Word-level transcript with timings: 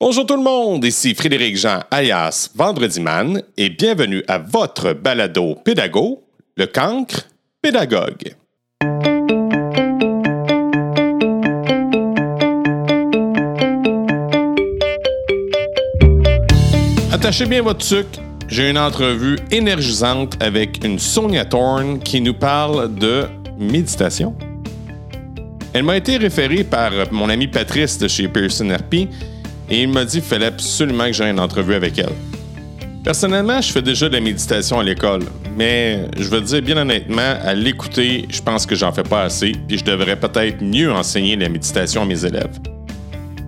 Bonjour 0.00 0.24
tout 0.24 0.36
le 0.36 0.44
monde, 0.44 0.84
ici 0.84 1.12
Frédéric 1.12 1.56
Jean 1.56 1.80
alias 1.90 2.50
Vendredi 2.54 3.00
Man 3.00 3.42
et 3.56 3.68
bienvenue 3.68 4.22
à 4.28 4.38
votre 4.38 4.92
balado 4.92 5.56
pédago, 5.56 6.22
le 6.56 6.66
cancre 6.66 7.22
pédagogue. 7.60 8.36
Attachez 17.10 17.46
bien 17.46 17.62
votre 17.62 17.84
sucre, 17.84 18.20
j'ai 18.46 18.70
une 18.70 18.78
entrevue 18.78 19.36
énergisante 19.50 20.40
avec 20.40 20.84
une 20.84 21.00
Sonia 21.00 21.44
Thorne 21.44 21.98
qui 21.98 22.20
nous 22.20 22.34
parle 22.34 22.94
de 22.94 23.24
méditation. 23.58 24.36
Elle 25.72 25.82
m'a 25.82 25.96
été 25.96 26.18
référée 26.18 26.62
par 26.62 26.92
mon 27.10 27.28
ami 27.28 27.48
Patrice 27.48 27.98
de 27.98 28.06
chez 28.06 28.28
Pearson 28.28 28.68
RP 28.68 29.08
et 29.70 29.82
il 29.82 29.88
m'a 29.88 30.04
dit 30.04 30.20
qu'il 30.20 30.28
fallait 30.28 30.46
absolument 30.46 31.06
que 31.06 31.12
j'aie 31.12 31.30
une 31.30 31.40
entrevue 31.40 31.74
avec 31.74 31.98
elle. 31.98 32.12
Personnellement, 33.04 33.60
je 33.60 33.72
fais 33.72 33.82
déjà 33.82 34.08
de 34.08 34.14
la 34.14 34.20
méditation 34.20 34.80
à 34.80 34.84
l'école, 34.84 35.22
mais 35.56 36.08
je 36.18 36.28
veux 36.28 36.40
dire 36.40 36.60
bien 36.62 36.76
honnêtement, 36.76 37.36
à 37.42 37.54
l'écouter, 37.54 38.26
je 38.28 38.42
pense 38.42 38.66
que 38.66 38.74
j'en 38.74 38.92
fais 38.92 39.02
pas 39.02 39.22
assez, 39.22 39.52
puis 39.66 39.78
je 39.78 39.84
devrais 39.84 40.16
peut-être 40.16 40.62
mieux 40.62 40.92
enseigner 40.92 41.36
la 41.36 41.48
méditation 41.48 42.02
à 42.02 42.04
mes 42.04 42.24
élèves. 42.24 42.58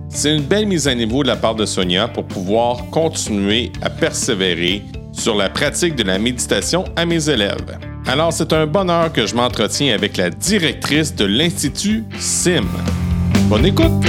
C'est 0.09 0.35
une 0.35 0.43
belle 0.43 0.65
mise 0.65 0.87
à 0.87 0.95
niveau 0.95 1.23
de 1.23 1.27
la 1.27 1.35
part 1.35 1.55
de 1.55 1.65
Sonia 1.65 2.07
pour 2.07 2.25
pouvoir 2.25 2.85
continuer 2.91 3.71
à 3.81 3.89
persévérer 3.89 4.83
sur 5.13 5.35
la 5.35 5.49
pratique 5.49 5.95
de 5.95 6.03
la 6.03 6.17
méditation 6.17 6.83
à 6.95 7.05
mes 7.05 7.29
élèves. 7.29 7.77
Alors, 8.07 8.33
c'est 8.33 8.51
un 8.51 8.65
bonheur 8.65 9.13
que 9.13 9.25
je 9.25 9.35
m'entretiens 9.35 9.93
avec 9.93 10.17
la 10.17 10.29
directrice 10.29 11.15
de 11.15 11.25
l'Institut 11.25 12.03
SIM. 12.17 12.65
Bonne 13.47 13.65
écoute! 13.65 14.05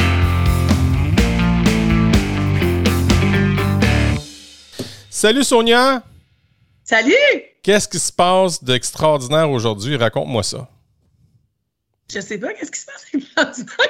Salut 5.22 5.44
Sonia! 5.44 6.02
Salut! 6.82 7.14
Qu'est-ce 7.62 7.86
qui 7.86 8.00
se 8.00 8.12
passe 8.12 8.64
d'extraordinaire 8.64 9.48
aujourd'hui? 9.48 9.94
Raconte-moi 9.94 10.42
ça. 10.42 10.68
Je 12.12 12.18
sais 12.18 12.38
pas 12.38 12.52
qu'est-ce 12.54 12.72
qui 12.72 12.80
se 12.80 12.86
passe 12.86 13.06
d'extraordinaire? 13.12 13.88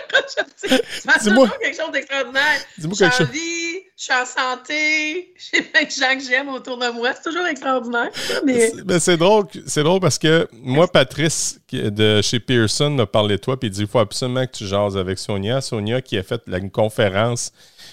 Je 0.63 1.21
Dis-moi. 1.31 1.49
quelque 1.59 1.81
chose 1.83 1.91
d'extraordinaire. 1.91 2.61
Dis-moi 2.77 2.91
Je 2.91 2.97
suis 2.97 3.05
quelque 3.05 3.15
en 3.15 3.25
chose. 3.25 3.31
vie, 3.31 3.79
je 3.97 4.03
suis 4.05 4.13
en 4.13 4.27
santé, 4.27 5.35
j'ai 5.55 5.63
plein 5.63 5.85
de 5.85 5.91
gens 5.91 6.19
que 6.19 6.23
j'aime 6.23 6.49
autour 6.51 6.77
de 6.77 6.89
moi. 6.91 7.15
C'est 7.15 7.31
toujours 7.31 7.47
extraordinaire. 7.47 8.11
Mais 8.45 8.69
C'est- 8.69 8.83
ben, 8.85 9.17
drôle, 9.17 9.47
drôle 9.77 10.01
parce 10.01 10.19
que 10.19 10.47
moi, 10.53 10.87
Patrice 10.87 11.59
de 11.73 12.21
chez 12.21 12.41
Pearson 12.41 12.91
m'a 12.91 13.07
parlé 13.07 13.37
de 13.37 13.41
toi 13.41 13.59
puis 13.59 13.71
il 13.71 13.73
dit 13.73 13.81
il 13.81 13.87
faut 13.89 14.01
absolument 14.01 14.45
que 14.47 14.53
tu 14.53 14.67
jases 14.67 14.99
avec 14.99 15.19
Sonia. 15.19 15.63
Sonia 15.63 16.03
qui 16.03 16.19
a 16.19 16.23
fait 16.23 16.43
une 16.47 16.71
conférence 16.71 17.53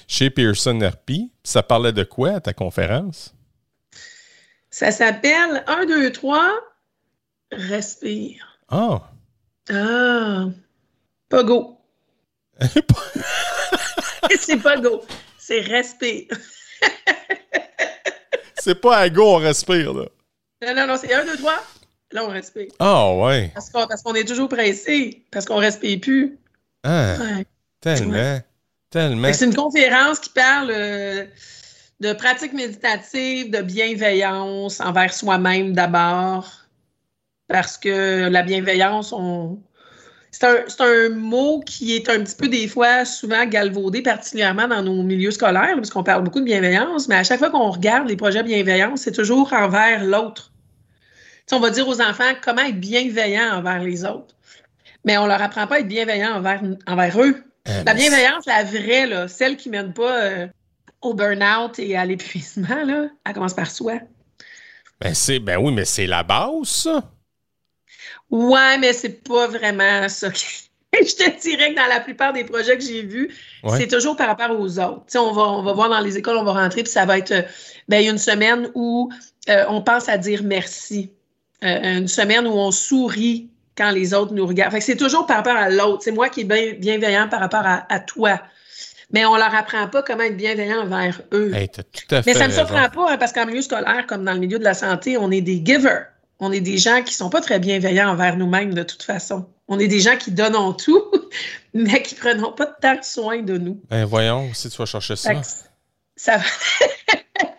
chez 0.09 0.29
Pearson 0.29 0.77
RP. 0.81 1.29
Ça 1.43 1.63
parlait 1.63 1.93
de 1.93 2.03
quoi 2.03 2.31
à 2.31 2.39
ta 2.41 2.51
conférence? 2.51 3.33
ça 4.71 4.91
s'appelle 4.91 5.63
1, 5.67 5.85
2, 5.85 6.11
3, 6.11 6.51
respire. 7.51 8.59
Ah! 8.67 9.09
Ah, 9.71 10.45
pas 11.29 11.43
go. 11.43 11.77
c'est 14.39 14.57
pas 14.61 14.77
go. 14.77 15.03
C'est 15.37 15.61
respire. 15.61 16.27
c'est 18.59 18.75
pas 18.75 18.97
à 18.97 19.09
go, 19.09 19.23
on 19.23 19.37
respire, 19.37 19.93
là. 19.93 20.05
Non, 20.65 20.75
non, 20.75 20.87
non, 20.87 20.97
c'est 20.97 21.13
1, 21.13 21.25
2, 21.25 21.37
3. 21.37 21.53
Là, 22.11 22.25
on 22.25 22.29
respire. 22.29 22.67
Ah, 22.79 23.11
ouais. 23.13 23.51
Parce 23.53 23.69
qu'on 23.69 23.85
parce 23.87 24.01
qu'on 24.01 24.15
est 24.15 24.25
toujours 24.27 24.49
pressé. 24.49 25.23
Parce 25.31 25.45
qu'on 25.45 25.57
respire 25.57 25.99
plus. 26.01 26.39
Ah, 26.83 27.15
Ouais. 27.19 27.45
tellement. 27.81 28.39
C'est 28.91 29.45
une 29.45 29.53
conférence 29.53 30.19
qui 30.19 30.31
parle 30.31 30.71
euh, 30.71 31.25
de 31.99 32.13
pratique 32.13 32.53
méditative, 32.53 33.51
de 33.51 33.61
bienveillance 33.61 34.79
envers 34.79 35.13
soi-même 35.13 35.73
d'abord. 35.73 36.51
Parce 37.47 37.77
que 37.77 38.29
la 38.29 38.41
bienveillance, 38.41 39.13
c'est 40.31 40.81
un, 40.81 41.09
mot 41.09 41.59
qui 41.59 41.95
est 41.95 42.09
un 42.09 42.23
petit 42.23 42.35
peu 42.35 42.47
des 42.47 42.67
fois 42.67 43.05
souvent 43.05 43.45
galvaudé, 43.45 44.01
particulièrement 44.01 44.67
dans 44.67 44.81
nos 44.81 45.03
milieux 45.03 45.31
scolaires, 45.31 45.75
parce 45.75 45.91
qu'on 45.91 46.03
parle 46.03 46.23
beaucoup 46.23 46.39
de 46.39 46.45
bienveillance, 46.45 47.07
mais 47.07 47.15
à 47.15 47.23
chaque 47.23 47.39
fois 47.39 47.51
qu'on 47.51 47.69
regarde 47.69 48.07
les 48.07 48.15
projets 48.15 48.41
bienveillance, 48.41 49.01
c'est 49.01 49.11
toujours 49.11 49.53
envers 49.53 50.03
l'autre. 50.03 50.51
On 51.51 51.59
va 51.59 51.69
dire 51.69 51.87
aux 51.87 52.01
enfants 52.01 52.33
comment 52.43 52.61
être 52.61 52.79
bienveillant 52.79 53.51
envers 53.53 53.81
les 53.81 54.05
autres. 54.05 54.35
Mais 55.05 55.17
on 55.17 55.27
leur 55.27 55.41
apprend 55.41 55.67
pas 55.67 55.75
à 55.75 55.79
être 55.79 55.87
bienveillant 55.87 56.43
envers 56.87 57.21
eux. 57.21 57.43
Euh, 57.69 57.83
La 57.85 57.93
bienveillance, 57.93 58.45
la 58.45 58.63
vraie, 58.63 59.05
là, 59.07 59.27
celle 59.27 59.55
qui 59.57 59.69
mène 59.69 59.93
pas 59.93 60.23
euh, 60.23 60.47
au 61.01 61.13
burn-out 61.13 61.77
et 61.79 61.95
à 61.95 62.05
l'épuisement, 62.05 62.83
là, 62.85 63.07
elle 63.25 63.33
commence 63.33 63.53
par 63.53 63.69
soi. 63.69 63.99
Ben, 64.99 65.13
c'est, 65.13 65.39
ben 65.39 65.57
oui, 65.57 65.71
mais 65.73 65.85
c'est 65.85 66.07
la 66.07 66.23
base, 66.23 66.67
ça. 66.67 67.11
Ouais, 68.29 68.77
mais 68.79 68.93
c'est 68.93 69.23
pas 69.23 69.47
vraiment 69.47 70.07
ça. 70.09 70.29
Je 70.93 71.15
te 71.15 71.41
dirais 71.41 71.71
que 71.73 71.75
dans 71.79 71.85
la 71.87 71.99
plupart 71.99 72.33
des 72.33 72.43
projets 72.43 72.75
que 72.77 72.83
j'ai 72.83 73.03
vus, 73.03 73.29
Ouais. 73.63 73.77
c'est 73.77 73.87
toujours 73.87 74.15
par 74.15 74.27
rapport 74.27 74.59
aux 74.59 74.79
autres. 74.79 75.03
On 75.15 75.31
va, 75.31 75.43
on 75.43 75.61
va 75.63 75.73
voir 75.73 75.89
dans 75.89 75.99
les 75.99 76.17
écoles, 76.17 76.37
on 76.37 76.43
va 76.43 76.53
rentrer, 76.53 76.81
puis 76.83 76.91
ça 76.91 77.05
va 77.05 77.17
être 77.19 77.31
euh, 77.31 77.41
ben, 77.87 78.03
une 78.03 78.17
semaine 78.17 78.69
où 78.73 79.09
euh, 79.49 79.65
on 79.69 79.81
pense 79.83 80.09
à 80.09 80.17
dire 80.17 80.41
merci. 80.43 81.11
Euh, 81.63 81.97
une 81.99 82.07
semaine 82.07 82.47
où 82.47 82.53
on 82.53 82.71
sourit 82.71 83.49
quand 83.79 83.91
les 83.91 84.13
autres 84.13 84.33
nous 84.33 84.45
regardent. 84.45 84.73
Fait 84.73 84.79
que 84.79 84.85
c'est 84.85 84.97
toujours 84.97 85.25
par 85.25 85.37
rapport 85.37 85.55
à 85.55 85.69
l'autre. 85.69 86.03
C'est 86.03 86.11
moi 86.11 86.27
qui 86.29 86.41
est 86.41 86.43
bien 86.43 86.73
bienveillant 86.77 87.27
par 87.29 87.39
rapport 87.39 87.65
à, 87.65 87.85
à 87.89 87.99
toi. 87.99 88.39
Mais 89.11 89.25
on 89.25 89.35
leur 89.37 89.55
apprend 89.55 89.87
pas 89.87 90.03
comment 90.03 90.23
être 90.23 90.37
bienveillant 90.37 90.81
envers 90.83 91.21
eux. 91.33 91.51
Hey, 91.55 91.67
t'as 91.69 91.81
tout 91.83 92.13
à 92.13 92.21
fait 92.21 92.31
Mais 92.33 92.37
ça 92.37 92.43
ne 92.47 92.49
me 92.51 92.53
surprend 92.57 92.89
pas, 92.89 93.13
hein, 93.13 93.17
parce 93.17 93.31
qu'en 93.33 93.45
milieu 93.47 93.61
scolaire, 93.61 94.05
comme 94.07 94.23
dans 94.25 94.33
le 94.33 94.39
milieu 94.39 94.59
de 94.59 94.63
la 94.63 94.73
santé, 94.75 95.17
on 95.17 95.31
est 95.31 95.41
des 95.41 95.63
givers. 95.65 96.05
On 96.39 96.51
est 96.51 96.61
des 96.61 96.77
gens 96.77 97.01
qui 97.03 97.13
sont 97.13 97.29
pas 97.29 97.41
très 97.41 97.59
bienveillants 97.59 98.09
envers 98.09 98.37
nous-mêmes 98.37 98.73
de 98.73 98.83
toute 98.83 99.03
façon. 99.03 99.47
On 99.67 99.79
est 99.79 99.87
des 99.87 99.99
gens 99.99 100.15
qui 100.17 100.31
donnons 100.31 100.73
tout, 100.73 101.03
mais 101.73 102.01
qui 102.03 102.15
prenons 102.15 102.51
pas 102.51 102.67
tant 102.67 103.01
soin 103.01 103.41
de 103.41 103.57
nous. 103.57 103.81
Ben, 103.89 104.05
voyons, 104.05 104.49
si 104.53 104.69
tu 104.69 104.77
vas 104.77 104.85
chercher 104.85 105.15
ça. 105.15 105.31
Ça 106.15 106.37
va. 106.37 106.43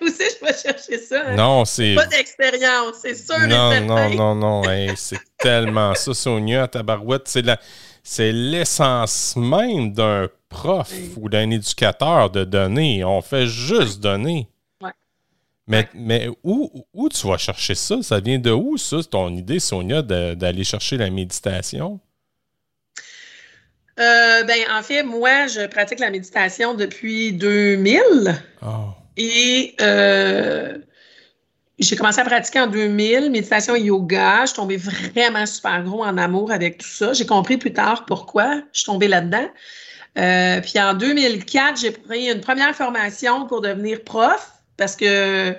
Que 0.01 0.07
je 0.07 0.45
vais 0.45 0.53
chercher 0.55 0.99
ça? 0.99 1.23
hein? 1.27 1.35
Non, 1.37 1.65
c'est. 1.65 1.95
Pas 1.95 2.07
d'expérience, 2.07 2.97
c'est 3.03 3.15
sûr 3.15 3.37
et 3.43 3.47
Non, 3.47 3.71
certain. 3.71 4.09
non, 4.11 4.35
non, 4.35 4.35
non. 4.35 4.71
hey, 4.71 4.91
c'est 4.97 5.19
tellement 5.43 5.95
ça, 5.95 6.15
Sonia, 6.15 6.69
ta 6.69 6.83
barouette. 6.83 7.28
C'est 7.28 7.43
la- 7.43 7.61
c'est 8.03 8.33
l'essence 8.33 9.37
même 9.37 9.93
d'un 9.93 10.28
prof 10.49 10.93
ou 11.17 11.28
d'un 11.28 11.51
éducateur 11.51 12.31
de 12.31 12.45
donner. 12.45 13.05
On 13.05 13.21
fait 13.23 13.47
juste 13.47 14.01
donner. 14.01 14.49
Ouais. 14.83 14.91
Mais, 15.67 15.89
mais 15.95 16.28
où, 16.43 16.84
où 16.93 17.09
tu 17.09 17.27
vas 17.27 17.37
chercher 17.39 17.75
ça? 17.75 18.03
Ça 18.03 18.19
vient 18.21 18.39
de 18.39 18.51
où, 18.51 18.77
ça, 18.77 18.97
ton 19.09 19.34
idée, 19.37 19.61
Sonia, 19.61 20.03
d'aller 20.03 20.65
chercher 20.65 20.97
la 20.97 21.11
méditation? 21.11 22.01
Euh, 23.99 24.45
ben, 24.45 24.59
en 24.72 24.83
fait, 24.83 25.03
moi, 25.03 25.47
je 25.47 25.67
pratique 25.67 26.01
la 26.01 26.11
méditation 26.11 26.75
depuis 26.75 27.33
2000. 27.33 28.01
Oh. 28.62 28.69
Et 29.17 29.75
euh, 29.83 30.78
j'ai 31.81 31.97
commencé 31.97 32.21
à 32.21 32.25
pratiquer 32.25 32.61
en 32.61 32.67
2000, 32.67 33.31
méditation 33.31 33.75
et 33.75 33.81
yoga. 33.81 34.43
Je 34.43 34.47
suis 34.49 34.57
tombée 34.57 34.77
vraiment 34.77 35.47
super 35.47 35.83
gros 35.83 36.05
en 36.05 36.19
amour 36.19 36.53
avec 36.53 36.79
tout 36.79 36.89
ça. 36.89 37.13
J'ai 37.13 37.27
compris 37.27 37.57
plus 37.57 37.73
tard 37.73 38.05
pourquoi 38.07 38.57
je 38.73 38.81
suis 38.81 38.87
tombée 38.87 39.09
là-dedans. 39.09 39.49
Euh, 40.19 40.61
puis 40.61 40.79
en 40.79 40.95
2004, 40.95 41.81
j'ai 41.81 41.91
pris 41.93 42.31
une 42.31 42.41
première 42.41 42.75
formation 42.75 43.47
pour 43.47 43.61
devenir 43.61 44.03
prof 44.03 44.53
parce 44.77 44.97
que 44.97 45.55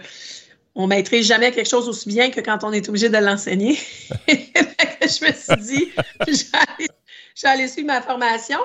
on 0.75 0.87
maîtrise 0.87 1.27
jamais 1.27 1.51
quelque 1.51 1.69
chose 1.69 1.89
aussi 1.89 2.07
bien 2.07 2.29
que 2.29 2.39
quand 2.39 2.63
on 2.63 2.71
est 2.71 2.87
obligé 2.87 3.09
de 3.09 3.17
l'enseigner. 3.17 3.77
Je 4.27 5.25
me 5.25 5.31
suis 5.33 5.77
dit, 5.77 5.91
j'allais 6.27 6.89
j'allais 7.35 7.67
suivre 7.67 7.87
ma 7.87 8.01
formation. 8.01 8.59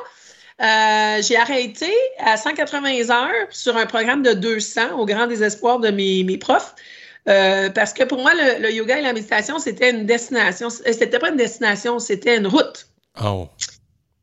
Euh, 0.60 1.22
j'ai 1.22 1.36
arrêté 1.36 1.90
à 2.18 2.36
180 2.36 3.10
heures 3.10 3.46
sur 3.50 3.76
un 3.76 3.86
programme 3.86 4.22
de 4.22 4.32
200 4.32 4.98
au 4.98 5.04
grand 5.04 5.26
désespoir 5.26 5.80
de 5.80 5.90
mes 5.90 6.38
profs. 6.38 6.74
Euh, 7.28 7.70
parce 7.70 7.92
que 7.92 8.04
pour 8.04 8.18
moi, 8.18 8.32
le, 8.34 8.62
le 8.62 8.72
yoga 8.72 8.98
et 8.98 9.02
la 9.02 9.12
méditation, 9.12 9.58
c'était 9.58 9.90
une 9.90 10.06
destination. 10.06 10.68
Euh, 10.68 10.92
C'était 10.92 11.18
pas 11.18 11.30
une 11.30 11.36
destination, 11.36 11.98
c'était 11.98 12.36
une 12.36 12.46
route. 12.46 12.86
Oh. 13.22 13.48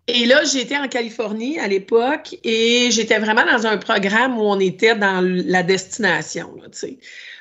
Et 0.08 0.26
là, 0.26 0.44
j'étais 0.44 0.78
en 0.78 0.88
Californie 0.88 1.60
à 1.60 1.68
l'époque 1.68 2.36
et 2.44 2.90
j'étais 2.92 3.20
vraiment 3.20 3.46
dans 3.46 3.66
un 3.66 3.78
programme 3.78 4.38
où 4.38 4.42
on 4.42 4.60
était 4.60 4.96
dans 4.96 5.22
la 5.24 5.64
destination. 5.64 6.54
Là, 6.62 6.68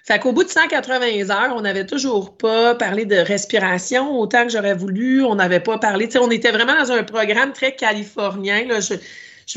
fait 0.04 0.18
qu'au 0.18 0.32
bout 0.32 0.42
de 0.44 0.48
180 0.48 1.30
heures, 1.30 1.54
on 1.56 1.60
n'avait 1.60 1.86
toujours 1.86 2.36
pas 2.36 2.74
parlé 2.74 3.04
de 3.04 3.16
respiration 3.16 4.18
autant 4.18 4.44
que 4.44 4.52
j'aurais 4.52 4.74
voulu. 4.74 5.24
On 5.24 5.36
n'avait 5.36 5.60
pas 5.60 5.78
parlé. 5.78 6.08
On 6.20 6.30
était 6.30 6.50
vraiment 6.50 6.74
dans 6.76 6.90
un 6.90 7.04
programme 7.04 7.52
très 7.52 7.76
californien. 7.76 8.64
Là. 8.66 8.80
Je 8.80 8.94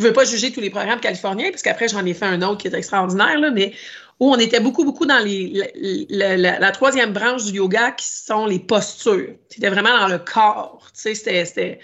ne 0.02 0.08
veux 0.08 0.14
pas 0.14 0.26
juger 0.26 0.52
tous 0.52 0.62
les 0.62 0.70
programmes 0.70 1.00
californiens, 1.00 1.50
parce 1.50 1.62
qu'après, 1.62 1.88
j'en 1.88 2.06
ai 2.06 2.14
fait 2.14 2.26
un 2.26 2.42
autre 2.42 2.58
qui 2.62 2.68
est 2.68 2.74
extraordinaire, 2.74 3.40
là, 3.40 3.52
mais 3.52 3.74
où 4.20 4.32
on 4.32 4.38
était 4.38 4.60
beaucoup, 4.60 4.86
beaucoup 4.86 5.06
dans 5.06 5.24
la, 6.10 6.72
troisième 6.72 7.12
branche 7.12 7.46
du 7.46 7.58
yoga 7.58 7.92
qui 7.92 8.08
sont 8.08 8.46
les 8.46 8.60
postures. 8.60 9.36
C'était 9.50 9.70
vraiment 9.70 9.98
dans 9.98 10.08
le 10.08 10.20
corps. 10.20 10.88
C'était- 10.94 11.80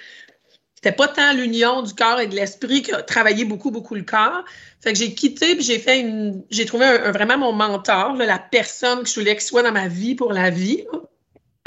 pas 0.98 1.08
tant 1.10 1.34
l'union 1.34 1.82
du 1.82 1.94
corps 1.94 2.20
et 2.20 2.28
de 2.28 2.36
l'esprit 2.36 2.82
qui 2.82 2.94
a 2.94 3.02
travaillé 3.02 3.44
beaucoup, 3.46 3.70
beaucoup 3.70 3.96
le 3.96 4.04
corps. 4.04 4.46
Fait 4.82 4.94
que 4.94 4.98
j'ai 4.98 5.14
quitté 5.14 5.56
puis 5.56 5.64
j'ai 5.64 6.66
trouvé 6.66 6.98
vraiment 7.12 7.38
mon 7.38 7.52
mentor, 7.52 8.16
la 8.16 8.40
personne 8.40 9.04
que 9.04 9.10
je 9.10 9.16
voulais 9.20 9.34
qu'il 9.34 9.44
soit 9.44 9.64
dans 9.64 9.74
ma 9.74 9.88
vie 9.88 10.16
pour 10.16 10.32
la 10.34 10.50
vie. 10.50 10.86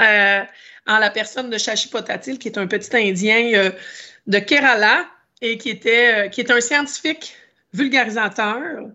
Euh, 0.00 0.42
en 0.86 0.98
la 0.98 1.10
personne 1.10 1.50
de 1.50 1.58
Shashi 1.58 1.88
Potatil, 1.88 2.38
qui 2.38 2.48
est 2.48 2.58
un 2.58 2.66
petit 2.66 2.94
Indien 2.96 3.52
euh, 3.54 3.70
de 4.26 4.38
Kerala 4.38 5.06
et 5.40 5.56
qui 5.58 5.70
était, 5.70 6.26
euh, 6.26 6.28
qui 6.28 6.40
est 6.40 6.50
un 6.50 6.60
scientifique 6.60 7.36
vulgarisateur. 7.72 8.88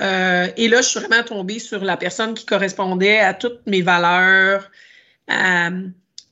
Et 0.00 0.68
là, 0.68 0.82
je 0.82 0.88
suis 0.88 1.00
vraiment 1.00 1.22
tombée 1.22 1.58
sur 1.58 1.84
la 1.84 1.96
personne 1.96 2.34
qui 2.34 2.46
correspondait 2.46 3.18
à 3.18 3.34
toutes 3.34 3.60
mes 3.66 3.82
valeurs, 3.82 4.70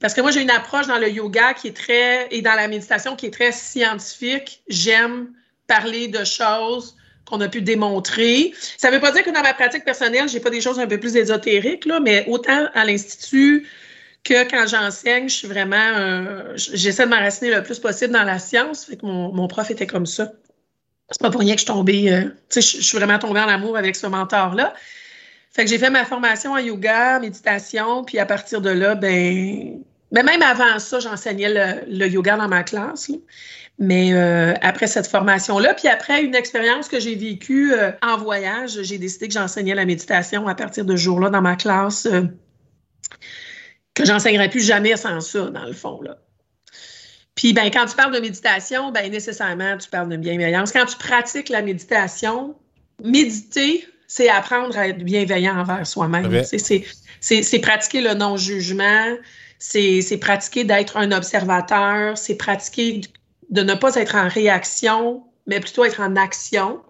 parce 0.01 0.15
que 0.15 0.21
moi, 0.21 0.31
j'ai 0.31 0.43
une 0.43 0.51
approche 0.51 0.87
dans 0.87 0.99
le 0.99 1.11
yoga 1.11 1.55
qui 1.55 1.69
est 1.69 1.77
très, 1.77 2.29
et 2.31 2.41
dans 2.41 2.55
la 2.55 2.69
méditation 2.69 3.17
qui 3.17 3.27
est 3.27 3.33
très 3.33 3.53
scientifique. 3.53 4.63
J'aime 4.69 5.29
parler 5.67 6.09
de 6.09 6.25
choses 6.25 6.97
qu'on 7.27 7.41
a 7.41 7.49
pu 7.49 7.63
démontrer. 7.63 8.55
Ça 8.77 8.89
ne 8.89 8.95
veut 8.95 9.01
pas 9.01 9.13
dire 9.13 9.23
que 9.23 9.31
dans 9.31 9.43
ma 9.43 9.55
pratique 9.55 9.85
personnelle, 9.85 10.29
j'ai 10.29 10.41
pas 10.41 10.51
des 10.51 10.61
choses 10.61 10.79
un 10.79 10.87
peu 10.87 10.99
plus 10.99 11.17
ésotériques, 11.17 11.85
là, 11.85 12.01
mais 12.01 12.25
autant 12.29 12.69
à 12.75 12.85
l'Institut 12.85 13.67
que 14.25 14.49
quand 14.49 14.67
j'enseigne, 14.67 15.29
je 15.29 15.35
suis 15.35 15.49
vraiment, 15.49 15.77
euh, 15.77 16.53
j'essaie 16.57 17.05
de 17.05 17.11
m'enraciner 17.11 17.55
le 17.55 17.63
plus 17.63 17.79
possible 17.79 18.13
dans 18.13 18.25
la 18.25 18.39
science. 18.39 18.85
Fait 18.85 18.97
que 18.97 19.05
mon 19.05 19.49
prof 19.49 19.71
était 19.71 19.87
comme 19.87 20.07
ça. 20.07 20.33
C'est 21.11 21.23
pas 21.23 21.31
pour 21.31 21.41
rien 21.41 21.55
que 21.55 21.61
je 21.61 21.65
suis 21.65 21.73
tombée, 21.73 22.13
euh, 22.13 22.25
tu 22.51 22.61
sais, 22.61 22.79
je, 22.79 22.83
suis 22.83 22.99
vraiment 22.99 23.19
tombée 23.19 23.41
en 23.41 23.49
amour 23.49 23.77
avec 23.79 23.97
ce 23.97 24.07
mentor-là. 24.07 24.75
Fait 25.51 25.65
que 25.65 25.71
j'ai 25.71 25.79
fait 25.79 25.91
ma 25.91 26.05
formation 26.05 26.53
en 26.53 26.59
yoga, 26.59 27.19
méditation, 27.19 28.05
puis 28.05 28.19
à 28.19 28.27
partir 28.27 28.61
de 28.61 28.69
là, 28.69 28.95
ben, 28.95 29.81
mais 30.13 30.23
même 30.23 30.43
avant 30.43 30.79
ça, 30.79 31.01
j'enseignais 31.01 31.85
le, 31.89 32.07
yoga 32.09 32.37
dans 32.37 32.49
ma 32.49 32.63
classe. 32.63 33.11
Mais 33.79 34.13
euh, 34.13 34.55
après 34.61 34.87
cette 34.87 35.07
formation-là, 35.07 35.73
puis 35.75 35.89
après 35.89 36.23
une 36.23 36.35
expérience 36.35 36.89
que 36.89 37.01
j'ai 37.01 37.15
vécue 37.15 37.73
euh, 37.73 37.93
en 38.03 38.19
voyage, 38.19 38.83
j'ai 38.83 38.99
décidé 38.99 39.29
que 39.29 39.35
j'enseignais 39.35 39.75
la 39.75 39.87
méditation 39.87 40.47
à 40.49 40.55
partir 40.55 40.85
de 40.85 40.97
ce 40.97 41.03
jour-là 41.03 41.31
dans 41.31 41.43
ma 41.43 41.57
classe, 41.57 42.09
que 43.95 44.05
j'enseignerais 44.05 44.51
plus 44.51 44.65
jamais 44.65 44.97
sans 44.97 45.21
ça, 45.21 45.47
dans 45.51 45.65
le 45.65 45.73
fond. 45.73 46.03
Là. 46.03 46.19
Puis 47.39 47.53
ben, 47.53 47.71
quand 47.71 47.87
tu 47.87 47.95
parles 47.95 48.13
de 48.13 48.19
méditation, 48.19 48.91
ben, 48.91 49.09
nécessairement, 49.13 49.79
tu 49.79 49.89
parles 49.89 50.09
de 50.09 50.17
bienveillance. 50.17 50.73
Quand 50.73 50.87
tu 50.87 50.97
pratiques 50.97 51.51
la 51.51 51.63
méditation, 51.63 52.57
méditer, 53.05 53.87
c'est 54.09 54.29
apprendre 54.29 54.77
à 54.77 54.89
être 54.89 54.99
bienveillant 55.05 55.57
envers 55.57 55.87
soi-même. 55.87 56.43
C'est 56.51 57.59
pratiquer 57.61 58.01
le 58.01 58.15
non-jugement, 58.15 59.17
c'est 59.61 60.19
pratiquer 60.21 60.65
d'être 60.65 60.97
un 60.97 61.13
observateur, 61.13 62.19
c'est 62.19 62.35
pratiquer 62.35 63.03
de 63.51 63.63
ne 63.63 63.75
pas 63.75 63.95
être 63.95 64.17
en 64.17 64.27
réaction, 64.29 65.23
mais 65.47 65.61
plutôt 65.61 65.85
être 65.85 66.01
en 66.01 66.17
action. 66.17 66.81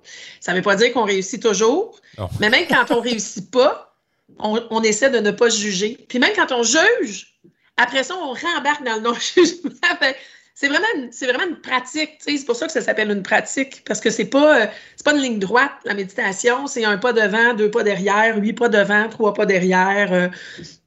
Ça 0.41 0.53
ne 0.53 0.57
veut 0.57 0.63
pas 0.63 0.77
dire 0.77 0.95
qu'on 0.95 1.05
réussit 1.05 1.43
toujours, 1.43 2.01
mais 2.41 2.49
même 2.49 2.65
quand 2.67 2.91
on 2.91 3.03
réussit 3.03 3.51
pas, 3.51 3.95
on, 4.39 4.83
essaie 4.83 5.11
de 5.11 5.19
ne 5.19 5.31
pas 5.31 5.51
juger. 5.51 6.07
Puis 6.09 6.19
même 6.19 6.33
quand 6.35 6.53
on 6.53 6.63
juge, 6.63 7.39
après 7.77 8.03
ça, 8.03 8.17
on 8.17 8.33
rembarque 8.33 8.83
dans 8.83 8.95
le 8.95 9.03
non-jugement. 9.03 9.73
c'est 10.61 10.67
vraiment, 10.67 11.09
vraiment 11.21 11.51
une 11.51 11.61
pratique. 11.61 12.19
C'est 12.19 12.45
pour 12.45 12.57
ça 12.57 12.67
que 12.67 12.73
ça 12.73 12.81
s'appelle 12.81 13.13
une 13.13 13.23
pratique, 13.23 13.85
parce 13.87 14.01
que 14.01 14.11
c'est 14.11 14.25
pas, 14.25 14.63
euh, 14.63 14.67
pas 15.05 15.15
une 15.15 15.21
ligne 15.21 15.39
droite, 15.39 15.71
la 15.85 15.95
méditation. 15.95 16.67
C'est 16.67 16.85
un 16.85 16.99
pas 16.99 17.13
devant, 17.13 17.55
deux 17.55 17.71
pas 17.71 17.85
derrière, 17.85 18.37
huit 18.39 18.55
pas 18.55 18.69
devant, 18.69 19.09
trois 19.09 19.35
pas 19.35 19.47
derrière. 19.47 20.13
Euh, 20.13 20.27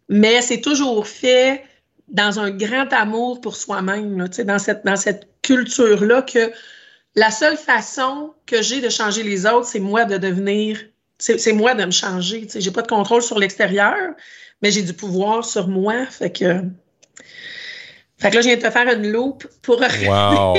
mais 0.09 0.41
c'est 0.41 0.59
toujours 0.59 1.07
fait 1.07 1.63
dans 2.09 2.37
un 2.37 2.51
grand 2.51 2.91
amour 2.91 3.39
pour 3.39 3.55
soi-même, 3.55 4.17
dans 4.17 4.59
cette, 4.59 4.83
dans 4.83 4.97
cette 4.97 5.29
culture-là, 5.41 6.23
que 6.23 6.51
la 7.15 7.31
seule 7.31 7.55
façon 7.55 8.33
que 8.47 8.61
j'ai 8.61 8.81
de 8.81 8.89
changer 8.89 9.23
les 9.23 9.45
autres, 9.45 9.67
c'est 9.67 9.79
moi 9.79 10.03
de 10.03 10.17
devenir, 10.17 10.81
c'est 11.17 11.53
moi 11.53 11.75
de 11.75 11.85
me 11.85 11.91
changer. 11.91 12.45
Je 12.53 12.59
n'ai 12.59 12.73
pas 12.73 12.81
de 12.81 12.89
contrôle 12.89 13.21
sur 13.21 13.39
l'extérieur, 13.39 13.95
mais 14.61 14.69
j'ai 14.69 14.81
du 14.81 14.91
pouvoir 14.91 15.45
sur 15.45 15.69
moi. 15.69 16.05
Fait 16.07 16.29
que, 16.29 16.61
fait 18.21 18.29
que 18.29 18.35
là, 18.35 18.41
je 18.41 18.47
viens 18.47 18.57
de 18.57 18.61
te 18.61 18.69
faire 18.69 18.87
une 18.95 19.11
loupe 19.11 19.47
pour. 19.61 19.79
Wow! 19.79 20.57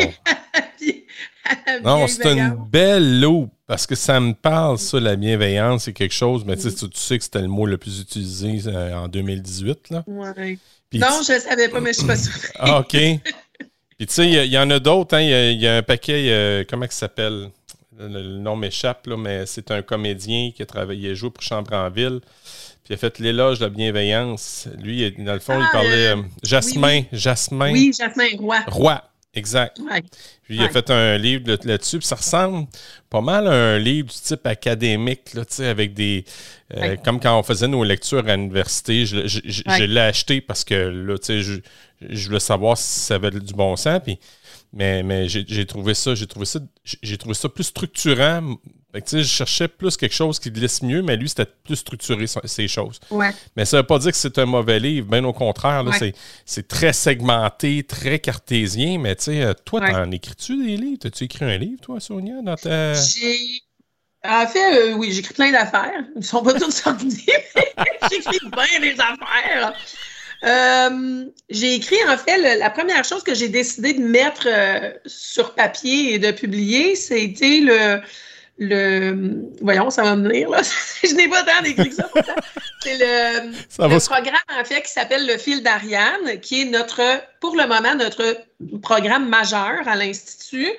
non, 1.84 2.06
c'est 2.08 2.32
une 2.32 2.56
belle 2.70 3.20
loupe 3.20 3.52
parce 3.66 3.86
que 3.86 3.94
ça 3.94 4.18
me 4.18 4.34
parle, 4.34 4.78
ça, 4.78 4.98
la 4.98 5.16
bienveillance, 5.16 5.84
c'est 5.84 5.92
quelque 5.92 6.14
chose, 6.14 6.44
mais 6.44 6.56
tu, 6.56 6.68
sais 6.94 7.18
que 7.18 7.24
c'était 7.24 7.40
le 7.40 7.48
mot 7.48 7.66
le 7.66 7.78
plus 7.78 8.00
utilisé 8.00 8.60
euh, 8.66 8.94
en 8.94 9.08
2018. 9.08 9.90
Là. 9.90 10.04
Ouais 10.06 10.58
non, 10.94 11.22
je 11.26 11.32
ne 11.32 11.38
savais 11.38 11.68
pas, 11.68 11.80
mais 11.80 11.92
je 11.92 12.02
ne 12.02 12.04
suis 12.04 12.06
pas 12.06 12.16
sûre. 12.16 12.52
ah, 12.58 12.80
OK. 12.80 12.90
Puis 12.90 14.06
tu 14.06 14.14
sais, 14.14 14.28
il 14.28 14.52
y, 14.52 14.58
en 14.58 14.68
a 14.70 14.78
d'autres. 14.78 15.16
Hein. 15.16 15.22
Il 15.22 15.60
y, 15.60 15.66
a 15.66 15.76
un 15.76 15.82
paquet, 15.82 16.66
comment 16.68 16.84
il 16.84 16.92
s'appelle? 16.92 17.50
Le, 17.98 18.38
nom 18.38 18.56
m'échappe, 18.56 19.06
mais 19.06 19.46
c'est 19.46 19.70
un 19.70 19.82
comédien 19.82 20.50
qui 20.54 20.62
a 20.62 20.66
travaillé, 20.66 21.14
joué 21.14 21.30
pour 21.30 21.42
Chambre 21.42 21.72
en 21.72 21.88
Ville. 21.88 22.20
Puis 22.84 22.90
il 22.90 22.94
a 22.94 22.96
fait 22.96 23.18
l'éloge 23.18 23.58
de 23.58 23.64
la 23.64 23.70
bienveillance. 23.70 24.68
Lui, 24.78 25.10
dans 25.18 25.34
le 25.34 25.40
fond, 25.40 25.58
il 25.58 25.64
ah, 25.66 25.72
parlait 25.72 26.08
euh, 26.08 26.22
Jasmin. 26.42 26.98
Oui, 27.00 27.06
Jasmin. 27.12 27.72
Oui, 27.72 27.92
Jasmin 27.96 28.36
Roy. 28.38 28.58
Roy. 28.66 29.02
Exact. 29.34 29.80
Puis 30.42 30.56
il 30.56 30.62
a 30.62 30.68
fait 30.68 30.90
un 30.90 31.16
livre 31.16 31.56
là-dessus, 31.64 31.98
puis 31.98 32.06
ça 32.06 32.16
ressemble 32.16 32.66
pas 33.08 33.22
mal 33.22 33.46
à 33.46 33.52
un 33.52 33.78
livre 33.78 34.08
du 34.08 34.14
type 34.14 34.46
académique, 34.46 35.32
là, 35.32 35.44
avec 35.70 35.94
des. 35.94 36.26
Euh, 36.76 36.96
comme 37.02 37.18
quand 37.18 37.38
on 37.38 37.42
faisait 37.42 37.68
nos 37.68 37.82
lectures 37.82 38.28
à 38.28 38.36
l'université, 38.36 39.06
je, 39.06 39.26
je, 39.26 39.84
l'ai 39.84 40.00
acheté 40.00 40.42
parce 40.42 40.64
que 40.64 40.74
là, 40.74 41.16
je, 41.26 41.60
je 42.10 42.26
voulais 42.26 42.40
savoir 42.40 42.76
si 42.76 43.00
ça 43.00 43.14
avait 43.14 43.30
du 43.30 43.54
bon 43.54 43.74
sens. 43.76 44.00
Puis 44.04 44.18
mais, 44.72 45.02
mais 45.02 45.28
j'ai 45.28 45.66
trouvé 45.66 45.92
ça, 45.92 46.14
j'ai 46.14 46.26
trouvé 46.26 46.46
ça, 46.46 46.58
j'ai 46.84 47.18
trouvé 47.18 47.34
ça 47.34 47.48
plus 47.48 47.64
structurant. 47.64 48.56
Je 48.94 49.22
cherchais 49.22 49.68
plus 49.68 49.96
quelque 49.96 50.14
chose 50.14 50.38
qui 50.38 50.50
glisse 50.50 50.82
mieux, 50.82 51.02
mais 51.02 51.16
lui, 51.16 51.28
c'était 51.28 51.50
plus 51.64 51.76
structuré 51.76 52.26
ces 52.44 52.68
choses. 52.68 53.00
Mais 53.56 53.64
ça 53.64 53.76
ne 53.78 53.82
veut 53.82 53.86
pas 53.86 53.98
dire 53.98 54.12
que 54.12 54.16
c'est 54.16 54.38
un 54.38 54.46
mauvais 54.46 54.78
livre, 54.78 55.08
bien 55.08 55.24
au 55.24 55.32
contraire, 55.32 55.84
c'est 56.44 56.68
très 56.68 56.92
segmenté, 56.92 57.84
très 57.84 58.18
cartésien. 58.18 58.98
Mais 58.98 59.16
tu 59.16 59.24
sais, 59.24 59.42
euh, 59.42 59.54
toi, 59.64 59.80
t'en 59.80 60.10
écris-tu 60.10 60.64
des 60.64 60.76
livres? 60.76 60.98
As-tu 61.04 61.24
écrit 61.24 61.44
un 61.44 61.56
livre, 61.56 61.80
toi, 61.80 62.00
Sonia, 62.00 62.42
dans 62.42 62.56
ta. 62.56 62.94
J'ai. 62.94 63.62
En 64.24 64.46
fait, 64.46 64.76
euh, 64.76 64.92
oui, 64.92 65.10
j'écris 65.10 65.34
plein 65.34 65.50
d'affaires. 65.50 66.04
Ils 66.14 66.20
ne 66.20 66.24
sont 66.24 66.42
pas 66.42 66.54
tous 66.54 66.70
sortis, 66.70 67.26
mais 67.76 67.84
j'écris 68.10 68.38
bien 68.50 68.80
des 68.80 68.94
affaires. 69.00 69.74
Euh, 70.44 71.24
j'ai 71.50 71.74
écrit, 71.74 72.02
en 72.08 72.16
fait, 72.16 72.56
la 72.56 72.70
première 72.70 73.04
chose 73.04 73.22
que 73.22 73.34
j'ai 73.34 73.48
décidé 73.48 73.94
de 73.94 74.02
mettre 74.02 74.46
euh, 74.46 74.92
sur 75.06 75.54
papier 75.54 76.14
et 76.14 76.18
de 76.18 76.32
publier, 76.32 76.96
c'était 76.96 77.60
le, 77.60 78.00
le. 78.58 79.48
Voyons, 79.60 79.90
ça 79.90 80.02
va 80.02 80.14
venir, 80.14 80.50
là. 80.50 80.60
Je 81.02 81.14
n'ai 81.14 81.28
pas 81.28 81.42
temps 81.42 81.62
d'écrire 81.62 81.92
ça 81.92 82.04
pourtant. 82.04 82.34
C'est 82.82 82.96
le, 82.98 83.50
le 83.88 83.98
programme, 83.98 84.60
en 84.60 84.64
fait, 84.64 84.82
qui 84.82 84.90
s'appelle 84.90 85.26
Le 85.26 85.36
fil 85.38 85.62
d'Ariane, 85.62 86.40
qui 86.40 86.62
est 86.62 86.64
notre, 86.66 87.02
pour 87.40 87.56
le 87.56 87.66
moment, 87.66 87.94
notre 87.94 88.36
programme 88.82 89.28
majeur 89.28 89.86
à 89.86 89.96
l'Institut. 89.96 90.70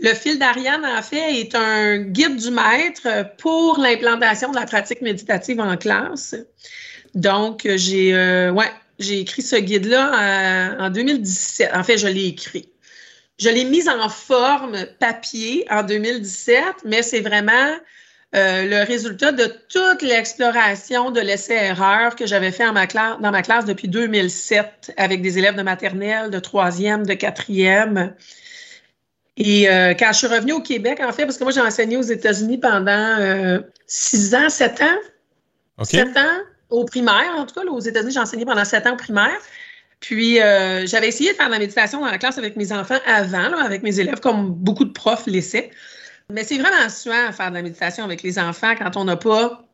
Le 0.00 0.14
fil 0.14 0.38
d'Ariane, 0.38 0.84
en 0.84 1.02
fait, 1.02 1.40
est 1.40 1.54
un 1.54 1.98
guide 1.98 2.36
du 2.36 2.50
maître 2.50 3.26
pour 3.38 3.78
l'implantation 3.78 4.50
de 4.50 4.56
la 4.56 4.66
pratique 4.66 5.02
méditative 5.02 5.60
en 5.60 5.76
classe. 5.76 6.34
Donc, 7.14 7.68
j'ai, 7.76 8.14
euh, 8.14 8.50
ouais, 8.50 8.70
j'ai 8.98 9.20
écrit 9.20 9.42
ce 9.42 9.56
guide-là 9.56 10.76
en, 10.80 10.90
2017. 10.90 11.70
En 11.74 11.84
fait, 11.84 11.98
je 11.98 12.08
l'ai 12.08 12.26
écrit. 12.26 12.71
Je 13.38 13.48
l'ai 13.48 13.64
mis 13.64 13.88
en 13.88 14.08
forme 14.08 14.76
papier 14.98 15.66
en 15.70 15.82
2017, 15.82 16.62
mais 16.84 17.02
c'est 17.02 17.20
vraiment 17.20 17.76
euh, 18.34 18.64
le 18.64 18.86
résultat 18.86 19.32
de 19.32 19.44
toute 19.68 20.00
l'exploration 20.00 21.10
de 21.10 21.20
l'essai-erreur 21.20 22.16
que 22.16 22.26
j'avais 22.26 22.50
fait 22.50 22.64
dans 22.64 22.72
ma 22.72 23.42
classe 23.42 23.64
depuis 23.66 23.88
2007 23.88 24.94
avec 24.96 25.20
des 25.20 25.38
élèves 25.38 25.56
de 25.56 25.62
maternelle, 25.62 26.30
de 26.30 26.38
troisième, 26.38 27.04
de 27.04 27.14
quatrième. 27.14 28.14
Et 29.36 29.68
euh, 29.68 29.94
quand 29.94 30.12
je 30.12 30.18
suis 30.18 30.26
revenue 30.26 30.52
au 30.52 30.60
Québec, 30.60 31.00
en 31.02 31.12
fait, 31.12 31.24
parce 31.24 31.36
que 31.36 31.44
moi, 31.44 31.52
j'ai 31.52 31.60
enseigné 31.60 31.96
aux 31.96 32.02
États-Unis 32.02 32.58
pendant 32.58 33.16
euh, 33.18 33.60
six 33.86 34.34
ans, 34.34 34.48
sept 34.48 34.80
ans. 34.80 35.84
Sept 35.84 36.16
ans 36.16 36.38
au 36.70 36.84
primaire, 36.84 37.34
en 37.36 37.44
tout 37.44 37.54
cas. 37.54 37.66
aux 37.66 37.80
États-Unis, 37.80 38.12
j'ai 38.12 38.20
enseigné 38.20 38.46
pendant 38.46 38.64
sept 38.64 38.86
ans 38.86 38.92
au 38.92 38.96
primaire. 38.96 39.38
Puis, 40.02 40.40
euh, 40.40 40.84
j'avais 40.84 41.08
essayé 41.08 41.30
de 41.30 41.36
faire 41.36 41.46
de 41.46 41.52
la 41.52 41.60
méditation 41.60 42.00
dans 42.00 42.10
la 42.10 42.18
classe 42.18 42.36
avec 42.36 42.56
mes 42.56 42.72
enfants 42.72 42.98
avant, 43.06 43.56
avec 43.58 43.84
mes 43.84 44.00
élèves, 44.00 44.18
comme 44.20 44.52
beaucoup 44.52 44.84
de 44.84 44.92
profs 44.92 45.26
laissaient. 45.26 45.70
Mais 46.28 46.44
c'est 46.44 46.58
vraiment 46.58 46.88
suant 46.88 47.28
à 47.28 47.32
faire 47.32 47.50
de 47.50 47.54
la 47.54 47.62
méditation 47.62 48.04
avec 48.04 48.22
les 48.22 48.38
enfants 48.38 48.74
quand 48.76 48.96
on 48.96 49.04
n'a 49.04 49.16
pas 49.16 49.64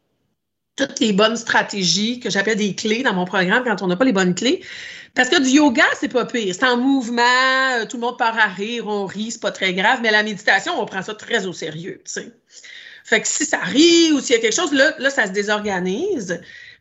toutes 0.76 1.00
les 1.00 1.12
bonnes 1.12 1.36
stratégies 1.36 2.20
que 2.20 2.30
j'appelle 2.30 2.58
des 2.58 2.74
clés 2.74 3.02
dans 3.02 3.14
mon 3.14 3.24
programme, 3.24 3.64
quand 3.64 3.82
on 3.82 3.86
n'a 3.86 3.96
pas 3.96 4.04
les 4.04 4.12
bonnes 4.12 4.34
clés. 4.34 4.62
Parce 5.14 5.30
que 5.30 5.40
du 5.40 5.48
yoga, 5.48 5.84
c'est 5.98 6.12
pas 6.12 6.26
pire. 6.26 6.54
C'est 6.54 6.66
en 6.66 6.76
mouvement, 6.76 7.22
euh, 7.72 7.86
tout 7.86 7.96
le 7.96 8.02
monde 8.02 8.18
part 8.18 8.38
à 8.38 8.48
rire, 8.48 8.86
on 8.86 9.06
rit, 9.06 9.30
c'est 9.32 9.40
pas 9.40 9.50
très 9.50 9.72
grave. 9.72 10.00
Mais 10.02 10.10
la 10.10 10.22
méditation, 10.22 10.78
on 10.78 10.84
prend 10.84 11.02
ça 11.02 11.14
très 11.14 11.46
au 11.46 11.54
sérieux. 11.54 12.02
Fait 13.04 13.22
que 13.22 13.26
si 13.26 13.46
ça 13.46 13.58
rit 13.58 14.12
ou 14.12 14.20
s'il 14.20 14.36
y 14.36 14.38
a 14.38 14.42
quelque 14.42 14.54
chose, 14.54 14.72
là, 14.72 14.94
là, 14.98 15.08
ça 15.08 15.26
se 15.26 15.32
désorganise. 15.32 16.38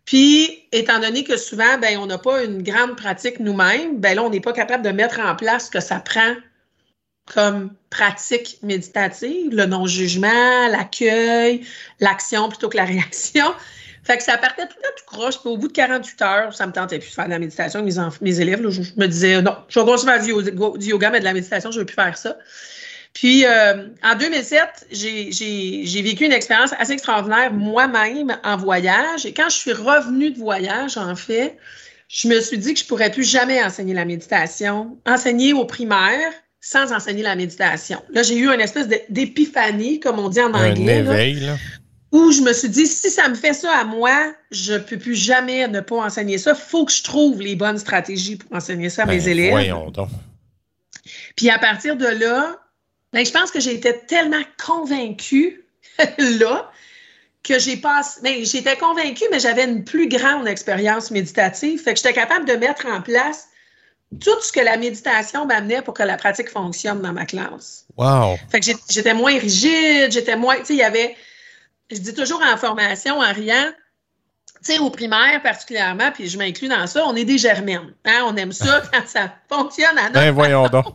Puis, 0.08 0.64
étant 0.72 1.00
donné 1.00 1.26
que 1.26 1.36
souvent, 1.36 1.78
ben, 1.80 1.98
on 1.98 2.06
n'a 2.06 2.18
pas 2.18 2.46
une 2.46 2.64
grande 2.64 2.96
pratique 2.96 3.42
nous-mêmes, 3.42 4.00
ben 4.00 4.16
là, 4.16 4.24
on 4.24 4.30
n'est 4.30 4.40
pas 4.40 4.54
capable 4.54 4.84
de 4.84 4.90
mettre 4.90 5.20
en 5.20 5.36
place 5.36 5.66
ce 5.66 5.72
que 5.72 5.82
ça 5.82 6.00
prend 6.00 6.34
comme 7.26 7.74
pratique 7.90 8.58
méditative, 8.64 9.54
le 9.54 9.66
non-jugement, 9.66 10.70
l'accueil, 10.70 11.68
l'action 12.00 12.48
plutôt 12.48 12.70
que 12.70 12.78
la 12.78 12.86
réaction. 12.86 13.46
Fait 14.06 14.16
que 14.16 14.24
ça 14.24 14.38
partait 14.38 14.66
tout 14.66 14.80
à 14.80 14.98
tout 14.98 15.04
croche. 15.06 15.42
Puis 15.42 15.50
au 15.50 15.58
bout 15.58 15.68
de 15.68 15.74
48 15.74 16.22
heures, 16.22 16.56
ça 16.56 16.66
me 16.66 16.72
tentait 16.72 17.00
plus 17.00 17.10
de 17.10 17.14
faire 17.14 17.26
de 17.26 17.32
la 17.32 17.40
méditation 17.40 17.82
avec 17.82 18.22
mes, 18.22 18.40
élèves. 18.40 18.66
je, 18.70 18.82
me 18.96 19.08
disais, 19.08 19.42
non, 19.42 19.58
je 19.68 19.78
vais 19.78 19.86
continuer 19.86 20.14
faire 20.14 20.74
du 20.78 20.88
yoga, 20.88 21.10
mais 21.10 21.20
de 21.20 21.26
la 21.26 21.34
méditation, 21.34 21.70
je 21.70 21.76
ne 21.76 21.82
veux 21.82 21.86
plus 21.86 21.96
faire 21.96 22.18
ça. 22.18 22.38
Puis 23.18 23.46
euh, 23.48 23.88
en 24.04 24.16
2007, 24.16 24.90
j'ai 24.92 26.02
vécu 26.04 26.24
une 26.24 26.32
expérience 26.32 26.72
assez 26.78 26.92
extraordinaire 26.92 27.52
moi-même 27.52 28.38
en 28.44 28.58
voyage. 28.58 29.26
Et 29.26 29.34
quand 29.34 29.50
je 29.50 29.56
suis 29.56 29.74
revenue 29.74 30.30
de 30.30 30.38
voyage, 30.38 30.98
en 30.98 31.16
fait, 31.16 31.58
je 32.10 32.28
me 32.28 32.40
suis 32.40 32.60
dit 32.60 32.76
que 32.76 32.80
je 32.80 32.84
ne 32.84 32.90
pourrais 32.90 33.10
plus 33.10 33.24
jamais 33.24 33.64
enseigner 33.64 33.96
la 33.96 34.06
méditation, 34.06 35.00
enseigner 35.08 35.54
aux 35.54 35.66
primaires 35.66 36.32
sans 36.62 36.94
enseigner 36.94 37.24
la 37.24 37.36
méditation. 37.36 38.04
Là, 38.12 38.22
j'ai 38.22 38.36
eu 38.36 38.50
une 38.50 38.62
espèce 38.62 38.88
d'épiphanie, 39.10 40.00
comme 40.00 40.20
on 40.20 40.30
dit 40.30 40.42
en 40.42 40.54
anglais. 40.54 41.00
Un 41.00 41.12
éveil, 41.12 41.40
là 41.40 41.56
où 42.12 42.32
je 42.32 42.42
me 42.42 42.54
suis 42.54 42.70
dit, 42.70 42.88
si 42.88 43.10
ça 43.10 43.28
me 43.28 43.36
fait 43.36 43.54
ça 43.54 43.70
à 43.80 43.84
moi, 43.84 44.34
je 44.50 44.74
ne 44.74 44.78
peux 44.78 44.98
plus 44.98 45.16
jamais 45.16 45.68
ne 45.68 45.82
pas 45.82 45.98
enseigner 45.98 46.38
ça. 46.38 46.52
Il 46.52 46.62
faut 46.62 46.86
que 46.86 46.92
je 46.94 47.04
trouve 47.04 47.42
les 47.42 47.58
bonnes 47.58 47.78
stratégies 47.78 48.38
pour 48.38 48.56
enseigner 48.56 48.90
ça 48.90 49.04
à 49.04 49.06
mes 49.08 49.20
ben, 49.20 49.28
élèves. 49.28 49.52
Voyons 49.52 49.92
donc. 49.92 50.08
Puis 51.36 51.50
à 51.50 51.60
partir 51.60 51.98
de 51.98 52.06
là, 52.06 52.58
ben, 53.18 53.26
je 53.26 53.32
pense 53.32 53.52
que 53.52 53.60
j'ai 53.60 53.74
été 53.74 53.98
tellement 54.08 54.44
convaincue 54.64 55.64
là 56.18 56.72
que 57.44 57.58
j'ai 57.60 57.78
passé. 57.78 58.20
Mais 58.24 58.38
ben, 58.38 58.46
j'étais 58.46 58.76
convaincue, 58.78 59.26
mais 59.32 59.40
j'avais 59.40 59.64
une 59.64 59.84
plus 59.84 60.08
grande 60.08 60.48
expérience 60.48 61.12
méditative. 61.12 61.82
Fait 61.82 61.94
que 61.94 61.98
j'étais 61.98 62.14
capable 62.14 62.46
de 62.46 62.54
mettre 62.54 62.86
en 62.86 63.02
place 63.02 63.48
tout 64.22 64.40
ce 64.42 64.52
que 64.52 64.60
la 64.60 64.78
méditation 64.78 65.46
m'amenait 65.46 65.82
pour 65.82 65.94
que 65.94 66.04
la 66.04 66.16
pratique 66.16 66.50
fonctionne 66.50 67.02
dans 67.02 67.12
ma 67.12 67.26
classe. 67.26 67.86
Wow! 67.98 68.38
Fait 68.50 68.60
que 68.60 68.72
j'étais 68.90 69.14
moins 69.14 69.38
rigide, 69.38 70.12
j'étais 70.12 70.36
moins. 70.36 70.58
Tu 70.58 70.66
sais, 70.66 70.74
il 70.76 70.80
y 70.80 70.84
avait 70.84 71.16
je 71.90 71.98
dis 71.98 72.14
toujours 72.14 72.42
en 72.42 72.58
formation, 72.58 73.20
en 73.20 73.34
riant, 73.34 73.72
tu 74.64 74.74
sais, 74.74 74.80
au 74.80 74.90
primaire 74.90 75.42
particulièrement, 75.42 76.12
puis 76.12 76.28
je 76.28 76.38
m'inclus 76.38 76.68
dans 76.68 76.86
ça, 76.88 77.06
on 77.06 77.16
est 77.16 77.26
des 77.26 77.38
germaines. 77.38 77.94
Hein? 78.06 78.24
On 78.26 78.36
aime 78.36 78.52
ça 78.52 78.82
quand 78.94 79.08
ça 79.08 79.34
fonctionne 79.50 79.98
à 79.98 80.04
notre 80.04 80.14
Ben 80.14 80.32
voyons 80.32 80.68
donc. 80.68 80.86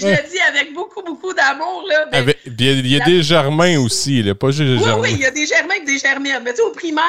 Je 0.00 0.06
le 0.06 0.30
dis 0.30 0.40
avec 0.40 0.72
beaucoup, 0.72 1.02
beaucoup 1.02 1.32
d'amour. 1.32 1.84
Là, 1.88 2.22
il 2.46 2.90
y 2.90 3.00
a, 3.00 3.04
des 3.04 3.22
germains 3.22 3.78
aussi, 3.80 4.22
là, 4.22 4.34
pas 4.34 4.50
juste 4.50 4.82
des 4.82 4.90
Oui, 4.90 4.92
oui, 5.00 5.08
il 5.12 5.20
y 5.20 5.26
a 5.26 5.30
des 5.30 5.46
germains 5.46 5.74
et 5.74 5.84
des 5.84 5.98
germaines. 5.98 6.42
Mais 6.42 6.50
tu 6.50 6.56
sais, 6.56 6.62
au 6.62 6.70
primaire, 6.70 7.04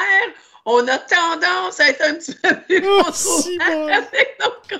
on 0.66 0.86
a 0.86 0.98
tendance 0.98 1.80
à 1.80 1.88
être 1.88 2.04
un 2.04 2.14
petit 2.14 2.34
peu 2.34 2.54
plus 2.68 2.82
oh, 2.86 3.02
avec 3.90 4.38
nos 4.40 4.78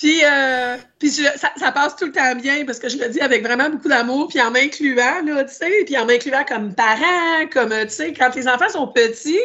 puis, 0.00 0.22
euh, 0.24 0.78
puis 0.98 1.10
ça, 1.10 1.72
passe 1.72 1.94
tout 1.94 2.06
le 2.06 2.12
temps 2.12 2.34
bien 2.34 2.64
parce 2.64 2.78
que 2.78 2.88
je 2.88 2.96
le 2.96 3.10
dis 3.10 3.20
avec 3.20 3.42
vraiment 3.42 3.68
beaucoup 3.68 3.88
d'amour, 3.88 4.28
puis 4.28 4.40
en 4.40 4.50
m'incluant, 4.50 5.20
là, 5.26 5.44
tu 5.44 5.54
sais, 5.54 5.84
puis 5.84 5.98
en 5.98 6.06
m'incluant 6.06 6.42
comme 6.44 6.74
parent, 6.74 7.46
comme, 7.52 7.68
tu 7.68 7.90
sais, 7.90 8.14
quand 8.14 8.34
les 8.34 8.48
enfants 8.48 8.70
sont 8.70 8.88
petits, 8.88 9.38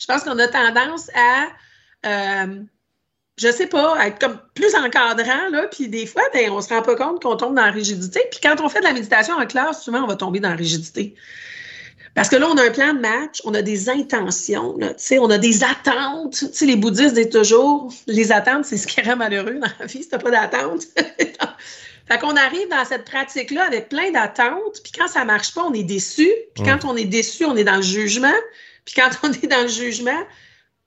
je 0.00 0.06
pense 0.06 0.24
qu'on 0.24 0.36
a 0.40 0.48
tendance 0.48 1.10
à, 1.14 1.46
euh, 2.06 2.56
je 3.40 3.50
sais 3.50 3.66
pas, 3.66 3.96
être 4.06 4.18
comme 4.18 4.38
plus 4.54 4.74
encadrant, 4.74 5.48
là, 5.50 5.66
puis 5.72 5.88
des 5.88 6.04
fois, 6.04 6.22
ben, 6.34 6.50
on 6.50 6.60
se 6.60 6.68
rend 6.68 6.82
pas 6.82 6.94
compte 6.94 7.22
qu'on 7.22 7.36
tombe 7.36 7.54
dans 7.54 7.64
la 7.64 7.70
rigidité. 7.70 8.20
Puis 8.30 8.38
quand 8.42 8.60
on 8.60 8.68
fait 8.68 8.80
de 8.80 8.84
la 8.84 8.92
méditation 8.92 9.34
en 9.34 9.46
classe, 9.46 9.82
souvent, 9.82 10.02
on 10.02 10.06
va 10.06 10.16
tomber 10.16 10.40
dans 10.40 10.50
la 10.50 10.56
rigidité. 10.56 11.14
Parce 12.14 12.28
que 12.28 12.36
là, 12.36 12.48
on 12.50 12.56
a 12.58 12.64
un 12.64 12.70
plan 12.70 12.92
de 12.92 12.98
match, 12.98 13.40
on 13.44 13.54
a 13.54 13.62
des 13.62 13.88
intentions, 13.88 14.76
là, 14.76 14.92
on 15.20 15.30
a 15.30 15.38
des 15.38 15.64
attentes. 15.64 16.34
sais, 16.34 16.66
les 16.66 16.76
bouddhistes 16.76 17.14
disent 17.14 17.30
toujours, 17.30 17.90
les 18.06 18.30
attentes, 18.30 18.66
c'est 18.66 18.76
ce 18.76 18.86
qui 18.86 19.00
rend 19.00 19.16
malheureux 19.16 19.58
dans 19.58 19.70
la 19.78 19.86
vie, 19.86 20.02
si 20.02 20.08
tu 20.08 20.18
pas 20.18 20.30
d'attente. 20.30 20.82
fait 20.96 22.18
qu'on 22.20 22.36
arrive 22.36 22.68
dans 22.68 22.84
cette 22.84 23.06
pratique-là 23.06 23.64
avec 23.64 23.88
plein 23.88 24.10
d'attentes, 24.10 24.82
puis 24.82 24.92
quand 24.98 25.08
ça 25.08 25.24
marche 25.24 25.54
pas, 25.54 25.62
on 25.62 25.72
est 25.72 25.84
déçu. 25.84 26.28
Puis 26.54 26.64
quand 26.64 26.84
on 26.84 26.94
est 26.94 27.06
déçu, 27.06 27.46
on 27.46 27.56
est 27.56 27.64
dans 27.64 27.76
le 27.76 27.82
jugement. 27.82 28.28
Puis 28.84 28.96
quand 28.96 29.10
on 29.22 29.32
est 29.32 29.46
dans 29.46 29.62
le 29.62 29.68
jugement, 29.68 30.20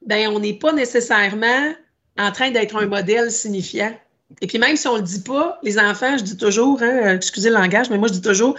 ben 0.05 0.27
on 0.27 0.39
n'est 0.39 0.53
pas 0.53 0.73
nécessairement 0.73 1.73
en 2.17 2.31
train 2.31 2.51
d'être 2.51 2.75
un 2.75 2.85
modèle 2.85 3.31
signifiant. 3.31 3.93
Et 4.41 4.47
puis 4.47 4.57
même 4.57 4.75
si 4.75 4.87
on 4.87 4.95
le 4.95 5.01
dit 5.01 5.21
pas, 5.21 5.59
les 5.63 5.77
enfants, 5.77 6.17
je 6.17 6.23
dis 6.23 6.37
toujours, 6.37 6.81
hein, 6.81 7.15
excusez 7.15 7.49
le 7.49 7.55
langage, 7.55 7.89
mais 7.89 7.97
moi 7.97 8.07
je 8.07 8.13
dis 8.13 8.21
toujours, 8.21 8.55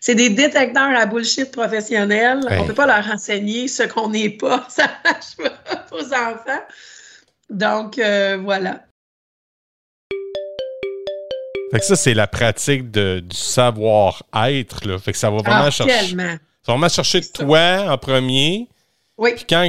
c'est 0.00 0.16
des 0.16 0.30
détecteurs 0.30 0.96
à 0.96 1.06
bullshit 1.06 1.52
professionnels. 1.52 2.40
On 2.50 2.62
ne 2.62 2.66
peut 2.66 2.74
pas 2.74 2.86
leur 2.86 3.06
enseigner 3.12 3.68
ce 3.68 3.84
qu'on 3.84 4.08
n'est 4.08 4.30
pas. 4.30 4.66
Ça 4.68 4.90
marche 5.04 5.36
pas 5.36 5.86
aux 5.92 6.06
enfants. 6.06 6.62
Donc, 7.48 7.98
euh, 7.98 8.38
voilà. 8.42 8.84
Fait 11.70 11.78
que 11.78 11.84
ça, 11.84 11.96
c'est 11.96 12.14
la 12.14 12.26
pratique 12.26 12.90
du 12.90 13.22
savoir-être. 13.30 14.98
Fait 14.98 15.12
que 15.12 15.18
ça 15.18 15.30
va 15.30 15.38
vraiment 15.38 15.66
ah, 15.66 15.70
chercher. 15.70 16.08
Ça 16.08 16.16
va 16.16 16.38
vraiment 16.66 16.88
chercher 16.88 17.20
toi 17.22 17.90
en 17.90 17.96
premier. 17.96 18.68
Oui. 19.16 19.32
Puis 19.36 19.46
quand, 19.48 19.66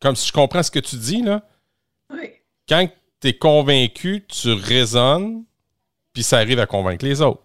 comme 0.00 0.14
si 0.14 0.28
je 0.28 0.32
comprends 0.32 0.62
ce 0.62 0.70
que 0.70 0.78
tu 0.78 0.96
dis, 0.96 1.22
là. 1.22 1.42
Oui. 2.10 2.32
Quand 2.68 2.88
tu 3.20 3.28
es 3.28 3.32
convaincu, 3.38 4.24
tu 4.26 4.52
raisonnes, 4.52 5.44
puis 6.12 6.22
ça 6.22 6.38
arrive 6.38 6.58
à 6.58 6.66
convaincre 6.66 7.04
les 7.04 7.20
autres. 7.20 7.42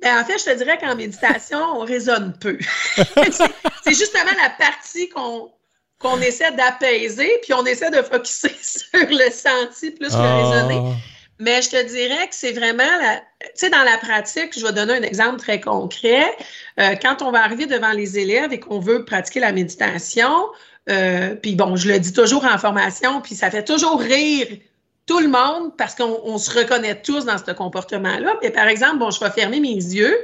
Ben, 0.00 0.20
en 0.20 0.24
fait, 0.24 0.38
je 0.38 0.44
te 0.44 0.56
dirais 0.56 0.78
qu'en 0.78 0.94
méditation, 0.94 1.58
on 1.58 1.84
raisonne 1.84 2.36
peu. 2.38 2.58
c'est 2.96 3.94
justement 3.94 4.30
la 4.42 4.50
partie 4.50 5.08
qu'on 5.08 6.20
essaie 6.20 6.52
d'apaiser, 6.52 7.30
puis 7.42 7.52
on 7.52 7.64
essaie 7.66 7.90
de 7.90 8.02
focuser 8.02 8.54
sur 8.62 8.86
le 8.92 9.30
senti 9.30 9.90
plus 9.90 10.08
que 10.08 10.14
le 10.14 10.22
ah. 10.22 10.50
raisonner. 10.50 10.94
Mais 11.40 11.62
je 11.62 11.70
te 11.70 11.86
dirais 11.86 12.28
que 12.28 12.34
c'est 12.34 12.52
vraiment, 12.52 12.82
tu 13.40 13.46
sais, 13.54 13.70
dans 13.70 13.84
la 13.84 13.96
pratique, 13.98 14.58
je 14.58 14.64
vais 14.64 14.72
donner 14.72 14.94
un 14.94 15.02
exemple 15.02 15.38
très 15.38 15.60
concret. 15.60 16.36
Euh, 16.80 16.96
quand 17.00 17.22
on 17.22 17.30
va 17.30 17.44
arriver 17.44 17.66
devant 17.66 17.92
les 17.92 18.18
élèves 18.18 18.52
et 18.52 18.58
qu'on 18.58 18.80
veut 18.80 19.04
pratiquer 19.04 19.38
la 19.38 19.52
méditation, 19.52 20.48
euh, 20.88 21.34
puis 21.34 21.54
bon, 21.54 21.76
je 21.76 21.88
le 21.88 21.98
dis 21.98 22.12
toujours 22.12 22.44
en 22.44 22.58
formation, 22.58 23.20
puis 23.20 23.34
ça 23.34 23.50
fait 23.50 23.64
toujours 23.64 24.00
rire 24.00 24.46
tout 25.06 25.20
le 25.20 25.28
monde 25.28 25.76
parce 25.76 25.94
qu'on 25.94 26.38
se 26.38 26.50
reconnaît 26.56 27.00
tous 27.00 27.24
dans 27.24 27.38
ce 27.38 27.50
comportement-là. 27.50 28.34
Et 28.42 28.50
par 28.50 28.68
exemple, 28.68 28.98
bon, 28.98 29.10
je 29.10 29.20
vais 29.20 29.30
fermer 29.30 29.60
mes 29.60 29.74
yeux. 29.74 30.16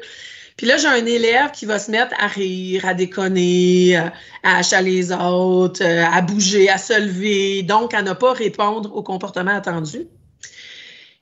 Puis 0.57 0.67
là, 0.67 0.77
j'ai 0.77 0.87
un 0.87 1.05
élève 1.05 1.51
qui 1.51 1.67
va 1.67 1.79
se 1.79 1.91
mettre 1.91 2.15
à 2.19 2.29
rire, 2.29 2.87
à 2.87 2.95
déconner, 2.95 3.97
à 3.97 4.59
achaler 4.59 4.93
les 4.93 5.13
autres, 5.13 5.83
euh, 5.83 6.05
à 6.05 6.21
bouger, 6.21 6.71
à 6.71 6.79
se 6.79 6.99
lever, 7.01 7.63
donc 7.63 7.93
à 7.93 8.03
ne 8.03 8.13
pas 8.13 8.33
répondre 8.33 8.95
au 8.95 9.03
comportement 9.03 9.57
attendu. 9.57 10.07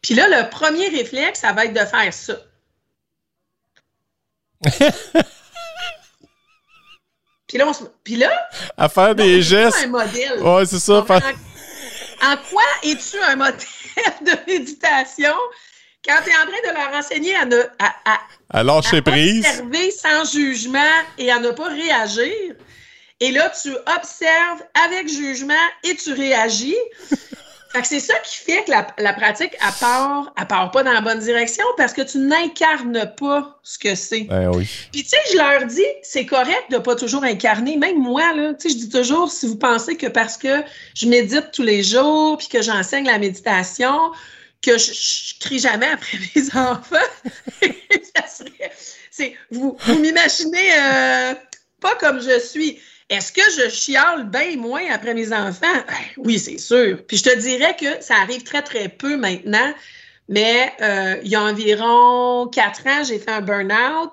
Puis 0.02 0.14
là, 0.14 0.28
le 0.28 0.50
premier 0.50 0.88
réflexe, 0.88 1.40
ça 1.40 1.52
va 1.52 1.64
être 1.64 1.72
de 1.72 1.78
faire 1.78 2.12
ça. 2.12 2.34
Puis 7.52 7.58
là, 7.58 7.66
on 7.68 7.72
se... 7.74 7.82
Puis 8.02 8.16
là, 8.16 8.32
à 8.78 8.88
faire 8.88 9.14
des 9.14 9.42
gestes. 9.42 9.76
un 9.84 9.88
modèle. 9.88 10.42
Ouais, 10.42 10.64
c'est 10.64 10.78
ça. 10.78 11.04
En 12.22 12.36
quoi 12.50 12.62
es-tu 12.82 13.18
un 13.28 13.36
modèle 13.36 13.58
de 14.22 14.50
méditation 14.50 15.34
quand 16.02 16.14
tu 16.24 16.30
es 16.30 16.34
en 16.34 16.46
train 16.46 16.72
de 16.72 16.74
leur 16.74 16.98
enseigner 16.98 17.36
à 17.36 17.44
ne 17.44 17.60
à, 17.78 17.94
à, 18.06 18.20
à 18.48 18.62
lâcher 18.62 19.02
prise, 19.02 19.44
observer 19.46 19.90
sans 19.90 20.32
jugement 20.32 20.80
et 21.18 21.30
à 21.30 21.40
ne 21.40 21.50
pas 21.50 21.68
réagir? 21.68 22.54
Et 23.20 23.30
là, 23.32 23.52
tu 23.62 23.70
observes 23.98 24.62
avec 24.86 25.10
jugement 25.10 25.52
et 25.84 25.94
tu 25.94 26.14
réagis. 26.14 26.74
C'est 27.84 28.00
ça 28.00 28.14
qui 28.24 28.38
fait 28.38 28.64
que 28.64 28.70
la, 28.70 29.12
pratique, 29.12 29.52
à 29.60 29.72
part, 29.72 30.32
à 30.36 30.44
part 30.44 30.70
pas 30.70 30.82
dans 30.82 30.92
la 30.92 31.00
bonne 31.00 31.18
direction 31.18 31.64
parce 31.76 31.92
que 31.92 32.02
tu 32.02 32.18
n'incarnes 32.18 33.12
pas 33.18 33.58
ce 33.62 33.78
que 33.78 33.94
c'est. 33.94 34.22
Ben 34.22 34.50
oui. 34.54 34.68
Puis 34.92 35.02
tu 35.02 35.08
sais, 35.08 35.16
je 35.32 35.36
leur 35.36 35.66
dis, 35.66 35.86
c'est 36.02 36.26
correct 36.26 36.70
de 36.70 36.78
pas 36.78 36.96
toujours 36.96 37.24
incarner. 37.24 37.76
Même 37.76 37.98
moi, 37.98 38.32
là, 38.34 38.54
tu 38.54 38.68
sais, 38.68 38.74
je 38.74 38.84
dis 38.84 38.88
toujours, 38.88 39.30
si 39.30 39.46
vous 39.46 39.56
pensez 39.56 39.96
que 39.96 40.06
parce 40.06 40.36
que 40.36 40.62
je 40.94 41.06
médite 41.06 41.50
tous 41.52 41.62
les 41.62 41.82
jours 41.82 42.36
puis 42.38 42.48
que 42.48 42.62
j'enseigne 42.62 43.06
la 43.06 43.18
méditation, 43.18 44.12
que 44.62 44.78
je, 44.78 45.38
crie 45.40 45.58
jamais 45.58 45.88
après 45.88 46.18
mes 46.36 46.46
enfants, 46.54 46.96
ça 48.16 48.26
serait, 48.26 49.34
vous, 49.50 49.76
vous 49.78 49.98
m'imaginez 49.98 50.72
euh, 50.78 51.34
pas 51.80 51.94
comme 51.96 52.20
je 52.20 52.38
suis. 52.38 52.80
Est-ce 53.12 53.30
que 53.30 53.42
je 53.58 53.68
chiale 53.68 54.30
bien 54.30 54.56
moins 54.56 54.90
après 54.90 55.12
mes 55.12 55.34
enfants? 55.34 55.66
Ben, 55.86 55.94
oui, 56.16 56.38
c'est 56.38 56.56
sûr. 56.56 56.98
Puis 57.06 57.18
je 57.18 57.24
te 57.24 57.38
dirais 57.38 57.76
que 57.78 58.02
ça 58.02 58.14
arrive 58.16 58.42
très, 58.42 58.62
très 58.62 58.88
peu 58.88 59.18
maintenant, 59.18 59.74
mais 60.30 60.72
euh, 60.80 61.16
il 61.22 61.30
y 61.30 61.34
a 61.34 61.42
environ 61.42 62.48
quatre 62.48 62.86
ans, 62.86 63.04
j'ai 63.04 63.18
fait 63.18 63.30
un 63.30 63.42
burn-out 63.42 64.12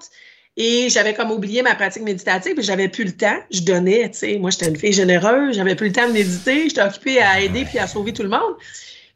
et 0.57 0.89
j'avais 0.89 1.13
comme 1.13 1.31
oublié 1.31 1.61
ma 1.61 1.75
pratique 1.75 2.03
méditative 2.03 2.59
et 2.59 2.61
j'avais 2.61 2.89
plus 2.89 3.05
le 3.05 3.13
temps. 3.13 3.39
Je 3.51 3.61
donnais, 3.61 4.11
tu 4.11 4.17
sais, 4.17 4.37
moi 4.37 4.49
j'étais 4.49 4.67
une 4.67 4.75
fille 4.75 4.91
généreuse, 4.91 5.55
j'avais 5.55 5.75
plus 5.75 5.87
le 5.87 5.93
temps 5.93 6.07
de 6.09 6.11
méditer, 6.11 6.67
j'étais 6.67 6.81
occupée 6.81 7.21
à 7.21 7.39
aider 7.39 7.63
puis 7.63 7.79
à 7.79 7.87
sauver 7.87 8.11
tout 8.11 8.23
le 8.23 8.29
monde. 8.29 8.57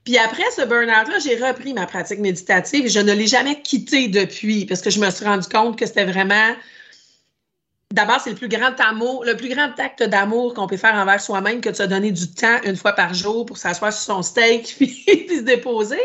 Puis 0.05 0.17
après 0.17 0.49
ce 0.55 0.61
burn-out-là, 0.61 1.19
j'ai 1.19 1.35
repris 1.35 1.73
ma 1.73 1.87
pratique 1.87 2.19
méditative 2.19 2.85
et 2.85 2.89
je 2.89 2.99
ne 3.01 3.11
l'ai 3.11 3.27
jamais 3.27 3.61
quittée 3.61 4.07
depuis 4.07 4.65
parce 4.65 4.79
que 4.79 4.89
je 4.89 5.01
me 5.01 5.09
suis 5.09 5.25
rendu 5.25 5.49
compte 5.49 5.77
que 5.77 5.85
c'était 5.85 6.05
vraiment 6.05 6.55
d'abord, 7.93 8.19
c'est 8.19 8.31
le 8.31 8.35
plus 8.35 8.49
grand 8.49 8.77
amour, 8.79 9.23
le 9.23 9.37
plus 9.37 9.49
grand 9.49 9.71
acte 9.79 10.03
d'amour 10.03 10.53
qu'on 10.53 10.67
peut 10.67 10.77
faire 10.77 10.95
envers 10.95 11.21
soi-même 11.21 11.61
que 11.61 11.69
de 11.69 11.75
se 11.75 11.83
donner 11.83 12.11
du 12.11 12.29
temps 12.31 12.57
une 12.65 12.75
fois 12.75 12.91
par 12.93 13.13
jour 13.13 13.45
pour 13.45 13.57
s'asseoir 13.57 13.93
sur 13.93 14.15
son 14.15 14.21
steak 14.23 14.73
puis, 14.75 14.87
puis 15.27 15.37
se 15.37 15.43
déposer. 15.43 16.01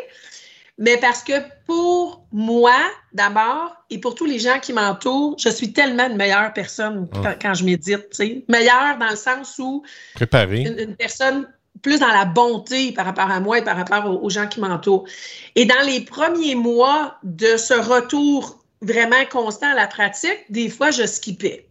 Mais 0.80 0.96
parce 0.98 1.24
que 1.24 1.32
pour 1.66 2.24
moi, 2.30 2.76
d'abord, 3.12 3.74
et 3.90 3.98
pour 3.98 4.14
tous 4.14 4.26
les 4.26 4.38
gens 4.38 4.60
qui 4.60 4.72
m'entourent, 4.72 5.34
je 5.36 5.48
suis 5.48 5.72
tellement 5.72 6.06
une 6.08 6.16
meilleure 6.16 6.52
personne 6.52 7.08
Oh. 7.12 7.18
quand, 7.22 7.34
quand 7.42 7.54
je 7.54 7.64
médite. 7.64 8.10
tu 8.10 8.16
sais. 8.16 8.44
Meilleure 8.48 8.96
dans 9.00 9.08
le 9.10 9.16
sens 9.16 9.58
où 9.58 9.82
Préparé. 10.14 10.62
une, 10.62 10.78
une 10.78 10.94
personne 10.94 11.48
plus 11.82 12.00
dans 12.00 12.08
la 12.08 12.24
bonté 12.26 12.92
par 12.92 13.06
rapport 13.06 13.30
à 13.30 13.40
moi 13.40 13.58
et 13.58 13.62
par 13.62 13.76
rapport 13.76 14.06
aux, 14.06 14.24
aux 14.24 14.30
gens 14.30 14.46
qui 14.46 14.60
m'entourent. 14.60 15.04
Et 15.56 15.64
dans 15.64 15.80
les 15.86 16.00
premiers 16.00 16.54
mois 16.54 17.16
de 17.24 17.56
ce 17.56 17.74
retour 17.74 18.62
vraiment 18.82 19.24
constant 19.30 19.70
à 19.72 19.74
la 19.74 19.86
pratique, 19.86 20.44
des 20.50 20.68
fois, 20.68 20.90
je 20.90 21.04
skippais. 21.06 21.67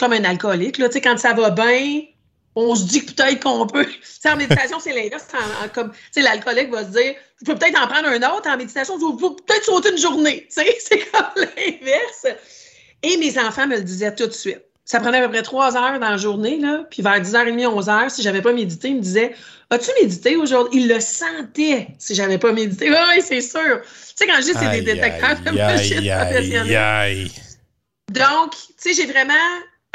Comme 0.00 0.14
un 0.14 0.24
alcoolique. 0.24 0.78
Là, 0.78 0.88
Tu 0.88 0.94
sais, 0.94 1.00
quand 1.02 1.18
ça 1.18 1.34
va 1.34 1.50
bien, 1.50 2.00
on 2.56 2.74
se 2.74 2.84
dit 2.84 3.04
que 3.04 3.12
peut-être 3.12 3.42
qu'on 3.42 3.66
peut. 3.66 3.86
En 4.26 4.36
méditation, 4.36 4.80
c'est 4.80 4.94
l'inverse. 4.94 5.26
Comme, 5.74 5.92
tu 5.92 5.98
sais, 6.12 6.22
L'alcoolique 6.22 6.70
va 6.70 6.84
se 6.84 6.90
dire 6.90 7.14
Je 7.38 7.44
peux 7.44 7.54
peut-être 7.54 7.78
en 7.78 7.86
prendre 7.86 8.08
un 8.08 8.16
autre. 8.34 8.48
En 8.48 8.56
méditation, 8.56 8.98
je 8.98 9.16
peux 9.16 9.36
peut-être 9.36 9.64
sauter 9.64 9.90
une 9.90 9.98
journée. 9.98 10.48
Tu 10.54 10.62
sais, 10.62 10.76
C'est 10.80 11.10
comme 11.10 11.26
l'inverse. 11.36 12.26
Et 13.02 13.18
mes 13.18 13.38
enfants 13.38 13.66
me 13.66 13.76
le 13.76 13.82
disaient 13.82 14.14
tout 14.14 14.26
de 14.26 14.32
suite. 14.32 14.62
Ça 14.86 14.98
prenait 14.98 15.18
à 15.18 15.26
peu 15.26 15.30
près 15.30 15.42
trois 15.42 15.76
heures 15.76 16.00
dans 16.00 16.10
la 16.10 16.16
journée, 16.16 16.58
là, 16.58 16.84
puis 16.90 17.00
vers 17.00 17.20
10h30, 17.20 17.64
11h, 17.64 18.08
si 18.08 18.22
j'avais 18.22 18.42
pas 18.42 18.52
médité, 18.52 18.88
ils 18.88 18.96
me 18.96 19.00
disaient 19.00 19.34
As-tu 19.70 19.90
médité 20.00 20.36
aujourd'hui? 20.36 20.80
Ils 20.80 20.88
le 20.88 20.98
sentaient 20.98 21.88
si 21.98 22.14
j'avais 22.14 22.38
pas 22.38 22.52
médité. 22.52 22.90
Oui, 22.90 22.96
oui, 23.14 23.22
c'est 23.22 23.40
sûr. 23.40 23.82
Tu 23.82 23.88
sais, 24.16 24.26
quand 24.26 24.36
je 24.38 24.46
dis 24.46 24.52
c'est 24.58 24.70
des 24.70 24.80
détecteurs 24.82 25.36
de 25.40 25.50
professionnels. 25.56 27.28
Donc, 28.10 28.50
tu 28.52 28.74
sais, 28.78 28.94
j'ai 28.94 29.06
vraiment 29.06 29.34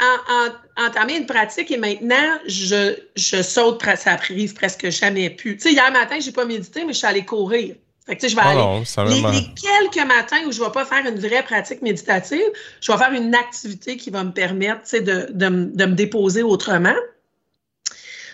en- 0.00 0.82
en- 0.82 0.86
entamé 0.88 1.16
une 1.16 1.26
pratique 1.26 1.70
et 1.70 1.76
maintenant, 1.78 2.38
je, 2.46 2.96
je 3.16 3.42
saute, 3.42 3.82
ça 3.96 4.12
arrive 4.12 4.54
presque 4.54 4.90
jamais 4.90 5.30
plus. 5.30 5.56
Tu 5.56 5.62
sais, 5.62 5.72
hier 5.72 5.90
matin, 5.92 6.16
j'ai 6.20 6.32
pas 6.32 6.44
médité, 6.44 6.84
mais 6.84 6.92
je 6.92 6.98
suis 6.98 7.06
allée 7.06 7.24
courir. 7.24 7.76
Fait 8.06 8.14
que, 8.14 8.20
tu 8.20 8.28
sais, 8.28 8.30
je 8.30 8.36
vais 8.36 8.42
Oh 8.44 8.48
aller. 8.48 8.60
non, 8.60 8.84
ça 8.84 9.04
Les, 9.04 9.20
quelques 9.54 10.06
matins 10.06 10.38
où 10.46 10.52
je 10.52 10.60
ne 10.60 10.66
vais 10.66 10.70
pas 10.72 10.84
faire 10.84 11.04
une 11.06 11.18
vraie 11.18 11.42
pratique 11.42 11.82
méditative, 11.82 12.40
je 12.80 12.92
vais 12.92 12.98
faire 12.98 13.12
une 13.12 13.34
activité 13.34 13.96
qui 13.96 14.10
va 14.10 14.22
me 14.22 14.32
permettre 14.32 14.82
tu 14.82 14.90
sais, 14.90 15.00
de, 15.00 15.26
de, 15.30 15.48
me- 15.48 15.66
de 15.74 15.86
me 15.86 15.94
déposer 15.94 16.42
autrement. 16.42 16.94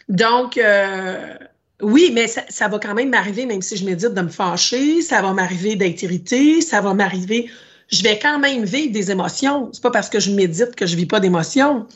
Donc, 0.08 0.58
euh, 0.58 1.34
oui, 1.80 2.10
mais 2.12 2.26
ça, 2.28 2.42
ça 2.48 2.68
va 2.68 2.78
quand 2.78 2.94
même 2.94 3.10
m'arriver, 3.10 3.46
même 3.46 3.62
si 3.62 3.76
je 3.76 3.84
médite, 3.84 4.14
de 4.14 4.20
me 4.20 4.28
fâcher, 4.28 5.00
ça 5.02 5.22
va 5.22 5.32
m'arriver 5.32 5.76
d'être 5.76 6.02
irrité, 6.02 6.60
ça 6.60 6.80
va 6.80 6.94
m'arriver. 6.94 7.50
Je 7.92 8.02
vais 8.02 8.18
quand 8.18 8.38
même 8.38 8.64
vivre 8.64 8.92
des 8.92 9.10
émotions. 9.10 9.70
C'est 9.72 9.82
pas 9.82 9.90
parce 9.90 10.08
que 10.08 10.18
je 10.18 10.30
médite 10.30 10.74
que 10.74 10.86
je 10.86 10.96
vis 10.96 11.06
pas 11.06 11.20
d'émotions. 11.20 11.86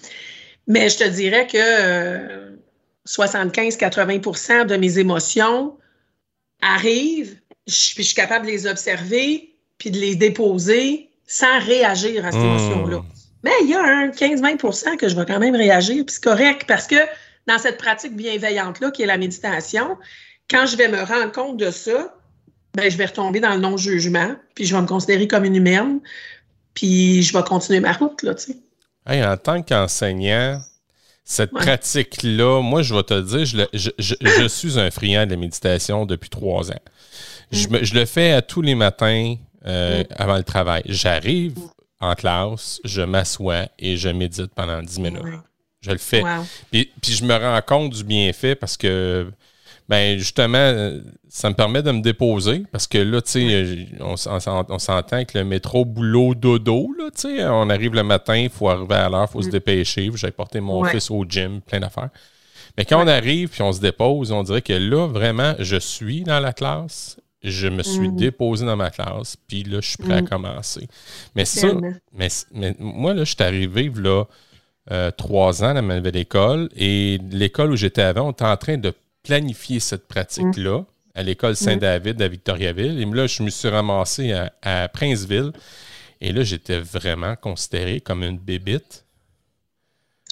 Mais 0.66 0.88
je 0.88 0.98
te 0.98 1.04
dirais 1.08 1.46
que 1.46 1.56
euh, 1.56 2.50
75-80% 3.08 4.66
de 4.66 4.76
mes 4.76 4.98
émotions 4.98 5.76
arrivent, 6.60 7.38
je, 7.66 7.94
puis 7.94 8.02
je 8.02 8.08
suis 8.08 8.14
capable 8.14 8.46
de 8.46 8.50
les 8.50 8.66
observer, 8.66 9.54
puis 9.78 9.90
de 9.90 9.98
les 9.98 10.16
déposer 10.16 11.08
sans 11.26 11.58
réagir 11.60 12.24
à 12.26 12.32
ces 12.32 12.38
Hmm. 12.38 12.44
émotions-là. 12.44 13.02
Mais 13.42 13.52
il 13.62 13.70
y 13.70 13.74
a 13.74 13.82
un 13.82 14.08
15-20% 14.08 14.96
que 14.96 15.08
je 15.08 15.16
vais 15.16 15.24
quand 15.26 15.38
même 15.38 15.54
réagir, 15.54 16.04
puis 16.04 16.14
c'est 16.14 16.24
correct, 16.24 16.64
parce 16.66 16.86
que 16.86 16.96
dans 17.46 17.58
cette 17.58 17.78
pratique 17.78 18.16
bienveillante-là, 18.16 18.90
qui 18.90 19.02
est 19.02 19.06
la 19.06 19.18
méditation, 19.18 19.96
quand 20.50 20.66
je 20.66 20.76
vais 20.76 20.88
me 20.88 21.02
rendre 21.02 21.32
compte 21.32 21.56
de 21.56 21.70
ça, 21.70 22.14
ben, 22.76 22.90
je 22.90 22.96
vais 22.96 23.06
retomber 23.06 23.40
dans 23.40 23.54
le 23.54 23.58
non-jugement, 23.60 24.34
puis 24.54 24.64
je 24.66 24.74
vais 24.76 24.82
me 24.82 24.86
considérer 24.86 25.26
comme 25.26 25.44
une 25.44 25.56
humaine, 25.56 26.00
puis 26.74 27.22
je 27.22 27.32
vais 27.36 27.42
continuer 27.42 27.80
ma 27.80 27.92
route, 27.92 28.22
là, 28.22 28.34
tu 28.34 28.52
sais. 28.52 28.56
Hey, 29.06 29.24
en 29.24 29.36
tant 29.36 29.62
qu'enseignant, 29.62 30.60
cette 31.24 31.52
Ouais. 31.52 31.60
pratique-là, 31.62 32.60
moi, 32.62 32.82
je 32.82 32.94
vais 32.94 33.02
te 33.02 33.20
dire, 33.20 33.44
je, 33.44 33.56
le- 33.56 33.68
je- 33.72 33.90
je- 33.98 34.14
je 34.20 34.46
suis 34.48 34.78
un 34.78 34.90
friand 34.90 35.24
de 35.26 35.30
la 35.32 35.36
méditation 35.36 36.06
depuis 36.06 36.28
trois 36.28 36.70
ans. 36.70 36.80
Je, 37.50 37.68
me- 37.68 37.82
je 37.84 37.94
le 37.94 38.04
fais 38.04 38.32
à 38.32 38.42
tous 38.42 38.62
les 38.62 38.74
matins 38.74 39.34
euh, 39.66 40.04
avant 40.16 40.36
le 40.36 40.44
travail. 40.44 40.82
J'arrive 40.86 41.54
en 42.00 42.14
classe, 42.14 42.80
je 42.84 43.02
m'assois 43.02 43.66
et 43.78 43.96
je 43.96 44.08
médite 44.08 44.52
pendant 44.54 44.80
10 44.82 45.00
minutes. 45.00 45.22
Je 45.80 45.90
le 45.92 45.98
fais. 45.98 46.22
Wow. 46.22 46.44
Puis, 46.70 46.90
puis 47.00 47.12
je 47.12 47.24
me 47.24 47.34
rends 47.34 47.60
compte 47.66 47.92
du 47.92 48.04
bienfait 48.04 48.54
parce 48.54 48.76
que, 48.76 49.30
ben 49.88 50.18
justement, 50.18 50.58
euh, 50.58 51.00
ça 51.28 51.48
me 51.48 51.54
permet 51.54 51.82
de 51.82 51.90
me 51.92 52.00
déposer 52.00 52.64
parce 52.72 52.86
que 52.86 52.98
là, 52.98 53.20
tu 53.22 53.30
sais, 53.32 53.46
euh, 53.50 53.84
on, 54.00 54.16
s'entend 54.78 55.24
que 55.24 55.38
le 55.38 55.44
métro 55.44 55.84
boulot 55.84 56.34
dodo, 56.34 56.92
là, 56.98 57.10
tu 57.14 57.20
sais, 57.36 57.44
on 57.46 57.70
arrive 57.70 57.94
le 57.94 58.02
matin, 58.02 58.36
il 58.36 58.50
faut 58.50 58.68
arriver 58.68 58.94
à 58.94 59.08
l'heure, 59.08 59.26
il 59.28 59.32
faut 59.32 59.42
se 59.42 59.48
dépêcher, 59.50 60.10
j'ai 60.14 60.30
porté 60.30 60.60
mon 60.60 60.80
Mm. 60.80 60.84
Ouais. 60.84 60.90
fils 60.90 61.10
au 61.10 61.24
gym, 61.28 61.60
plein 61.60 61.80
d'affaires. 61.80 62.10
Mais 62.76 62.84
quand 62.84 63.02
on 63.02 63.06
arrive 63.06 63.48
puis 63.48 63.62
on 63.62 63.72
se 63.72 63.80
dépose, 63.80 64.32
on 64.32 64.42
dirait 64.42 64.62
que 64.62 64.72
là, 64.72 65.06
vraiment, 65.06 65.54
je 65.58 65.76
suis 65.76 66.22
dans 66.24 66.40
la 66.40 66.52
classe, 66.52 67.16
je 67.42 67.68
me 67.68 67.82
suis 67.82 68.08
Mhm. 68.08 68.16
déposé 68.16 68.66
dans 68.66 68.76
ma 68.76 68.90
classe, 68.90 69.36
puis 69.46 69.62
là, 69.62 69.78
je 69.80 69.88
suis 69.88 69.98
prêt 69.98 70.14
à 70.14 70.20
Mhm. 70.22 70.28
commencer. 70.28 70.88
Mais 71.34 71.44
ça, 71.44 71.68
mais 72.12 72.74
moi, 72.78 73.14
là, 73.14 73.24
je 73.24 73.34
suis 73.34 73.42
arrivé 73.44 73.90
là, 73.96 74.24
euh, 74.90 75.10
trois 75.10 75.62
ans 75.64 75.74
dans 75.74 75.82
ma 75.82 75.96
nouvelle 75.96 76.16
école 76.16 76.68
et 76.76 77.18
l'école 77.30 77.72
où 77.72 77.76
j'étais 77.76 78.02
avant, 78.02 78.28
on 78.28 78.32
était 78.32 78.44
en 78.44 78.56
train 78.56 78.76
de 78.78 78.92
planifier 79.26 79.80
cette 79.80 80.06
pratique-là 80.06 80.84
à 81.14 81.22
l'école 81.22 81.56
Saint-David 81.56 82.20
à 82.22 82.28
Victoriaville. 82.28 83.00
Et 83.00 83.04
là, 83.06 83.26
je 83.26 83.42
me 83.42 83.50
suis 83.50 83.68
ramassé 83.68 84.32
à, 84.32 84.52
à 84.62 84.88
Princeville. 84.88 85.52
Et 86.20 86.32
là, 86.32 86.42
j'étais 86.44 86.78
vraiment 86.78 87.36
considéré 87.36 88.00
comme 88.00 88.22
une 88.22 88.38
bébite. 88.38 89.04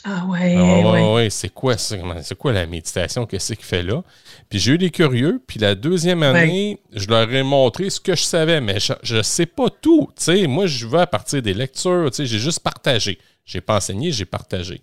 Ah 0.07 0.27
ouais, 0.27 0.55
Ah 0.59 0.93
ouais, 0.93 1.15
ouais. 1.15 1.31
c'est 1.31 1.49
quoi 1.49 1.79
ça? 1.79 1.97
C'est 2.23 2.37
quoi 2.37 2.53
la 2.53 2.67
méditation? 2.67 3.25
Qu'est-ce 3.25 3.55
qu'il 3.55 3.65
fait 3.65 3.83
là? 3.83 4.03
Puis 4.51 4.59
j'ai 4.59 4.73
eu 4.73 4.79
des 4.79 4.91
curieux. 4.91 5.41
Puis 5.47 5.59
la 5.59 5.75
deuxième 5.75 6.23
année, 6.23 6.79
je 6.93 7.07
leur 7.09 7.33
ai 7.33 7.43
montré 7.43 7.89
ce 7.89 8.01
que 8.01 8.15
je 8.15 8.23
savais, 8.23 8.61
mais 8.61 8.77
je 9.03 9.17
ne 9.17 9.23
sais 9.23 9.47
pas 9.47 9.71
tout. 9.71 10.11
Moi, 10.47 10.67
je 10.67 10.87
vais 10.87 11.01
à 11.01 11.07
partir 11.07 11.41
des 11.41 11.55
lectures. 11.55 12.11
J'ai 12.13 12.27
juste 12.27 12.61
partagé. 12.61 13.19
J'ai 13.47 13.63
pas 13.63 13.77
enseigné, 13.77 14.13
j'ai 14.13 14.27
partagé. 14.27 14.83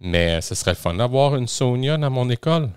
Mais 0.00 0.40
ce 0.42 0.54
serait 0.54 0.72
le 0.72 0.76
fun 0.76 0.94
d'avoir 0.94 1.36
une 1.36 1.48
Sonia 1.48 1.96
dans 1.96 2.10
mon 2.10 2.28
école. 2.28 2.68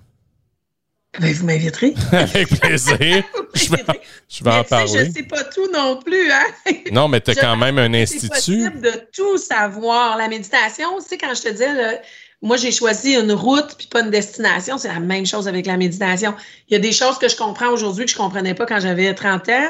Ben, 1.20 1.34
vous 1.34 1.46
m'inviterez. 1.46 1.94
Avec 2.12 2.50
plaisir. 2.60 2.98
je 3.54 3.70
vais, 3.72 3.84
je 4.30 4.44
vais 4.44 4.50
Mais 4.50 4.58
en 4.58 4.64
parler. 4.64 5.06
je 5.06 5.12
sais 5.12 5.24
pas 5.24 5.44
tout 5.46 5.70
non 5.74 6.00
plus, 6.02 6.32
hein? 6.32 6.74
Non, 6.92 7.08
mais 7.08 7.22
tu 7.22 7.32
as 7.32 7.36
quand 7.36 7.56
même 7.56 7.78
un 7.78 7.92
C'est 7.94 8.02
institut. 8.02 8.30
possible 8.30 8.82
de 8.82 8.92
tout 9.16 9.38
savoir. 9.38 10.18
La 10.18 10.28
méditation, 10.28 10.98
tu 11.00 11.08
sais, 11.08 11.18
quand 11.18 11.34
je 11.34 11.42
te 11.42 11.50
disais, 11.50 11.74
là, 11.74 11.94
moi, 12.42 12.58
j'ai 12.58 12.72
choisi 12.72 13.16
une 13.16 13.32
route 13.32 13.76
puis 13.78 13.88
pas 13.88 14.02
une 14.02 14.12
destination. 14.12 14.78
C'est 14.78 14.90
la 14.90 15.00
même 15.00 15.26
chose 15.26 15.48
avec 15.48 15.66
la 15.66 15.78
méditation. 15.78 16.36
Il 16.70 16.74
y 16.74 16.76
a 16.76 16.80
des 16.80 16.92
choses 16.92 17.18
que 17.18 17.30
je 17.30 17.36
comprends 17.36 17.70
aujourd'hui 17.70 18.06
que 18.06 18.12
je 18.12 18.18
comprenais 18.18 18.54
pas 18.54 18.66
quand 18.66 18.80
j'avais 18.80 19.14
30 19.14 19.50
ans. 19.50 19.70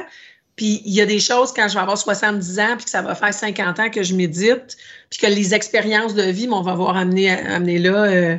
Puis 0.56 0.82
il 0.86 0.94
y 0.94 1.02
a 1.02 1.06
des 1.06 1.20
choses 1.20 1.52
quand 1.54 1.68
je 1.68 1.74
vais 1.74 1.82
avoir 1.82 1.98
70 1.98 2.60
ans 2.60 2.76
puis 2.78 2.86
que 2.86 2.90
ça 2.90 3.02
va 3.02 3.14
faire 3.14 3.34
50 3.34 3.80
ans 3.80 3.90
que 3.90 4.04
je 4.04 4.14
médite 4.16 4.78
puis 5.10 5.20
que 5.20 5.28
les 5.28 5.54
expériences 5.54 6.16
de 6.16 6.24
vie 6.24 6.48
m'ont 6.48 6.62
va 6.62 6.72
avoir 6.72 6.96
amené, 6.96 7.30
amené 7.30 7.78
là. 7.78 8.04
euh. 8.06 8.38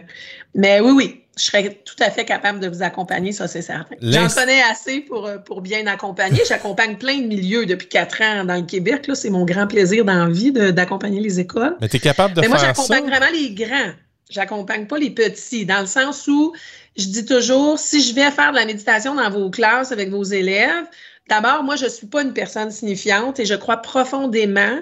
Mais 0.54 0.80
oui, 0.80 0.92
oui, 0.92 1.22
je 1.38 1.44
serais 1.44 1.80
tout 1.84 1.94
à 2.00 2.10
fait 2.10 2.24
capable 2.24 2.60
de 2.60 2.68
vous 2.68 2.82
accompagner, 2.82 3.32
ça 3.32 3.46
c'est 3.46 3.60
certain. 3.62 3.94
J'en 4.00 4.28
connais 4.28 4.62
assez 4.62 5.00
pour, 5.00 5.26
euh, 5.26 5.36
pour 5.38 5.60
bien 5.60 5.86
accompagner. 5.86 6.40
J'accompagne 6.48 6.96
plein 6.96 7.18
de 7.18 7.26
milieux 7.26 7.66
depuis 7.66 7.88
quatre 7.88 8.22
ans 8.22 8.44
dans 8.44 8.54
le 8.54 8.62
Québec. 8.62 9.06
là. 9.06 9.14
C'est 9.14 9.28
mon 9.30 9.44
grand 9.44 9.66
plaisir 9.66 10.04
dans 10.04 10.24
la 10.26 10.30
vie 10.30 10.50
de- 10.52 10.70
d'accompagner 10.70 11.20
les 11.20 11.38
écoles. 11.38 11.76
Mais 11.80 11.88
tu 11.88 11.96
es 11.96 12.00
capable 12.00 12.34
de 12.34 12.40
Mais 12.40 12.48
moi, 12.48 12.58
faire 12.58 12.74
ça? 12.74 12.82
j'accompagne 12.82 13.06
vraiment 13.10 13.32
les 13.38 13.50
grands. 13.52 13.92
J'accompagne 14.30 14.86
pas 14.86 14.98
les 14.98 15.10
petits, 15.10 15.66
dans 15.66 15.80
le 15.80 15.86
sens 15.86 16.26
où 16.26 16.52
je 16.96 17.04
dis 17.06 17.24
toujours, 17.24 17.78
si 17.78 18.02
je 18.02 18.14
vais 18.14 18.30
faire 18.30 18.50
de 18.52 18.56
la 18.56 18.64
méditation 18.64 19.14
dans 19.14 19.30
vos 19.30 19.50
classes 19.50 19.92
avec 19.92 20.10
vos 20.10 20.24
élèves, 20.24 20.86
d'abord, 21.28 21.62
moi, 21.62 21.76
je 21.76 21.86
suis 21.86 22.06
pas 22.06 22.22
une 22.22 22.32
personne 22.32 22.70
signifiante 22.70 23.38
et 23.38 23.44
je 23.44 23.54
crois 23.54 23.76
profondément 23.76 24.78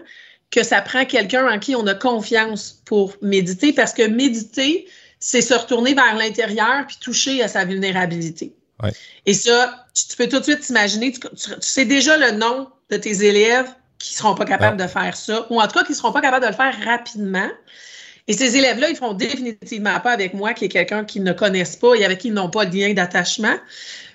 que 0.51 0.63
ça 0.63 0.81
prend 0.81 1.05
quelqu'un 1.05 1.47
en 1.53 1.59
qui 1.59 1.75
on 1.75 1.87
a 1.89 1.95
confiance 1.95 2.81
pour 2.85 3.15
méditer, 3.21 3.73
parce 3.73 3.93
que 3.93 4.07
méditer, 4.07 4.87
c'est 5.21 5.41
se 5.41 5.55
retourner 5.55 5.95
vers 5.95 6.15
l'intérieur 6.17 6.87
puis 6.87 6.97
toucher 7.01 7.43
à 7.43 7.49
sa 7.49 7.65
vulnérabilité. 7.65 8.53
Ouais. 8.83 8.93
Et 9.27 9.35
ça, 9.35 9.87
tu, 9.95 10.09
tu 10.09 10.17
peux 10.17 10.29
tout 10.29 10.39
de 10.39 10.45
suite 10.45 10.61
t'imaginer, 10.61 11.13
tu, 11.13 11.21
tu- 11.21 11.29
tu 11.37 11.57
sais 11.61 11.85
déjà 11.85 12.17
le 12.17 12.33
nom 12.33 12.69
de 12.91 12.97
tes 12.97 13.25
élèves 13.25 13.69
qui 13.99 14.15
seront 14.15 14.35
pas 14.35 14.45
capables 14.45 14.77
de 14.77 14.87
faire 14.87 15.17
ça, 15.17 15.47
ou 15.51 15.61
en 15.61 15.67
tout 15.67 15.79
cas 15.79 15.85
qui 15.85 15.95
seront 15.95 16.13
pas 16.13 16.21
capables 16.21 16.45
de 16.45 16.51
le 16.51 16.57
faire 16.57 16.75
rapidement. 16.85 17.49
Et 18.27 18.33
ces 18.33 18.57
élèves-là, 18.57 18.89
ils 18.91 18.97
feront 18.97 19.13
définitivement 19.15 20.01
pas 20.01 20.11
avec 20.13 20.35
moi, 20.35 20.53
qui 20.55 20.65
est 20.65 20.69
quelqu'un 20.69 21.05
qu'ils 21.05 21.23
ne 21.23 21.33
connaissent 21.33 21.77
pas 21.77 21.95
et 21.95 22.05
avec 22.05 22.19
qui 22.19 22.29
ils 22.29 22.35
n'ont 22.35 22.51
pas 22.51 22.67
de 22.67 22.75
lien 22.77 22.93
d'attachement. 22.95 23.55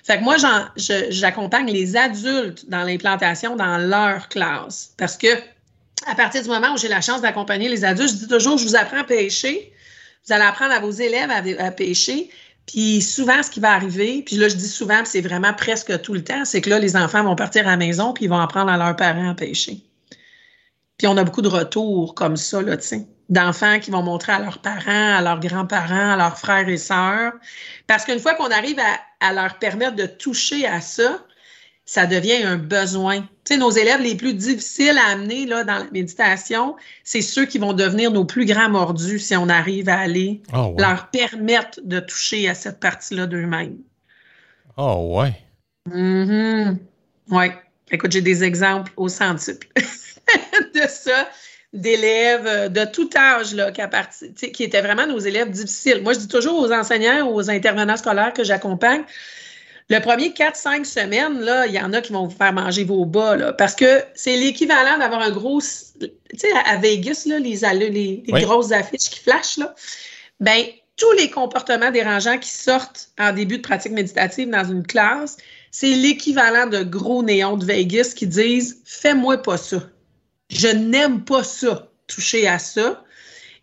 Fait 0.04 0.18
que 0.18 0.22
moi, 0.24 0.36
j'accompagne 0.76 1.70
les 1.70 1.96
adultes 1.96 2.68
dans 2.68 2.82
l'implantation 2.82 3.56
dans 3.56 3.78
leur 3.78 4.28
classe. 4.28 4.92
Parce 4.96 5.16
que 5.16 5.28
à 6.06 6.14
partir 6.14 6.42
du 6.42 6.48
moment 6.48 6.72
où 6.74 6.76
j'ai 6.76 6.88
la 6.88 7.00
chance 7.00 7.20
d'accompagner 7.20 7.68
les 7.68 7.84
adultes, 7.84 8.10
je 8.10 8.14
dis 8.16 8.28
toujours, 8.28 8.58
je 8.58 8.64
vous 8.64 8.76
apprends 8.76 9.00
à 9.00 9.04
pêcher. 9.04 9.72
Vous 10.26 10.32
allez 10.32 10.44
apprendre 10.44 10.72
à 10.72 10.80
vos 10.80 10.90
élèves 10.90 11.30
à, 11.30 11.70
pêcher. 11.70 12.30
Puis 12.66 13.00
souvent, 13.02 13.42
ce 13.42 13.50
qui 13.50 13.60
va 13.60 13.72
arriver, 13.72 14.22
puis 14.24 14.36
là, 14.36 14.48
je 14.48 14.54
dis 14.54 14.68
souvent, 14.68 14.98
puis 14.98 15.06
c'est 15.06 15.20
vraiment 15.20 15.52
presque 15.54 16.00
tout 16.02 16.14
le 16.14 16.22
temps, 16.22 16.44
c'est 16.44 16.60
que 16.60 16.70
là, 16.70 16.78
les 16.78 16.96
enfants 16.96 17.24
vont 17.24 17.34
partir 17.34 17.66
à 17.66 17.70
la 17.70 17.76
maison, 17.76 18.12
puis 18.12 18.26
ils 18.26 18.28
vont 18.28 18.38
apprendre 18.38 18.70
à 18.70 18.76
leurs 18.76 18.96
parents 18.96 19.30
à 19.30 19.34
pêcher. 19.34 19.82
Puis 20.98 21.06
on 21.06 21.16
a 21.16 21.24
beaucoup 21.24 21.42
de 21.42 21.48
retours 21.48 22.14
comme 22.14 22.36
ça, 22.36 22.60
là, 22.60 22.76
tu 22.76 22.86
sais, 22.86 23.06
d'enfants 23.30 23.78
qui 23.78 23.90
vont 23.90 24.02
montrer 24.02 24.32
à 24.32 24.38
leurs 24.40 24.58
parents, 24.58 25.16
à 25.16 25.22
leurs 25.22 25.40
grands-parents, 25.40 26.12
à 26.12 26.16
leurs 26.16 26.36
frères 26.36 26.68
et 26.68 26.76
sœurs. 26.76 27.32
Parce 27.86 28.04
qu'une 28.04 28.18
fois 28.18 28.34
qu'on 28.34 28.50
arrive 28.50 28.78
à, 29.20 29.32
leur 29.32 29.58
permettre 29.58 29.96
de 29.96 30.06
toucher 30.06 30.66
à 30.66 30.80
ça, 30.80 31.24
ça 31.90 32.06
devient 32.06 32.44
un 32.44 32.56
besoin. 32.56 33.22
Tu 33.22 33.26
sais, 33.46 33.56
nos 33.56 33.72
élèves 33.72 34.00
les 34.00 34.14
plus 34.14 34.32
difficiles 34.32 34.96
à 34.96 35.10
amener 35.10 35.44
là, 35.44 35.64
dans 35.64 35.78
la 35.78 35.90
méditation, 35.90 36.76
c'est 37.02 37.20
ceux 37.20 37.46
qui 37.46 37.58
vont 37.58 37.72
devenir 37.72 38.12
nos 38.12 38.24
plus 38.24 38.44
grands 38.44 38.68
mordus 38.70 39.18
si 39.18 39.34
on 39.34 39.48
arrive 39.48 39.88
à 39.88 39.98
aller 39.98 40.40
ah 40.52 40.68
leur 40.78 41.10
permettre 41.10 41.80
de 41.82 41.98
toucher 41.98 42.48
à 42.48 42.54
cette 42.54 42.78
partie-là 42.78 43.26
d'eux-mêmes. 43.26 43.78
Oh, 44.76 45.18
ouais. 45.18 45.32
Mm 45.86 46.76
Oui. 47.32 47.46
Écoute, 47.90 48.12
j'ai 48.12 48.20
des 48.20 48.44
exemples 48.44 48.92
au 48.96 49.08
centuple 49.08 49.66
de 49.76 50.82
ça, 50.88 51.28
d'élèves 51.72 52.46
euh, 52.46 52.68
de 52.68 52.84
tout 52.84 53.10
âge 53.16 53.52
là, 53.52 53.72
qui, 53.72 54.52
qui 54.52 54.62
étaient 54.62 54.82
vraiment 54.82 55.08
nos 55.08 55.18
élèves 55.18 55.50
difficiles. 55.50 56.02
Moi, 56.04 56.12
je 56.12 56.20
dis 56.20 56.28
toujours 56.28 56.62
aux 56.62 56.70
enseignants, 56.70 57.28
aux 57.28 57.50
intervenants 57.50 57.96
scolaires 57.96 58.32
que 58.32 58.44
j'accompagne, 58.44 59.02
le 59.90 60.00
premier 60.00 60.28
4-5 60.28 60.84
semaines, 60.84 61.40
là, 61.40 61.66
il 61.66 61.74
y 61.74 61.80
en 61.80 61.92
a 61.92 62.00
qui 62.00 62.12
vont 62.12 62.28
vous 62.28 62.36
faire 62.36 62.52
manger 62.52 62.84
vos 62.84 63.04
bas, 63.04 63.36
là, 63.36 63.52
parce 63.52 63.74
que 63.74 64.04
c'est 64.14 64.36
l'équivalent 64.36 64.98
d'avoir 64.98 65.20
un 65.20 65.32
gros. 65.32 65.60
Tu 65.60 66.08
sais, 66.36 66.52
à 66.64 66.76
Vegas, 66.76 67.24
là, 67.26 67.40
les, 67.40 67.56
les, 67.56 68.22
les 68.24 68.42
grosses 68.42 68.70
affiches 68.70 69.10
qui 69.10 69.18
flashent, 69.18 69.58
là. 69.58 69.74
Ben, 70.38 70.64
tous 70.96 71.10
les 71.12 71.28
comportements 71.28 71.90
dérangeants 71.90 72.38
qui 72.38 72.50
sortent 72.50 73.10
en 73.18 73.32
début 73.32 73.56
de 73.56 73.62
pratique 73.62 73.92
méditative 73.92 74.48
dans 74.48 74.64
une 74.64 74.86
classe, 74.86 75.38
c'est 75.72 75.90
l'équivalent 75.90 76.66
de 76.66 76.84
gros 76.84 77.24
néons 77.24 77.56
de 77.56 77.64
Vegas 77.64 78.12
qui 78.14 78.28
disent 78.28 78.80
Fais-moi 78.84 79.38
pas 79.38 79.56
ça. 79.56 79.82
Je 80.50 80.68
n'aime 80.68 81.24
pas 81.24 81.42
ça, 81.42 81.90
toucher 82.06 82.46
à 82.46 82.60
ça. 82.60 83.02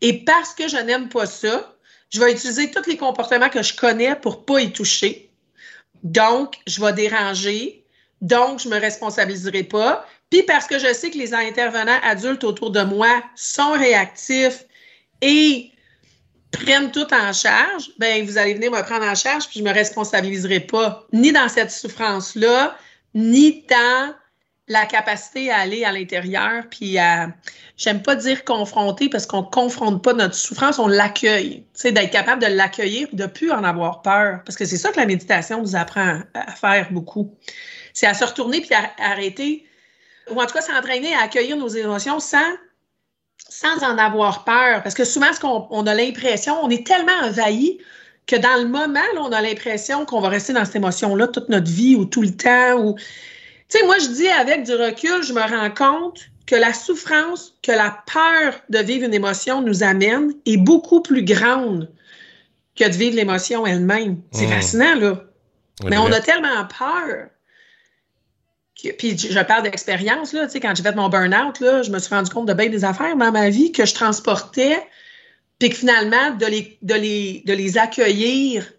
Et 0.01 0.25
parce 0.25 0.53
que 0.53 0.67
je 0.67 0.77
n'aime 0.77 1.07
pas 1.07 1.25
ça, 1.25 1.73
je 2.09 2.19
vais 2.19 2.33
utiliser 2.33 2.69
tous 2.69 2.87
les 2.89 2.97
comportements 2.97 3.49
que 3.49 3.63
je 3.63 3.75
connais 3.75 4.15
pour 4.15 4.45
pas 4.45 4.59
y 4.61 4.73
toucher. 4.73 5.26
Donc, 6.11 6.55
je 6.67 6.81
vais 6.81 6.93
déranger. 6.93 7.85
Donc, 8.21 8.59
je 8.59 8.69
me 8.69 8.79
responsabiliserai 8.79 9.63
pas. 9.63 10.05
Puis 10.29 10.43
parce 10.43 10.67
que 10.67 10.79
je 10.79 10.93
sais 10.93 11.09
que 11.09 11.17
les 11.17 11.33
intervenants 11.33 11.99
adultes 12.03 12.43
autour 12.43 12.71
de 12.71 12.81
moi 12.81 13.23
sont 13.35 13.71
réactifs 13.71 14.65
et 15.21 15.71
prennent 16.51 16.91
tout 16.91 17.13
en 17.13 17.33
charge, 17.33 17.91
ben 17.97 18.25
vous 18.25 18.37
allez 18.37 18.53
venir 18.53 18.71
me 18.71 18.81
prendre 18.81 19.05
en 19.05 19.15
charge, 19.15 19.47
puis 19.47 19.59
je 19.59 19.63
ne 19.63 19.69
me 19.69 19.73
responsabiliserai 19.73 20.61
pas 20.61 21.05
ni 21.13 21.31
dans 21.31 21.49
cette 21.49 21.71
souffrance-là, 21.71 22.77
ni 23.13 23.65
dans 23.69 24.13
la 24.67 24.85
capacité 24.85 25.49
à 25.49 25.59
aller 25.59 25.85
à 25.85 25.91
l'intérieur, 25.91 26.63
puis 26.69 26.97
à, 26.97 27.29
j'aime 27.77 28.01
pas 28.01 28.15
dire 28.15 28.43
confronter 28.43 29.07
parce 29.07 29.25
qu'on 29.25 29.43
confronte 29.43 30.03
pas 30.03 30.13
notre 30.13 30.35
souffrance, 30.35 30.77
on 30.77 30.87
l'accueille. 30.87 31.63
Tu 31.79 31.91
d'être 31.91 32.11
capable 32.11 32.41
de 32.41 32.47
l'accueillir, 32.47 33.07
de 33.13 33.25
plus 33.25 33.51
en 33.51 33.63
avoir 33.63 34.01
peur. 34.01 34.41
Parce 34.45 34.57
que 34.57 34.65
c'est 34.65 34.77
ça 34.77 34.91
que 34.91 34.99
la 34.99 35.05
méditation 35.05 35.61
nous 35.61 35.75
apprend 35.75 36.19
à 36.33 36.51
faire 36.51 36.91
beaucoup. 36.91 37.33
C'est 37.93 38.07
à 38.07 38.13
se 38.13 38.25
retourner 38.25 38.61
puis 38.61 38.73
à 38.73 38.91
arrêter, 38.99 39.65
ou 40.29 40.41
en 40.41 40.45
tout 40.45 40.53
cas 40.53 40.61
s'entraîner 40.61 41.13
à 41.15 41.21
accueillir 41.21 41.55
nos 41.55 41.69
émotions 41.69 42.19
sans 42.19 42.53
sans 43.49 43.81
en 43.83 43.97
avoir 43.97 44.43
peur. 44.43 44.83
Parce 44.83 44.95
que 44.95 45.05
souvent, 45.05 45.31
ce 45.31 45.39
qu'on 45.39 45.67
on 45.69 45.87
a 45.87 45.93
l'impression, 45.93 46.59
on 46.61 46.69
est 46.69 46.85
tellement 46.85 47.13
envahi 47.23 47.79
que 48.25 48.35
dans 48.35 48.61
le 48.61 48.67
moment, 48.67 48.99
on 49.17 49.31
a 49.31 49.41
l'impression 49.41 50.05
qu'on 50.05 50.19
va 50.19 50.29
rester 50.29 50.51
dans 50.53 50.65
cette 50.65 50.75
émotion-là 50.75 51.27
toute 51.27 51.47
notre 51.47 51.71
vie 51.71 51.95
ou 51.95 52.05
tout 52.05 52.21
le 52.21 52.35
temps. 52.35 52.95
Tu 53.69 53.77
sais, 53.77 53.85
moi, 53.85 53.97
je 53.99 54.07
dis 54.07 54.27
avec 54.27 54.63
du 54.63 54.73
recul, 54.73 55.23
je 55.23 55.33
me 55.33 55.41
rends 55.41 55.71
compte 55.71 56.21
que 56.45 56.55
la 56.55 56.73
souffrance, 56.73 57.53
que 57.61 57.71
la 57.71 57.97
peur 58.11 58.61
de 58.69 58.79
vivre 58.79 59.05
une 59.05 59.13
émotion 59.13 59.61
nous 59.61 59.83
amène 59.83 60.33
est 60.45 60.57
beaucoup 60.57 61.01
plus 61.01 61.23
grande 61.23 61.91
que 62.75 62.85
de 62.85 62.93
vivre 62.93 63.15
l'émotion 63.15 63.65
elle-même. 63.65 64.21
C'est 64.31 64.45
mmh. 64.45 64.49
fascinant, 64.49 64.95
là. 64.95 65.23
Mais 65.83 65.97
on 65.97 66.11
a 66.11 66.21
tellement 66.21 66.65
peur 66.65 67.27
puis 68.97 69.17
je 69.17 69.39
parle 69.39 69.63
d'expérience, 69.63 70.33
là, 70.33 70.45
tu 70.45 70.53
sais, 70.53 70.59
quand 70.59 70.73
j'ai 70.75 70.83
fait 70.83 70.95
mon 70.95 71.09
burn-out, 71.09 71.59
là, 71.59 71.81
je 71.81 71.89
me 71.89 71.99
suis 71.99 72.13
rendu 72.13 72.29
compte 72.29 72.47
de 72.47 72.53
bien 72.53 72.69
des 72.69 72.85
affaires 72.85 73.15
dans 73.15 73.31
ma 73.31 73.49
vie 73.49 73.71
que 73.71 73.85
je 73.85 73.93
transportais, 73.93 74.77
puis 75.59 75.69
que 75.69 75.75
finalement, 75.75 76.31
de 76.39 76.45
les, 76.45 76.77
de 76.83 76.93
les, 76.93 77.43
de 77.45 77.53
les 77.53 77.77
accueillir 77.77 78.71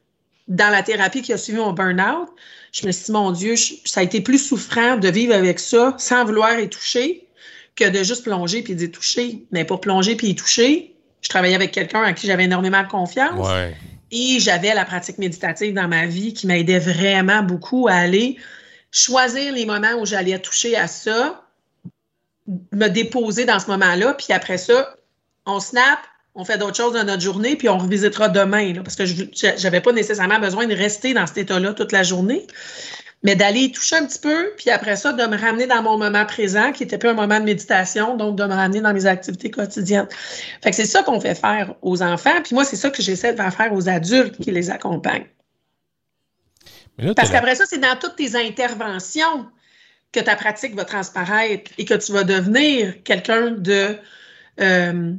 dans 0.48 0.70
la 0.70 0.82
thérapie 0.82 1.22
qui 1.22 1.32
a 1.32 1.38
suivi 1.38 1.58
mon 1.58 1.72
burn-out, 1.72 2.28
je 2.72 2.86
me 2.86 2.92
suis 2.92 3.06
dit, 3.06 3.12
mon 3.12 3.30
Dieu, 3.30 3.54
ça 3.84 4.00
a 4.00 4.02
été 4.02 4.20
plus 4.20 4.38
souffrant 4.38 4.96
de 4.96 5.08
vivre 5.08 5.34
avec 5.34 5.58
ça 5.60 5.94
sans 5.98 6.24
vouloir 6.24 6.58
y 6.58 6.68
toucher 6.68 7.26
que 7.76 7.88
de 7.88 8.02
juste 8.02 8.24
plonger 8.24 8.62
puis 8.62 8.74
d'y 8.74 8.90
toucher. 8.90 9.44
Mais 9.52 9.64
pour 9.64 9.80
plonger 9.80 10.16
puis 10.16 10.28
y 10.28 10.34
toucher, 10.34 10.94
je 11.20 11.28
travaillais 11.28 11.54
avec 11.54 11.72
quelqu'un 11.72 12.02
à 12.02 12.12
qui 12.12 12.26
j'avais 12.26 12.44
énormément 12.44 12.82
de 12.82 12.88
confiance. 12.88 13.46
Et 14.10 14.40
j'avais 14.40 14.74
la 14.74 14.84
pratique 14.84 15.18
méditative 15.18 15.74
dans 15.74 15.86
ma 15.86 16.06
vie 16.06 16.32
qui 16.32 16.46
m'aidait 16.46 16.78
vraiment 16.78 17.42
beaucoup 17.42 17.88
à 17.88 17.94
aller 17.94 18.38
choisir 18.90 19.52
les 19.52 19.66
moments 19.66 19.92
où 20.00 20.06
j'allais 20.06 20.38
toucher 20.38 20.76
à 20.76 20.88
ça, 20.88 21.44
me 22.72 22.88
déposer 22.88 23.44
dans 23.44 23.58
ce 23.58 23.66
moment-là, 23.66 24.14
puis 24.14 24.28
après 24.30 24.56
ça, 24.56 24.96
on 25.44 25.60
snap, 25.60 25.98
on 26.38 26.44
fait 26.44 26.56
d'autres 26.56 26.76
choses 26.76 26.94
dans 26.94 27.04
notre 27.04 27.20
journée, 27.20 27.56
puis 27.56 27.68
on 27.68 27.78
revisitera 27.78 28.28
demain, 28.28 28.72
parce 28.84 28.94
que 28.94 29.04
je 29.04 29.62
n'avais 29.64 29.80
pas 29.80 29.92
nécessairement 29.92 30.38
besoin 30.38 30.66
de 30.66 30.74
rester 30.74 31.12
dans 31.12 31.26
cet 31.26 31.38
état-là 31.38 31.74
toute 31.74 31.90
la 31.90 32.04
journée, 32.04 32.46
mais 33.24 33.34
d'aller 33.34 33.72
toucher 33.72 33.96
un 33.96 34.06
petit 34.06 34.20
peu, 34.20 34.52
puis 34.56 34.70
après 34.70 34.94
ça, 34.94 35.12
de 35.12 35.26
me 35.26 35.36
ramener 35.36 35.66
dans 35.66 35.82
mon 35.82 35.98
moment 35.98 36.24
présent, 36.24 36.70
qui 36.70 36.84
était 36.84 36.96
plus 36.96 37.08
un 37.08 37.14
moment 37.14 37.40
de 37.40 37.44
méditation, 37.44 38.16
donc 38.16 38.36
de 38.36 38.44
me 38.44 38.54
ramener 38.54 38.80
dans 38.80 38.94
mes 38.94 39.06
activités 39.06 39.50
quotidiennes. 39.50 40.06
Fait 40.62 40.70
que 40.70 40.76
c'est 40.76 40.86
ça 40.86 41.02
qu'on 41.02 41.20
fait 41.20 41.34
faire 41.34 41.74
aux 41.82 42.04
enfants, 42.04 42.40
puis 42.44 42.54
moi, 42.54 42.64
c'est 42.64 42.76
ça 42.76 42.90
que 42.90 43.02
j'essaie 43.02 43.32
de 43.32 43.36
faire 43.36 43.52
faire 43.52 43.72
aux 43.72 43.88
adultes 43.88 44.38
qui 44.38 44.52
les 44.52 44.70
accompagnent. 44.70 45.26
Parce 47.16 47.30
qu'après 47.30 47.56
ça, 47.56 47.64
c'est 47.66 47.78
dans 47.78 47.96
toutes 48.00 48.14
tes 48.14 48.36
interventions 48.36 49.46
que 50.12 50.20
ta 50.20 50.36
pratique 50.36 50.76
va 50.76 50.84
transparaître 50.84 51.72
et 51.78 51.84
que 51.84 51.94
tu 51.94 52.12
vas 52.12 52.22
devenir 52.22 53.02
quelqu'un 53.02 53.50
de, 53.50 53.96
euh, 54.60 55.12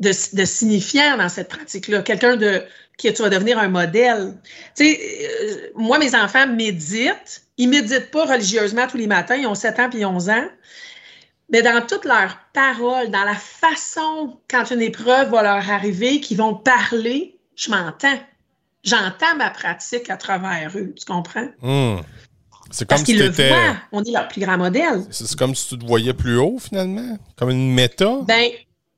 de, 0.00 0.12
signifiant 0.12 1.16
dans 1.16 1.28
cette 1.28 1.48
pratique-là, 1.48 2.02
quelqu'un 2.02 2.36
de 2.36 2.62
qui 2.96 3.12
tu 3.12 3.22
vas 3.22 3.28
devenir 3.28 3.58
un 3.58 3.68
modèle. 3.68 4.34
Tu 4.76 4.84
sais, 4.84 5.00
euh, 5.42 5.70
moi, 5.74 5.98
mes 5.98 6.14
enfants 6.14 6.46
méditent. 6.46 7.42
Ils 7.56 7.68
méditent 7.68 8.10
pas 8.10 8.24
religieusement 8.24 8.86
tous 8.86 8.96
les 8.96 9.06
matins. 9.06 9.36
Ils 9.36 9.46
ont 9.46 9.54
7 9.54 9.78
ans 9.80 9.90
puis 9.90 10.04
11 10.04 10.28
ans. 10.28 10.48
Mais 11.50 11.62
dans 11.62 11.84
toutes 11.86 12.04
leurs 12.04 12.38
paroles, 12.52 13.10
dans 13.10 13.24
la 13.24 13.34
façon, 13.34 14.38
quand 14.48 14.70
une 14.70 14.82
épreuve 14.82 15.30
va 15.30 15.42
leur 15.42 15.70
arriver, 15.70 16.20
qu'ils 16.20 16.38
vont 16.38 16.54
parler, 16.54 17.36
je 17.56 17.70
m'entends 17.70 18.18
j'entends 18.84 19.36
ma 19.36 19.50
pratique 19.50 20.10
à 20.10 20.16
travers 20.16 20.70
eux. 20.76 20.94
Tu 20.96 21.04
comprends? 21.04 21.48
Hmm. 21.62 22.02
C'est 22.70 22.88
comme 22.88 22.96
Parce 22.96 23.02
qu'ils 23.02 23.18
le 23.18 23.30
voient. 23.30 23.76
On 23.92 24.02
est 24.02 24.10
leur 24.10 24.28
plus 24.28 24.40
grand 24.40 24.56
modèle. 24.56 25.04
C'est 25.10 25.36
comme 25.36 25.54
si 25.54 25.68
tu 25.68 25.78
te 25.78 25.86
voyais 25.86 26.14
plus 26.14 26.38
haut, 26.38 26.58
finalement? 26.58 27.18
Comme 27.36 27.50
une 27.50 27.72
méta? 27.72 28.20
Ben, 28.26 28.50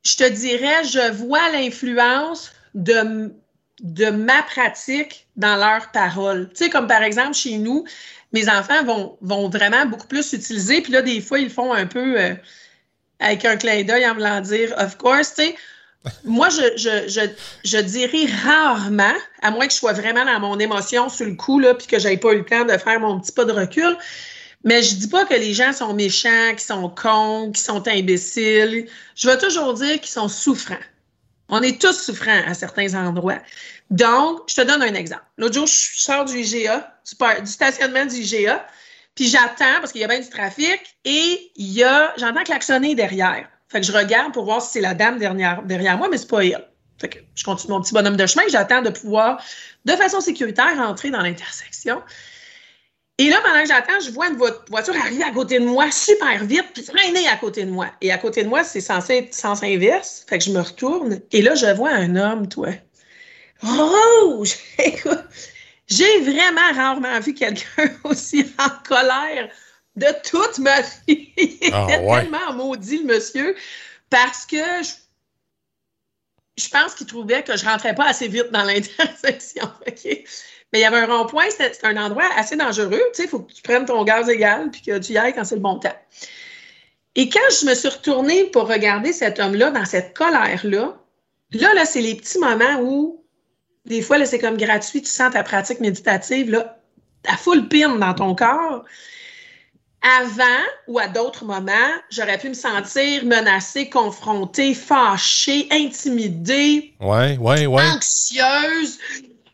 je 0.06 0.16
te 0.16 0.28
dirais, 0.28 0.84
je 0.84 1.12
vois 1.12 1.50
l'influence 1.50 2.52
de, 2.74 3.32
de 3.80 4.10
ma 4.10 4.42
pratique 4.44 5.26
dans 5.36 5.56
leurs 5.56 5.90
paroles. 5.90 6.48
Tu 6.50 6.64
sais, 6.64 6.70
comme 6.70 6.86
par 6.86 7.02
exemple, 7.02 7.34
chez 7.34 7.58
nous, 7.58 7.84
mes 8.32 8.48
enfants 8.48 8.84
vont, 8.84 9.18
vont 9.20 9.48
vraiment 9.48 9.84
beaucoup 9.86 10.06
plus 10.06 10.32
utiliser. 10.32 10.80
Puis 10.80 10.92
là, 10.92 11.02
des 11.02 11.20
fois, 11.20 11.40
ils 11.40 11.50
font 11.50 11.72
un 11.72 11.86
peu 11.86 12.20
euh, 12.20 12.34
avec 13.18 13.44
un 13.44 13.56
clin 13.56 13.82
d'œil 13.82 14.06
en 14.06 14.14
voulant 14.14 14.40
dire, 14.40 14.72
of 14.78 14.96
course, 14.96 15.34
tu 15.34 15.42
sais. 15.42 15.56
Moi, 16.24 16.48
je, 16.50 17.80
dirais 17.80 18.32
rarement, 18.44 19.14
à 19.42 19.50
moins 19.50 19.66
que 19.66 19.72
je 19.72 19.78
sois 19.78 19.92
vraiment 19.92 20.24
dans 20.24 20.38
mon 20.38 20.58
émotion 20.60 21.08
sur 21.08 21.26
le 21.26 21.34
coup, 21.34 21.58
là, 21.58 21.74
puis 21.74 21.88
que 21.88 21.98
je 21.98 22.06
n'aie 22.06 22.16
pas 22.16 22.32
eu 22.32 22.38
le 22.38 22.44
temps 22.44 22.64
de 22.64 22.78
faire 22.78 23.00
mon 23.00 23.18
petit 23.18 23.32
pas 23.32 23.44
de 23.44 23.50
recul, 23.50 23.96
mais 24.64 24.82
je 24.82 24.96
dis 24.96 25.08
pas 25.08 25.24
que 25.24 25.34
les 25.34 25.54
gens 25.54 25.72
sont 25.72 25.94
méchants, 25.94 26.50
qu'ils 26.50 26.60
sont 26.60 26.88
cons, 26.88 27.52
qu'ils 27.52 27.64
sont 27.64 27.86
imbéciles. 27.86 28.88
Je 29.14 29.28
vais 29.28 29.38
toujours 29.38 29.74
dire 29.74 30.00
qu'ils 30.00 30.10
sont 30.10 30.28
souffrants. 30.28 30.74
On 31.48 31.62
est 31.62 31.80
tous 31.80 31.92
souffrants 31.92 32.42
à 32.46 32.54
certains 32.54 32.94
endroits. 32.94 33.38
Donc, 33.90 34.40
je 34.48 34.56
te 34.56 34.60
donne 34.62 34.82
un 34.82 34.94
exemple. 34.94 35.22
L'autre 35.36 35.54
jour, 35.54 35.66
je 35.66 36.00
sors 36.00 36.24
du 36.24 36.38
IGA, 36.38 36.98
du, 37.40 37.46
stationnement 37.50 38.06
du 38.06 38.16
IGA, 38.16 38.66
puis 39.14 39.28
j'attends 39.28 39.80
parce 39.80 39.92
qu'il 39.92 40.00
y 40.00 40.04
a 40.04 40.08
bien 40.08 40.18
du 40.18 40.28
trafic 40.28 40.80
et 41.04 41.52
il 41.54 41.72
y 41.72 41.84
a, 41.84 42.12
j'entends 42.16 42.42
klaxonner 42.42 42.94
derrière. 42.96 43.48
Fait 43.68 43.80
que 43.80 43.86
je 43.86 43.92
regarde 43.92 44.32
pour 44.32 44.44
voir 44.44 44.60
si 44.60 44.72
c'est 44.72 44.80
la 44.80 44.94
dame 44.94 45.18
derrière, 45.18 45.62
derrière 45.62 45.96
moi, 45.98 46.08
mais 46.10 46.18
c'est 46.18 46.28
pas 46.28 46.44
elle. 46.44 46.68
Fait 46.98 47.08
que 47.08 47.18
je 47.34 47.44
continue 47.44 47.72
mon 47.72 47.82
petit 47.82 47.92
bonhomme 47.92 48.16
de 48.16 48.26
chemin, 48.26 48.44
j'attends 48.48 48.82
de 48.82 48.90
pouvoir, 48.90 49.42
de 49.84 49.92
façon 49.92 50.20
sécuritaire, 50.20 50.76
rentrer 50.76 51.10
dans 51.10 51.20
l'intersection. 51.20 52.02
Et 53.18 53.30
là, 53.30 53.40
pendant 53.42 53.62
que 53.62 53.68
j'attends, 53.68 53.98
je 54.00 54.10
vois 54.10 54.28
une 54.28 54.36
voiture 54.36 54.94
arriver 54.96 55.24
à 55.24 55.30
côté 55.30 55.58
de 55.58 55.64
moi 55.64 55.90
super 55.90 56.44
vite, 56.44 56.66
puis 56.74 56.82
freiner 56.82 57.26
à 57.28 57.36
côté 57.36 57.64
de 57.64 57.70
moi. 57.70 57.88
Et 58.02 58.12
à 58.12 58.18
côté 58.18 58.42
de 58.44 58.48
moi, 58.48 58.62
c'est 58.62 58.82
censé 58.82 59.14
être 59.16 59.34
sens 59.34 59.62
inverse. 59.62 60.26
Fait 60.28 60.36
que 60.38 60.44
je 60.44 60.50
me 60.50 60.60
retourne 60.60 61.20
et 61.32 61.40
là, 61.40 61.54
je 61.54 61.66
vois 61.74 61.90
un 61.92 62.14
homme, 62.16 62.46
toi. 62.48 62.68
Rouge! 63.62 64.54
Écoute, 64.78 65.24
j'ai 65.86 66.20
vraiment 66.20 66.72
rarement 66.74 67.18
vu 67.20 67.32
quelqu'un 67.32 67.90
aussi 68.04 68.52
en 68.58 68.68
colère 68.86 69.48
de 69.96 70.06
toute 70.22 70.58
ma 70.58 70.80
vie. 70.82 71.32
Il 71.38 71.70
Ah, 71.72 71.86
était 71.88 72.00
ouais. 72.00 72.20
tellement 72.20 72.52
maudit, 72.52 72.98
le 72.98 73.04
monsieur, 73.14 73.56
parce 74.10 74.44
que 74.44 74.56
je, 74.82 74.90
je 76.62 76.68
pense 76.68 76.94
qu'il 76.94 77.06
trouvait 77.06 77.42
que 77.42 77.56
je 77.56 77.64
rentrais 77.64 77.94
pas 77.94 78.08
assez 78.08 78.28
vite 78.28 78.50
dans 78.52 78.62
l'intersection. 78.62 79.64
OK? 79.86 80.06
Mais 80.72 80.80
il 80.80 80.82
y 80.82 80.84
avait 80.84 80.98
un 80.98 81.06
rond-point, 81.06 81.44
c'était 81.50 81.72
un 81.84 81.96
endroit 81.96 82.24
assez 82.36 82.56
dangereux. 82.56 83.00
Tu 83.14 83.14
sais, 83.14 83.24
il 83.24 83.28
faut 83.28 83.40
que 83.40 83.52
tu 83.52 83.62
prennes 83.62 83.84
ton 83.84 84.02
gaz 84.04 84.28
égal 84.28 84.70
puis 84.70 84.82
que 84.82 84.98
tu 84.98 85.12
y 85.12 85.18
ailles 85.18 85.32
quand 85.34 85.44
c'est 85.44 85.54
le 85.54 85.60
bon 85.60 85.78
temps. 85.78 85.94
Et 87.14 87.28
quand 87.28 87.48
je 87.60 87.66
me 87.66 87.74
suis 87.74 87.88
retournée 87.88 88.44
pour 88.44 88.68
regarder 88.68 89.12
cet 89.12 89.38
homme-là 89.38 89.70
dans 89.70 89.84
cette 89.86 90.14
colère-là, 90.14 90.98
là, 91.52 91.74
là, 91.74 91.84
c'est 91.86 92.02
les 92.02 92.14
petits 92.14 92.38
moments 92.38 92.80
où, 92.82 93.24
des 93.86 94.02
fois, 94.02 94.18
là, 94.18 94.26
c'est 94.26 94.38
comme 94.38 94.56
gratuit, 94.56 95.00
tu 95.00 95.08
sens 95.10 95.32
ta 95.32 95.42
pratique 95.42 95.80
méditative, 95.80 96.50
là, 96.50 96.78
à 97.26 97.36
full 97.36 97.68
pin 97.68 97.96
dans 97.96 98.14
ton 98.14 98.34
corps. 98.34 98.84
Avant 100.20 100.44
ou 100.88 100.98
à 100.98 101.08
d'autres 101.08 101.44
moments, 101.44 101.72
j'aurais 102.10 102.38
pu 102.38 102.48
me 102.50 102.54
sentir 102.54 103.24
menacée, 103.24 103.88
confrontée, 103.88 104.74
fâchée, 104.74 105.68
intimidée, 105.72 106.94
Ouais, 107.00 107.36
ouais, 107.38 107.66
ouais. 107.66 107.82
anxieuse, 107.82 108.98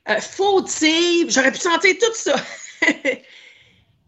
euh, 0.09 0.21
fautive. 0.21 1.31
J'aurais 1.31 1.53
pu 1.53 1.59
sentir 1.59 1.95
tout 2.01 2.15
ça. 2.15 2.37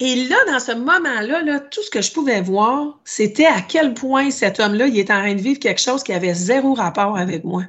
Et 0.00 0.16
là, 0.26 0.36
dans 0.48 0.58
ce 0.58 0.72
moment-là, 0.72 1.42
là, 1.42 1.60
tout 1.60 1.82
ce 1.82 1.90
que 1.90 2.02
je 2.02 2.12
pouvais 2.12 2.40
voir, 2.40 2.98
c'était 3.04 3.46
à 3.46 3.60
quel 3.60 3.94
point 3.94 4.30
cet 4.30 4.58
homme-là, 4.58 4.88
il 4.88 4.98
était 4.98 5.12
en 5.12 5.20
train 5.20 5.34
de 5.34 5.40
vivre 5.40 5.60
quelque 5.60 5.80
chose 5.80 6.02
qui 6.02 6.12
avait 6.12 6.34
zéro 6.34 6.74
rapport 6.74 7.16
avec 7.16 7.44
moi. 7.44 7.62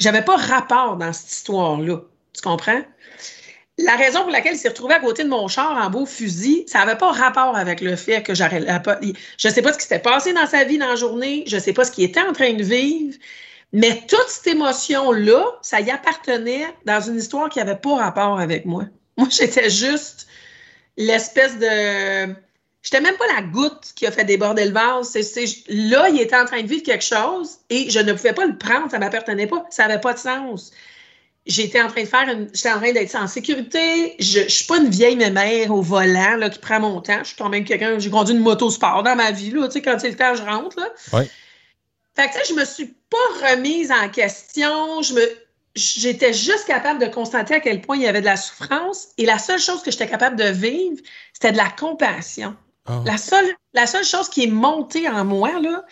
J'avais 0.00 0.22
pas 0.22 0.36
rapport 0.36 0.96
dans 0.96 1.12
cette 1.12 1.30
histoire-là. 1.30 2.00
Tu 2.32 2.42
comprends? 2.42 2.82
La 3.78 3.94
raison 3.94 4.22
pour 4.22 4.30
laquelle 4.30 4.54
il 4.54 4.58
s'est 4.58 4.68
retrouvé 4.68 4.94
à 4.94 5.00
côté 5.00 5.22
de 5.22 5.28
mon 5.28 5.46
char 5.46 5.76
en 5.76 5.88
beau 5.88 6.04
fusil, 6.04 6.64
ça 6.66 6.80
n'avait 6.80 6.98
pas 6.98 7.12
rapport 7.12 7.56
avec 7.56 7.80
le 7.80 7.94
fait 7.94 8.24
que 8.24 8.34
j'aurais. 8.34 8.60
Je 9.38 9.48
ne 9.48 9.52
sais 9.52 9.62
pas 9.62 9.72
ce 9.72 9.78
qui 9.78 9.84
s'était 9.84 10.00
passé 10.00 10.32
dans 10.32 10.46
sa 10.46 10.64
vie 10.64 10.78
dans 10.78 10.88
la 10.88 10.96
journée, 10.96 11.44
je 11.46 11.56
ne 11.56 11.60
sais 11.60 11.72
pas 11.72 11.84
ce 11.84 11.92
qu'il 11.92 12.02
était 12.02 12.20
en 12.20 12.32
train 12.32 12.54
de 12.54 12.64
vivre, 12.64 13.16
mais 13.72 14.02
toute 14.08 14.28
cette 14.28 14.46
émotion-là, 14.46 15.44
ça 15.62 15.80
y 15.80 15.90
appartenait 15.90 16.66
dans 16.86 17.00
une 17.00 17.16
histoire 17.16 17.48
qui 17.48 17.58
n'avait 17.58 17.76
pas 17.76 17.96
rapport 17.96 18.40
avec 18.40 18.64
moi. 18.64 18.84
Moi, 19.16 19.28
j'étais 19.30 19.68
juste 19.68 20.26
l'espèce 20.96 21.58
de. 21.58 22.34
J'étais 22.82 23.00
même 23.00 23.16
pas 23.16 23.26
la 23.34 23.42
goutte 23.42 23.92
qui 23.96 24.06
a 24.06 24.12
fait 24.12 24.24
déborder 24.24 24.64
le 24.64 24.72
vase. 24.72 25.14
Là, 25.68 26.08
il 26.08 26.20
était 26.20 26.36
en 26.36 26.44
train 26.44 26.62
de 26.62 26.66
vivre 26.68 26.82
quelque 26.82 27.04
chose 27.04 27.58
et 27.68 27.90
je 27.90 27.98
ne 27.98 28.12
pouvais 28.12 28.32
pas 28.32 28.46
le 28.46 28.56
prendre, 28.56 28.90
ça 28.90 28.98
ne 28.98 29.04
m'appartenait 29.04 29.48
pas, 29.48 29.66
ça 29.68 29.86
n'avait 29.86 30.00
pas 30.00 30.14
de 30.14 30.18
sens. 30.18 30.70
J'étais 31.44 31.80
en 31.80 31.88
train 31.88 32.02
de 32.02 32.06
faire 32.06 32.28
une. 32.28 32.48
J'étais 32.54 32.70
en 32.70 32.78
train 32.78 32.92
d'être 32.92 33.14
en 33.16 33.26
sécurité. 33.26 34.14
Je 34.20 34.40
ne 34.40 34.48
suis 34.48 34.66
pas 34.66 34.78
une 34.78 34.90
vieille 34.90 35.16
mère 35.16 35.72
au 35.72 35.82
volant 35.82 36.36
là, 36.36 36.50
qui 36.50 36.58
prend 36.58 36.78
mon 36.78 37.00
temps. 37.00 37.18
Je 37.20 37.28
suis 37.28 37.36
quand 37.36 37.48
même 37.48 37.64
quelqu'un. 37.64 37.98
J'ai 37.98 38.10
conduit 38.10 38.34
une 38.34 38.42
moto 38.42 38.70
sport 38.70 39.02
dans 39.02 39.16
ma 39.16 39.32
vie. 39.32 39.50
Là, 39.50 39.66
tu 39.66 39.72
sais, 39.72 39.82
quand 39.82 39.98
c'est 39.98 40.10
le 40.10 40.16
temps, 40.16 40.34
je 40.34 40.42
rentre. 40.42 40.78
Là. 40.78 40.88
Ouais. 41.18 41.28
Fait 42.18 42.28
que, 42.28 42.32
tu 42.32 42.38
sais, 42.38 42.54
je 42.54 42.58
me 42.58 42.64
suis 42.64 42.94
pas 43.10 43.52
remise 43.52 43.92
en 43.92 44.08
question. 44.08 45.02
Je 45.02 45.14
me, 45.14 45.22
j'étais 45.76 46.32
juste 46.32 46.66
capable 46.66 47.00
de 47.00 47.06
constater 47.06 47.54
à 47.54 47.60
quel 47.60 47.80
point 47.80 47.96
il 47.96 48.02
y 48.02 48.08
avait 48.08 48.20
de 48.20 48.26
la 48.26 48.36
souffrance. 48.36 49.10
Et 49.18 49.24
la 49.24 49.38
seule 49.38 49.60
chose 49.60 49.82
que 49.82 49.92
j'étais 49.92 50.08
capable 50.08 50.34
de 50.34 50.48
vivre, 50.48 50.96
c'était 51.32 51.52
de 51.52 51.56
la 51.56 51.68
compassion. 51.68 52.56
Ah. 52.86 53.02
La 53.06 53.18
seule, 53.18 53.46
la 53.72 53.86
seule 53.86 54.04
chose 54.04 54.28
qui 54.28 54.42
est 54.42 54.48
montée 54.48 55.08
en 55.08 55.24
moi, 55.24 55.60
là, 55.60 55.84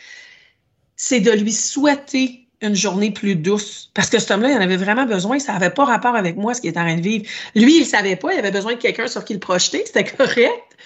c'est 0.97 1.21
de 1.21 1.31
lui 1.31 1.53
souhaiter 1.53 2.49
une 2.61 2.75
journée 2.75 3.13
plus 3.13 3.37
douce. 3.37 3.93
Parce 3.95 4.11
que 4.11 4.19
cet 4.19 4.33
homme-là, 4.33 4.51
il 4.51 4.57
en 4.57 4.63
avait 4.63 4.79
vraiment 4.79 5.07
besoin. 5.07 5.39
Ça 5.39 5.53
n'avait 5.53 5.71
pas 5.71 5.85
rapport 5.85 6.17
avec 6.17 6.35
moi, 6.37 6.55
ce 6.55 6.61
qu'il 6.61 6.71
était 6.71 6.81
en 6.81 6.87
train 6.87 6.97
de 6.97 7.03
vivre. 7.03 7.25
Lui, 7.55 7.77
il 7.77 7.81
ne 7.83 7.87
savait 7.87 8.17
pas. 8.17 8.33
Il 8.33 8.39
avait 8.41 8.51
besoin 8.51 8.73
de 8.73 8.79
quelqu'un 8.79 9.07
sur 9.07 9.25
qui 9.25 9.35
le 9.35 9.41
projeter. 9.41 9.85
C'était 9.87 10.03
correct. 10.03 10.77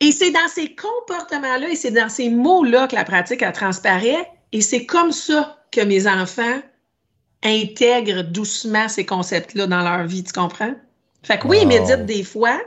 Et 0.00 0.12
c'est 0.12 0.30
dans 0.30 0.48
ces 0.48 0.74
comportements-là 0.74 1.68
et 1.68 1.76
c'est 1.76 1.90
dans 1.90 2.08
ces 2.08 2.30
mots-là 2.30 2.86
que 2.86 2.94
la 2.94 3.04
pratique, 3.04 3.42
elle 3.42 3.52
transparaît. 3.52 4.30
Et 4.52 4.60
c'est 4.60 4.86
comme 4.86 5.12
ça 5.12 5.58
que 5.72 5.80
mes 5.80 6.06
enfants 6.06 6.60
intègrent 7.42 8.22
doucement 8.22 8.88
ces 8.88 9.04
concepts-là 9.04 9.66
dans 9.66 9.82
leur 9.82 10.06
vie, 10.06 10.24
tu 10.24 10.32
comprends? 10.32 10.74
Fait 11.22 11.38
que 11.38 11.46
oui, 11.46 11.58
ils 11.62 11.68
méditent 11.68 12.06
des 12.06 12.24
fois, 12.24 12.60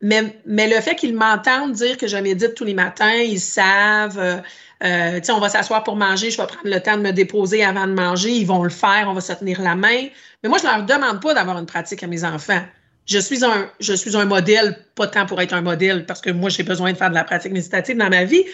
mais, 0.00 0.38
mais 0.46 0.68
le 0.68 0.80
fait 0.80 0.94
qu'ils 0.94 1.14
m'entendent 1.14 1.72
dire 1.72 1.96
que 1.96 2.06
je 2.06 2.16
médite 2.16 2.54
tous 2.54 2.64
les 2.64 2.74
matins, 2.74 3.14
ils 3.14 3.40
savent, 3.40 4.18
euh, 4.18 4.36
euh, 4.84 5.18
tu 5.18 5.24
sais, 5.24 5.32
on 5.32 5.40
va 5.40 5.48
s'asseoir 5.48 5.82
pour 5.82 5.96
manger, 5.96 6.30
je 6.30 6.36
vais 6.36 6.46
prendre 6.46 6.68
le 6.68 6.80
temps 6.80 6.96
de 6.96 7.02
me 7.02 7.12
déposer 7.12 7.64
avant 7.64 7.86
de 7.86 7.92
manger, 7.92 8.30
ils 8.30 8.46
vont 8.46 8.62
le 8.62 8.70
faire, 8.70 9.06
on 9.08 9.14
va 9.14 9.20
se 9.20 9.32
tenir 9.32 9.60
la 9.60 9.74
main. 9.74 10.08
Mais 10.42 10.48
moi, 10.48 10.58
je 10.58 10.64
leur 10.64 10.84
demande 10.84 11.22
pas 11.22 11.34
d'avoir 11.34 11.58
une 11.58 11.66
pratique 11.66 12.02
à 12.02 12.06
mes 12.06 12.24
enfants. 12.24 12.62
Je 13.06 13.18
suis 13.18 13.44
un, 13.44 13.70
je 13.80 13.92
suis 13.92 14.16
un 14.16 14.24
modèle, 14.24 14.78
pas 14.94 15.06
tant 15.06 15.26
pour 15.26 15.40
être 15.40 15.52
un 15.52 15.60
modèle, 15.60 16.06
parce 16.06 16.20
que 16.20 16.30
moi, 16.30 16.48
j'ai 16.48 16.62
besoin 16.62 16.92
de 16.92 16.96
faire 16.96 17.10
de 17.10 17.14
la 17.14 17.24
pratique 17.24 17.52
méditative 17.52 17.96
dans 17.96 18.08
ma 18.08 18.24
vie, 18.24 18.44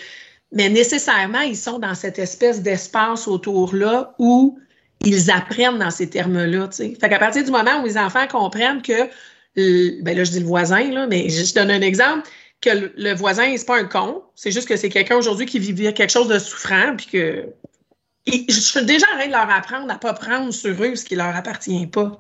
mais 0.52 0.68
nécessairement, 0.68 1.40
ils 1.40 1.56
sont 1.56 1.78
dans 1.78 1.94
cette 1.94 2.18
espèce 2.18 2.60
d'espace 2.62 3.28
autour-là 3.28 4.14
où 4.18 4.58
ils 5.04 5.30
apprennent 5.30 5.78
dans 5.78 5.90
ces 5.90 6.10
termes-là. 6.10 6.68
Fait 6.72 6.94
qu'à 6.94 7.18
partir 7.18 7.44
du 7.44 7.50
moment 7.50 7.80
où 7.82 7.86
les 7.86 7.96
enfants 7.96 8.26
comprennent 8.26 8.82
que, 8.82 9.08
ben 10.02 10.16
là, 10.16 10.24
je 10.24 10.32
dis 10.32 10.40
le 10.40 10.46
voisin, 10.46 10.90
là, 10.90 11.06
mais 11.06 11.28
je 11.28 11.44
je 11.44 11.54
donne 11.54 11.70
un 11.70 11.80
exemple, 11.80 12.28
que 12.60 12.70
le, 12.70 12.92
le 12.96 13.14
voisin, 13.14 13.56
c'est 13.56 13.66
pas 13.66 13.78
un 13.78 13.84
con, 13.84 14.22
c'est 14.34 14.50
juste 14.50 14.68
que 14.68 14.76
c'est 14.76 14.90
quelqu'un 14.90 15.16
aujourd'hui 15.16 15.46
qui 15.46 15.58
vit 15.58 15.94
quelque 15.94 16.10
chose 16.10 16.28
de 16.28 16.38
souffrant, 16.38 16.94
puis 16.96 17.06
que. 17.06 17.46
Je 18.48 18.60
suis 18.60 18.84
déjà 18.84 19.06
en 19.12 19.16
train 19.16 19.26
de 19.26 19.32
leur 19.32 19.50
apprendre 19.50 19.92
à 19.92 19.98
pas 19.98 20.14
prendre 20.14 20.52
sur 20.52 20.82
eux 20.82 20.96
ce 20.96 21.04
qui 21.04 21.16
leur 21.16 21.34
appartient 21.34 21.86
pas. 21.86 22.18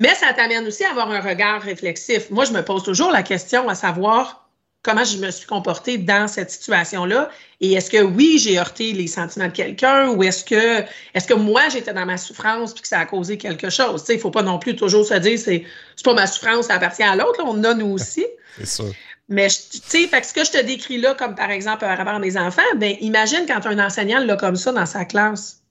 Mais 0.00 0.14
ça 0.14 0.32
t'amène 0.32 0.66
aussi 0.66 0.84
à 0.84 0.90
avoir 0.90 1.10
un 1.10 1.20
regard 1.20 1.62
réflexif. 1.62 2.30
Moi, 2.30 2.44
je 2.44 2.52
me 2.52 2.62
pose 2.62 2.82
toujours 2.82 3.10
la 3.10 3.22
question 3.22 3.68
à 3.68 3.74
savoir 3.74 4.48
comment 4.82 5.04
je 5.04 5.18
me 5.18 5.30
suis 5.30 5.46
comportée 5.46 5.98
dans 5.98 6.28
cette 6.28 6.50
situation-là. 6.50 7.30
Et 7.60 7.72
est-ce 7.74 7.90
que 7.90 8.02
oui, 8.02 8.38
j'ai 8.38 8.58
heurté 8.58 8.92
les 8.92 9.06
sentiments 9.06 9.48
de 9.48 9.52
quelqu'un 9.52 10.10
ou 10.10 10.22
est-ce 10.22 10.44
que 10.44 10.84
est-ce 11.14 11.26
que 11.26 11.34
moi 11.34 11.68
j'étais 11.68 11.92
dans 11.92 12.06
ma 12.06 12.16
souffrance 12.16 12.72
puis 12.72 12.82
que 12.82 12.88
ça 12.88 13.00
a 13.00 13.04
causé 13.04 13.36
quelque 13.36 13.70
chose? 13.70 14.04
Il 14.08 14.14
ne 14.14 14.20
faut 14.20 14.30
pas 14.30 14.42
non 14.42 14.58
plus 14.58 14.76
toujours 14.76 15.04
se 15.04 15.14
dire 15.14 15.38
c'est 15.38 15.64
c'est 15.96 16.04
pas 16.04 16.14
ma 16.14 16.26
souffrance, 16.26 16.66
ça 16.66 16.74
appartient 16.74 17.02
à 17.02 17.16
l'autre. 17.16 17.40
On 17.44 17.50
en 17.50 17.64
a 17.64 17.74
nous 17.74 17.92
aussi. 17.92 18.26
C'est 18.56 18.66
sûr. 18.66 18.92
Mais 19.28 19.48
tu 19.48 19.78
sais, 19.84 20.08
ce 20.22 20.32
que 20.32 20.44
je 20.44 20.50
te 20.50 20.64
décris 20.64 20.98
là, 20.98 21.14
comme 21.14 21.34
par 21.34 21.50
exemple 21.50 21.80
par 21.80 21.96
rapport 21.96 22.14
à 22.14 22.18
mes 22.18 22.36
enfants, 22.38 22.62
ben 22.76 22.96
imagine 23.00 23.44
quand 23.46 23.66
un 23.66 23.78
enseignant 23.78 24.20
l'a 24.20 24.36
comme 24.36 24.56
ça 24.56 24.72
dans 24.72 24.86
sa 24.86 25.04
classe. 25.04 25.62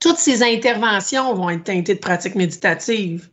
Toutes 0.00 0.18
ces 0.18 0.42
interventions 0.42 1.34
vont 1.34 1.50
être 1.50 1.64
teintées 1.64 1.94
de 1.94 2.00
pratiques 2.00 2.34
méditatives. 2.34 3.28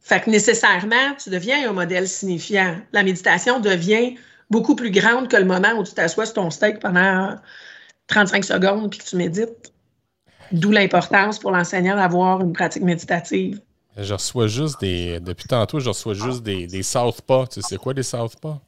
Fait 0.00 0.20
que 0.20 0.30
nécessairement, 0.30 1.14
tu 1.22 1.30
deviens 1.30 1.68
un 1.68 1.72
modèle 1.72 2.08
signifiant. 2.08 2.76
La 2.92 3.02
méditation 3.02 3.60
devient 3.60 4.16
beaucoup 4.50 4.74
plus 4.74 4.90
grande 4.90 5.28
que 5.28 5.36
le 5.36 5.44
moment 5.44 5.72
où 5.78 5.84
tu 5.84 5.94
t'assois 5.94 6.26
sur 6.26 6.34
ton 6.34 6.50
steak 6.50 6.80
pendant 6.80 7.36
35 8.08 8.44
secondes 8.44 8.90
puis 8.90 8.98
que 8.98 9.04
tu 9.04 9.16
médites. 9.16 9.72
D'où 10.50 10.70
l'importance 10.70 11.38
pour 11.38 11.52
l'enseignant 11.52 11.96
d'avoir 11.96 12.42
une 12.42 12.52
pratique 12.52 12.82
méditative. 12.82 13.60
Je 13.96 14.14
reçois 14.14 14.46
juste 14.46 14.80
des. 14.80 15.20
Depuis 15.20 15.46
tantôt, 15.46 15.80
je 15.80 15.88
reçois 15.88 16.14
juste 16.14 16.42
des, 16.42 16.66
des 16.66 16.82
Southpaw. 16.82 17.46
Tu 17.46 17.62
sais, 17.62 17.76
quoi 17.76 17.92
des 17.92 18.02
Southpaw? 18.02 18.58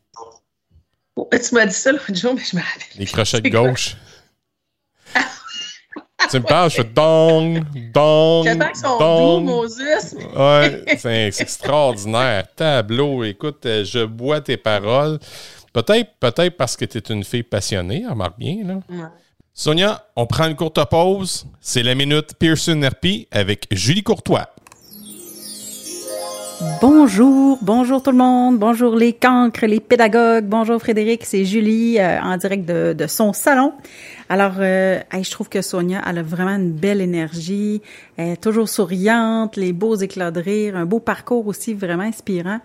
Oh, 1.17 1.29
tu 1.31 1.55
m'as 1.55 1.67
dit 1.67 1.75
ça 1.75 1.93
l'autre 1.93 2.15
jour, 2.15 2.35
mais 2.35 2.43
je 2.43 2.57
me 2.57 2.61
rappelle. 2.63 2.99
Des 2.99 3.07
crochets 3.07 3.41
de 3.41 3.49
gauche. 3.49 3.97
tu 6.31 6.39
me 6.39 6.43
parles, 6.43 6.71
je 6.71 6.77
fais 6.77 6.85
dong, 6.85 7.63
dong, 7.93 8.45
qu'ils 8.45 8.77
sont 8.77 8.99
doux, 8.99 8.99
dong. 8.99 9.45
Moses. 9.45 10.15
Ouais, 10.37 10.85
c'est 10.99 11.41
extraordinaire. 11.41 12.47
Tableau, 12.55 13.23
écoute, 13.25 13.65
euh, 13.67 13.85
je 13.85 14.05
bois 14.05 14.41
tes 14.41 14.57
paroles. 14.57 15.19
Peut-être 15.73 16.11
peut 16.21 16.51
parce 16.51 16.77
que 16.77 16.85
tu 16.85 16.99
es 16.99 17.13
une 17.13 17.25
fille 17.25 17.43
passionnée, 17.43 18.07
remarque 18.07 18.39
bien. 18.39 18.65
Là. 18.65 18.75
Ouais. 18.89 19.09
Sonia, 19.53 20.05
on 20.17 20.27
prend 20.27 20.49
une 20.49 20.57
courte 20.57 20.85
pause. 20.91 21.47
C'est 21.61 21.85
la 21.85 21.95
minute 21.95 22.35
Pearson 22.39 22.81
RP 22.81 23.29
avec 23.31 23.69
Julie 23.71 24.03
Courtois. 24.03 24.49
Bonjour, 26.87 27.59
bonjour 27.63 28.03
tout 28.03 28.11
le 28.11 28.19
monde, 28.19 28.59
bonjour 28.59 28.95
les 28.95 29.15
cancres, 29.15 29.65
les 29.65 29.81
pédagogues, 29.81 30.45
bonjour 30.45 30.79
Frédéric, 30.79 31.25
c'est 31.25 31.47
Julie 31.47 31.99
euh, 31.99 32.21
en 32.21 32.37
direct 32.37 32.67
de, 32.67 33.07
son 33.07 33.33
salon. 33.33 33.73
Alors, 34.29 34.57
euh, 34.59 35.01
je 35.11 35.31
trouve 35.31 35.49
que 35.49 35.63
Sonia, 35.63 36.03
elle 36.07 36.19
a 36.19 36.23
vraiment 36.23 36.57
une 36.57 36.73
belle 36.73 37.01
énergie, 37.01 37.81
elle 38.19 38.33
est 38.33 38.37
toujours 38.37 38.69
souriante, 38.69 39.57
les 39.57 39.73
beaux 39.73 39.97
éclats 39.97 40.31
de 40.31 40.41
rire, 40.41 40.77
un 40.77 40.85
beau 40.85 41.01
parcours 41.01 41.47
aussi 41.47 41.73
vraiment 41.73 42.03
inspirant. 42.03 42.61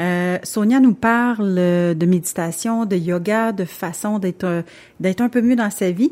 Euh, 0.00 0.38
Sonia 0.42 0.80
nous 0.80 0.94
parle 0.94 1.54
euh, 1.56 1.94
de 1.94 2.04
méditation, 2.04 2.84
de 2.84 2.96
yoga, 2.96 3.52
de 3.52 3.64
façon 3.64 4.18
d'être 4.18 4.64
d'être 4.98 5.20
un 5.20 5.28
peu 5.28 5.40
mieux 5.40 5.54
dans 5.54 5.70
sa 5.70 5.92
vie. 5.92 6.10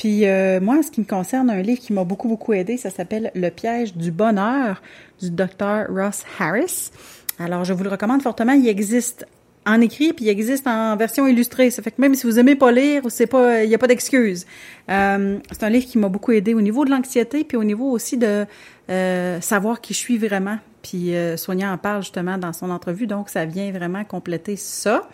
Puis 0.00 0.26
euh, 0.26 0.60
moi, 0.62 0.76
en 0.78 0.82
ce 0.82 0.90
qui 0.90 1.02
me 1.02 1.04
concerne, 1.04 1.50
un 1.50 1.60
livre 1.60 1.78
qui 1.78 1.92
m'a 1.92 2.04
beaucoup, 2.04 2.26
beaucoup 2.26 2.54
aidé, 2.54 2.78
ça 2.78 2.88
s'appelle 2.88 3.30
Le 3.34 3.50
piège 3.50 3.94
du 3.94 4.10
bonheur 4.10 4.80
du 5.20 5.30
docteur 5.30 5.88
Ross 5.90 6.24
Harris. 6.38 6.90
Alors, 7.38 7.64
je 7.64 7.74
vous 7.74 7.84
le 7.84 7.90
recommande 7.90 8.22
fortement. 8.22 8.52
Il 8.52 8.66
existe 8.66 9.26
en 9.66 9.78
écrit, 9.82 10.14
puis 10.14 10.24
il 10.24 10.28
existe 10.30 10.66
en 10.66 10.96
version 10.96 11.26
illustrée. 11.26 11.70
Ça 11.70 11.82
fait 11.82 11.90
que 11.90 12.00
même 12.00 12.14
si 12.14 12.26
vous 12.26 12.38
aimez 12.38 12.56
pas 12.56 12.72
lire, 12.72 13.02
c'est 13.10 13.26
pas, 13.26 13.62
il 13.62 13.68
n'y 13.68 13.74
a 13.74 13.78
pas 13.78 13.88
d'excuse. 13.88 14.46
Euh, 14.88 15.36
c'est 15.50 15.64
un 15.64 15.68
livre 15.68 15.84
qui 15.84 15.98
m'a 15.98 16.08
beaucoup 16.08 16.32
aidé 16.32 16.54
au 16.54 16.62
niveau 16.62 16.86
de 16.86 16.90
l'anxiété, 16.90 17.44
puis 17.44 17.58
au 17.58 17.64
niveau 17.64 17.90
aussi 17.90 18.16
de 18.16 18.46
euh, 18.88 19.40
savoir 19.42 19.82
qui 19.82 19.92
je 19.92 19.98
suis 19.98 20.16
vraiment. 20.16 20.56
Puis 20.80 21.14
euh, 21.14 21.36
Sonia 21.36 21.70
en 21.70 21.76
parle 21.76 22.00
justement 22.00 22.38
dans 22.38 22.54
son 22.54 22.70
entrevue, 22.70 23.06
donc 23.06 23.28
ça 23.28 23.44
vient 23.44 23.70
vraiment 23.70 24.02
compléter 24.04 24.56
ça. 24.56 25.10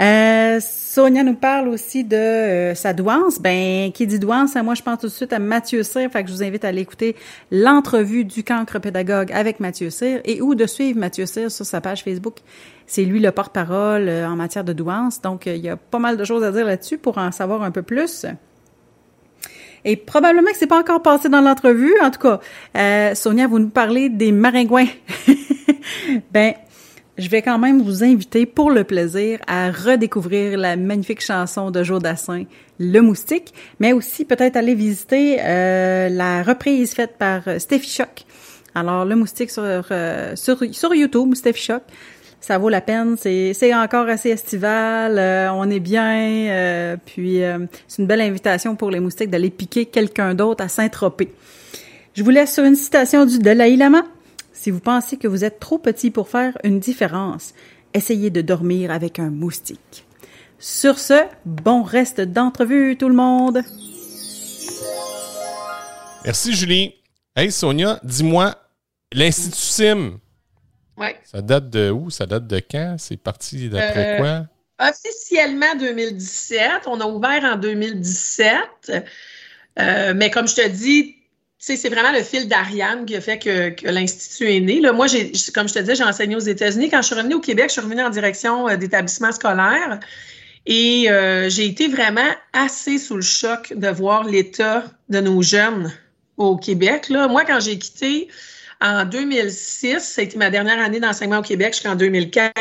Euh, 0.00 0.60
Sonia 0.60 1.22
nous 1.22 1.34
parle 1.34 1.68
aussi 1.68 2.04
de 2.04 2.16
euh, 2.16 2.74
sa 2.74 2.92
douance. 2.92 3.38
Ben, 3.38 3.90
qui 3.92 4.06
dit 4.06 4.18
douance, 4.18 4.54
moi 4.56 4.74
je 4.74 4.82
pense 4.82 4.98
tout 4.98 5.06
de 5.06 5.12
suite 5.12 5.32
à 5.32 5.38
Mathieu 5.38 5.82
Cyr, 5.82 6.10
fait 6.10 6.22
que 6.22 6.28
je 6.28 6.34
vous 6.34 6.42
invite 6.42 6.64
à 6.64 6.68
aller 6.68 6.82
écouter 6.82 7.16
l'entrevue 7.50 8.24
du 8.24 8.44
cancre 8.44 8.78
pédagogue 8.78 9.32
avec 9.32 9.60
Mathieu 9.60 9.90
Cyr 9.90 10.20
et 10.24 10.42
ou 10.42 10.54
de 10.54 10.66
suivre 10.66 10.98
Mathieu 10.98 11.26
Cyr 11.26 11.50
sur 11.50 11.64
sa 11.64 11.80
page 11.80 12.04
Facebook. 12.04 12.36
C'est 12.86 13.04
lui 13.04 13.20
le 13.20 13.32
porte-parole 13.32 14.08
euh, 14.08 14.28
en 14.28 14.36
matière 14.36 14.64
de 14.64 14.72
douance, 14.72 15.20
donc 15.22 15.46
il 15.46 15.56
y 15.56 15.68
a 15.68 15.76
pas 15.76 15.98
mal 15.98 16.16
de 16.16 16.24
choses 16.24 16.44
à 16.44 16.52
dire 16.52 16.66
là-dessus 16.66 16.98
pour 16.98 17.18
en 17.18 17.32
savoir 17.32 17.62
un 17.62 17.70
peu 17.70 17.82
plus. 17.82 18.26
Et 19.84 19.96
probablement 19.96 20.50
que 20.50 20.56
c'est 20.56 20.66
pas 20.66 20.80
encore 20.80 21.00
passé 21.00 21.28
dans 21.28 21.40
l'entrevue. 21.40 21.94
En 22.02 22.10
tout 22.10 22.18
cas, 22.18 23.14
Sonia, 23.14 23.46
vous 23.46 23.60
nous 23.60 23.68
parlez 23.68 24.08
des 24.08 24.32
maringouins. 24.32 24.88
ben, 26.32 26.54
je 27.18 27.28
vais 27.28 27.42
quand 27.42 27.58
même 27.58 27.80
vous 27.80 28.04
inviter 28.04 28.44
pour 28.44 28.70
le 28.70 28.84
plaisir 28.84 29.38
à 29.46 29.70
redécouvrir 29.70 30.58
la 30.58 30.76
magnifique 30.76 31.22
chanson 31.22 31.70
de 31.70 31.82
Joe 31.82 32.00
Dassin, 32.00 32.44
Le 32.78 33.00
Moustique, 33.00 33.54
mais 33.80 33.92
aussi 33.92 34.24
peut-être 34.24 34.56
aller 34.56 34.74
visiter 34.74 35.38
euh, 35.40 36.08
la 36.10 36.42
reprise 36.42 36.92
faite 36.92 37.16
par 37.18 37.42
euh, 37.48 37.58
Steffi 37.58 37.88
Choc. 37.88 38.24
Alors, 38.74 39.06
Le 39.06 39.16
Moustique 39.16 39.50
sur, 39.50 39.62
euh, 39.62 40.36
sur, 40.36 40.94
YouTube, 40.94 41.34
Steffi 41.34 41.62
Choc, 41.62 41.82
ça 42.40 42.58
vaut 42.58 42.68
la 42.68 42.82
peine. 42.82 43.16
C'est 43.18 43.74
encore 43.74 44.08
assez 44.08 44.28
estival, 44.28 45.18
on 45.52 45.68
est 45.70 45.80
bien, 45.80 46.96
puis 47.06 47.40
c'est 47.88 48.02
une 48.02 48.06
belle 48.06 48.20
invitation 48.20 48.76
pour 48.76 48.90
les 48.90 49.00
moustiques 49.00 49.30
d'aller 49.30 49.50
piquer 49.50 49.86
quelqu'un 49.86 50.34
d'autre 50.34 50.62
à 50.62 50.68
Saint-Tropez. 50.68 51.32
Je 52.14 52.22
vous 52.22 52.30
laisse 52.30 52.54
sur 52.54 52.64
une 52.64 52.76
citation 52.76 53.24
du 53.24 53.38
Dalai 53.38 53.74
Lama. 53.76 54.04
Si 54.66 54.72
vous 54.72 54.80
pensez 54.80 55.16
que 55.16 55.28
vous 55.28 55.44
êtes 55.44 55.60
trop 55.60 55.78
petit 55.78 56.10
pour 56.10 56.28
faire 56.28 56.58
une 56.64 56.80
différence, 56.80 57.54
essayez 57.94 58.30
de 58.30 58.40
dormir 58.40 58.90
avec 58.90 59.20
un 59.20 59.30
moustique. 59.30 60.04
Sur 60.58 60.98
ce, 60.98 61.24
bon 61.44 61.84
reste 61.84 62.20
d'entrevue 62.20 62.96
tout 62.98 63.08
le 63.08 63.14
monde. 63.14 63.62
Merci 66.24 66.52
Julie. 66.52 66.96
Hey 67.36 67.52
Sonia, 67.52 68.00
dis-moi, 68.02 68.56
l'Institut 69.12 69.56
Sim. 69.56 70.18
Oui. 70.96 71.10
Ça 71.22 71.42
date 71.42 71.70
de 71.70 71.92
où? 71.92 72.10
Ça 72.10 72.26
date 72.26 72.48
de 72.48 72.60
quand? 72.68 72.96
C'est 72.98 73.18
parti 73.18 73.68
d'après 73.68 74.14
euh, 74.14 74.18
quoi? 74.18 74.88
Officiellement 74.88 75.76
2017. 75.78 76.88
On 76.88 77.00
a 77.00 77.06
ouvert 77.06 77.44
en 77.44 77.54
2017. 77.54 79.06
Euh, 79.78 80.12
mais 80.16 80.28
comme 80.32 80.48
je 80.48 80.56
te 80.56 80.68
dis, 80.68 81.15
c'est 81.74 81.88
vraiment 81.88 82.12
le 82.12 82.22
fil 82.22 82.46
d'Ariane 82.46 83.06
qui 83.06 83.16
a 83.16 83.20
fait 83.20 83.38
que, 83.38 83.74
l'Institut 83.90 84.48
est 84.52 84.60
né. 84.60 84.80
Moi, 84.92 85.06
comme 85.52 85.68
je 85.68 85.74
te 85.74 85.78
disais, 85.80 85.96
j'ai 85.96 86.04
enseigné 86.04 86.36
aux 86.36 86.40
États-Unis. 86.40 86.90
Quand 86.90 87.02
je 87.02 87.06
suis 87.06 87.16
revenue 87.16 87.34
au 87.34 87.40
Québec, 87.40 87.66
je 87.68 87.72
suis 87.72 87.80
revenue 87.80 88.02
en 88.02 88.10
direction 88.10 88.68
euh, 88.68 88.76
d'établissements 88.76 89.32
scolaires 89.32 89.98
et 90.66 91.10
euh, 91.10 91.48
j'ai 91.48 91.66
été 91.66 91.88
vraiment 91.88 92.30
assez 92.52 92.98
sous 92.98 93.16
le 93.16 93.22
choc 93.22 93.72
de 93.74 93.88
voir 93.88 94.24
l'état 94.24 94.84
de 95.08 95.20
nos 95.20 95.42
jeunes 95.42 95.92
au 96.36 96.56
Québec. 96.56 97.08
Moi, 97.10 97.44
quand 97.44 97.60
j'ai 97.60 97.78
quitté 97.78 98.28
en 98.80 99.04
2006, 99.04 100.00
ça 100.00 100.20
a 100.20 100.24
été 100.24 100.36
ma 100.36 100.50
dernière 100.50 100.78
année 100.80 101.00
d'enseignement 101.00 101.38
au 101.38 101.42
Québec 101.42 101.74
jusqu'en 101.74 101.96
2015. 101.96 102.52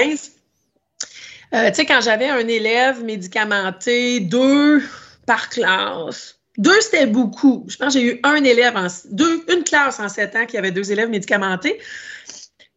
Euh, 1.54 1.70
tu 1.70 1.76
sais, 1.76 1.86
quand 1.86 2.02
j'avais 2.02 2.30
un 2.30 2.48
élève 2.48 3.04
médicamenté, 3.04 4.20
deux 4.20 4.84
par 5.26 5.50
classe, 5.50 6.35
deux, 6.58 6.80
c'était 6.82 7.08
beaucoup. 7.08 7.66
Je 7.68 7.78
pense 7.78 7.94
que 7.94 8.00
j'ai 8.00 8.14
eu 8.14 8.20
un 8.24 8.44
élève 8.44 8.76
en 8.76 8.88
deux, 9.12 9.44
une 9.54 9.64
classe 9.64 10.00
en 10.00 10.10
sept 10.10 10.36
ans 10.36 10.46
qui 10.46 10.58
avait 10.58 10.72
deux 10.72 10.92
élèves 10.92 11.10
médicamentés. 11.10 11.80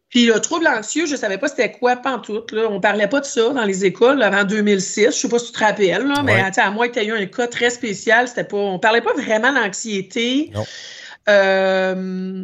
Puis 0.09 0.25
le 0.25 0.39
trouble 0.39 0.67
anxieux, 0.67 1.05
je 1.05 1.11
ne 1.11 1.17
savais 1.17 1.37
pas 1.37 1.47
c'était 1.47 1.71
quoi 1.71 1.95
pantoute. 1.95 2.51
Là. 2.51 2.67
On 2.69 2.81
parlait 2.81 3.07
pas 3.07 3.19
de 3.19 3.25
ça 3.25 3.49
dans 3.49 3.63
les 3.63 3.85
écoles 3.85 4.23
avant 4.23 4.43
2006. 4.43 5.01
Je 5.01 5.07
ne 5.07 5.11
sais 5.11 5.29
pas 5.29 5.37
si 5.37 5.47
tu 5.47 5.51
te 5.51 5.59
rappelles, 5.59 6.07
là, 6.07 6.23
mais 6.23 6.41
à 6.57 6.71
moins 6.71 6.87
que 6.87 6.93
tu 6.93 6.99
aies 6.99 7.05
eu 7.05 7.13
un 7.13 7.25
cas 7.27 7.47
très 7.47 7.69
spécial, 7.69 8.27
c'était 8.27 8.43
pas. 8.43 8.57
On 8.57 8.79
parlait 8.79 9.01
pas 9.01 9.13
vraiment 9.13 9.53
d'anxiété. 9.53 10.51
Euh, 11.27 12.43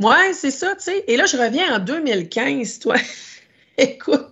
ouais, 0.00 0.32
c'est 0.32 0.50
ça, 0.50 0.74
tu 0.74 0.84
sais. 0.84 1.04
Et 1.06 1.16
là, 1.16 1.26
je 1.26 1.36
reviens 1.36 1.76
en 1.76 1.78
2015, 1.78 2.80
toi. 2.80 2.96
écoute. 3.78 4.26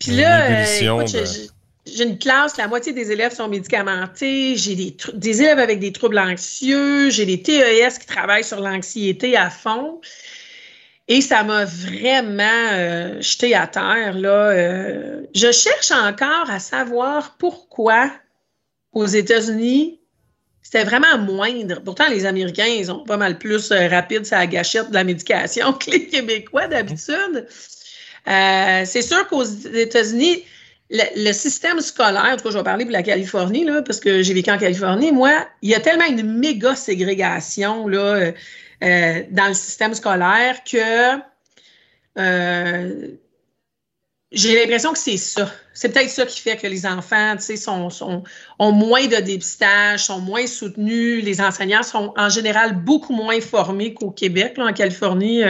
Puis 0.00 0.16
là, 0.16 0.64
euh, 0.64 0.64
écoute, 0.80 1.53
j'ai 1.94 2.04
une 2.04 2.18
classe, 2.18 2.56
la 2.56 2.66
moitié 2.66 2.92
des 2.92 3.12
élèves 3.12 3.34
sont 3.34 3.48
médicamentés, 3.48 4.56
j'ai 4.56 4.74
des, 4.74 5.42
élèves 5.42 5.60
avec 5.60 5.78
des 5.78 5.92
troubles 5.92 6.18
anxieux, 6.18 7.08
j'ai 7.10 7.24
des 7.24 7.40
TES 7.40 7.98
qui 8.00 8.06
travaillent 8.06 8.44
sur 8.44 8.60
l'anxiété 8.60 9.36
à 9.36 9.48
fond. 9.48 10.00
Et 11.06 11.20
ça 11.20 11.44
m'a 11.44 11.64
vraiment 11.66 12.68
euh, 12.72 13.20
jeté 13.20 13.54
à 13.54 13.66
terre. 13.66 14.14
Là. 14.14 14.50
Euh, 14.50 15.22
je 15.34 15.52
cherche 15.52 15.90
encore 15.92 16.50
à 16.50 16.58
savoir 16.58 17.36
pourquoi 17.38 18.10
aux 18.92 19.06
États-Unis, 19.06 20.00
c'était 20.62 20.84
vraiment 20.84 21.18
moindre. 21.18 21.80
Pourtant, 21.84 22.08
les 22.08 22.24
Américains, 22.26 22.66
ils 22.66 22.90
ont 22.90 23.04
pas 23.04 23.18
mal 23.18 23.38
plus 23.38 23.70
euh, 23.70 23.86
rapide 23.88 24.24
ça 24.24 24.46
gâchette 24.46 24.88
de 24.88 24.94
la 24.94 25.04
médication 25.04 25.72
que 25.74 25.90
les 25.90 26.06
Québécois 26.06 26.66
d'habitude. 26.66 27.46
c'est 28.26 29.02
sûr 29.02 29.28
qu'aux 29.28 29.44
États-Unis, 29.44 30.44
le, 30.90 31.32
système 31.32 31.80
scolaire, 31.80 32.30
en 32.32 32.36
tout 32.36 32.44
cas, 32.44 32.50
je 32.50 32.58
vais 32.58 32.64
parler 32.64 32.84
pour 32.84 32.92
la 32.92 33.02
Californie, 33.02 33.64
là, 33.64 33.82
parce 33.82 34.00
que 34.00 34.22
j'ai 34.22 34.34
vécu 34.34 34.50
en 34.50 34.58
Californie, 34.58 35.12
moi, 35.12 35.32
il 35.62 35.70
y 35.70 35.74
a 35.74 35.80
tellement 35.80 36.06
une 36.06 36.38
méga 36.38 36.74
ségrégation 36.74 37.88
là, 37.88 37.98
euh, 37.98 38.32
euh, 38.82 39.22
dans 39.30 39.48
le 39.48 39.54
système 39.54 39.94
scolaire 39.94 40.62
que 40.64 41.18
euh, 42.18 43.08
j'ai 44.30 44.60
l'impression 44.60 44.92
que 44.92 44.98
c'est 44.98 45.16
ça. 45.16 45.50
C'est 45.72 45.92
peut-être 45.92 46.10
ça 46.10 46.26
qui 46.26 46.40
fait 46.40 46.56
que 46.56 46.66
les 46.66 46.86
enfants 46.86 47.36
sont, 47.38 48.22
ont 48.58 48.72
moins 48.72 49.06
de 49.06 49.16
dépistage, 49.16 50.04
sont 50.04 50.20
moins 50.20 50.46
soutenus. 50.46 51.24
Les 51.24 51.40
enseignants 51.40 51.82
sont 51.82 52.12
en 52.16 52.28
général 52.28 52.76
beaucoup 52.76 53.12
moins 53.12 53.40
formés 53.40 53.94
qu'au 53.94 54.10
Québec. 54.10 54.56
Là, 54.56 54.66
en 54.66 54.72
Californie, 54.72 55.42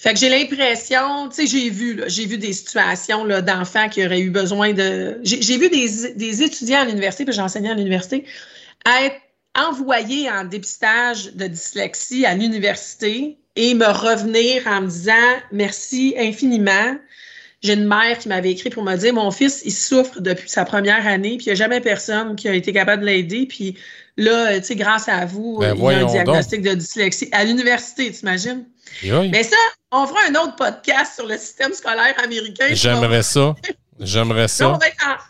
fait 0.00 0.14
que 0.14 0.20
j'ai 0.20 0.28
l'impression, 0.28 1.28
tu 1.28 1.34
sais, 1.34 1.46
j'ai 1.48 1.70
vu, 1.70 2.00
j'ai 2.06 2.24
vu 2.24 2.38
des 2.38 2.52
situations 2.52 3.26
d'enfants 3.26 3.88
qui 3.88 4.06
auraient 4.06 4.20
eu 4.20 4.30
besoin 4.30 4.72
de. 4.72 5.18
J'ai 5.24 5.58
vu 5.58 5.68
des, 5.70 6.14
des, 6.14 6.42
étudiants 6.44 6.82
à 6.82 6.84
l'université, 6.84 7.24
puis 7.24 7.34
j'enseignais 7.34 7.70
à 7.70 7.74
l'université, 7.74 8.24
être 8.86 9.16
envoyés 9.56 10.30
en 10.30 10.44
dépistage 10.44 11.32
de 11.34 11.48
dyslexie 11.48 12.24
à 12.24 12.36
l'université 12.36 13.38
et 13.56 13.74
me 13.74 13.86
revenir 13.86 14.68
en 14.68 14.82
me 14.82 14.86
disant 14.86 15.12
merci 15.50 16.14
infiniment. 16.16 16.96
J'ai 17.60 17.72
une 17.72 17.88
mère 17.88 18.18
qui 18.20 18.28
m'avait 18.28 18.52
écrit 18.52 18.70
pour 18.70 18.84
me 18.84 18.94
dire 18.94 19.12
mon 19.12 19.32
fils, 19.32 19.62
il 19.64 19.72
souffre 19.72 20.20
depuis 20.20 20.48
sa 20.48 20.64
première 20.64 21.08
année, 21.08 21.38
puis 21.38 21.46
il 21.46 21.48
n'y 21.48 21.52
a 21.54 21.56
jamais 21.56 21.80
personne 21.80 22.36
qui 22.36 22.48
a 22.48 22.54
été 22.54 22.72
capable 22.72 23.02
de 23.02 23.06
l'aider. 23.06 23.46
Puis 23.46 23.76
là, 24.16 24.60
tu 24.60 24.64
sais, 24.64 24.76
grâce 24.76 25.08
à 25.08 25.26
vous, 25.26 25.58
ben, 25.58 25.74
il 25.76 25.82
y 25.82 25.86
a 25.88 25.98
un 25.98 26.04
diagnostic 26.04 26.62
de 26.62 26.74
dyslexie 26.74 27.28
à 27.32 27.44
l'université, 27.44 28.12
t'imagines? 28.12 28.64
Mais 29.02 29.42
ça, 29.42 29.56
on 29.92 30.06
fera 30.06 30.20
un 30.28 30.34
autre 30.34 30.56
podcast 30.56 31.14
sur 31.14 31.26
le 31.26 31.36
système 31.38 31.72
scolaire 31.72 32.14
américain. 32.22 32.68
J'aimerais 32.72 33.22
ça. 33.22 33.54
J'aimerais 34.00 34.46
ça. 34.46 34.68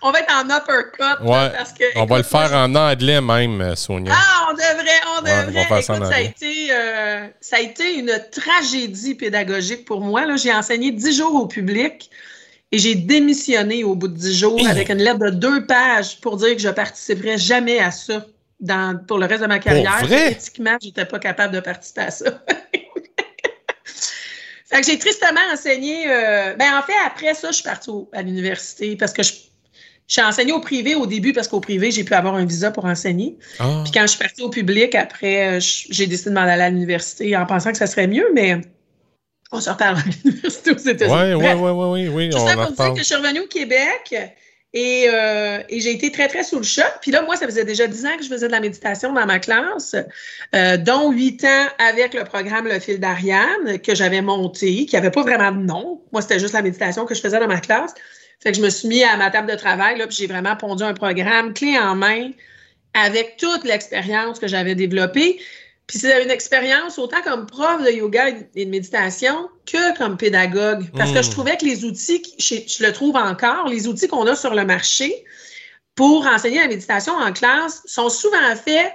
on, 0.03 0.11
va 0.11 0.21
être 0.21 0.35
en, 0.35 0.44
uppercut. 0.44 1.23
Ouais. 1.23 1.51
parce 1.57 1.73
que, 1.73 1.85
on 1.97 2.05
va 2.05 2.18
le 2.18 2.23
faire 2.23 2.53
en 2.53 2.75
anglais 2.75 3.21
même, 3.21 3.61
euh, 3.62 3.75
Sonia. 3.75 4.12
Ah, 4.14 4.49
on 4.51 4.53
devrait, 4.53 5.01
on 5.16 5.21
devrait. 5.23 5.62
écoute, 5.62 5.85
ça, 5.85 6.14
a 6.14 6.21
été, 6.21 6.68
euh, 6.71 7.27
ça 7.40 7.57
a 7.57 7.61
été 7.61 7.94
une 7.94 8.12
tragédie 8.31 9.14
pédagogique 9.14 9.87
pour 9.87 10.03
moi. 10.03 10.37
J'ai 10.37 10.53
enseigné 10.53 10.90
dix 10.90 11.16
jours 11.16 11.35
au 11.35 11.47
public 11.47 12.11
et 12.71 12.79
j'ai 12.79 12.94
démissionné 12.94 13.85
au 13.85 13.94
bout 13.94 14.09
de 14.09 14.16
dix 14.16 14.38
jours 14.38 14.61
avec 14.68 14.90
une 14.90 14.99
lettre 14.99 15.21
de 15.21 15.31
deux 15.31 15.64
pages 15.64 16.21
pour 16.21 16.37
dire 16.37 16.55
que 16.55 16.61
je 16.61 16.68
participerais 16.68 17.38
jamais 17.38 17.79
à 17.79 17.90
ça 17.90 18.27
dans, 18.61 18.99
pour 19.07 19.18
le 19.18 19.27
reste 19.27 19.42
de 19.42 19.47
ma 19.47 19.61
carrière. 19.61 20.03
Éthiquement, 20.12 20.77
je 20.83 20.88
n'étais 20.88 21.07
pas 21.07 21.18
capable 21.18 21.55
de 21.55 21.61
participer 21.61 22.03
à 22.03 22.11
ça. 22.11 22.27
Fait 24.68 24.81
que 24.81 24.87
j'ai 24.87 24.98
tristement 24.98 25.40
enseigné. 25.52 26.04
Euh, 26.09 26.54
ben, 26.54 26.76
en 26.78 26.83
fait, 26.83 26.92
après 27.07 27.35
ça, 27.35 27.48
je 27.48 27.54
suis 27.54 27.64
partie 27.64 27.90
à 28.12 28.22
l'université 28.22 28.96
parce 28.96 29.12
que 29.12 29.22
je, 29.22 29.33
suis 30.07 30.22
enseignée 30.22 30.52
au 30.52 30.61
privé 30.61 30.94
au 30.94 31.07
début 31.07 31.33
parce 31.35 31.48
qu'au 31.48 31.61
privé, 31.61 31.90
j'ai 31.90 32.04
pu 32.04 32.14
avoir 32.14 32.35
un 32.35 32.44
visa 32.44 32.70
pour 32.70 32.87
enseigner. 32.87 33.38
Ah. 33.59 33.83
Puis 33.85 33.92
quand 33.92 34.02
je 34.02 34.09
suis 34.09 34.18
partie 34.18 34.42
au 34.42 34.48
public, 34.48 34.94
après, 34.94 35.57
euh, 35.57 35.61
j'ai 35.61 36.07
décidé 36.07 36.31
de 36.31 36.35
m'en 36.35 36.42
aller 36.42 36.62
à 36.62 36.70
l'université 36.70 37.37
en 37.37 37.44
pensant 37.44 37.72
que 37.72 37.78
ça 37.78 37.87
serait 37.87 38.07
mieux, 38.07 38.26
mais 38.35 38.61
on 39.52 39.61
se 39.61 39.70
reparle 39.70 39.96
à 39.96 40.02
l'université 40.25 40.71
aux 40.71 40.79
États-Unis. 40.79 41.35
Oui, 41.35 41.54
oui, 41.54 41.71
oui, 41.71 41.73
oui, 41.73 42.08
oui. 42.08 42.31
Tout 42.31 42.38
ça 42.38 42.54
pour 42.56 42.73
dire 42.73 42.92
que 42.92 42.98
je 42.98 43.04
suis 43.04 43.14
revenue 43.14 43.40
au 43.40 43.46
Québec. 43.46 44.14
Euh, 44.77 45.62
et, 45.69 45.81
j'ai 45.81 45.92
été 45.92 46.12
très, 46.12 46.29
très 46.29 46.44
sous 46.44 46.58
le 46.58 46.64
choc. 46.64 46.92
Puis 47.00 47.10
là, 47.10 47.23
moi, 47.23 47.37
ça 47.37 47.46
faisait 47.46 47.64
déjà 47.64 47.87
dix 47.87 48.04
ans 48.04 48.16
que 48.16 48.23
je 48.23 48.29
faisais 48.29 48.48
de 48.48 48.52
la 48.52 48.60
méditation 48.60 49.12
dans 49.12 49.25
ma 49.25 49.38
classe, 49.38 49.96
euh, 50.54 50.77
dont 50.77 51.10
huit 51.10 51.42
ans 51.44 51.66
avec 51.79 52.12
le 52.12 52.25
programme 52.25 52.69
Le 52.69 52.79
fil 52.79 53.00
d'Ariane 53.00 53.81
que 53.83 53.94
j'avais 53.94 54.21
monté, 54.21 54.85
qui 54.85 54.94
n'avait 54.94 55.10
pas 55.10 55.23
vraiment 55.23 55.52
de 55.52 55.64
nom. 55.64 56.02
Moi, 56.12 56.21
c'était 56.21 56.38
juste 56.38 56.52
la 56.52 56.62
méditation 56.62 57.06
que 57.06 57.14
je 57.14 57.21
faisais 57.21 57.40
dans 57.40 57.48
ma 57.48 57.60
classe. 57.60 57.94
Fait 58.40 58.50
que 58.50 58.58
je 58.58 58.62
me 58.62 58.71
suis 58.71 58.88
mis 58.88 59.02
à 59.02 59.16
ma 59.16 59.31
table 59.31 59.50
de 59.50 59.56
travail, 59.56 59.98
là, 59.98 60.06
puis 60.06 60.16
j'ai 60.16 60.27
vraiment 60.27 60.54
pondu 60.54 60.85
un 60.85 60.94
programme 60.94 61.54
clé 61.54 61.77
en 61.79 61.96
main 61.96 62.31
avec 62.94 63.37
toute 63.37 63.64
l'expérience 63.64 64.38
que 64.38 64.46
j'avais 64.46 64.75
développée. 64.75 65.40
Puis 65.88 65.98
c'est 65.98 66.22
une 66.22 66.30
expérience 66.30 66.98
autant 66.98 67.22
comme 67.24 67.46
prof 67.46 67.82
de 67.82 67.90
yoga 67.90 68.28
et 68.28 68.64
de 68.64 68.70
méditation 68.70 69.48
que 69.66 69.96
comme 69.96 70.16
pédagogue. 70.16 70.84
Parce 70.96 71.10
que 71.10 71.22
je 71.22 71.28
hmm. 71.28 71.32
trouvais 71.32 71.56
que 71.56 71.64
les 71.64 71.84
outils, 71.84 72.22
je, 72.38 72.56
je 72.66 72.84
le 72.84 72.92
trouve 72.92 73.16
encore, 73.16 73.66
les 73.68 73.88
outils 73.88 74.06
qu'on 74.06 74.26
a 74.26 74.36
sur 74.36 74.54
le 74.54 74.64
marché 74.64 75.24
pour 75.94 76.26
enseigner 76.26 76.60
la 76.60 76.68
méditation 76.68 77.14
en 77.14 77.32
classe 77.32 77.82
sont 77.86 78.08
souvent 78.08 78.54
faits 78.54 78.92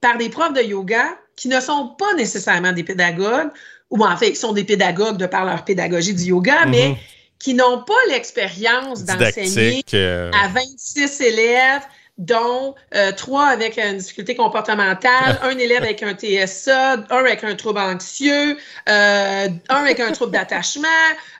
par 0.00 0.16
des 0.18 0.30
profs 0.30 0.54
de 0.54 0.62
yoga 0.62 1.16
qui 1.36 1.46
ne 1.48 1.60
sont 1.60 1.94
pas 1.98 2.12
nécessairement 2.14 2.72
des 2.72 2.84
pédagogues, 2.84 3.50
ou 3.90 4.04
en 4.04 4.16
fait, 4.16 4.32
qui 4.32 4.36
sont 4.36 4.52
des 4.52 4.64
pédagogues 4.64 5.16
de 5.16 5.26
par 5.26 5.44
leur 5.44 5.64
pédagogie 5.64 6.12
du 6.12 6.24
yoga, 6.24 6.66
mais 6.66 6.88
mhm. 6.88 6.96
qui 7.38 7.54
n'ont 7.54 7.84
pas 7.84 7.94
l'expérience 8.08 9.04
d'enseigner 9.04 9.84
euh, 9.94 10.30
à 10.32 10.48
26 10.48 11.20
élèves 11.20 11.82
dont 12.20 12.74
euh, 12.94 13.12
trois 13.12 13.46
avec 13.46 13.78
une 13.78 13.96
difficulté 13.96 14.36
comportementale, 14.36 15.40
un 15.42 15.56
élève 15.58 15.82
avec 15.82 16.02
un 16.02 16.14
TSA, 16.14 17.06
un 17.08 17.16
avec 17.16 17.42
un 17.42 17.56
trouble 17.56 17.80
anxieux, 17.80 18.58
euh, 18.88 19.48
un 19.68 19.76
avec 19.76 19.98
un 19.98 20.12
trouble 20.12 20.32
d'attachement. 20.32 20.88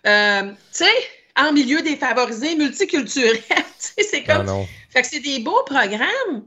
Euh, 0.06 0.50
tu 0.72 0.84
sais, 0.84 0.90
en 1.36 1.52
milieu 1.52 1.82
défavorisé, 1.82 2.56
multiculturel. 2.56 3.38
c'est 3.78 4.24
comme. 4.24 4.48
Ah 4.48 4.64
fait 4.88 5.02
que 5.02 5.06
c'est 5.06 5.20
des 5.20 5.38
beaux 5.38 5.62
programmes, 5.66 6.42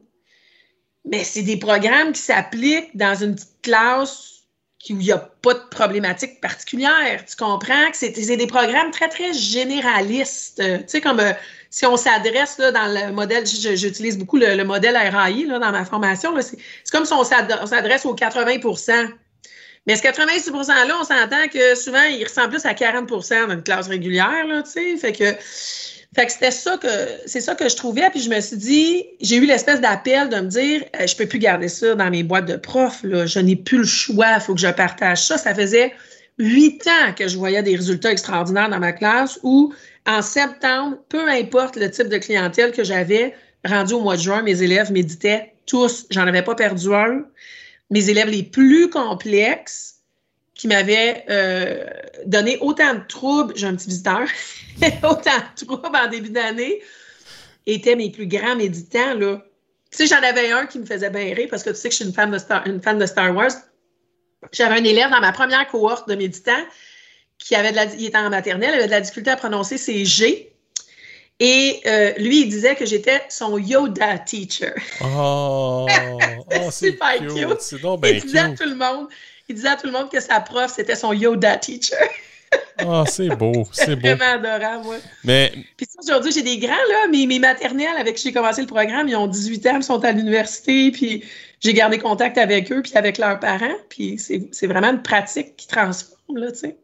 mais 1.06 1.24
c'est 1.24 1.44
des 1.44 1.56
programmes 1.56 2.12
qui 2.12 2.22
s'appliquent 2.22 2.90
dans 2.94 3.16
une 3.16 3.36
petite 3.36 3.62
classe 3.62 4.34
où 4.90 4.96
il 4.96 4.98
n'y 4.98 5.12
a 5.14 5.18
pas 5.18 5.54
de 5.54 5.64
problématique 5.72 6.42
particulière. 6.42 7.24
Tu 7.26 7.38
comprends? 7.38 7.90
Que 7.90 7.96
c'est 7.96 8.10
des 8.10 8.48
programmes 8.48 8.92
très, 8.92 9.08
très 9.08 9.32
généralistes. 9.32 10.62
Tu 10.62 10.84
sais, 10.88 11.00
comme 11.00 11.22
si 11.74 11.88
on 11.88 11.98
s'adresse 11.98 12.58
dans 12.58 12.86
le 12.86 13.12
modèle, 13.12 13.48
j'utilise 13.48 14.20
beaucoup 14.20 14.38
le, 14.38 14.64
modèle 14.64 14.96
RAI 14.96 15.46
là, 15.46 15.58
dans 15.58 15.72
ma 15.72 15.86
formation, 15.86 16.32
c'est 16.40 16.60
comme 16.92 17.04
si 17.04 17.14
on 17.14 17.24
s'adresse 17.24 18.06
aux 18.06 18.16
80% 18.16 19.10
mais 19.88 19.96
ce 19.98 20.04
86 20.04 20.52
%-là, 20.52 20.96
on 21.02 21.04
s'entend 21.04 21.48
que 21.52 21.76
souvent, 21.76 22.04
il 22.04 22.24
ressemble 22.24 22.52
plus 22.52 22.66
à 22.66 22.74
40% 22.74 23.48
dans 23.48 23.54
une 23.56 23.64
classe 23.64 23.88
régulière, 23.88 24.48
là, 24.48 24.62
tu 24.64 24.72
sais. 24.72 24.96
Fait 24.96 25.12
que, 25.12 25.26
fait 26.16 26.26
que 26.26 26.32
c'était 26.32 26.52
ça 26.52 26.78
que, 26.78 26.88
c'est 27.26 27.42
ça 27.42 27.54
que 27.54 27.68
je 27.68 27.76
trouvais. 27.76 28.10
Puis 28.12 28.22
je 28.22 28.30
me 28.30 28.40
suis 28.40 28.56
dit, 28.56 29.06
j'ai 29.20 29.36
eu 29.36 29.46
l'espèce 29.46 29.82
d'appel 29.82 30.30
de 30.30 30.38
me 30.38 30.48
dire, 30.48 30.84
je 30.94 31.04
euh, 31.04 31.08
je 31.08 31.18
peux 31.18 31.26
plus 31.26 31.40
garder 31.40 31.68
ça 31.68 31.96
dans 31.96 32.10
mes 32.10 32.24
boîtes 32.24 32.46
de 32.46 32.56
profs, 32.56 33.04
là. 33.04 33.26
Je 33.26 33.40
n'ai 33.40 33.58
plus 33.58 33.80
le 33.80 33.84
choix, 33.84 34.36
il 34.36 34.40
faut 34.42 34.54
que 34.54 34.62
je 34.62 34.70
partage 34.70 35.26
ça. 35.26 35.38
Ça 35.38 35.54
faisait 35.54 35.94
huit 36.38 36.88
ans 36.88 37.14
que 37.14 37.28
je 37.28 37.38
voyais 37.38 37.62
des 37.62 37.76
résultats 37.76 38.12
extraordinaires 38.12 38.70
dans 38.70 38.80
ma 38.80 38.94
classe 38.94 39.38
où 39.44 39.74
en 40.06 40.22
septembre, 40.22 40.98
peu 41.10 41.30
importe 41.30 41.76
le 41.76 41.90
type 41.90 42.08
de 42.10 42.18
clientèle 42.18 42.72
que 42.72 42.84
j'avais, 42.84 43.36
rendu 43.66 43.94
au 43.94 44.02
mois 44.02 44.18
de 44.18 44.22
juin, 44.22 44.42
mes 44.42 44.62
élèves 44.62 44.92
méditaient 44.92 45.54
tous. 45.66 46.06
J'en 46.10 46.28
avais 46.28 46.42
pas 46.42 46.56
perdu 46.56 46.94
un. 46.94 47.26
Mes 47.90 48.10
élèves 48.10 48.30
les 48.30 48.44
plus 48.44 48.90
complexes 48.90 49.96
qui 50.56 50.68
m'avaient 50.68 51.26
euh, 51.30 51.86
donné 52.26 52.58
autant 52.60 52.96
de 52.96 53.02
troubles, 53.08 53.54
j'ai 53.56 53.68
un 53.68 53.76
petit 53.76 53.90
visiteur, 53.90 54.22
autant 55.04 55.38
de 55.58 55.66
troubles 55.66 55.96
en 55.96 56.08
début 56.10 56.30
d'année, 56.30 56.82
étaient 57.66 57.96
mes 57.96 58.12
plus 58.12 58.28
grands 58.28 58.56
méditants. 58.56 59.14
Là. 59.16 59.42
Tu 59.92 59.98
sais, 59.98 60.08
j'en 60.08 60.22
avais 60.22 60.52
un 60.52 60.66
qui 60.66 60.80
me 60.80 60.86
faisait 60.86 61.10
bien 61.10 61.34
rire 61.34 61.48
parce 61.50 61.64
que 61.64 61.70
tu 61.70 61.76
sais 61.76 61.90
que 61.90 61.94
je 61.94 61.98
suis 61.98 62.06
une 62.06 62.14
fan 62.14 62.30
de 62.32 62.38
Star, 62.38 62.66
une 62.68 62.82
fan 62.82 62.98
de 62.98 63.06
Star 63.06 63.36
Wars. 63.36 63.52
J'avais 64.52 64.80
un 64.80 64.84
élève 64.84 65.10
dans 65.10 65.22
ma 65.22 65.32
première 65.32 65.68
cohorte 65.68 66.10
de 66.10 66.16
méditants 66.16 66.66
qui 67.44 67.56
avait 67.56 67.72
de 67.72 67.76
la, 67.76 67.86
il 67.86 68.06
était 68.06 68.18
en 68.18 68.30
maternelle, 68.30 68.72
il 68.74 68.78
avait 68.78 68.86
de 68.86 68.92
la 68.92 69.02
difficulté 69.02 69.30
à 69.32 69.36
prononcer 69.36 69.78
ses 69.78 70.06
G. 70.06 70.50
Et 71.40 71.82
euh, 71.86 72.14
lui, 72.18 72.42
il 72.42 72.50
disait 72.50 72.76
que 72.76 72.86
j'étais 72.86 73.22
son 73.28 73.58
Yoda 73.58 74.20
teacher. 74.20 74.74
Oh, 75.02 75.88
oh 76.52 76.72
c'est 76.72 76.92
super 76.92 77.18
cute. 77.18 77.34
cute. 77.34 77.80
il 78.04 78.22
disait 78.22 78.40
à 78.40 78.50
tout 78.50 78.64
le 78.64 78.76
monde, 78.76 79.08
il 79.50 79.56
disait 79.56 79.68
à 79.68 79.76
tout 79.76 79.88
le 79.88 79.92
monde 79.92 80.10
que 80.10 80.22
sa 80.22 80.40
prof, 80.40 80.72
c'était 80.74 80.96
son 80.96 81.12
Yoda 81.12 81.58
teacher. 81.58 81.96
Ah, 82.78 83.04
c'est 83.08 83.30
beau, 83.30 83.68
c'est 83.74 83.96
beau. 83.96 84.16
vraiment 84.16 84.46
adorable, 84.46 84.86
moi. 84.86 84.96
Mais... 85.24 85.52
Puis 85.76 85.88
aujourd'hui, 86.02 86.32
j'ai 86.32 86.44
des 86.44 86.60
grands, 86.60 86.72
là, 86.72 87.08
mes, 87.10 87.26
mes 87.26 87.40
maternelles 87.40 87.98
avec 87.98 88.16
qui 88.16 88.24
j'ai 88.24 88.34
commencé 88.34 88.62
le 88.62 88.68
programme, 88.68 89.10
ils 89.10 89.16
ont 89.16 89.28
18 89.28 89.68
ans, 89.68 89.78
ils 89.78 89.84
sont 89.84 90.04
à 90.06 90.12
l'université, 90.12 90.92
puis 90.92 91.26
j'ai 91.60 91.74
gardé 91.74 91.98
contact 91.98 92.38
avec 92.38 92.72
eux, 92.72 92.82
puis 92.84 92.94
avec 92.96 93.18
leurs 93.18 93.40
parents, 93.40 93.76
puis 93.90 94.18
c'est 94.18 94.68
vraiment 94.68 94.92
une 94.92 95.02
pratique 95.02 95.58
qui 95.58 95.68
transforme, 95.68 96.38
là, 96.38 96.52
tu 96.52 96.60
sais. 96.60 96.78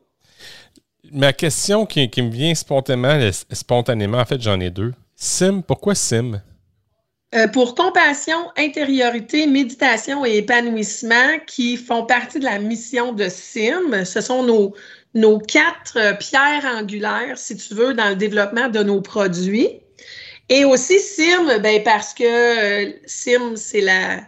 Ma 1.12 1.34
question 1.34 1.86
qui, 1.86 2.10
me 2.22 2.30
vient 2.30 2.54
spontanément, 2.56 3.18
spontanément, 3.52 4.20
en 4.20 4.26
fait, 4.26 4.42
j'en 4.42 4.60
ai 4.60 4.70
deux. 4.70 4.94
Sim, 5.16 5.62
pourquoi 5.66 5.96
Sim? 5.96 6.42
Euh, 7.36 7.48
pour 7.48 7.76
compassion, 7.76 8.38
intériorité, 8.58 9.46
méditation 9.46 10.26
et 10.26 10.38
épanouissement 10.38 11.38
qui 11.46 11.78
font 11.78 12.04
partie 12.06 12.40
de 12.40 12.46
la 12.46 12.58
mission 12.58 13.14
de 13.14 13.30
SIM. 13.30 14.04
Ce 14.04 14.20
sont 14.20 14.42
nos, 14.42 14.74
nos 15.14 15.38
quatre 15.38 15.98
euh, 15.98 16.14
pierres 16.14 16.66
angulaires, 16.66 17.38
si 17.38 17.56
tu 17.56 17.76
veux, 17.76 17.94
dans 17.94 18.10
le 18.10 18.16
développement 18.16 18.68
de 18.68 18.82
nos 18.82 19.02
produits. 19.02 19.80
Et 20.50 20.66
aussi 20.66 21.00
SIM, 21.00 21.60
ben, 21.60 21.84
parce 21.84 22.16
que 22.16 22.24
euh, 22.88 22.92
SIM, 23.06 23.56
c'est 23.56 23.82
la, 23.82 24.22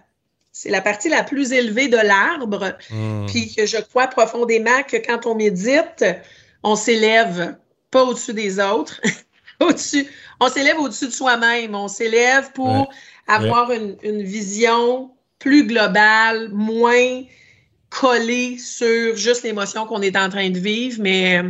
c'est 0.51 0.69
la 0.69 0.81
partie 0.81 1.09
la 1.09 1.23
plus 1.23 1.53
élevée 1.53 1.87
de 1.87 1.97
l'arbre. 1.97 2.73
Hmm. 2.91 3.25
Puis 3.25 3.51
que 3.55 3.65
je 3.65 3.77
crois 3.77 4.05
profondément 4.07 4.83
que 4.87 4.97
quand 4.97 5.25
on 5.25 5.33
médite, 5.33 6.05
on 6.63 6.75
s'élève 6.75 7.55
pas 7.89 8.03
au-dessus 8.03 8.33
des 8.33 8.59
autres. 8.59 8.99
au-dessus, 9.59 10.07
on 10.39 10.49
s'élève 10.49 10.79
au-dessus 10.79 11.07
de 11.07 11.13
soi-même. 11.13 11.75
On 11.75 11.87
s'élève 11.87 12.51
pour 12.53 12.89
avoir 13.27 13.71
Une, 13.71 14.21
vision 14.23 15.11
plus 15.39 15.65
globale, 15.65 16.49
moins 16.51 17.23
collée 17.89 18.57
sur 18.57 19.15
juste 19.15 19.43
l'émotion 19.43 19.85
qu'on 19.85 20.01
est 20.01 20.15
en 20.17 20.29
train 20.29 20.49
de 20.49 20.59
vivre. 20.59 20.97
Mais, 21.01 21.41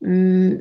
mm, 0.00 0.56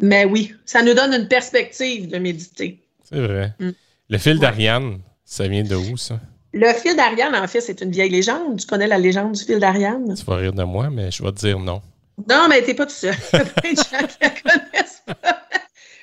mais 0.00 0.24
oui, 0.24 0.54
ça 0.64 0.82
nous 0.82 0.94
donne 0.94 1.12
une 1.12 1.28
perspective 1.28 2.08
de 2.08 2.18
méditer. 2.18 2.80
C'est 3.02 3.20
vrai. 3.20 3.52
Mm. 3.58 3.70
Le 4.10 4.18
fil 4.18 4.38
d'Ariane, 4.38 4.98
ça 5.24 5.48
vient 5.48 5.64
de 5.64 5.74
où, 5.74 5.96
ça? 5.96 6.20
Le 6.52 6.72
fil 6.72 6.94
d'Ariane, 6.94 7.34
en 7.34 7.48
fait, 7.48 7.60
c'est 7.60 7.80
une 7.80 7.90
vieille 7.90 8.10
légende. 8.10 8.60
Tu 8.60 8.66
connais 8.66 8.86
la 8.86 8.98
légende 8.98 9.32
du 9.32 9.42
fil 9.42 9.58
d'Ariane? 9.58 10.14
Tu 10.14 10.24
vas 10.24 10.36
rire 10.36 10.52
de 10.52 10.62
moi, 10.62 10.88
mais 10.90 11.10
je 11.10 11.22
vais 11.22 11.32
te 11.32 11.40
dire 11.40 11.58
non. 11.58 11.82
Non, 12.28 12.48
mais 12.48 12.62
t'es 12.62 12.74
pas 12.74 12.86
tout 12.86 12.92
seul. 12.92 13.14
Il 13.32 13.38
y 13.38 13.42
a 13.42 13.44
plein 13.44 13.72
de 13.72 13.76
gens 13.76 14.06
qui 14.06 14.16
la 14.20 14.30
connaissent 14.30 15.02
pas. 15.06 15.42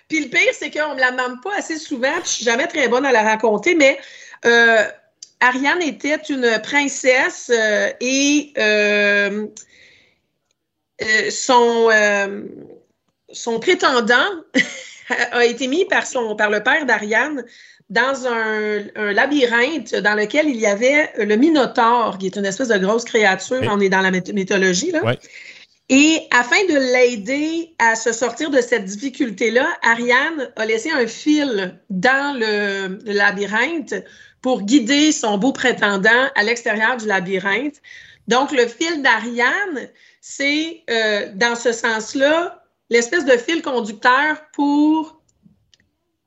Puis 0.10 0.24
le 0.26 0.30
pire, 0.30 0.54
c'est 0.54 0.70
qu'on 0.70 0.96
me 0.96 1.00
la 1.00 1.12
demande 1.12 1.42
pas 1.42 1.56
assez 1.58 1.78
souvent, 1.78 2.12
puis 2.16 2.26
je 2.26 2.30
suis 2.30 2.46
jamais 2.46 2.68
très 2.68 2.90
bonne 2.90 3.06
à 3.06 3.14
la 3.14 3.24
raconter, 3.24 3.76
mais 3.76 3.98
euh, 4.46 4.84
Ariane 5.40 5.82
était 5.82 6.20
une 6.30 6.60
princesse 6.62 7.50
euh, 7.54 7.90
et 8.02 8.52
euh, 8.58 9.48
son, 11.30 11.90
son 13.32 13.60
prétendant 13.62 14.16
a 15.32 15.46
été 15.46 15.68
mis 15.68 15.86
par, 15.86 16.06
son, 16.06 16.36
par 16.36 16.50
le 16.50 16.62
père 16.62 16.86
d'Ariane 16.86 17.46
dans 17.90 18.28
un, 18.28 19.14
labyrinthe 19.14 19.96
dans 19.96 20.16
lequel 20.16 20.48
il 20.50 20.58
y 20.58 20.66
avait 20.66 21.10
le 21.18 21.36
Minotaure, 21.38 22.18
qui 22.18 22.26
est 22.26 22.36
une 22.36 22.46
espèce 22.46 22.68
de 22.68 22.78
grosse 22.78 23.06
créature. 23.06 23.62
On 23.70 23.80
est 23.80 23.90
dans 23.90 24.02
la 24.02 24.12
mythologie, 24.12 24.92
là. 24.92 25.02
Et 25.94 26.26
afin 26.32 26.64
de 26.70 26.94
l'aider 26.94 27.76
à 27.78 27.96
se 27.96 28.14
sortir 28.14 28.50
de 28.50 28.62
cette 28.62 28.86
difficulté-là, 28.86 29.68
Ariane 29.84 30.50
a 30.56 30.66
laissé 30.66 30.90
un 30.90 31.06
fil 31.06 31.78
dans 31.90 32.40
le, 32.40 32.98
labyrinthe 33.12 33.96
pour 34.42 34.62
guider 34.62 35.12
son 35.12 35.38
beau 35.38 35.52
prétendant 35.52 36.30
à 36.36 36.44
l'extérieur 36.44 36.96
du 36.96 37.08
labyrinthe. 37.08 37.82
Donc, 38.30 38.54
le 38.54 38.68
fil 38.68 39.02
d'Ariane, 39.02 39.90
c'est 40.22 40.82
euh, 40.90 41.30
dans 41.36 41.58
ce 41.58 41.74
sens-là 41.74 42.64
l'espèce 42.90 43.26
de 43.26 43.36
fil 43.36 43.62
conducteur 43.62 44.38
pour, 44.54 45.22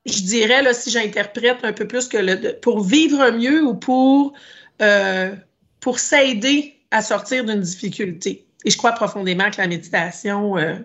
je 0.05 0.21
dirais, 0.25 0.75
si 0.75 0.91
j'interprète 0.91 1.61
un 1.63 1.73
peu 1.73 1.89
plus 1.89 2.07
que 2.07 2.19
le, 2.19 2.61
pour 2.61 2.83
vivre 2.83 3.31
mieux 3.31 3.63
ou 3.65 3.73
pour, 3.73 4.35
euh, 4.83 5.35
pour 5.81 6.01
s'aider 6.01 6.77
à 6.91 7.01
sortir 7.01 7.47
d'une 7.47 7.63
difficulté. 7.63 8.45
Et 8.65 8.71
je 8.71 8.77
crois 8.77 8.93
profondément 8.93 9.51
que 9.51 9.61
la 9.61 9.67
méditation, 9.67 10.57
euh, 10.57 10.77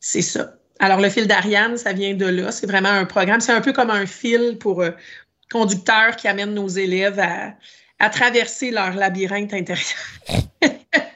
c'est 0.00 0.22
ça. 0.22 0.54
Alors, 0.78 1.00
le 1.00 1.10
fil 1.10 1.26
d'Ariane, 1.26 1.76
ça 1.76 1.92
vient 1.92 2.14
de 2.14 2.26
là. 2.26 2.52
C'est 2.52 2.66
vraiment 2.66 2.90
un 2.90 3.04
programme. 3.04 3.40
C'est 3.40 3.52
un 3.52 3.60
peu 3.60 3.72
comme 3.72 3.90
un 3.90 4.06
fil 4.06 4.58
pour 4.58 4.82
euh, 4.82 4.90
conducteur 5.50 6.14
qui 6.16 6.28
amène 6.28 6.54
nos 6.54 6.68
élèves 6.68 7.18
à, 7.18 7.54
à 7.98 8.10
traverser 8.10 8.70
leur 8.70 8.94
labyrinthe 8.94 9.52
intérieur. 9.52 9.98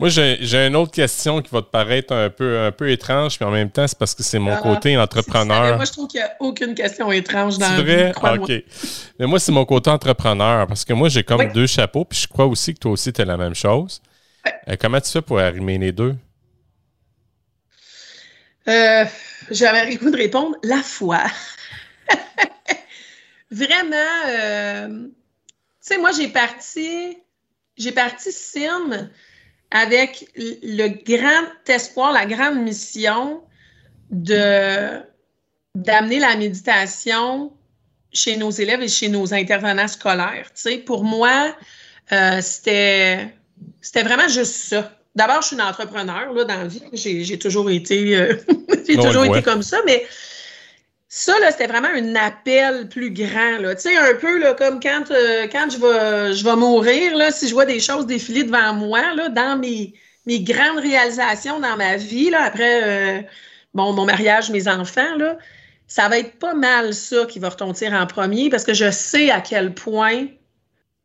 Moi, 0.00 0.08
j'ai 0.08 0.66
une 0.66 0.76
autre 0.76 0.92
question 0.92 1.42
qui 1.42 1.50
va 1.50 1.60
te 1.60 1.66
paraître 1.66 2.14
un 2.14 2.30
peu, 2.30 2.58
un 2.60 2.72
peu 2.72 2.90
étrange, 2.90 3.38
mais 3.38 3.44
en 3.44 3.50
même 3.50 3.70
temps, 3.70 3.86
c'est 3.86 3.98
parce 3.98 4.14
que 4.14 4.22
c'est 4.22 4.38
mon 4.38 4.54
ah, 4.54 4.56
côté 4.62 4.96
entrepreneur. 4.96 5.76
moi, 5.76 5.84
je 5.84 5.92
trouve 5.92 6.08
qu'il 6.08 6.20
n'y 6.20 6.26
a 6.26 6.36
aucune 6.40 6.74
question 6.74 7.12
étrange 7.12 7.58
dans 7.58 7.68
la 7.68 7.82
vrai? 7.82 8.12
OK. 8.16 8.50
Mais 9.18 9.26
moi, 9.26 9.38
c'est 9.38 9.52
mon 9.52 9.66
côté 9.66 9.90
entrepreneur, 9.90 10.66
parce 10.66 10.86
que 10.86 10.94
moi, 10.94 11.10
j'ai 11.10 11.22
comme 11.22 11.52
deux 11.52 11.66
chapeaux, 11.66 12.06
puis 12.06 12.18
je 12.18 12.26
crois 12.26 12.46
aussi 12.46 12.72
que 12.72 12.78
toi 12.78 12.92
aussi, 12.92 13.12
tu 13.12 13.20
as 13.20 13.26
la 13.26 13.36
même 13.36 13.54
chose. 13.54 14.00
Euh, 14.46 14.76
comment 14.80 15.02
tu 15.02 15.10
fais 15.10 15.20
pour 15.20 15.38
arrimer 15.38 15.76
les 15.76 15.92
deux? 15.92 16.16
Euh, 18.68 19.04
J'avais 19.50 19.84
le 19.84 19.98
goût 19.98 20.10
de 20.10 20.16
répondre 20.16 20.56
la 20.62 20.82
foi. 20.82 21.24
vraiment, 23.50 23.96
euh, 24.28 24.88
tu 24.88 25.12
sais, 25.78 25.98
moi, 25.98 26.12
j'ai 26.12 26.28
parti, 26.28 27.18
j'ai 27.76 27.92
parti 27.92 28.32
Sim 28.32 29.10
avec 29.70 30.26
le 30.36 30.88
grand 30.88 31.46
espoir, 31.68 32.12
la 32.12 32.26
grande 32.26 32.62
mission 32.62 33.42
de 34.10 35.00
d'amener 35.76 36.18
la 36.18 36.36
méditation 36.36 37.52
chez 38.12 38.36
nos 38.36 38.50
élèves 38.50 38.82
et 38.82 38.88
chez 38.88 39.08
nos 39.08 39.32
intervenants 39.32 39.86
scolaires. 39.86 40.46
Tu 40.54 40.62
sais, 40.62 40.78
pour 40.78 41.04
moi, 41.04 41.54
euh, 42.12 42.40
c'était 42.40 43.32
c'était 43.80 44.02
vraiment 44.02 44.28
juste 44.28 44.52
ça. 44.54 44.92
D'abord, 45.14 45.42
je 45.42 45.48
suis 45.48 45.56
une 45.56 45.62
entrepreneur 45.62 46.32
là, 46.32 46.44
dans 46.44 46.56
la 46.56 46.66
vie. 46.66 46.82
J'ai 46.92 47.38
toujours 47.38 47.70
été, 47.70 48.16
euh, 48.16 48.34
j'ai 48.86 48.96
toujours 48.96 49.24
été 49.24 49.42
comme 49.42 49.62
ça, 49.62 49.78
mais 49.86 50.04
ça, 51.12 51.34
c'était 51.50 51.66
vraiment 51.66 51.88
un 51.88 52.14
appel 52.14 52.88
plus 52.88 53.10
grand. 53.10 53.58
Tu 53.58 53.80
sais, 53.80 53.96
un 53.96 54.14
peu 54.14 54.38
là, 54.38 54.54
comme 54.54 54.80
quand, 54.80 55.10
euh, 55.10 55.48
quand 55.50 55.68
je, 55.68 55.78
vais, 55.78 56.34
je 56.34 56.44
vais 56.44 56.56
mourir, 56.56 57.16
là, 57.16 57.32
si 57.32 57.48
je 57.48 57.52
vois 57.52 57.66
des 57.66 57.80
choses 57.80 58.06
défiler 58.06 58.44
devant 58.44 58.72
moi, 58.74 59.14
là, 59.14 59.28
dans 59.28 59.58
mes, 59.58 59.92
mes 60.26 60.40
grandes 60.40 60.78
réalisations 60.78 61.58
dans 61.60 61.76
ma 61.76 61.96
vie, 61.96 62.30
là, 62.30 62.44
après 62.44 63.28
bon, 63.74 63.92
mon 63.92 64.04
mariage, 64.04 64.50
mes 64.50 64.68
enfants, 64.68 65.16
là, 65.16 65.36
ça 65.88 66.08
va 66.08 66.18
être 66.18 66.38
pas 66.38 66.54
mal 66.54 66.94
ça 66.94 67.26
qui 67.26 67.38
va 67.40 67.48
retentir 67.50 67.92
en 67.92 68.06
premier 68.06 68.48
parce 68.50 68.64
que 68.64 68.74
je 68.74 68.90
sais 68.90 69.30
à 69.30 69.40
quel 69.40 69.74
point 69.74 70.28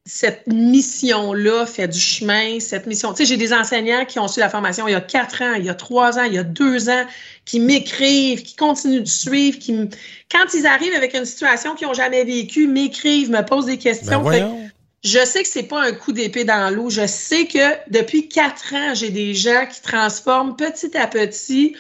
cette 0.08 0.46
mission-là 0.46 1.66
fait 1.66 1.88
du 1.88 2.00
chemin, 2.00 2.60
cette 2.60 2.86
mission. 2.86 3.12
Tu 3.14 3.18
sais, 3.18 3.26
j'ai 3.26 3.38
des 3.38 3.54
enseignants 3.54 4.06
qui 4.06 4.20
ont 4.20 4.28
su 4.28 4.40
la 4.40 4.50
formation 4.50 4.88
il 4.88 4.92
y 4.92 4.96
a 4.96 5.02
quatre 5.02 5.42
ans, 5.42 5.54
il 5.54 5.66
y 5.66 5.70
a 5.70 5.74
trois 5.74 6.20
ans, 6.20 6.24
il 6.24 6.34
y 6.34 6.38
a 6.38 6.44
deux 6.44 6.90
ans, 6.90 7.06
qui 7.46 7.60
m'écrivent, 7.60 8.44
qui 8.44 8.56
continuent 8.56 9.02
de 9.02 9.08
suivre, 9.08 9.58
qui 9.58 9.90
quand 10.32 10.54
ils 10.54 10.68
arrivent 10.68 10.94
avec 10.94 11.16
une 11.16 11.26
situation 11.26 11.74
qu'ils 11.74 11.88
n'ont 11.88 11.94
jamais 11.94 12.24
vécue, 12.24 12.68
m'écrivent, 12.68 13.32
me 13.32 13.42
posent 13.42 13.66
des 13.66 13.80
questions. 13.80 14.22
Ben 14.22 14.72
je 15.04 15.24
sais 15.24 15.44
que 15.44 15.50
c'est 15.50 15.64
pas 15.64 15.84
un 15.84 15.92
coup 15.92 16.12
d'épée 16.12 16.46
dans 16.46 16.74
l'eau. 16.74 16.90
Je 16.90 17.06
sais 17.06 17.46
que 17.46 17.92
depuis 17.92 18.28
quatre 18.28 18.74
ans, 18.74 18.96
j'ai 18.96 19.12
des 19.12 19.36
gens 19.36 19.68
qui 19.72 19.80
transforment 19.82 20.56
petit 20.56 20.98
à 20.98 21.06
petit 21.06 21.76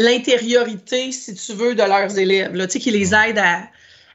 l'intériorité, 0.00 1.12
si 1.12 1.34
tu 1.34 1.52
veux, 1.52 1.76
de 1.76 1.82
leurs 1.84 2.18
élèves, 2.18 2.52
là, 2.52 2.66
qui 2.66 2.90
les 2.90 3.14
aident 3.14 3.38
à, 3.38 3.68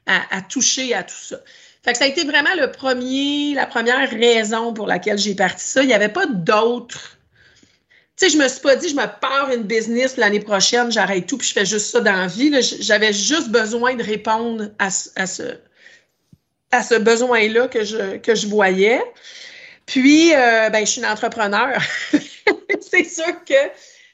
à, 0.05 0.41
toucher 0.41 0.93
à 0.93 1.03
tout 1.03 1.15
ça. 1.15 1.37
Fait 1.83 1.93
que 1.93 1.97
ça 1.97 2.03
a 2.05 2.07
été 2.07 2.25
vraiment 2.25 2.53
le 2.57 2.71
premier, 2.71 3.53
la 3.53 3.65
première 3.65 4.09
raison 4.09 4.73
pour 4.73 4.87
laquelle 4.87 5.17
j'ai 5.17 5.35
parti 5.35 5.63
ça. 5.65 5.81
Il 5.81 5.87
n'y 5.87 5.93
avait 5.93 6.09
pas 6.09 6.25
d'autres. 6.25 7.17
Tu 8.17 8.25
sais, 8.25 8.29
je 8.29 8.37
me 8.37 8.47
suis 8.49 8.59
pas 8.59 8.75
dit, 8.75 8.89
je 8.89 8.95
me 8.95 9.05
pars 9.21 9.49
une 9.51 9.63
business 9.63 10.17
l'année 10.17 10.41
prochaine, 10.41 10.91
j'arrête 10.91 11.25
tout, 11.25 11.37
puis 11.37 11.47
je 11.47 11.53
fais 11.53 11.65
juste 11.65 11.91
ça 11.91 12.01
dans 12.01 12.15
la 12.15 12.27
vie. 12.27 12.53
J'avais 12.81 13.13
juste 13.13 13.49
besoin 13.49 13.95
de 13.95 14.03
répondre 14.03 14.71
à, 14.77 14.89
ce, 14.89 15.55
besoin-là 16.99 17.69
que 17.69 17.85
je, 17.85 18.17
que 18.17 18.35
je 18.35 18.47
voyais. 18.47 19.01
Puis, 19.85 20.35
euh, 20.35 20.69
ben, 20.69 20.85
je 20.85 20.91
suis 20.91 21.01
une 21.01 21.07
entrepreneur. 21.07 21.81
C'est 22.81 23.05
sûr 23.05 23.43
que 23.45 23.53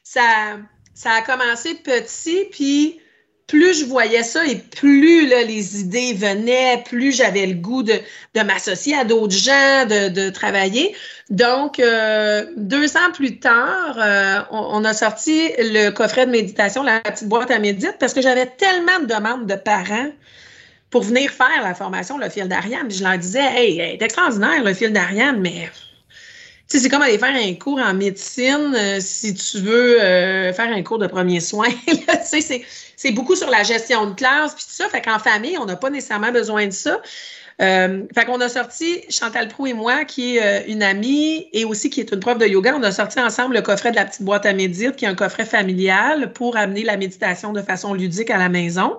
ça, 0.03 0.59
ça 0.93 1.11
a 1.13 1.21
commencé 1.23 1.73
petit, 1.73 2.45
puis 2.51 3.01
plus 3.47 3.81
je 3.81 3.85
voyais 3.85 4.23
ça 4.23 4.45
et 4.45 4.55
plus 4.55 5.27
les 5.27 5.79
idées 5.79 6.13
venaient, 6.13 6.83
plus 6.83 7.11
j'avais 7.11 7.45
le 7.45 7.53
goût 7.53 7.83
de, 7.83 7.93
m'associer 8.35 8.95
à 8.97 9.03
d'autres 9.03 9.35
gens, 9.35 9.85
de, 9.85 10.29
travailler. 10.31 10.95
Donc, 11.29 11.79
euh, 11.79 12.45
deux 12.57 12.97
ans 12.97 13.11
plus 13.13 13.39
tard, 13.39 13.97
euh, 13.99 14.39
on, 14.51 14.83
a 14.83 14.93
sorti 14.93 15.51
le 15.59 15.89
coffret 15.91 16.25
de 16.25 16.31
méditation, 16.31 16.81
la 16.81 17.01
petite 17.01 17.27
boîte 17.27 17.51
à 17.51 17.59
médite, 17.59 17.95
parce 17.99 18.13
que 18.13 18.21
j'avais 18.21 18.47
tellement 18.47 18.99
de 18.99 19.05
demandes 19.05 19.45
de 19.45 19.55
parents 19.55 20.09
pour 20.89 21.03
venir 21.03 21.29
faire 21.29 21.61
la 21.63 21.75
formation, 21.75 22.17
le 22.17 22.29
fil 22.29 22.47
d'Ariane. 22.47 22.89
Je 22.89 23.03
leur 23.03 23.17
disais, 23.17 23.45
hey, 23.55 23.77
c'est 23.77 24.05
extraordinaire 24.05 24.63
le 24.63 24.73
fil 24.73 24.91
d'Ariane, 24.91 25.39
mais 25.39 25.69
sais, 26.67 26.79
c'est 26.79 26.89
comme 26.89 27.03
aller 27.03 27.19
faire 27.19 27.35
un 27.35 27.53
cours 27.53 27.79
en 27.79 27.93
médecine 27.93 28.73
euh, 28.75 28.97
si 28.99 29.35
tu 29.35 29.59
veux 29.59 29.99
faire 29.99 30.71
un 30.71 30.81
cours 30.81 30.97
de 30.97 31.07
premiers 31.07 31.41
soins. 31.41 31.69
tu 31.87 32.41
sais, 32.41 32.65
c'est 32.95 33.11
beaucoup 33.11 33.35
sur 33.35 33.49
la 33.49 33.63
gestion 33.63 34.07
de 34.07 34.13
classe, 34.13 34.53
puis 34.55 34.63
tout 34.63 34.73
ça. 34.73 34.89
Fait 34.89 35.01
qu'en 35.01 35.19
famille, 35.19 35.57
on 35.57 35.65
n'a 35.65 35.75
pas 35.75 35.89
nécessairement 35.89 36.31
besoin 36.31 36.67
de 36.67 36.71
ça. 36.71 37.01
Euh, 37.61 38.03
fait 38.13 38.25
qu'on 38.25 38.41
a 38.41 38.49
sorti, 38.49 39.01
Chantal 39.09 39.47
Prou 39.47 39.67
et 39.67 39.73
moi, 39.73 40.03
qui 40.03 40.37
est 40.37 40.65
une 40.67 40.83
amie 40.83 41.47
et 41.53 41.63
aussi 41.63 41.89
qui 41.89 42.01
est 42.01 42.11
une 42.11 42.19
prof 42.19 42.37
de 42.37 42.45
yoga, 42.45 42.75
on 42.75 42.83
a 42.83 42.91
sorti 42.91 43.19
ensemble 43.19 43.55
le 43.55 43.61
coffret 43.61 43.91
de 43.91 43.95
la 43.95 44.05
petite 44.05 44.23
boîte 44.23 44.45
à 44.45 44.53
méditer, 44.53 44.91
qui 44.91 45.05
est 45.05 45.07
un 45.07 45.15
coffret 45.15 45.45
familial 45.45 46.33
pour 46.33 46.57
amener 46.57 46.83
la 46.83 46.97
méditation 46.97 47.53
de 47.53 47.61
façon 47.61 47.93
ludique 47.93 48.29
à 48.29 48.37
la 48.37 48.49
maison. 48.49 48.97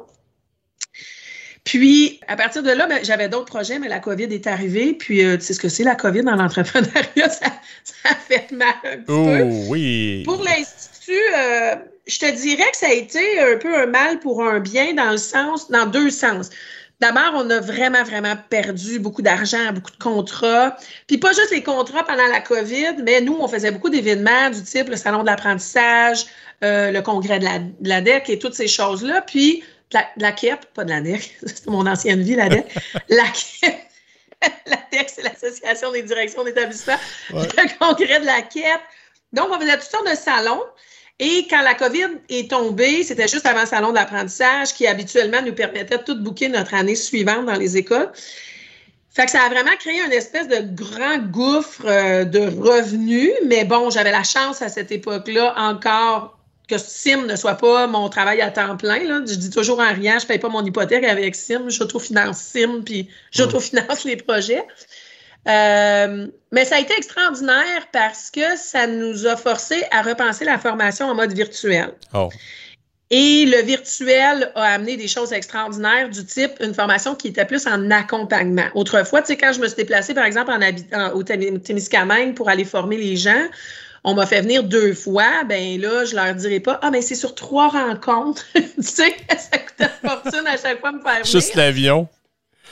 Puis, 1.66 2.20
à 2.28 2.36
partir 2.36 2.62
de 2.62 2.70
là, 2.70 2.86
ben, 2.86 3.01
j'avais 3.03 3.28
d'autres 3.28 3.47
projets, 3.47 3.80
mais 3.80 3.88
la 3.88 3.99
COVID 3.99 4.32
est 4.32 4.47
arrivée. 4.47 4.94
Puis, 4.94 5.24
euh, 5.24 5.36
tu 5.36 5.42
sais 5.42 5.53
ce 5.53 5.59
que 5.59 5.68
c'est, 5.68 5.82
la 5.82 5.97
COVID 5.97 6.22
dans 6.22 6.36
l'entrepreneuriat, 6.36 7.28
ça, 7.28 7.47
ça, 7.82 8.11
a 8.11 8.14
fait 8.14 8.53
mal 8.53 8.68
un 8.84 8.99
petit 8.99 9.05
oh, 9.09 9.24
peu. 9.24 9.42
oui. 9.68 10.22
Pour 10.24 10.44
l'Institut, 10.44 11.18
euh, 11.36 11.74
je 12.07 12.18
te 12.18 12.30
dirais 12.30 12.70
que 12.70 12.76
ça 12.76 12.88
a 12.88 12.92
été 12.92 13.40
un 13.40 13.57
peu 13.57 13.76
un 13.76 13.86
mal 13.86 14.20
pour 14.20 14.42
un 14.42 14.61
bien 14.61 14.94
dans 14.94 15.11
le 15.11 15.16
sens, 15.16 15.70
dans 15.70 15.86
deux 15.86 16.11
sens. 16.11 16.50
D'abord, 17.00 17.32
on 17.34 17.50
a 17.50 17.61
vraiment, 17.61 18.04
vraiment 18.04 18.36
perdu 18.48 18.98
beaucoup 18.98 19.20
d'argent, 19.20 19.72
beaucoup 19.72 19.90
de 19.90 20.02
contrats. 20.02 20.76
Puis 21.07 21.18
pas 21.18 21.32
juste 21.32 21.50
les 21.50 21.62
contrats 21.62 22.04
pendant 22.04 22.26
la 22.28 22.40
COVID, 22.40 23.02
mais 23.04 23.20
nous, 23.20 23.36
on 23.38 23.48
faisait 23.48 23.70
beaucoup 23.70 23.90
d'événements 23.90 24.50
du 24.50 24.62
type 24.62 24.88
le 24.88 24.96
salon 24.96 25.20
de 25.20 25.26
l'apprentissage, 25.26 26.24
euh, 26.64 26.90
le 26.90 27.02
congrès 27.02 27.38
de 27.38 27.44
la, 27.44 27.59
de 27.59 27.88
la 27.88 28.00
DEC 28.00 28.30
et 28.30 28.38
toutes 28.38 28.54
ces 28.54 28.68
choses-là. 28.68 29.20
Puis 29.22 29.62
la, 29.92 30.07
la 30.16 30.32
KEP, 30.32 30.64
pas 30.72 30.84
de 30.84 30.90
la 30.90 31.02
DEC, 31.02 31.36
c'est 31.46 31.66
mon 31.66 31.86
ancienne 31.86 32.22
vie, 32.22 32.34
la 32.34 32.48
DEC. 32.48 32.64
la 33.11 33.24
KEP, 33.24 33.76
la 34.66 34.78
DEC, 34.90 35.11
c'est 35.11 35.22
l'Association 35.22 35.92
des 35.92 36.02
directions 36.02 36.44
d'établissement. 36.44 36.96
Le 37.30 37.78
congrès 37.78 38.20
de 38.20 38.26
la 38.26 38.40
KEP. 38.40 38.80
Donc, 39.34 39.48
on 39.50 39.61
faisait 39.61 39.76
toutes 39.76 39.90
sortes 39.90 40.09
de 40.09 40.16
salons. 40.16 40.62
Et 41.18 41.46
quand 41.48 41.62
la 41.62 41.74
COVID 41.74 42.18
est 42.28 42.50
tombée, 42.50 43.02
c'était 43.02 43.28
juste 43.28 43.46
avant 43.46 43.62
le 43.62 43.66
salon 43.66 43.92
d'apprentissage 43.92 44.74
qui 44.74 44.86
habituellement 44.86 45.40
nous 45.42 45.54
permettait 45.54 45.96
de 45.96 46.02
tout 46.02 46.20
booker 46.22 46.48
notre 46.48 46.74
année 46.74 46.94
suivante 46.94 47.46
dans 47.46 47.54
les 47.54 47.76
écoles. 47.76 48.10
Fait 49.14 49.28
ça 49.28 49.40
a 49.40 49.48
vraiment 49.48 49.74
créé 49.78 49.98
une 50.04 50.12
espèce 50.12 50.46
de 50.46 50.58
grand 50.74 51.16
gouffre 51.30 51.86
euh, 51.86 52.24
de 52.24 52.40
revenus. 52.40 53.32
Mais 53.46 53.64
bon, 53.64 53.88
j'avais 53.88 54.12
la 54.12 54.24
chance 54.24 54.60
à 54.60 54.68
cette 54.68 54.92
époque-là 54.92 55.54
encore 55.56 56.36
que 56.68 56.76
SIM 56.76 57.24
ne 57.24 57.34
soit 57.34 57.54
pas 57.54 57.86
mon 57.86 58.10
travail 58.10 58.42
à 58.42 58.50
temps 58.50 58.76
plein. 58.76 59.24
Je 59.24 59.34
dis 59.36 59.48
toujours 59.48 59.80
en 59.80 59.94
rien, 59.94 60.18
je 60.18 60.24
ne 60.24 60.28
paye 60.28 60.38
pas 60.38 60.50
mon 60.50 60.64
hypothèque 60.64 61.04
avec 61.04 61.34
SIM, 61.34 61.68
j'autofinance 61.68 62.38
SIM, 62.38 62.82
puis 62.84 63.08
j'autofinance 63.30 64.04
les 64.04 64.16
projets. 64.16 64.64
Euh, 65.49 66.26
mais 66.53 66.64
ça 66.64 66.76
a 66.76 66.80
été 66.80 66.94
extraordinaire 66.97 67.88
parce 67.92 68.30
que 68.30 68.57
ça 68.57 68.86
nous 68.86 69.26
a 69.26 69.36
forcé 69.36 69.84
à 69.90 70.03
repenser 70.03 70.44
la 70.44 70.59
formation 70.59 71.07
en 71.07 71.14
mode 71.14 71.32
virtuel. 71.32 71.92
Oh. 72.14 72.30
Et 73.11 73.47
le 73.47 73.62
virtuel 73.62 74.51
a 74.57 74.62
amené 74.64 74.97
des 74.97 75.07
choses 75.07 75.32
extraordinaires 75.32 76.09
du 76.11 76.24
type 76.24 76.53
une 76.61 76.74
formation 76.74 77.14
qui 77.14 77.28
était 77.28 77.44
plus 77.44 77.66
en 77.68 77.90
accompagnement. 77.92 78.66
Autrefois, 78.74 79.22
tu 79.22 79.28
sais, 79.28 79.36
quand 79.36 79.53
je 79.53 79.61
me 79.61 79.68
suis 79.68 79.76
déplacée, 79.76 80.12
par 80.12 80.24
exemple, 80.24 80.51
en, 80.51 80.61
en 80.99 81.12
au 81.12 81.22
Témiscamingue 81.22 82.34
pour 82.34 82.49
aller 82.49 82.64
former 82.64 82.97
les 82.97 83.16
gens, 83.16 83.44
on 84.03 84.14
m'a 84.14 84.26
fait 84.26 84.40
venir 84.40 84.64
deux 84.64 84.92
fois, 84.92 85.44
ben 85.49 85.80
là, 85.80 86.05
je 86.05 86.16
leur 86.16 86.34
dirais 86.34 86.61
pas, 86.61 86.80
ah, 86.82 86.90
mais 86.90 87.03
c'est 87.03 87.14
sur 87.14 87.34
trois 87.36 87.68
rencontres. 87.68 88.44
tu 88.55 88.70
sais, 88.82 89.16
ça 89.36 89.59
coûte 89.59 89.80
une 89.80 90.09
fortune 90.09 90.47
à 90.47 90.57
chaque 90.57 90.80
fois 90.80 90.92
me 90.92 91.01
faire 91.01 91.12
venir. 91.12 91.26
Juste 91.26 91.55
l'avion. 91.55 92.09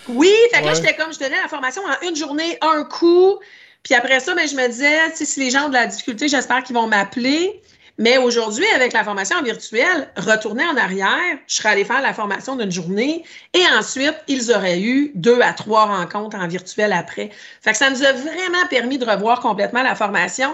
Oui, 0.09 0.33
fait 0.53 0.61
que 0.61 0.67
là, 0.67 0.75
j'étais 0.75 0.95
comme, 0.95 1.13
je 1.13 1.19
donnais 1.19 1.41
la 1.41 1.49
formation 1.49 1.83
en 1.83 2.07
une 2.07 2.17
journée, 2.17 2.59
un 2.61 2.85
coup. 2.85 3.39
Puis 3.83 3.95
après 3.95 4.21
ça, 4.21 4.35
ben, 4.35 4.47
je 4.49 4.55
me 4.55 4.67
disais, 4.69 4.99
si 5.15 5.41
les 5.41 5.51
gens 5.51 5.67
ont 5.67 5.69
de 5.69 5.75
la 5.75 5.87
difficulté, 5.87 6.29
j'espère 6.29 6.63
qu'ils 6.63 6.75
vont 6.75 6.87
m'appeler. 6.87 7.61
Mais 7.97 8.19
aujourd'hui, 8.19 8.67
avec 8.75 8.93
la 8.93 9.05
formation 9.05 9.39
en 9.39 9.43
virtuel, 9.43 10.09
retourner 10.17 10.65
en 10.67 10.77
arrière, 10.77 11.39
je 11.47 11.55
serais 11.55 11.69
allée 11.71 11.85
faire 11.85 12.03
la 12.03 12.13
formation 12.13 12.57
d'une 12.57 12.73
journée 12.73 13.25
et 13.53 13.63
ensuite, 13.79 14.17
ils 14.27 14.51
auraient 14.51 14.81
eu 14.81 15.13
deux 15.15 15.41
à 15.41 15.53
trois 15.53 15.87
rencontres 15.87 16.37
en 16.37 16.49
virtuel 16.49 16.93
après. 16.93 17.31
Fait 17.63 17.71
que 17.71 17.77
ça 17.77 17.91
nous 17.91 18.03
a 18.03 18.13
vraiment 18.13 18.67
permis 18.69 18.99
de 18.99 19.05
revoir 19.05 19.39
complètement 19.39 19.83
la 19.85 19.95
formation. 19.95 20.53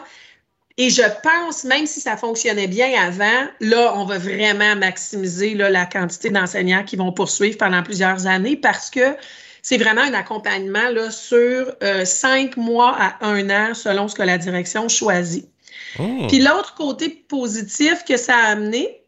Et 0.80 0.88
je 0.88 1.02
pense, 1.22 1.64
même 1.64 1.84
si 1.84 2.00
ça 2.00 2.16
fonctionnait 2.16 2.66
bien 2.66 2.90
avant, 2.98 3.46
là, 3.60 3.92
on 3.96 4.06
va 4.06 4.16
vraiment 4.16 4.74
maximiser 4.76 5.52
la 5.52 5.84
quantité 5.84 6.30
d'enseignants 6.30 6.84
qui 6.84 6.96
vont 6.96 7.12
poursuivre 7.12 7.58
pendant 7.58 7.82
plusieurs 7.82 8.26
années 8.26 8.56
parce 8.56 8.88
que 8.88 9.14
c'est 9.60 9.76
vraiment 9.76 10.00
un 10.00 10.14
accompagnement 10.14 10.88
là, 10.88 11.10
sur 11.10 11.70
euh, 11.82 12.06
cinq 12.06 12.56
mois 12.56 12.96
à 12.98 13.26
un 13.26 13.50
an 13.50 13.74
selon 13.74 14.08
ce 14.08 14.14
que 14.14 14.22
la 14.22 14.38
direction 14.38 14.88
choisit. 14.88 15.50
Oh. 15.98 16.26
Puis 16.28 16.38
l'autre 16.38 16.74
côté 16.76 17.10
positif 17.28 18.02
que 18.08 18.16
ça 18.16 18.36
a 18.36 18.52
amené, 18.52 19.02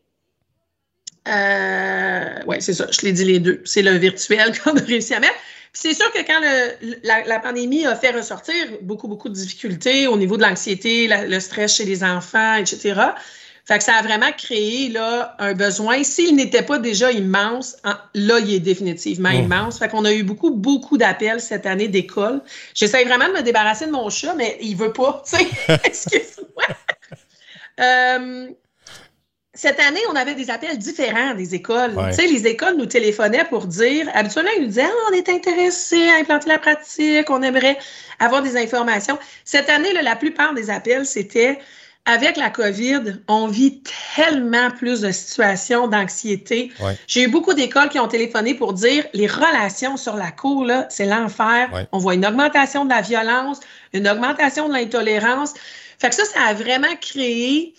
euh, 1.26 2.38
oui, 2.48 2.56
c'est 2.60 2.74
ça, 2.74 2.86
je 2.90 3.00
l'ai 3.00 3.12
dit 3.12 3.24
les 3.24 3.38
deux. 3.38 3.62
C'est 3.64 3.80
le 3.80 3.92
virtuel 3.92 4.52
qu'on 4.62 4.76
a 4.76 4.82
réussi 4.82 5.14
à 5.14 5.20
mettre 5.20 5.36
c'est 5.72 5.94
sûr 5.94 6.10
que 6.12 6.18
quand 6.26 6.40
la, 7.02 7.40
pandémie 7.40 7.86
a 7.86 7.96
fait 7.96 8.10
ressortir 8.10 8.54
beaucoup, 8.82 9.08
beaucoup 9.08 9.28
de 9.28 9.34
difficultés 9.34 10.06
au 10.06 10.16
niveau 10.16 10.36
de 10.36 10.42
l'anxiété, 10.42 11.08
le 11.08 11.40
stress 11.40 11.76
chez 11.76 11.84
les 11.84 12.04
enfants, 12.04 12.56
etc., 12.56 13.00
Fait 13.64 13.78
que 13.78 13.84
ça 13.84 13.94
a 13.94 14.02
vraiment 14.02 14.32
créé 14.36 14.88
là, 14.88 15.36
un 15.38 15.54
besoin. 15.54 16.02
S'il 16.02 16.34
n'était 16.34 16.62
pas 16.62 16.80
déjà 16.80 17.12
immense, 17.12 17.76
là, 18.12 18.40
il 18.40 18.54
est 18.54 18.60
définitivement 18.60 19.30
Mmh. 19.30 19.44
immense. 19.44 19.78
Fait 19.78 19.88
qu'on 19.88 20.04
a 20.04 20.12
eu 20.12 20.24
beaucoup, 20.24 20.50
beaucoup 20.50 20.98
d'appels 20.98 21.40
cette 21.40 21.64
année 21.64 21.86
d'école. 21.86 22.42
J'essaie 22.74 23.04
vraiment 23.04 23.28
de 23.28 23.34
me 23.34 23.42
débarrasser 23.42 23.86
de 23.86 23.92
mon 23.92 24.10
chat, 24.10 24.34
mais 24.34 24.58
il 24.60 24.76
veut 24.76 24.92
pas. 24.92 25.22
tu 25.24 25.36
sais. 25.36 25.46
Excuse-moi. 25.84 26.64
Euh, 27.80 28.48
cette 29.54 29.78
année, 29.80 30.00
on 30.10 30.16
avait 30.16 30.34
des 30.34 30.50
appels 30.50 30.78
différents 30.78 31.34
des 31.34 31.54
écoles. 31.54 31.92
Ouais. 31.94 32.10
Tu 32.10 32.22
sais, 32.22 32.26
les 32.26 32.46
écoles 32.46 32.76
nous 32.78 32.86
téléphonaient 32.86 33.44
pour 33.44 33.66
dire, 33.66 34.08
habituellement, 34.14 34.50
ils 34.56 34.62
nous 34.62 34.68
disaient, 34.68 34.86
Ah, 34.86 35.10
on 35.10 35.14
est 35.14 35.28
intéressé 35.28 36.08
à 36.08 36.20
implanter 36.20 36.48
la 36.48 36.58
pratique, 36.58 37.28
on 37.28 37.42
aimerait 37.42 37.76
avoir 38.18 38.42
des 38.42 38.56
informations. 38.56 39.18
Cette 39.44 39.68
année, 39.68 39.92
là, 39.92 40.00
la 40.00 40.16
plupart 40.16 40.54
des 40.54 40.70
appels, 40.70 41.04
c'était, 41.04 41.58
avec 42.06 42.38
la 42.38 42.48
COVID, 42.48 43.20
on 43.28 43.46
vit 43.46 43.82
tellement 44.16 44.70
plus 44.70 45.02
de 45.02 45.12
situations 45.12 45.86
d'anxiété. 45.86 46.72
Ouais. 46.80 46.96
J'ai 47.06 47.24
eu 47.24 47.28
beaucoup 47.28 47.52
d'écoles 47.52 47.90
qui 47.90 48.00
ont 48.00 48.08
téléphoné 48.08 48.54
pour 48.54 48.72
dire, 48.72 49.04
les 49.12 49.26
relations 49.26 49.98
sur 49.98 50.16
la 50.16 50.30
cour, 50.30 50.64
là, 50.64 50.86
c'est 50.88 51.06
l'enfer. 51.06 51.68
Ouais. 51.74 51.86
On 51.92 51.98
voit 51.98 52.14
une 52.14 52.24
augmentation 52.24 52.86
de 52.86 52.90
la 52.90 53.02
violence, 53.02 53.60
une 53.92 54.08
augmentation 54.08 54.68
de 54.68 54.72
l'intolérance. 54.72 55.52
Fait 55.98 56.08
que 56.08 56.14
ça, 56.14 56.24
ça 56.24 56.40
a 56.48 56.54
vraiment 56.54 56.96
créé 57.00 57.74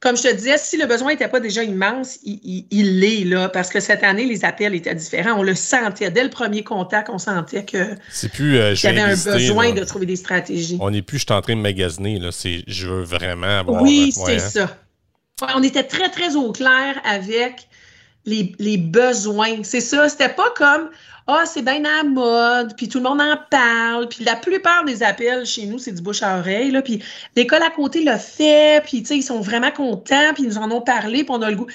comme 0.00 0.16
je 0.16 0.22
te 0.24 0.34
disais, 0.34 0.58
si 0.58 0.76
le 0.76 0.86
besoin 0.86 1.12
n'était 1.12 1.28
pas 1.28 1.40
déjà 1.40 1.64
immense, 1.64 2.18
il, 2.22 3.00
l'est, 3.00 3.24
là, 3.24 3.48
parce 3.48 3.70
que 3.70 3.80
cette 3.80 4.02
année, 4.04 4.26
les 4.26 4.44
appels 4.44 4.74
étaient 4.74 4.94
différents. 4.94 5.38
On 5.38 5.42
le 5.42 5.54
sentait. 5.54 6.10
Dès 6.10 6.22
le 6.22 6.30
premier 6.30 6.62
contact, 6.62 7.08
on 7.08 7.18
sentait 7.18 7.64
qu'il 7.64 7.98
C'est 8.10 8.30
plus. 8.30 8.58
euh, 8.58 8.74
je 8.74 8.86
y 8.86 8.90
avait 8.90 9.00
un 9.00 9.14
visiter, 9.14 9.32
besoin 9.32 9.68
là. 9.68 9.80
de 9.80 9.84
trouver 9.84 10.04
des 10.06 10.16
stratégies. 10.16 10.76
On 10.80 10.90
n'est 10.90 11.02
plus, 11.02 11.18
je 11.18 11.24
suis 11.24 11.32
en 11.32 11.40
train 11.40 11.56
de 11.56 11.60
magasiner, 11.60 12.18
là. 12.18 12.30
C'est, 12.30 12.62
je 12.66 12.88
veux 12.88 13.02
vraiment 13.02 13.60
avoir. 13.60 13.82
Oui, 13.82 14.12
c'est 14.12 14.36
hein. 14.36 14.38
ça. 14.38 14.78
On 15.54 15.62
était 15.62 15.84
très, 15.84 16.10
très 16.10 16.36
au 16.36 16.52
clair 16.52 17.00
avec 17.04 17.66
les, 18.26 18.52
les 18.58 18.76
besoins. 18.76 19.62
C'est 19.62 19.80
ça. 19.80 20.08
C'était 20.10 20.28
pas 20.28 20.52
comme 20.56 20.90
Ah, 21.28 21.42
c'est 21.44 21.62
bien 21.62 21.84
à 21.84 22.02
la 22.02 22.04
mode, 22.04 22.76
puis 22.76 22.88
tout 22.88 22.98
le 22.98 23.04
monde 23.04 23.20
en 23.20 23.36
parle. 23.50 24.08
Puis 24.08 24.24
la 24.24 24.36
plupart 24.36 24.84
des 24.84 25.02
appels 25.02 25.44
chez 25.44 25.66
nous, 25.66 25.78
c'est 25.78 25.92
du 25.92 26.00
bouche 26.00 26.22
à 26.22 26.38
oreille. 26.38 26.70
Là, 26.70 26.82
puis 26.82 27.02
l'école 27.34 27.62
à 27.62 27.70
côté 27.70 28.04
le 28.04 28.16
fait, 28.16 28.80
puis 28.84 29.02
tu 29.02 29.08
sais, 29.08 29.16
ils 29.16 29.22
sont 29.22 29.40
vraiment 29.40 29.72
contents, 29.72 30.32
puis 30.34 30.44
ils 30.44 30.48
nous 30.48 30.58
en 30.58 30.70
ont 30.70 30.80
parlé, 30.82 31.24
puis 31.24 31.30
on 31.30 31.42
a 31.42 31.50
le 31.50 31.56
goût. 31.56 31.66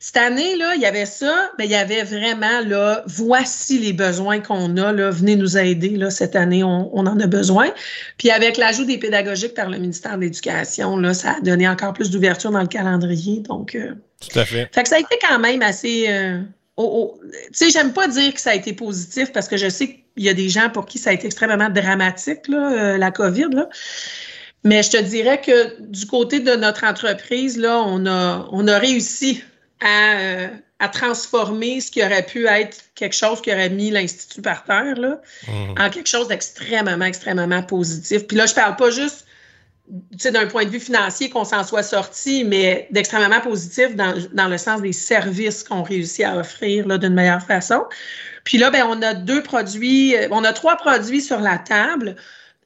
Cette 0.00 0.18
année, 0.18 0.54
là, 0.56 0.74
il 0.76 0.80
y 0.80 0.86
avait 0.86 1.06
ça, 1.06 1.50
mais 1.58 1.64
il 1.64 1.72
y 1.72 1.74
avait 1.74 2.04
vraiment, 2.04 2.60
là, 2.66 3.02
voici 3.06 3.78
les 3.80 3.92
besoins 3.92 4.38
qu'on 4.40 4.76
a, 4.76 4.92
là, 4.92 5.10
venez 5.10 5.34
nous 5.34 5.56
aider, 5.58 5.96
là, 5.96 6.10
cette 6.10 6.36
année, 6.36 6.62
on, 6.62 6.88
on 6.96 7.04
en 7.06 7.18
a 7.18 7.26
besoin. 7.26 7.68
Puis 8.16 8.30
avec 8.30 8.58
l'ajout 8.58 8.84
des 8.84 8.98
pédagogiques 8.98 9.54
par 9.54 9.68
le 9.70 9.78
ministère 9.78 10.16
de 10.16 10.20
l'Éducation, 10.20 10.96
là, 10.98 11.14
ça 11.14 11.36
a 11.38 11.40
donné 11.40 11.66
encore 11.68 11.94
plus 11.94 12.10
d'ouverture 12.10 12.50
dans 12.52 12.60
le 12.60 12.68
calendrier. 12.68 13.40
Donc, 13.40 13.74
euh, 13.74 13.94
Tout 14.20 14.38
à 14.38 14.44
fait. 14.44 14.68
fait 14.72 14.82
que 14.84 14.88
ça 14.88 14.96
a 14.96 15.00
été 15.00 15.18
quand 15.26 15.38
même 15.40 15.62
assez. 15.62 16.04
euh, 16.08 16.42
au- 16.78 16.82
au- 16.84 17.20
tu 17.22 17.30
sais, 17.52 17.70
j'aime 17.70 17.92
pas 17.92 18.08
dire 18.08 18.32
que 18.32 18.40
ça 18.40 18.50
a 18.50 18.54
été 18.54 18.72
positif 18.72 19.32
parce 19.32 19.48
que 19.48 19.56
je 19.56 19.68
sais 19.68 19.88
qu'il 19.88 20.24
y 20.24 20.28
a 20.28 20.34
des 20.34 20.48
gens 20.48 20.70
pour 20.70 20.86
qui 20.86 20.98
ça 20.98 21.10
a 21.10 21.12
été 21.12 21.26
extrêmement 21.26 21.68
dramatique, 21.68 22.46
là, 22.48 22.72
euh, 22.72 22.96
la 22.98 23.10
COVID. 23.10 23.48
Là. 23.52 23.68
Mais 24.64 24.82
je 24.82 24.90
te 24.90 24.96
dirais 25.02 25.40
que 25.40 25.80
du 25.80 26.06
côté 26.06 26.40
de 26.40 26.54
notre 26.54 26.84
entreprise, 26.84 27.58
là, 27.58 27.82
on 27.84 28.06
a, 28.06 28.48
on 28.52 28.66
a 28.68 28.78
réussi 28.78 29.42
à, 29.80 30.18
euh, 30.18 30.48
à 30.78 30.88
transformer 30.88 31.80
ce 31.80 31.90
qui 31.90 32.02
aurait 32.04 32.24
pu 32.24 32.46
être 32.46 32.78
quelque 32.94 33.14
chose 33.16 33.40
qui 33.42 33.52
aurait 33.52 33.70
mis 33.70 33.90
l'Institut 33.90 34.42
par 34.42 34.64
terre 34.64 34.94
là, 34.96 35.20
Mhm. 35.48 35.74
en 35.80 35.90
quelque 35.90 36.08
chose 36.08 36.28
d'extrêmement, 36.28 37.04
extrêmement 37.04 37.62
positif. 37.62 38.26
Puis 38.28 38.36
là, 38.36 38.46
je 38.46 38.54
parle 38.54 38.76
pas 38.76 38.90
juste 38.90 39.24
d'un 40.30 40.46
point 40.46 40.64
de 40.64 40.70
vue 40.70 40.80
financier 40.80 41.30
qu'on 41.30 41.44
s'en 41.44 41.64
soit 41.64 41.82
sorti, 41.82 42.44
mais 42.44 42.88
d'extrêmement 42.90 43.40
positif 43.40 43.94
dans, 43.96 44.14
dans 44.32 44.48
le 44.48 44.58
sens 44.58 44.82
des 44.82 44.92
services 44.92 45.64
qu'on 45.64 45.82
réussit 45.82 46.24
à 46.24 46.36
offrir 46.36 46.86
d'une 46.98 47.14
meilleure 47.14 47.42
façon. 47.42 47.84
Puis 48.44 48.58
là, 48.58 48.70
ben, 48.70 48.84
on 48.88 49.02
a 49.02 49.14
deux 49.14 49.42
produits, 49.42 50.16
euh, 50.16 50.28
on 50.30 50.44
a 50.44 50.52
trois 50.52 50.76
produits 50.76 51.20
sur 51.20 51.40
la 51.40 51.58
table. 51.58 52.16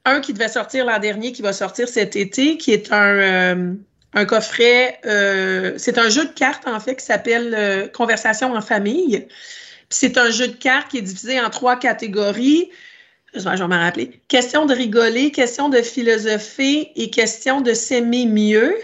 Un 0.05 0.21
qui 0.21 0.33
devait 0.33 0.49
sortir 0.49 0.85
l'an 0.85 0.99
dernier, 0.99 1.31
qui 1.31 1.41
va 1.41 1.53
sortir 1.53 1.87
cet 1.87 2.15
été, 2.15 2.57
qui 2.57 2.71
est 2.71 2.91
un, 2.91 3.15
euh, 3.15 3.73
un 4.13 4.25
coffret, 4.25 4.99
euh, 5.05 5.73
c'est 5.77 5.97
un 5.97 6.09
jeu 6.09 6.25
de 6.25 6.31
cartes 6.31 6.67
en 6.67 6.79
fait 6.79 6.95
qui 6.95 7.05
s'appelle 7.05 7.89
Conversation 7.93 8.53
en 8.53 8.61
famille. 8.61 9.27
Puis 9.89 9.99
c'est 9.99 10.17
un 10.17 10.29
jeu 10.29 10.47
de 10.47 10.55
cartes 10.55 10.89
qui 10.89 10.97
est 10.97 11.01
divisé 11.01 11.39
en 11.39 11.49
trois 11.49 11.77
catégories. 11.77 12.69
Je 13.35 13.41
vais 13.41 13.67
m'en 13.67 13.79
rappeler. 13.79 14.19
Question 14.27 14.65
de 14.65 14.73
rigoler, 14.73 15.31
question 15.31 15.69
de 15.69 15.81
philosopher 15.81 16.91
et 16.95 17.09
question 17.09 17.61
de 17.61 17.73
s'aimer 17.73 18.25
mieux. 18.25 18.75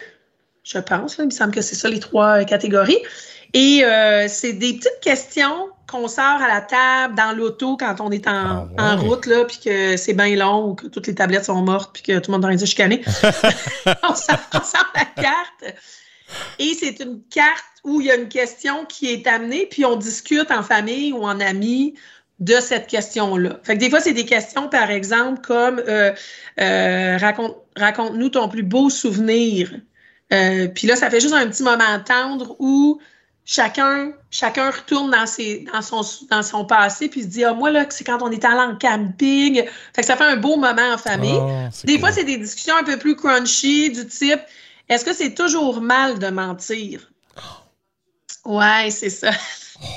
Je 0.63 0.79
pense, 0.79 1.17
là, 1.17 1.23
il 1.23 1.27
me 1.27 1.31
semble 1.31 1.53
que 1.53 1.61
c'est 1.61 1.75
ça 1.75 1.89
les 1.89 1.99
trois 1.99 2.41
euh, 2.41 2.43
catégories. 2.43 2.99
Et 3.53 3.83
euh, 3.83 4.27
c'est 4.27 4.53
des 4.53 4.73
petites 4.73 4.99
questions 5.01 5.69
qu'on 5.89 6.07
sort 6.07 6.23
à 6.41 6.47
la 6.47 6.61
table, 6.61 7.15
dans 7.15 7.35
l'auto, 7.35 7.75
quand 7.77 7.95
on 7.99 8.11
est 8.11 8.27
en, 8.27 8.31
Ah 8.31 8.67
ouais. 8.67 8.81
en 8.83 8.97
route, 8.97 9.25
là, 9.25 9.45
puis 9.45 9.59
que 9.63 9.97
c'est 9.97 10.13
bien 10.13 10.35
long, 10.35 10.69
ou 10.69 10.75
que 10.75 10.87
toutes 10.87 11.07
les 11.07 11.15
tablettes 11.15 11.45
sont 11.45 11.61
mortes, 11.61 11.91
puis 11.93 12.03
que 12.03 12.19
tout 12.19 12.31
le 12.31 12.37
monde 12.37 12.43
est 12.43 12.47
en 12.47 12.49
train 12.49 12.61
de 12.61 12.65
chicaner. 12.65 13.01
on, 14.03 14.13
sort, 14.13 14.37
on 14.53 14.63
sort 14.63 14.91
la 14.95 15.05
carte. 15.23 15.75
Et 16.59 16.75
c'est 16.79 16.99
une 16.99 17.21
carte 17.31 17.63
où 17.83 18.01
il 18.01 18.07
y 18.07 18.11
a 18.11 18.15
une 18.15 18.29
question 18.29 18.85
qui 18.85 19.07
est 19.07 19.25
amenée, 19.25 19.65
puis 19.65 19.83
on 19.85 19.95
discute 19.95 20.51
en 20.51 20.61
famille 20.61 21.11
ou 21.11 21.23
en 21.23 21.39
amis 21.39 21.95
de 22.39 22.59
cette 22.61 22.87
question-là. 22.87 23.59
Fait 23.63 23.75
que 23.75 23.79
des 23.79 23.89
fois, 23.89 23.99
c'est 23.99 24.13
des 24.13 24.25
questions, 24.25 24.69
par 24.69 24.89
exemple, 24.89 25.41
comme 25.41 25.81
euh, 25.87 26.13
euh, 26.59 27.17
raconte, 27.17 27.57
raconte-nous 27.75 28.29
ton 28.29 28.47
plus 28.47 28.63
beau 28.63 28.89
souvenir. 28.89 29.73
Euh, 30.31 30.67
puis 30.67 30.87
là, 30.87 30.95
ça 30.95 31.09
fait 31.09 31.19
juste 31.19 31.33
un 31.33 31.47
petit 31.47 31.63
moment 31.63 31.99
tendre 32.05 32.55
où 32.59 33.01
chacun, 33.43 34.13
chacun 34.29 34.69
retourne 34.69 35.11
dans, 35.11 35.25
ses, 35.25 35.65
dans, 35.73 35.81
son, 35.81 36.01
dans 36.29 36.43
son 36.43 36.65
passé 36.65 37.09
puis 37.09 37.23
se 37.23 37.27
dit 37.27 37.43
Ah, 37.43 37.53
moi, 37.53 37.71
là, 37.71 37.85
c'est 37.89 38.05
quand 38.05 38.21
on 38.21 38.31
est 38.31 38.45
allé 38.45 38.61
en 38.61 38.77
camping. 38.77 39.63
Fait 39.93 40.01
que 40.01 40.05
ça 40.05 40.15
fait 40.15 40.23
un 40.23 40.37
beau 40.37 40.55
moment 40.55 40.93
en 40.93 40.97
famille. 40.97 41.39
Ah, 41.41 41.69
Des 41.83 41.93
cool. 41.93 41.99
fois, 41.99 42.11
c'est 42.13 42.23
des 42.23 42.37
discussions 42.37 42.75
un 42.77 42.83
peu 42.83 42.97
plus 42.97 43.15
crunchy, 43.15 43.89
du 43.89 44.07
type 44.07 44.39
Est-ce 44.87 45.03
que 45.03 45.13
c'est 45.13 45.33
toujours 45.33 45.81
mal 45.81 46.19
de 46.19 46.27
mentir? 46.27 47.11
Ouais, 48.45 48.89
c'est 48.91 49.09
ça. 49.09 49.31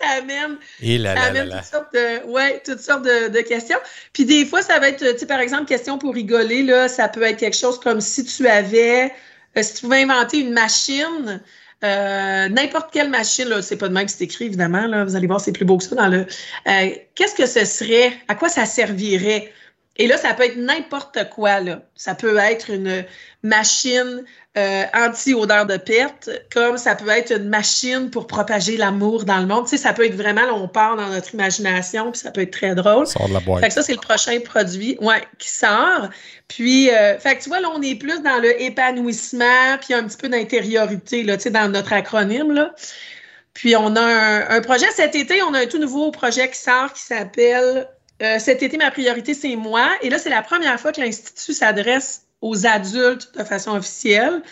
Ça 0.00 0.08
amène, 0.18 0.56
Et 0.80 0.98
là 0.98 1.14
ça 1.14 1.14
là 1.14 1.32
là 1.32 1.40
amène 1.40 1.48
là. 1.48 1.56
toutes 1.58 1.66
sortes 1.70 1.94
de, 1.94 2.26
ouais, 2.30 2.60
toutes 2.64 2.80
sortes 2.80 3.04
de, 3.04 3.28
de 3.28 3.40
questions. 3.40 3.78
Puis 4.12 4.24
des 4.24 4.44
fois, 4.44 4.60
ça 4.62 4.78
va 4.80 4.88
être, 4.88 4.98
tu 5.12 5.18
sais, 5.18 5.26
par 5.26 5.40
exemple, 5.40 5.64
question 5.66 5.96
pour 5.98 6.12
rigoler, 6.14 6.62
là, 6.62 6.88
ça 6.88 7.08
peut 7.08 7.22
être 7.22 7.38
quelque 7.38 7.56
chose 7.56 7.78
comme 7.80 8.00
si 8.00 8.24
tu 8.24 8.46
avais, 8.48 9.12
euh, 9.56 9.62
si 9.62 9.74
tu 9.74 9.80
pouvais 9.82 10.02
inventer 10.02 10.40
une 10.40 10.52
machine, 10.52 11.40
euh, 11.84 12.48
n'importe 12.48 12.92
quelle 12.92 13.08
machine, 13.10 13.48
là, 13.48 13.62
c'est 13.62 13.76
pas 13.76 13.88
de 13.88 13.94
même 13.94 14.06
que 14.06 14.12
c'est 14.12 14.24
écrit, 14.24 14.46
évidemment, 14.46 14.86
là, 14.86 15.04
vous 15.04 15.16
allez 15.16 15.26
voir, 15.26 15.40
c'est 15.40 15.52
plus 15.52 15.64
beau 15.64 15.78
que 15.78 15.84
ça 15.84 15.94
dans 15.94 16.08
le. 16.08 16.26
euh, 16.68 16.90
Qu'est-ce 17.14 17.34
que 17.34 17.46
ce 17.46 17.64
serait? 17.64 18.12
À 18.28 18.34
quoi 18.34 18.48
ça 18.48 18.66
servirait? 18.66 19.52
Et 19.96 20.06
là, 20.06 20.16
ça 20.16 20.32
peut 20.32 20.44
être 20.44 20.56
n'importe 20.56 21.18
quoi. 21.30 21.60
Là. 21.60 21.82
Ça 21.94 22.14
peut 22.14 22.38
être 22.38 22.70
une 22.70 23.04
machine 23.42 24.24
euh, 24.56 24.84
anti-odeur 24.94 25.66
de 25.66 25.76
perte, 25.76 26.30
comme 26.52 26.78
ça 26.78 26.94
peut 26.94 27.08
être 27.10 27.32
une 27.32 27.48
machine 27.48 28.10
pour 28.10 28.26
propager 28.26 28.78
l'amour 28.78 29.24
dans 29.24 29.38
le 29.38 29.46
monde. 29.46 29.64
Tu 29.64 29.70
sais, 29.70 29.76
ça 29.76 29.92
peut 29.92 30.06
être 30.06 30.14
vraiment, 30.14 30.42
là, 30.42 30.54
on 30.54 30.66
part 30.66 30.96
dans 30.96 31.08
notre 31.08 31.34
imagination, 31.34 32.10
puis 32.10 32.20
ça 32.20 32.30
peut 32.30 32.40
être 32.40 32.52
très 32.52 32.74
drôle. 32.74 33.06
Sort 33.06 33.28
de 33.28 33.34
la 33.34 33.40
Fait 33.40 33.46
boîte. 33.46 33.64
que 33.64 33.72
ça, 33.72 33.82
c'est 33.82 33.92
le 33.92 34.00
prochain 34.00 34.38
produit 34.40 34.96
ouais, 35.00 35.22
qui 35.38 35.48
sort. 35.50 36.08
Puis, 36.48 36.90
euh, 36.90 37.18
fait 37.18 37.36
que 37.36 37.42
tu 37.42 37.50
vois, 37.50 37.60
là, 37.60 37.68
on 37.74 37.82
est 37.82 37.94
plus 37.94 38.22
dans 38.22 38.38
le 38.40 38.60
épanouissement, 38.62 39.78
puis 39.80 39.92
un 39.92 40.04
petit 40.04 40.16
peu 40.16 40.28
d'intériorité, 40.28 41.22
là, 41.22 41.36
tu 41.36 41.44
sais, 41.44 41.50
dans 41.50 41.70
notre 41.70 41.92
acronyme, 41.92 42.52
là. 42.52 42.74
Puis, 43.52 43.76
on 43.76 43.94
a 43.96 44.00
un, 44.00 44.48
un 44.48 44.60
projet 44.62 44.86
cet 44.94 45.14
été, 45.14 45.42
on 45.42 45.52
a 45.52 45.60
un 45.60 45.66
tout 45.66 45.78
nouveau 45.78 46.10
projet 46.10 46.48
qui 46.48 46.58
sort 46.58 46.92
qui 46.94 47.02
s'appelle 47.02 47.86
euh, 48.22 48.38
Cet 48.38 48.62
été, 48.62 48.76
ma 48.76 48.90
priorité, 48.90 49.34
c'est 49.34 49.56
moi. 49.56 49.88
Et 50.02 50.10
là, 50.10 50.18
c'est 50.18 50.30
la 50.30 50.42
première 50.42 50.78
fois 50.78 50.92
que 50.92 51.00
l'Institut 51.00 51.52
s'adresse 51.52 52.26
aux 52.40 52.66
adultes 52.66 53.36
de 53.36 53.44
façon 53.44 53.72
officielle. 53.72 54.42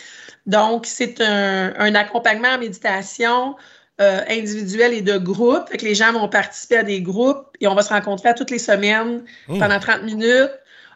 Donc, 0.46 0.86
c'est 0.86 1.20
un, 1.20 1.74
un 1.76 1.94
accompagnement 1.94 2.48
en 2.48 2.58
méditation 2.58 3.56
euh, 4.00 4.22
individuel 4.30 4.94
et 4.94 5.02
de 5.02 5.18
groupe. 5.18 5.68
Fait 5.68 5.76
que 5.76 5.84
les 5.84 5.94
gens 5.94 6.12
vont 6.12 6.28
participer 6.28 6.78
à 6.78 6.82
des 6.82 7.02
groupes 7.02 7.46
et 7.60 7.68
on 7.68 7.74
va 7.74 7.82
se 7.82 7.90
rencontrer 7.90 8.30
à 8.30 8.34
toutes 8.34 8.50
les 8.50 8.58
semaines 8.58 9.22
Mmh. 9.48 9.58
pendant 9.58 9.78
30 9.78 10.04
minutes. 10.04 10.50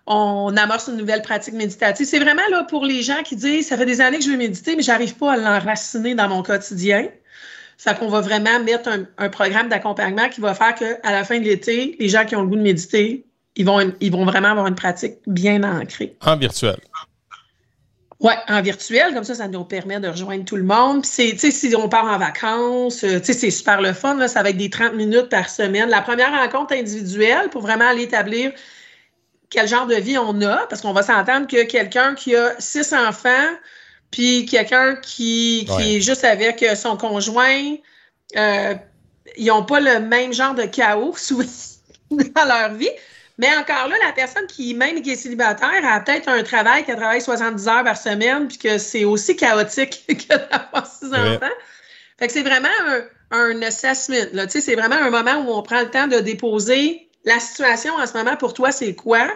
On 0.06 0.54
amorce 0.56 0.88
une 0.88 0.96
nouvelle 0.96 1.22
pratique 1.22 1.54
méditative. 1.54 2.06
C'est 2.06 2.18
vraiment 2.18 2.42
là 2.50 2.64
pour 2.64 2.84
les 2.84 3.02
gens 3.02 3.22
qui 3.22 3.36
disent 3.36 3.68
ça 3.68 3.76
fait 3.76 3.86
des 3.86 4.00
années 4.00 4.18
que 4.18 4.24
je 4.24 4.30
veux 4.30 4.36
méditer, 4.36 4.76
mais 4.76 4.82
j'arrive 4.82 5.16
pas 5.16 5.32
à 5.32 5.36
l'enraciner 5.36 6.14
dans 6.14 6.28
mon 6.28 6.42
quotidien. 6.42 7.08
Fait 7.84 7.98
qu'on 7.98 8.08
va 8.08 8.22
vraiment 8.22 8.60
mettre 8.60 8.88
un, 8.88 9.04
un 9.18 9.28
programme 9.28 9.68
d'accompagnement 9.68 10.30
qui 10.30 10.40
va 10.40 10.54
faire 10.54 10.74
qu'à 10.74 11.12
la 11.12 11.22
fin 11.22 11.38
de 11.38 11.44
l'été, 11.44 11.96
les 12.00 12.08
gens 12.08 12.24
qui 12.24 12.34
ont 12.34 12.40
le 12.40 12.48
goût 12.48 12.56
de 12.56 12.62
méditer, 12.62 13.26
ils 13.56 13.66
vont, 13.66 13.92
ils 14.00 14.10
vont 14.10 14.24
vraiment 14.24 14.48
avoir 14.48 14.66
une 14.66 14.74
pratique 14.74 15.16
bien 15.26 15.62
ancrée. 15.62 16.16
En 16.24 16.36
virtuel. 16.36 16.78
Ouais, 18.20 18.36
en 18.48 18.62
virtuel, 18.62 19.12
comme 19.12 19.24
ça, 19.24 19.34
ça 19.34 19.48
nous 19.48 19.64
permet 19.64 20.00
de 20.00 20.08
rejoindre 20.08 20.46
tout 20.46 20.56
le 20.56 20.62
monde. 20.62 21.02
Puis 21.02 21.10
c'est, 21.12 21.30
tu 21.32 21.38
sais, 21.38 21.50
si 21.50 21.76
on 21.76 21.90
part 21.90 22.06
en 22.06 22.16
vacances, 22.16 23.04
euh, 23.04 23.18
tu 23.18 23.26
sais, 23.26 23.32
c'est 23.34 23.50
super 23.50 23.82
le 23.82 23.92
fun, 23.92 24.14
là, 24.14 24.28
ça 24.28 24.42
va 24.42 24.48
être 24.48 24.56
des 24.56 24.70
30 24.70 24.94
minutes 24.94 25.28
par 25.28 25.50
semaine. 25.50 25.90
La 25.90 26.00
première 26.00 26.32
rencontre 26.32 26.72
individuelle 26.72 27.50
pour 27.50 27.60
vraiment 27.60 27.86
aller 27.86 28.04
établir 28.04 28.52
quel 29.50 29.68
genre 29.68 29.86
de 29.86 29.96
vie 29.96 30.16
on 30.16 30.40
a, 30.40 30.66
parce 30.68 30.80
qu'on 30.80 30.94
va 30.94 31.02
s'entendre 31.02 31.46
que 31.46 31.64
quelqu'un 31.64 32.14
qui 32.14 32.34
a 32.34 32.54
six 32.58 32.94
enfants, 32.94 33.28
puis 34.14 34.46
quelqu'un 34.46 34.94
qui, 34.94 35.64
qui 35.66 35.72
Ouais. 35.72 35.94
est 35.96 36.00
juste 36.00 36.22
avec 36.22 36.62
euh, 36.62 36.76
son 36.76 36.96
conjoint, 36.96 37.74
euh, 38.36 38.74
ils 39.36 39.46
n'ont 39.46 39.64
pas 39.64 39.80
le 39.80 39.98
même 39.98 40.32
genre 40.32 40.54
de 40.54 40.62
chaos 40.66 41.14
souvent 41.18 41.42
dans 42.10 42.44
leur 42.44 42.74
vie. 42.74 42.90
Mais 43.38 43.48
encore 43.56 43.88
là, 43.88 43.96
la 44.06 44.12
personne 44.12 44.46
qui, 44.46 44.72
même 44.74 45.02
qui 45.02 45.10
est 45.10 45.16
célibataire, 45.16 45.80
a 45.84 45.98
peut-être 45.98 46.28
un 46.28 46.44
travail 46.44 46.84
qui 46.84 46.92
travaille 46.92 47.20
70 47.20 47.66
heures 47.66 47.82
par 47.82 47.96
semaine, 47.96 48.46
puis 48.46 48.58
que 48.58 48.78
c'est 48.78 49.04
aussi 49.04 49.34
chaotique 49.34 50.04
que 50.08 50.28
d'avoir 50.28 50.86
six 50.86 51.06
Ouais. 51.10 51.36
enfants. 51.36 51.54
Fait 52.20 52.28
que 52.28 52.32
c'est 52.32 52.42
vraiment 52.44 52.68
un, 52.86 53.36
un 53.36 53.62
assessment. 53.62 54.28
Là. 54.32 54.44
C'est 54.48 54.76
vraiment 54.76 54.94
un 54.94 55.10
moment 55.10 55.44
où 55.44 55.50
on 55.52 55.62
prend 55.62 55.80
le 55.80 55.90
temps 55.90 56.06
de 56.06 56.20
déposer 56.20 57.08
la 57.24 57.40
situation 57.40 57.92
en 57.94 58.06
ce 58.06 58.12
moment 58.16 58.36
pour 58.36 58.54
toi, 58.54 58.70
c'est 58.70 58.94
quoi? 58.94 59.26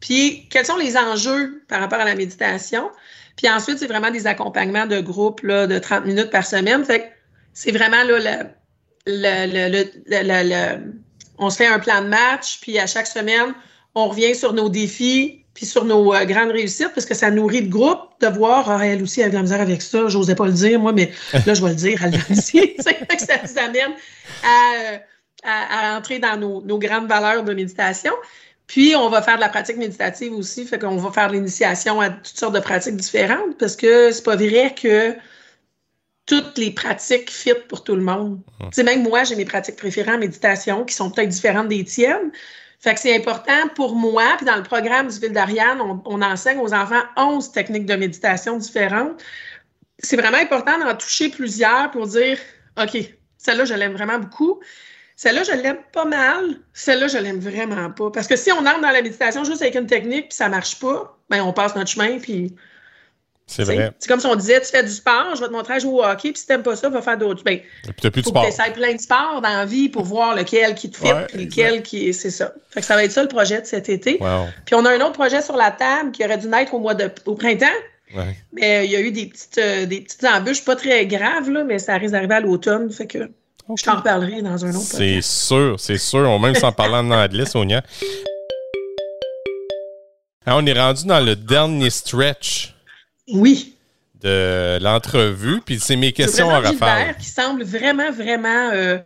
Puis 0.00 0.46
quels 0.50 0.66
sont 0.66 0.76
les 0.76 0.98
enjeux 0.98 1.62
par 1.68 1.80
rapport 1.80 2.00
à 2.00 2.04
la 2.04 2.14
méditation? 2.14 2.90
Puis 3.36 3.48
ensuite, 3.48 3.78
c'est 3.78 3.86
vraiment 3.86 4.10
des 4.10 4.26
accompagnements 4.26 4.86
de 4.86 5.00
groupe 5.00 5.42
là, 5.42 5.66
de 5.66 5.78
30 5.78 6.04
minutes 6.06 6.30
par 6.30 6.46
semaine. 6.46 6.84
Fait 6.84 7.00
que 7.00 7.04
c'est 7.54 7.72
vraiment 7.72 8.02
là, 8.04 8.18
le, 9.06 9.46
le, 9.46 9.84
le, 10.06 10.48
le- 10.48 10.92
on 11.38 11.48
se 11.50 11.56
fait 11.56 11.66
un 11.66 11.78
plan 11.78 12.02
de 12.02 12.08
match, 12.08 12.58
puis 12.60 12.78
à 12.78 12.86
chaque 12.86 13.06
semaine, 13.06 13.54
on 13.94 14.08
revient 14.08 14.34
sur 14.34 14.52
nos 14.52 14.68
défis, 14.68 15.44
puis 15.54 15.64
sur 15.66 15.84
nos 15.84 16.14
euh, 16.14 16.24
grandes 16.26 16.50
réussites, 16.50 16.90
parce 16.94 17.06
que 17.06 17.14
ça 17.14 17.30
nourrit 17.30 17.62
le 17.62 17.68
groupe 17.68 17.98
de 18.20 18.26
voir, 18.28 18.70
ah, 18.70 18.86
elle 18.86 19.02
aussi, 19.02 19.20
elle 19.20 19.28
a 19.28 19.30
de 19.30 19.34
la 19.36 19.42
misère 19.42 19.60
avec 19.60 19.80
ça, 19.82 20.06
j'osais 20.08 20.34
pas 20.34 20.46
le 20.46 20.52
dire, 20.52 20.78
moi, 20.78 20.92
mais 20.92 21.10
là, 21.46 21.54
je 21.54 21.62
vais 21.62 21.70
le 21.70 21.74
dire, 21.74 22.02
elle 22.04 22.12
l'a 22.12 22.18
aussi. 22.30 22.74
C'est 22.78 22.94
fait 22.94 23.06
que 23.16 23.22
ça 23.22 23.34
nous 23.42 23.58
amène 23.58 23.92
à, 24.44 24.98
à, 25.42 25.94
à 25.94 25.98
entrer 25.98 26.18
dans 26.18 26.36
nos, 26.36 26.60
nos 26.62 26.78
grandes 26.78 27.08
valeurs 27.08 27.42
de 27.42 27.54
méditation. 27.54 28.12
Puis, 28.70 28.94
on 28.94 29.08
va 29.08 29.20
faire 29.20 29.34
de 29.34 29.40
la 29.40 29.48
pratique 29.48 29.78
méditative 29.78 30.32
aussi, 30.32 30.64
fait 30.64 30.78
qu'on 30.78 30.96
va 30.96 31.10
faire 31.10 31.26
de 31.26 31.32
l'initiation 31.32 32.00
à 32.00 32.08
toutes 32.08 32.38
sortes 32.38 32.54
de 32.54 32.60
pratiques 32.60 32.94
différentes, 32.94 33.58
parce 33.58 33.74
que 33.74 34.12
c'est 34.12 34.22
pas 34.22 34.36
vrai 34.36 34.72
que 34.80 35.16
toutes 36.24 36.56
les 36.56 36.70
pratiques 36.70 37.32
fit 37.32 37.54
pour 37.68 37.82
tout 37.82 37.96
le 37.96 38.02
monde. 38.02 38.40
Tu 38.60 38.68
sais, 38.70 38.82
même 38.84 39.02
moi, 39.02 39.24
j'ai 39.24 39.34
mes 39.34 39.44
pratiques 39.44 39.74
préférées 39.74 40.12
en 40.12 40.18
méditation 40.18 40.84
qui 40.84 40.94
sont 40.94 41.10
peut-être 41.10 41.30
différentes 41.30 41.66
des 41.66 41.82
tiennes. 41.82 42.30
Fait 42.78 42.94
que 42.94 43.00
c'est 43.00 43.16
important 43.16 43.66
pour 43.74 43.96
moi, 43.96 44.34
puis 44.36 44.46
dans 44.46 44.54
le 44.54 44.62
programme 44.62 45.08
du 45.08 45.18
Ville 45.18 45.32
d'Ariane, 45.32 45.80
on, 45.80 46.00
on 46.04 46.22
enseigne 46.22 46.60
aux 46.60 46.72
enfants 46.72 47.02
11 47.16 47.50
techniques 47.50 47.86
de 47.86 47.96
méditation 47.96 48.56
différentes. 48.56 49.20
C'est 49.98 50.16
vraiment 50.16 50.38
important 50.38 50.78
d'en 50.78 50.94
toucher 50.94 51.28
plusieurs 51.30 51.90
pour 51.90 52.06
dire, 52.06 52.38
OK, 52.80 52.96
celle-là, 53.36 53.64
je 53.64 53.74
l'aime 53.74 53.94
vraiment 53.94 54.20
beaucoup. 54.20 54.60
Celle-là, 55.22 55.42
je 55.42 55.52
l'aime 55.52 55.76
pas 55.92 56.06
mal. 56.06 56.56
Celle-là, 56.72 57.06
je 57.06 57.18
l'aime 57.18 57.40
vraiment 57.40 57.90
pas. 57.90 58.10
Parce 58.10 58.26
que 58.26 58.36
si 58.36 58.50
on 58.52 58.60
entre 58.60 58.80
dans 58.80 58.90
la 58.90 59.02
méditation 59.02 59.44
juste 59.44 59.60
avec 59.60 59.74
une 59.74 59.86
technique 59.86 60.30
puis 60.30 60.34
ça 60.36 60.48
marche 60.48 60.80
pas, 60.80 61.14
ben 61.28 61.42
on 61.42 61.52
passe 61.52 61.76
notre 61.76 61.90
chemin 61.90 62.18
puis 62.18 62.54
C'est 63.46 63.64
vrai. 63.64 63.92
C'est 63.98 64.08
comme 64.08 64.18
si 64.20 64.24
on 64.24 64.34
disait, 64.34 64.62
tu 64.62 64.68
fais 64.68 64.82
du 64.82 64.88
sport, 64.90 65.34
je 65.34 65.42
vais 65.42 65.48
te 65.48 65.52
montrer 65.52 65.74
à 65.74 65.78
jouer 65.78 65.92
au 65.92 66.02
hockey, 66.02 66.32
puis 66.32 66.40
si 66.40 66.46
t'aimes 66.46 66.62
pas 66.62 66.74
ça, 66.74 66.88
va 66.88 67.02
faire 67.02 67.18
d'autres. 67.18 67.44
Ben, 67.44 67.56
Et 67.58 67.62
puis 67.92 67.94
t'as 68.00 68.10
plus 68.10 68.22
de 68.22 68.28
sport. 68.28 68.46
tu 68.48 68.72
plein 68.72 68.94
de 68.94 69.00
sports 69.00 69.42
dans 69.42 69.50
la 69.50 69.66
vie 69.66 69.90
pour 69.90 70.04
voir 70.04 70.34
lequel 70.34 70.74
qui 70.74 70.88
te 70.90 70.96
fit, 70.96 71.12
Ouais, 71.12 71.26
lequel 71.34 71.82
qui 71.82 72.14
c'est 72.14 72.30
ça. 72.30 72.54
Fait 72.70 72.80
que 72.80 72.86
ça 72.86 72.94
va 72.94 73.04
être 73.04 73.12
ça 73.12 73.20
le 73.20 73.28
projet 73.28 73.60
de 73.60 73.66
cet 73.66 73.90
été. 73.90 74.16
Wow. 74.22 74.46
Puis 74.64 74.74
on 74.74 74.86
a 74.86 74.90
un 74.90 75.00
autre 75.02 75.12
projet 75.18 75.42
sur 75.42 75.54
la 75.58 75.70
table 75.70 76.12
qui 76.12 76.24
aurait 76.24 76.38
dû 76.38 76.48
naître 76.48 76.72
au 76.72 76.78
mois 76.78 76.94
de 76.94 77.10
au 77.26 77.34
printemps, 77.34 77.66
Ouais. 78.16 78.34
mais 78.54 78.78
euh, 78.78 78.84
il 78.84 78.90
y 78.90 78.96
a 78.96 79.00
eu 79.00 79.10
des 79.12 79.26
petites 79.26 79.58
euh, 79.58 79.84
des 79.84 80.00
petites 80.00 80.24
embûches 80.24 80.64
pas 80.64 80.76
très 80.76 81.04
graves 81.06 81.50
là, 81.50 81.62
mais 81.62 81.78
ça 81.78 81.98
risque 81.98 82.12
d'arriver 82.12 82.36
à 82.36 82.40
l'automne, 82.40 82.90
fait 82.90 83.06
que 83.06 83.30
je 83.78 83.84
t'en 83.84 83.96
reparlerai 83.96 84.42
dans 84.42 84.64
un 84.64 84.70
autre 84.70 84.80
C'est 84.84 85.20
sûr, 85.22 85.78
c'est 85.78 85.98
sûr. 85.98 86.20
On 86.28 86.38
même 86.38 86.54
s'en 86.54 86.72
parlant 86.72 86.98
en 87.06 87.10
anglais, 87.10 87.46
Sonia. 87.46 87.82
Ah, 90.46 90.56
on 90.56 90.66
est 90.66 90.72
rendu 90.78 91.04
dans 91.06 91.20
le 91.20 91.36
dernier 91.36 91.90
stretch 91.90 92.74
Oui. 93.32 93.76
de 94.22 94.78
l'entrevue, 94.82 95.60
puis 95.64 95.78
c'est 95.78 95.96
mes 95.96 96.12
questions 96.12 96.50
à 96.50 96.60
vraiment. 96.60 96.72
Gilbert 96.72 97.16
qui 97.18 97.26
semble 97.26 97.62
vraiment, 97.62 98.10
vraiment 98.10 98.70
euh, 98.72 98.98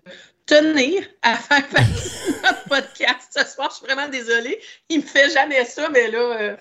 tenir 0.47 1.03
à 1.23 1.35
faire 1.37 1.67
partie 1.69 1.93
de 1.93 2.43
notre 2.43 2.65
podcast 2.69 3.29
ce 3.37 3.45
soir. 3.47 3.69
Je 3.71 3.77
suis 3.77 3.87
vraiment 3.87 4.09
désolée. 4.09 4.59
Il 4.89 4.99
me 5.01 5.03
fait 5.05 5.31
jamais 5.31 5.65
ça, 5.65 5.89
mais 5.93 6.11
là, 6.11 6.19
euh, 6.41 6.57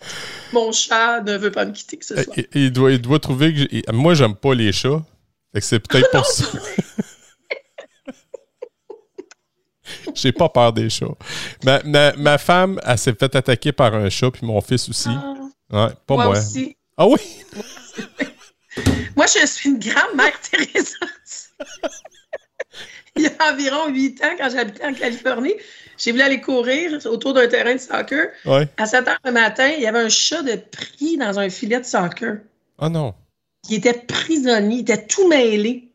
mon 0.51 0.71
chat 0.71 1.21
ne 1.21 1.37
veut 1.37 1.51
pas 1.51 1.65
me 1.65 1.71
quitter 1.71 1.99
ce 2.01 2.15
Euh, 2.15 2.23
soir. 2.23 2.35
Il, 2.37 2.47
il 2.55 2.71
doit, 2.71 2.91
il 2.91 2.99
doit 3.01 3.19
trouver 3.19 3.53
que 3.53 3.91
moi 3.91 4.15
j'aime 4.15 4.35
pas 4.35 4.53
les 4.55 4.71
chats. 4.71 5.01
C'est 5.59 5.79
peut-être 5.79 6.09
pour 6.11 6.25
ça. 6.25 6.45
J'ai 10.15 10.31
pas 10.31 10.49
peur 10.49 10.73
des 10.73 10.89
chats. 10.89 11.05
Ma, 11.63 11.81
ma, 11.83 12.13
ma 12.13 12.37
femme, 12.37 12.79
elle 12.85 12.97
s'est 12.97 13.13
fait 13.13 13.35
attaquer 13.35 13.71
par 13.71 13.93
un 13.95 14.09
chat, 14.09 14.31
puis 14.31 14.45
mon 14.45 14.59
fils 14.61 14.89
aussi. 14.89 15.09
Ah, 15.09 15.33
Ouais, 15.71 15.87
pas 16.05 16.13
moi 16.15 16.25
moi. 16.25 16.37
aussi. 16.37 16.75
Ah 16.97 17.07
oui? 17.07 17.17
Moi, 19.15 19.25
je 19.27 19.45
suis 19.45 19.69
une 19.69 19.77
grande 19.79 20.15
mère 20.15 20.33
Teresa. 20.41 20.97
Il 23.15 23.21
y 23.23 23.27
a 23.27 23.53
environ 23.53 23.87
huit 23.89 24.23
ans, 24.23 24.33
quand 24.37 24.49
j'habitais 24.49 24.83
en 24.85 24.93
Californie, 24.93 25.53
j'ai 25.97 26.11
voulu 26.11 26.23
aller 26.23 26.41
courir 26.41 26.99
autour 27.05 27.33
d'un 27.35 27.47
terrain 27.47 27.75
de 27.75 27.79
soccer. 27.79 28.29
Ouais. 28.45 28.67
À 28.77 28.87
7 28.87 29.07
heures 29.07 29.19
le 29.23 29.31
matin, 29.31 29.67
il 29.77 29.83
y 29.83 29.85
avait 29.87 29.99
un 29.99 30.09
chat 30.09 30.41
de 30.41 30.55
pris 30.55 31.17
dans 31.17 31.37
un 31.37 31.49
filet 31.49 31.79
de 31.79 31.85
soccer. 31.85 32.37
Ah 32.79 32.89
non. 32.89 33.13
Il 33.69 33.75
était 33.75 33.93
prisonnier, 33.93 34.77
il 34.77 34.81
était 34.81 35.05
tout 35.05 35.27
mêlé. 35.27 35.91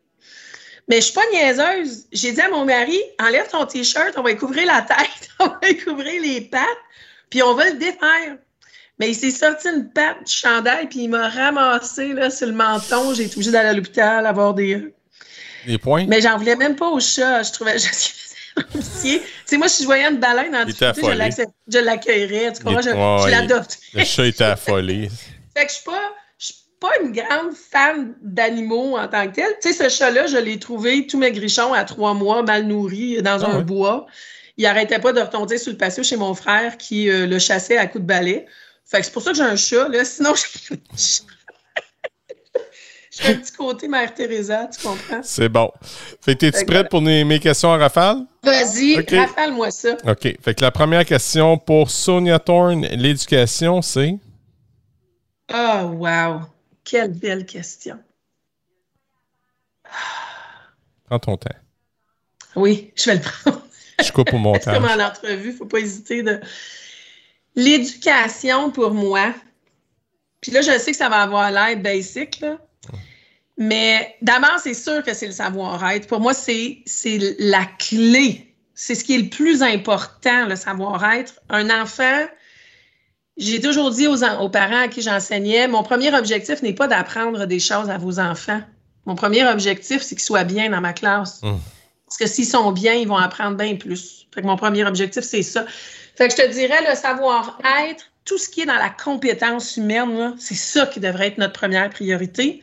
Mais 0.89 0.97
je 0.97 1.07
suis 1.07 1.15
pas 1.15 1.25
niaiseuse. 1.33 2.07
J'ai 2.13 2.33
dit 2.33 2.41
à 2.41 2.49
mon 2.49 2.65
mari, 2.65 2.99
enlève 3.21 3.49
ton 3.49 3.67
t-shirt, 3.67 4.15
on 4.17 4.23
va 4.23 4.31
y 4.31 4.37
couvrir 4.37 4.67
la 4.67 4.83
tête, 4.83 5.29
on 5.41 5.47
va 5.47 5.69
y 5.69 5.77
couvrir 5.77 6.23
les 6.23 6.41
pattes, 6.43 6.63
puis 7.31 7.43
on 7.43 7.55
va 7.55 7.71
le 7.71 7.77
défaire. 7.77 8.37
Mais 8.99 9.11
il 9.11 9.15
s'est 9.15 9.31
sorti 9.31 9.69
une 9.69 9.91
patte 9.91 10.25
du 10.27 10.33
chandail, 10.33 10.89
puis 10.89 11.01
il 11.01 11.09
m'a 11.09 11.29
ramassé 11.29 12.13
là, 12.15 12.31
sur 12.31 12.49
le 12.49 12.55
menton. 12.55 13.15
J'ai 13.15 13.25
été 13.25 13.35
obligée 13.35 13.53
d'aller 13.53 13.69
à 13.69 13.73
l'hôpital, 13.73 14.27
avoir 14.27 14.55
des... 14.55 14.93
Les 15.67 15.79
points? 15.79 16.07
Mais 16.09 16.21
j'en 16.21 16.37
voulais 16.37 16.57
même 16.57 16.75
pas 16.75 16.89
au 16.89 16.99
chat. 16.99 17.45
Je 17.45 17.53
trouvais... 17.53 17.79
Je 17.79 17.87
Tu 19.03 19.21
sais, 19.45 19.57
moi, 19.57 19.69
si 19.69 19.83
je 19.83 19.87
voyais 19.87 20.09
une 20.09 20.19
baleine 20.19 20.55
en 20.55 20.65
difficulté, 20.65 21.03
je 21.69 21.79
l'accueillerais. 21.79 22.53
Tu 22.53 22.63
comprends? 22.63 22.81
Je, 22.81 22.91
ouais, 22.91 23.23
je 23.25 23.31
l'adopte. 23.31 23.79
Le 23.95 24.05
chat 24.05 24.27
était 24.27 24.45
affolé. 24.45 25.11
Fait 25.57 25.65
que 25.65 25.71
je 25.71 25.77
suis 25.77 25.85
pas, 25.85 26.13
pas 26.81 26.91
une 27.03 27.13
grande 27.13 27.53
fan 27.55 28.15
d'animaux 28.23 28.97
en 28.97 29.09
tant 29.09 29.27
que 29.29 29.35
tel. 29.37 29.53
Tu 29.61 29.73
sais, 29.73 29.89
ce 29.91 29.97
chat-là, 29.97 30.27
je 30.27 30.37
l'ai 30.37 30.59
trouvé 30.59 31.07
tout 31.07 31.19
maigrichon 31.19 31.73
à 31.73 31.85
trois 31.85 32.15
mois, 32.15 32.43
mal 32.43 32.67
nourri, 32.67 33.21
dans 33.23 33.43
Ah 33.43 33.49
un 33.49 33.61
bois. 33.61 34.07
Il 34.57 34.67
arrêtait 34.67 34.99
pas 34.99 35.13
de 35.13 35.21
retomber 35.21 35.59
sur 35.59 35.73
le 35.73 35.79
patio 35.79 36.03
chez 36.03 36.17
mon 36.17 36.35
frère 36.35 36.77
qui 36.77 37.11
euh, 37.11 37.27
le 37.27 37.39
chassait 37.39 37.79
à 37.79 37.87
coups 37.87 38.03
de 38.03 38.07
balai. 38.09 38.47
Fait 38.85 38.99
que 38.99 39.05
c'est 39.05 39.13
pour 39.13 39.23
ça 39.23 39.31
que 39.31 39.37
j'ai 39.37 39.43
un 39.43 39.57
chat, 39.57 39.89
là. 39.89 40.05
Sinon, 40.05 40.35
j'ai 40.97 41.23
j'ai 43.11 43.33
un 43.33 43.35
petit 43.37 43.53
côté 43.53 43.89
Mère 43.89 44.15
Teresa, 44.15 44.67
tu 44.67 44.87
comprends? 44.87 45.21
C'est 45.23 45.49
bon. 45.49 45.71
Fait 46.21 46.35
que 46.35 46.47
t'es-tu 46.47 46.65
prête 46.65 46.89
pour 46.89 47.03
mes, 47.03 47.41
questions 47.41 47.73
à 47.73 47.77
rafale? 47.77 48.19
Vas-y, 48.43 48.99
Ok. 48.99 49.11
rafale-moi 49.11 49.71
ça. 49.71 49.97
OK. 50.07 50.37
Fait 50.41 50.55
que 50.55 50.63
la 50.63 50.71
première 50.71 51.05
question 51.05 51.59
pour 51.59 51.91
Sonia 51.91 52.39
Thorne, 52.39 52.87
l'éducation, 52.87 53.83
c'est? 53.83 54.19
Oh, 55.53 55.95
wow! 55.95 56.43
Quelle 56.89 57.13
belle 57.13 57.45
question. 57.45 57.99
Prends 61.05 61.19
ton 61.19 61.37
temps. 61.37 61.55
Oui, 62.57 62.93
je 62.97 63.11
vais 63.11 63.17
le 63.17 63.21
prendre. 63.21 63.63
Je 64.03 64.11
coupe 64.11 64.33
au 64.33 64.39
montage. 64.39 64.75
comme 64.75 64.87
en 64.87 65.05
entrevue, 65.05 65.53
faut 65.53 65.67
pas 65.67 65.81
hésiter 65.81 66.23
de. 66.23 66.41
L'éducation 67.55 68.71
pour 68.71 68.93
moi, 68.93 69.35
puis 70.41 70.51
là, 70.51 70.63
je 70.63 70.79
sais 70.79 70.93
que 70.93 70.97
ça 70.97 71.11
va 71.11 71.23
avoir 71.23 71.51
l'air 71.51 71.77
basic, 71.77 72.41
là, 72.41 72.57
mais 73.59 74.17
d'abord, 74.23 74.59
c'est 74.63 74.73
sûr 74.73 75.03
que 75.03 75.13
c'est 75.13 75.27
le 75.27 75.33
savoir-être. 75.33 76.07
Pour 76.07 76.21
moi, 76.21 76.33
c'est 76.33 76.85
la 77.39 77.67
clé. 77.79 78.55
C'est 78.75 78.95
ce 78.95 79.05
qui 79.05 79.15
est 79.15 79.19
le 79.19 79.29
plus 79.29 79.63
important, 79.63 80.47
le 80.47 80.57
savoir-être. 80.57 81.41
Un 81.51 81.69
enfant, 81.69 82.27
j'ai 83.39 83.61
toujours 83.61 83.91
dit 83.91 84.07
aux, 84.07 84.25
en- 84.25 84.41
aux 84.43 84.49
parents 84.49 84.83
à 84.83 84.89
qui 84.89 85.01
j'enseignais, 85.01 85.69
mon 85.69 85.83
premier 85.83 86.15
objectif 86.15 86.63
n'est 86.63 86.73
pas 86.75 86.89
d'apprendre 86.89 87.47
des 87.47 87.61
choses 87.61 87.89
à 87.89 87.97
vos 87.99 88.19
enfants. 88.19 88.61
Mon 89.07 89.15
premier 89.15 89.47
objectif, 89.47 90.03
c'est 90.03 90.15
qu'ils 90.17 90.25
soient 90.25 90.45
bien 90.45 90.71
dans 90.71 90.81
ma 90.81 90.93
classe. 90.93 91.41
Hum. 91.43 91.59
Parce 92.07 92.19
que 92.19 92.27
s'ils 92.27 92.47
sont 92.47 92.73
bien, 92.73 92.95
ils 92.95 93.07
vont 93.09 93.17
apprendre 93.17 93.57
bien 93.57 93.77
plus. 93.77 94.27
Fait 94.35 94.43
que 94.43 94.47
mon 94.47 94.57
premier 94.57 94.85
objectif, 94.85 95.23
c'est 95.25 95.43
ça. 95.43 95.67
Fait 96.17 96.29
que 96.29 96.35
je 96.37 96.43
te 96.43 96.53
dirais, 96.53 96.79
le 96.89 96.97
savoir-être, 96.97 98.05
tout 98.25 98.39
ce 98.39 98.49
qui 98.49 98.63
est 98.63 98.67
dans 98.67 98.75
la 98.75 98.91
compétence 98.91 99.77
humaine, 99.77 100.35
c'est 100.39 100.55
ça 100.55 100.87
qui 100.87 101.01
devrait 101.01 101.29
être 101.29 101.39
notre 101.39 101.53
première 101.53 101.89
priorité. 101.91 102.63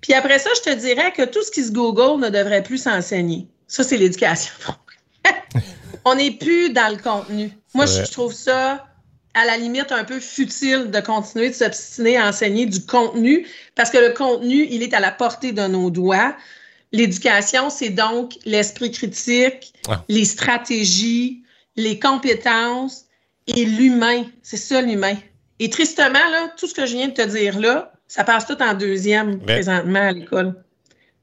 Puis 0.00 0.14
après 0.14 0.38
ça, 0.38 0.50
je 0.56 0.70
te 0.70 0.74
dirais 0.76 1.12
que 1.12 1.24
tout 1.24 1.42
ce 1.42 1.50
qui 1.50 1.62
se 1.64 1.70
Google 1.72 2.20
ne 2.24 2.28
devrait 2.30 2.62
plus 2.62 2.78
s'enseigner. 2.78 3.46
Ça, 3.66 3.84
c'est 3.84 3.96
l'éducation. 3.96 4.52
On 6.04 6.14
n'est 6.14 6.30
plus 6.32 6.70
dans 6.70 6.88
le 6.94 7.00
contenu. 7.02 7.52
Moi, 7.74 7.86
je 7.86 8.10
trouve 8.10 8.32
ça 8.32 8.86
à 9.38 9.44
la 9.44 9.56
limite 9.56 9.92
un 9.92 10.04
peu 10.04 10.18
futile 10.18 10.90
de 10.90 11.00
continuer 11.00 11.50
de 11.50 11.54
s'obstiner 11.54 12.16
à 12.16 12.28
enseigner 12.28 12.66
du 12.66 12.84
contenu 12.84 13.46
parce 13.74 13.90
que 13.90 13.98
le 13.98 14.10
contenu, 14.10 14.66
il 14.68 14.82
est 14.82 14.94
à 14.94 15.00
la 15.00 15.12
portée 15.12 15.52
de 15.52 15.66
nos 15.66 15.90
doigts. 15.90 16.34
L'éducation, 16.92 17.70
c'est 17.70 17.90
donc 17.90 18.34
l'esprit 18.44 18.90
critique, 18.90 19.72
les 20.08 20.24
stratégies, 20.24 21.42
les 21.76 21.98
compétences 21.98 23.04
et 23.46 23.64
l'humain. 23.64 24.24
C'est 24.42 24.56
ça 24.56 24.82
l'humain. 24.82 25.16
Et 25.60 25.70
tristement, 25.70 26.12
là, 26.12 26.52
tout 26.56 26.66
ce 26.66 26.74
que 26.74 26.86
je 26.86 26.94
viens 26.94 27.08
de 27.08 27.14
te 27.14 27.22
dire 27.22 27.58
là, 27.58 27.92
Ça 28.08 28.24
passe 28.24 28.46
tout 28.46 28.60
en 28.62 28.74
deuxième 28.74 29.38
présentement 29.38 30.08
à 30.08 30.12
l'école. 30.12 30.54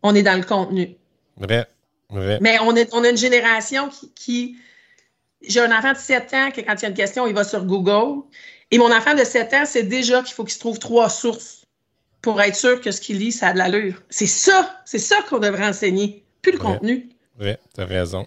On 0.03 0.13
est 0.13 0.23
dans 0.23 0.37
le 0.37 0.43
contenu. 0.43 0.95
Mais 2.39 2.57
on, 2.61 2.75
est, 2.75 2.93
on 2.93 3.03
a 3.03 3.09
une 3.09 3.17
génération 3.17 3.89
qui. 3.89 4.11
qui... 4.13 4.57
J'ai 5.47 5.59
un 5.59 5.77
enfant 5.77 5.93
de 5.93 5.97
7 5.97 6.33
ans 6.33 6.51
que 6.51 6.61
quand 6.61 6.73
il 6.75 6.81
y 6.83 6.85
a 6.85 6.89
une 6.89 6.95
question, 6.95 7.27
il 7.27 7.33
va 7.33 7.43
sur 7.43 7.65
Google. 7.65 8.23
Et 8.71 8.77
mon 8.77 8.91
enfant 8.91 9.13
de 9.13 9.23
7 9.23 9.53
ans, 9.53 9.63
c'est 9.65 9.83
déjà 9.83 10.21
qu'il 10.21 10.33
faut 10.33 10.43
qu'il 10.43 10.53
se 10.53 10.59
trouve 10.59 10.79
trois 10.79 11.09
sources 11.09 11.65
pour 12.21 12.41
être 12.41 12.55
sûr 12.55 12.81
que 12.81 12.91
ce 12.91 12.99
qu'il 12.99 13.19
lit, 13.19 13.31
ça 13.31 13.49
a 13.49 13.53
de 13.53 13.59
l'allure. 13.59 14.01
C'est 14.09 14.25
ça, 14.25 14.81
c'est 14.85 14.99
ça 14.99 15.17
qu'on 15.29 15.39
devrait 15.39 15.67
enseigner, 15.67 16.25
plus 16.41 16.53
le 16.53 16.57
contenu. 16.57 17.09
Oui, 17.39 17.53
tu 17.75 17.81
as 17.81 17.85
raison. 17.85 18.25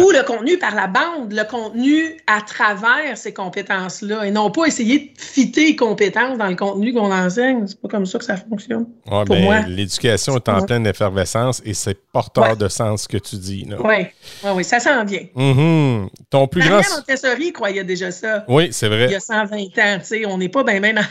Ou 0.00 0.10
le 0.10 0.22
contenu 0.22 0.58
par 0.58 0.74
la 0.74 0.86
bande, 0.86 1.32
le 1.32 1.44
contenu 1.44 2.16
à 2.26 2.40
travers 2.40 3.16
ces 3.16 3.32
compétences-là, 3.32 4.24
et 4.26 4.30
non 4.30 4.50
pas 4.50 4.66
essayer 4.66 4.98
de 4.98 5.20
fitter 5.20 5.66
les 5.66 5.76
compétences 5.76 6.38
dans 6.38 6.48
le 6.48 6.56
contenu 6.56 6.92
qu'on 6.92 7.12
enseigne. 7.12 7.66
C'est 7.66 7.80
pas 7.80 7.88
comme 7.88 8.06
ça 8.06 8.18
que 8.18 8.24
ça 8.24 8.36
fonctionne. 8.36 8.86
Ouais, 9.10 9.24
pour 9.24 9.36
ben, 9.36 9.44
moi. 9.44 9.60
L'éducation 9.60 10.36
est 10.36 10.48
en 10.48 10.62
pleine 10.62 10.86
effervescence 10.86 11.60
et 11.64 11.74
c'est 11.74 11.98
porteur 12.12 12.56
de 12.56 12.68
sens 12.68 13.02
ce 13.02 13.08
que 13.08 13.18
tu 13.18 13.36
dis. 13.36 13.66
Oui, 13.68 13.84
ouais, 13.84 14.12
oui, 14.54 14.64
ça 14.64 14.80
s'en 14.80 15.04
vient. 15.04 15.26
Mhm. 15.34 16.08
Ton 16.30 16.46
plus 16.48 16.62
grand. 16.62 16.80
Montessori 16.96 17.52
croyait 17.52 17.84
déjà 17.84 18.10
ça. 18.10 18.44
Oui, 18.48 18.68
c'est 18.72 18.86
Il 18.86 18.92
y 18.92 18.96
vrai. 18.96 19.14
a 19.14 19.20
120 19.20 19.56
ans, 19.56 19.98
tu 19.98 20.04
sais, 20.04 20.26
on 20.26 20.38
n'est 20.38 20.48
pas 20.48 20.64
bien 20.64 20.80
même 20.80 20.98
en 20.98 21.02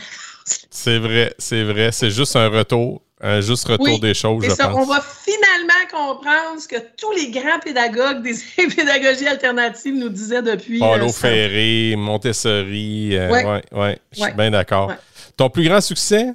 C'est 0.70 0.98
vrai, 0.98 1.34
c'est 1.38 1.62
vrai. 1.62 1.90
C'est 1.92 2.10
juste 2.10 2.36
un 2.36 2.48
retour. 2.48 3.02
Un 3.22 3.40
juste 3.42 3.66
retour 3.68 3.84
Oui, 3.86 4.00
des 4.00 4.14
choses, 4.14 4.42
je 4.44 4.50
ça, 4.50 4.68
pense. 4.68 4.76
on 4.80 4.86
va 4.90 5.02
finalement 5.02 5.86
comprendre 5.90 6.58
ce 6.58 6.66
que 6.66 6.76
tous 6.96 7.12
les 7.12 7.30
grands 7.30 7.58
pédagogues 7.62 8.22
des 8.22 8.34
pédagogies 8.76 9.26
alternatives 9.26 9.94
nous 9.94 10.08
disaient 10.08 10.40
depuis. 10.42 10.78
Paulo 10.78 11.08
euh, 11.08 11.12
Ferré, 11.12 11.96
Montessori. 11.98 13.16
euh, 13.16 13.30
Ouais. 13.30 13.44
ouais, 13.44 13.62
ouais, 13.72 13.98
Je 14.12 14.16
suis 14.16 14.24
Ouais. 14.24 14.32
bien 14.34 14.50
d'accord. 14.50 14.92
Ton 15.36 15.50
plus 15.50 15.64
grand 15.68 15.82
succès, 15.82 16.32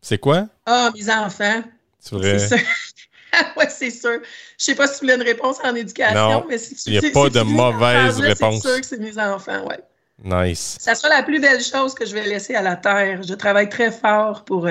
c'est 0.00 0.16
quoi? 0.18 0.46
Ah, 0.64 0.90
mes 0.94 1.10
enfants. 1.10 1.62
C'est 2.00 2.14
vrai. 2.14 2.38
C'est 2.38 2.56
oui, 3.58 3.64
c'est 3.68 3.90
sûr. 3.90 4.20
Je 4.58 4.64
sais 4.64 4.74
pas 4.74 4.86
si 4.86 4.94
tu 4.94 5.00
voulais 5.04 5.16
une 5.16 5.22
réponse 5.22 5.58
en 5.62 5.74
éducation, 5.74 6.30
Non, 6.30 6.46
mais 6.48 6.56
si 6.56 6.74
tu 6.74 6.82
il 6.86 6.94
y 6.94 6.98
a 7.06 7.10
pas 7.12 7.28
de 7.28 7.42
mauvaise 7.42 8.18
réponse. 8.18 8.62
C'est 8.62 8.68
sûr 8.70 8.80
que 8.80 8.86
c'est 8.86 8.98
mes 9.00 9.18
enfants, 9.18 9.66
ouais. 9.66 9.78
Nice. 10.24 10.78
Ça 10.80 10.94
sera 10.94 11.10
la 11.10 11.22
plus 11.22 11.38
belle 11.38 11.62
chose 11.62 11.92
que 11.94 12.06
je 12.06 12.14
vais 12.14 12.24
laisser 12.24 12.54
à 12.54 12.62
la 12.62 12.76
Terre. 12.76 13.20
Je 13.22 13.34
travaille 13.34 13.68
très 13.68 13.90
fort 13.92 14.44
pour. 14.46 14.66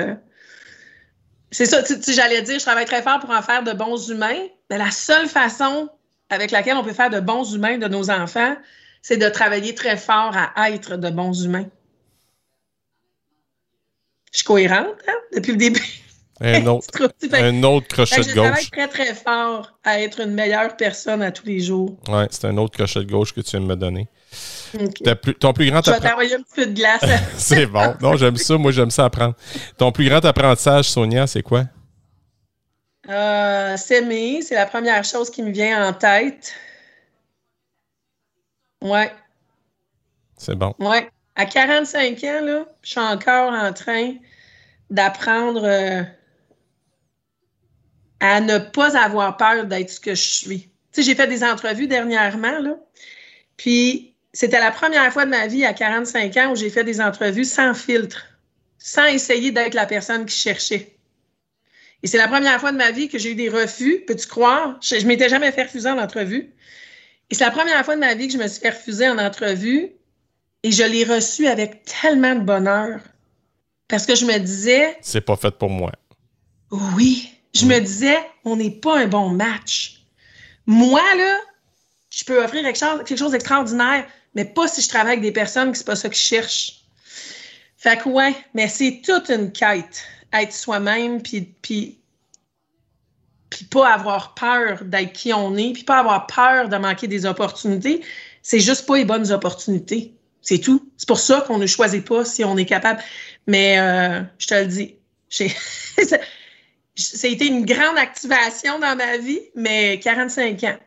C'est 1.57 1.65
ça, 1.65 1.81
tu, 1.81 1.99
tu- 1.99 2.13
j'allais 2.13 2.43
dire, 2.43 2.59
je 2.59 2.63
travaille 2.63 2.85
très 2.85 3.01
fort 3.01 3.17
pour 3.19 3.31
en 3.31 3.41
faire 3.41 3.63
de 3.63 3.73
bons 3.73 4.11
humains, 4.11 4.45
mais 4.69 4.77
la 4.77 4.91
seule 4.91 5.27
façon 5.27 5.89
avec 6.29 6.51
laquelle 6.51 6.77
on 6.77 6.83
peut 6.83 6.93
faire 6.93 7.09
de 7.09 7.19
bons 7.19 7.51
humains 7.51 7.79
de 7.79 7.87
nos 7.87 8.11
enfants, 8.11 8.55
c'est 9.01 9.17
de 9.17 9.27
travailler 9.27 9.73
très 9.73 9.97
fort 9.97 10.35
à 10.55 10.69
être 10.69 10.97
de 10.97 11.09
bons 11.09 11.33
humains. 11.43 11.65
Je 14.31 14.37
suis 14.37 14.45
cohérente, 14.45 14.97
hein, 15.07 15.15
depuis 15.33 15.53
le 15.53 15.57
début. 15.57 15.81
Un 16.39 16.65
autre, 16.67 16.87
un 17.33 17.63
autre 17.63 17.87
crochet 17.87 18.17
de 18.17 18.23
je 18.29 18.35
travaille 18.35 18.51
gauche. 18.53 18.71
très, 18.71 18.87
très 18.87 19.13
fort 19.15 19.71
à 19.83 19.99
être 20.01 20.19
une 20.21 20.33
meilleure 20.33 20.77
personne 20.77 21.21
à 21.23 21.31
tous 21.31 21.45
les 21.47 21.59
jours. 21.59 21.97
Ouais, 22.09 22.27
c'est 22.29 22.45
un 22.45 22.57
autre 22.57 22.77
crochet 22.77 22.99
de 23.05 23.11
gauche 23.11 23.33
que 23.33 23.41
tu 23.41 23.51
viens 23.51 23.61
de 23.61 23.65
me 23.65 23.75
donner. 23.75 24.07
Plus- 25.21 25.33
ton 25.35 25.53
plus 25.53 25.69
grand 25.71 25.81
Je 25.83 25.89
vais 25.89 25.95
apprentissage. 25.97 26.01
t'envoyer 26.11 26.35
un 26.35 26.41
petit 26.41 26.53
peu 26.55 26.65
de 26.67 26.73
glace. 26.73 27.01
c'est 27.37 27.65
bon. 27.65 27.95
Non, 28.01 28.15
j'aime 28.17 28.35
ça. 28.37 28.55
Moi, 28.57 28.71
j'aime 28.71 28.91
ça 28.91 29.05
apprendre. 29.05 29.33
Ton 29.77 29.91
plus 29.91 30.07
grand 30.09 30.23
apprentissage, 30.25 30.85
Sonia, 30.89 31.25
c'est 31.25 31.41
quoi? 31.41 31.63
Euh, 33.09 33.77
s'aimer, 33.77 34.41
c'est 34.41 34.55
la 34.55 34.65
première 34.65 35.03
chose 35.05 35.29
qui 35.31 35.41
me 35.41 35.51
vient 35.51 35.87
en 35.87 35.93
tête. 35.93 36.53
Ouais, 38.81 39.11
C'est 40.37 40.55
bon. 40.55 40.73
ouais. 40.79 41.09
À 41.35 41.45
45 41.45 42.23
ans, 42.25 42.41
là, 42.45 42.65
je 42.83 42.89
suis 42.91 42.99
encore 42.99 43.51
en 43.53 43.71
train 43.73 44.13
d'apprendre 44.89 45.61
euh, 45.63 46.03
à 48.19 48.41
ne 48.41 48.57
pas 48.57 48.97
avoir 48.97 49.37
peur 49.37 49.65
d'être 49.65 49.89
ce 49.89 49.99
que 49.99 50.15
je 50.15 50.23
suis. 50.23 50.61
Tu 50.61 50.69
sais, 50.91 51.03
j'ai 51.03 51.15
fait 51.15 51.27
des 51.27 51.43
entrevues 51.43 51.87
dernièrement, 51.87 52.59
là, 52.59 52.77
puis 53.57 54.15
c'était 54.33 54.59
la 54.59 54.71
première 54.71 55.11
fois 55.11 55.25
de 55.25 55.31
ma 55.31 55.47
vie 55.47 55.65
à 55.65 55.73
45 55.73 56.37
ans 56.37 56.51
où 56.51 56.55
j'ai 56.55 56.69
fait 56.69 56.83
des 56.83 57.01
entrevues 57.01 57.45
sans 57.45 57.73
filtre, 57.73 58.25
sans 58.77 59.05
essayer 59.05 59.51
d'être 59.51 59.73
la 59.73 59.85
personne 59.85 60.25
qui 60.25 60.35
cherchait. 60.35 60.93
Et 62.03 62.07
c'est 62.07 62.17
la 62.19 62.27
première 62.27 62.59
fois 62.59 62.71
de 62.71 62.77
ma 62.77 62.91
vie 62.91 63.09
que 63.09 63.17
j'ai 63.17 63.31
eu 63.31 63.35
des 63.35 63.49
refus. 63.49 64.03
Peux-tu 64.05 64.27
croire? 64.27 64.77
Je, 64.81 64.99
je 64.99 65.07
m'étais 65.07 65.29
jamais 65.29 65.51
fait 65.51 65.63
refuser 65.63 65.89
en 65.89 65.97
entrevue. 65.97 66.53
Et 67.31 67.35
c'est 67.35 67.43
la 67.43 67.51
première 67.51 67.83
fois 67.83 67.95
de 67.95 67.99
ma 67.99 68.13
vie 68.13 68.27
que 68.27 68.33
je 68.33 68.37
me 68.37 68.47
suis 68.47 68.61
fait 68.61 68.69
refuser 68.69 69.09
en 69.09 69.17
entrevue. 69.17 69.89
Et 70.61 70.71
je 70.71 70.83
l'ai 70.83 71.03
reçu 71.03 71.47
avec 71.47 71.83
tellement 71.85 72.35
de 72.35 72.41
bonheur. 72.41 72.99
Parce 73.87 74.05
que 74.05 74.13
je 74.13 74.25
me 74.25 74.37
disais, 74.37 74.95
C'est 75.01 75.21
pas 75.21 75.35
fait 75.35 75.51
pour 75.51 75.69
moi. 75.71 75.91
oui, 76.71 77.31
je 77.57 77.65
me 77.65 77.79
disais, 77.79 78.17
on 78.43 78.55
n'est 78.55 78.71
pas 78.71 78.99
un 78.99 79.07
bon 79.07 79.29
match. 79.29 80.01
Moi, 80.65 81.01
là, 81.15 81.37
je 82.09 82.23
peux 82.23 82.43
offrir 82.43 82.63
quelque 82.63 83.17
chose, 83.17 83.31
d'extraordinaire, 83.31 84.05
mais 84.35 84.45
pas 84.45 84.67
si 84.67 84.81
je 84.81 84.89
travaille 84.89 85.13
avec 85.13 85.21
des 85.21 85.31
personnes 85.31 85.71
qui 85.71 85.79
c'est 85.79 85.85
pas 85.85 85.95
ça 85.95 86.09
qu'ils 86.09 86.17
cherchent. 86.17 86.81
Fait 87.77 87.97
que 87.97 88.09
ouais, 88.09 88.35
mais 88.53 88.67
c'est 88.67 89.01
toute 89.03 89.29
une 89.29 89.51
quête, 89.51 90.03
être 90.33 90.53
soi-même, 90.53 91.21
puis, 91.21 91.99
pas 93.71 93.93
avoir 93.93 94.33
peur 94.33 94.83
d'être 94.83 95.13
qui 95.13 95.33
on 95.33 95.55
est, 95.55 95.73
puis 95.73 95.83
pas 95.83 95.99
avoir 95.99 96.27
peur 96.27 96.69
de 96.69 96.77
manquer 96.77 97.07
des 97.07 97.25
opportunités. 97.25 98.03
C'est 98.43 98.59
juste 98.59 98.85
pas 98.85 98.97
les 98.97 99.05
bonnes 99.05 99.31
opportunités. 99.31 100.13
C'est 100.41 100.59
tout. 100.59 100.89
C'est 100.97 101.07
pour 101.07 101.19
ça 101.19 101.41
qu'on 101.41 101.57
ne 101.57 101.65
choisit 101.65 102.05
pas 102.05 102.23
si 102.23 102.43
on 102.43 102.55
est 102.57 102.65
capable. 102.65 103.01
Mais 103.47 103.79
euh, 103.79 104.21
je 104.37 104.47
te 104.47 104.53
le 104.53 104.65
dis, 104.67 104.95
ça 106.97 107.27
a 107.27 107.31
été 107.31 107.47
une 107.47 107.65
grande 107.65 107.97
activation 107.97 108.79
dans 108.79 108.95
ma 108.95 109.17
vie, 109.17 109.41
mais 109.55 109.99
45 109.99 110.63
ans. 110.63 110.77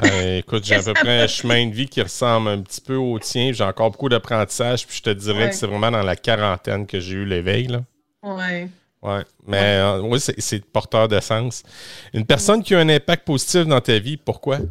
Ben, 0.00 0.38
écoute, 0.38 0.64
j'ai 0.64 0.74
à 0.76 0.82
peu 0.84 0.92
près 0.94 1.22
un 1.22 1.26
chemin 1.26 1.66
de 1.66 1.74
vie 1.74 1.88
qui 1.88 2.00
ressemble 2.02 2.48
un 2.48 2.62
petit 2.62 2.80
peu 2.80 2.96
au 2.96 3.18
tien. 3.18 3.52
J'ai 3.52 3.64
encore 3.64 3.90
beaucoup 3.90 4.08
d'apprentissage, 4.08 4.86
puis 4.86 4.96
je 4.96 5.02
te 5.02 5.10
dirais 5.10 5.44
Ouais. 5.44 5.50
que 5.50 5.54
c'est 5.56 5.66
vraiment 5.66 5.90
dans 5.90 6.02
la 6.02 6.16
quarantaine 6.16 6.86
que 6.86 6.98
j'ai 7.00 7.14
eu 7.14 7.24
l'éveil. 7.24 7.66
Là. 7.68 7.82
Ouais. 8.22 8.68
Ouais. 9.02 9.22
Mais 9.46 9.76
euh, 9.78 10.00
oui, 10.00 10.18
c'est, 10.20 10.64
porteur 10.64 11.08
de 11.08 11.20
sens. 11.20 11.62
Une 12.12 12.24
personne 12.24 12.62
qui 12.62 12.74
a 12.74 12.78
un 12.78 12.88
impact 12.88 13.26
positif 13.26 13.66
dans 13.66 13.80
ta 13.80 13.98
vie, 13.98 14.16
pourquoi? 14.16 14.58
Là, 14.58 14.64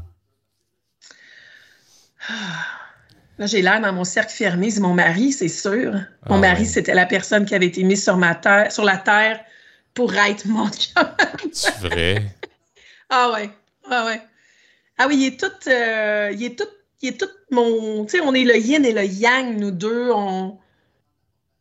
j'ai 3.39 3.61
l'air 3.61 3.81
dans 3.81 3.91
mon 3.93 4.03
cercle 4.03 4.33
fermé. 4.33 4.69
C'est 4.71 4.79
mon 4.79 4.93
mari, 4.93 5.31
c'est 5.31 5.47
sûr. 5.49 5.91
Mon 6.29 6.35
Ah 6.35 6.37
mari, 6.39 6.61
ouais. 6.61 6.67
c'était 6.67 6.93
la 6.93 7.05
personne 7.05 7.45
qui 7.45 7.55
avait 7.55 7.65
été 7.67 7.83
mise 7.83 8.03
sur, 8.03 8.17
ma 8.17 8.35
terre, 8.35 8.71
sur 8.71 8.83
la 8.85 8.97
terre 8.97 9.39
pour 9.93 10.13
être 10.15 10.45
mon 10.45 10.67
chum. 10.69 11.07
C'est 11.51 11.77
vrai? 11.79 12.23
Ah 13.09 13.31
ouais. 13.33 13.49
Ah 13.91 14.05
ouais. 14.05 14.21
Ah 14.97 15.05
oui, 15.07 15.17
il 15.17 15.25
est 15.27 15.39
tout. 15.39 15.69
euh, 15.69 16.31
il 16.33 16.43
est 16.43 16.57
tout. 16.57 16.67
Il 17.01 17.09
est 17.09 17.19
tout 17.19 17.27
mon. 17.51 18.05
Tu 18.05 18.17
sais, 18.17 18.21
on 18.23 18.33
est 18.33 18.43
le 18.43 18.57
yin 18.57 18.83
et 18.85 18.91
le 18.93 19.03
yang, 19.05 19.55
nous 19.59 19.69
deux. 19.71 20.09
On. 20.11 20.57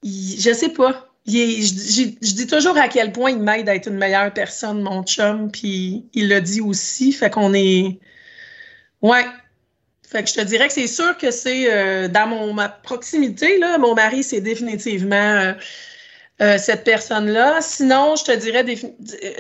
il- 0.03 0.41
je 0.41 0.53
sais 0.55 0.70
pas. 0.70 1.09
Il 1.27 1.37
est- 1.37 1.62
je, 1.62 1.75
je- 1.75 2.27
je 2.27 2.35
dis 2.35 2.47
toujours 2.47 2.77
à 2.79 2.89
quel 2.89 3.12
point 3.12 3.31
il 3.31 3.39
m'aide 3.39 3.68
à 3.68 3.75
être 3.75 3.89
une 3.89 3.99
meilleure 3.99 4.33
personne, 4.33 4.81
mon 4.83 5.03
chum, 5.05 5.51
puis 5.53 6.07
il 6.14 6.29
le 6.29 6.41
dit 6.41 6.61
aussi. 6.62 7.12
Fait 7.12 7.29
qu'on 7.31 7.53
est. 7.55 7.99
Ouais. 9.03 9.25
Fait 10.13 10.23
que 10.23 10.29
je 10.29 10.35
te 10.35 10.43
dirais 10.43 10.69
que 10.69 10.75
c'est 10.75 10.87
sûr 10.89 11.17
que 11.17 11.31
c'est 11.31 11.73
euh, 11.73 12.07
dans 12.07 12.27
mon, 12.27 12.53
ma 12.53 12.69
proximité, 12.69 13.59
là, 13.59 13.79
mon 13.79 13.95
mari, 13.95 14.23
c'est 14.23 14.43
définitivement 14.43 15.17
euh, 15.17 15.53
euh, 16.43 16.59
cette 16.59 16.85
personne-là. 16.85 17.63
Sinon, 17.63 18.15
je 18.17 18.25
te 18.25 18.33
dirais, 18.33 18.63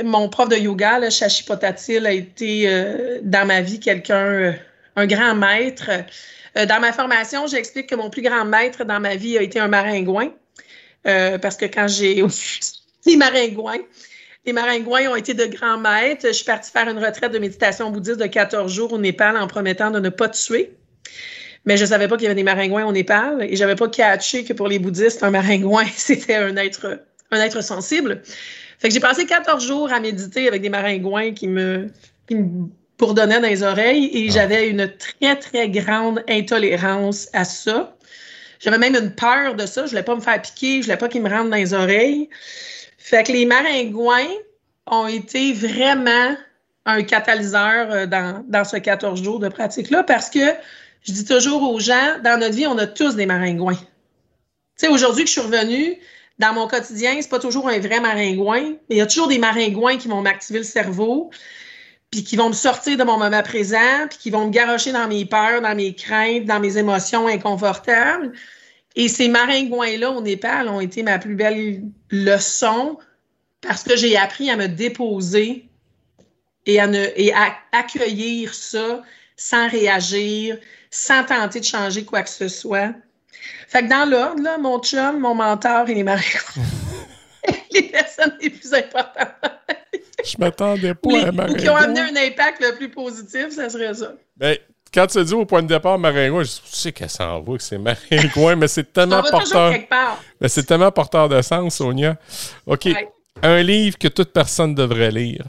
mon 0.02 0.30
prof 0.30 0.48
de 0.48 0.56
yoga, 0.56 0.98
là, 0.98 1.10
Shashi 1.10 1.44
Potatil, 1.44 2.06
a 2.06 2.12
été 2.12 3.20
dans 3.22 3.46
ma 3.46 3.60
vie 3.60 3.80
quelqu'un, 3.80 4.54
un 4.96 5.06
grand 5.06 5.34
maître. 5.34 5.90
Dans 6.54 6.80
ma 6.80 6.92
formation, 6.94 7.46
j'explique 7.46 7.88
que 7.88 7.94
mon 7.94 8.08
plus 8.08 8.22
grand 8.22 8.46
maître 8.46 8.84
dans 8.84 9.00
ma 9.00 9.14
vie 9.14 9.36
a 9.36 9.42
été 9.42 9.60
un 9.60 9.68
maringouin. 9.68 10.32
Parce 11.04 11.58
que 11.58 11.66
quand 11.66 11.86
j'ai 11.86 12.24
les 13.06 13.16
maringouins, 13.16 13.80
les 14.44 14.52
maringouins 14.52 15.08
ont 15.08 15.16
été 15.16 15.34
de 15.34 15.44
grands 15.44 15.78
maîtres. 15.78 16.26
Je 16.26 16.32
suis 16.32 16.44
partie 16.44 16.70
faire 16.70 16.88
une 16.88 17.02
retraite 17.02 17.32
de 17.32 17.38
méditation 17.38 17.90
bouddhiste 17.90 18.18
de 18.18 18.26
14 18.26 18.72
jours 18.72 18.92
au 18.92 18.98
Népal 18.98 19.36
en 19.36 19.46
promettant 19.46 19.90
de 19.90 20.00
ne 20.00 20.08
pas 20.08 20.28
tuer. 20.28 20.72
Mais 21.64 21.76
je 21.76 21.84
savais 21.84 22.08
pas 22.08 22.16
qu'il 22.16 22.24
y 22.24 22.26
avait 22.26 22.34
des 22.34 22.42
maringouins 22.42 22.84
au 22.84 22.92
Népal 22.92 23.46
et 23.48 23.54
j'avais 23.54 23.76
pas 23.76 23.88
catché 23.88 24.44
que 24.44 24.52
pour 24.52 24.66
les 24.66 24.80
bouddhistes, 24.80 25.22
un 25.22 25.30
maringouin, 25.30 25.84
c'était 25.96 26.34
un 26.34 26.56
être, 26.56 27.00
un 27.30 27.40
être 27.40 27.62
sensible. 27.62 28.22
Fait 28.80 28.88
que 28.88 28.94
j'ai 28.94 29.00
passé 29.00 29.26
14 29.26 29.64
jours 29.64 29.92
à 29.92 30.00
méditer 30.00 30.48
avec 30.48 30.60
des 30.60 30.70
maringouins 30.70 31.32
qui 31.32 31.46
me, 31.46 31.86
qui 32.26 32.34
me 32.34 32.66
bourdonnaient 32.98 33.40
dans 33.40 33.48
les 33.48 33.62
oreilles 33.62 34.10
et 34.12 34.28
j'avais 34.30 34.68
une 34.68 34.90
très, 34.96 35.36
très 35.36 35.68
grande 35.68 36.24
intolérance 36.28 37.28
à 37.32 37.44
ça. 37.44 37.96
J'avais 38.58 38.78
même 38.78 38.96
une 38.96 39.14
peur 39.14 39.54
de 39.54 39.66
ça. 39.66 39.84
Je 39.84 39.90
voulais 39.90 40.02
pas 40.02 40.16
me 40.16 40.20
faire 40.20 40.42
piquer, 40.42 40.78
je 40.78 40.86
voulais 40.86 40.96
pas 40.96 41.08
qu'ils 41.08 41.22
me 41.22 41.28
rentrent 41.28 41.50
dans 41.50 41.56
les 41.56 41.74
oreilles. 41.74 42.28
Fait 43.02 43.24
que 43.24 43.32
les 43.32 43.46
maringouins 43.46 44.30
ont 44.86 45.08
été 45.08 45.52
vraiment 45.52 46.36
un 46.86 47.02
catalyseur 47.02 47.90
euh, 47.90 48.06
dans, 48.06 48.44
dans 48.46 48.62
ce 48.62 48.76
14 48.76 49.20
jours 49.20 49.40
de 49.40 49.48
pratique-là 49.48 50.04
parce 50.04 50.30
que 50.30 50.38
je 51.02 51.12
dis 51.12 51.24
toujours 51.24 51.68
aux 51.68 51.80
gens, 51.80 52.20
dans 52.22 52.38
notre 52.38 52.54
vie, 52.54 52.68
on 52.68 52.78
a 52.78 52.86
tous 52.86 53.16
des 53.16 53.26
maringouins. 53.26 53.74
Tu 53.74 53.86
sais, 54.76 54.88
aujourd'hui 54.88 55.24
que 55.24 55.28
je 55.28 55.32
suis 55.32 55.40
revenue 55.40 55.96
dans 56.38 56.52
mon 56.52 56.68
quotidien, 56.68 57.16
c'est 57.20 57.28
pas 57.28 57.40
toujours 57.40 57.68
un 57.68 57.80
vrai 57.80 57.98
maringouin, 57.98 58.76
mais 58.88 58.94
il 58.94 58.98
y 58.98 59.00
a 59.00 59.06
toujours 59.06 59.26
des 59.26 59.38
maringouins 59.38 59.96
qui 59.96 60.06
vont 60.06 60.22
m'activer 60.22 60.60
le 60.60 60.64
cerveau, 60.64 61.30
puis 62.12 62.22
qui 62.22 62.36
vont 62.36 62.50
me 62.50 62.54
sortir 62.54 62.96
de 62.96 63.02
mon 63.02 63.18
moment 63.18 63.42
présent, 63.42 64.06
puis 64.08 64.18
qui 64.18 64.30
vont 64.30 64.46
me 64.46 64.52
garocher 64.52 64.92
dans 64.92 65.08
mes 65.08 65.24
peurs, 65.24 65.60
dans 65.60 65.74
mes 65.74 65.92
craintes, 65.96 66.44
dans 66.44 66.60
mes 66.60 66.78
émotions 66.78 67.26
inconfortables. 67.26 68.32
Et 68.96 69.08
ces 69.08 69.28
maringouins-là 69.28 70.10
au 70.10 70.20
Népal 70.20 70.68
ont 70.68 70.80
été 70.80 71.02
ma 71.02 71.18
plus 71.18 71.34
belle 71.34 71.82
leçon 72.10 72.98
parce 73.60 73.82
que 73.84 73.96
j'ai 73.96 74.16
appris 74.16 74.50
à 74.50 74.56
me 74.56 74.66
déposer 74.68 75.68
et 76.66 76.78
à, 76.80 76.86
ne, 76.86 77.06
et 77.16 77.32
à 77.32 77.54
accueillir 77.72 78.52
ça 78.54 79.02
sans 79.36 79.68
réagir, 79.68 80.58
sans 80.90 81.24
tenter 81.24 81.60
de 81.60 81.64
changer 81.64 82.04
quoi 82.04 82.22
que 82.22 82.28
ce 82.30 82.48
soit. 82.48 82.92
Fait 83.68 83.82
que 83.82 83.88
dans 83.88 84.08
l'ordre, 84.08 84.42
là, 84.42 84.58
mon 84.58 84.78
chum, 84.80 85.18
mon 85.20 85.34
mentor 85.34 85.88
et 85.88 85.94
les 85.94 86.02
maringouins. 86.04 86.62
les 87.72 87.82
personnes 87.84 88.36
les 88.40 88.50
plus 88.50 88.72
importantes. 88.74 89.28
Je 90.24 90.36
m'attendais 90.38 90.94
pas 90.94 91.10
Les- 91.10 91.24
à 91.24 91.28
ou 91.30 91.32
Maringouin. 91.32 91.58
qui 91.58 91.68
ont 91.70 91.76
amené 91.76 92.00
un 92.00 92.16
impact 92.26 92.60
le 92.62 92.76
plus 92.76 92.90
positif, 92.90 93.48
ça 93.50 93.68
serait 93.70 93.94
ça. 93.94 94.12
Ben, 94.36 94.56
quand 94.92 95.06
tu 95.06 95.24
dis 95.24 95.34
au 95.34 95.46
point 95.46 95.62
de 95.62 95.68
départ 95.68 95.98
Maringouin, 95.98 96.42
je 96.42 96.50
sais 96.64 96.92
qu'elle 96.92 97.08
s'en 97.08 97.40
va, 97.40 97.56
que 97.56 97.62
c'est 97.62 97.78
Maringouin, 97.78 98.56
mais 98.56 98.68
c'est 98.68 98.92
tellement 98.92 99.22
porteur. 99.22 99.74
Mais 100.40 100.48
c'est 100.48 100.64
tellement 100.64 100.90
porteur 100.90 101.28
de 101.28 101.40
sens, 101.40 101.76
Sonia. 101.76 102.16
OK. 102.66 102.84
Ouais. 102.86 103.08
Un 103.42 103.62
livre 103.62 103.96
que 103.98 104.08
toute 104.08 104.32
personne 104.32 104.74
devrait 104.74 105.10
lire. 105.10 105.44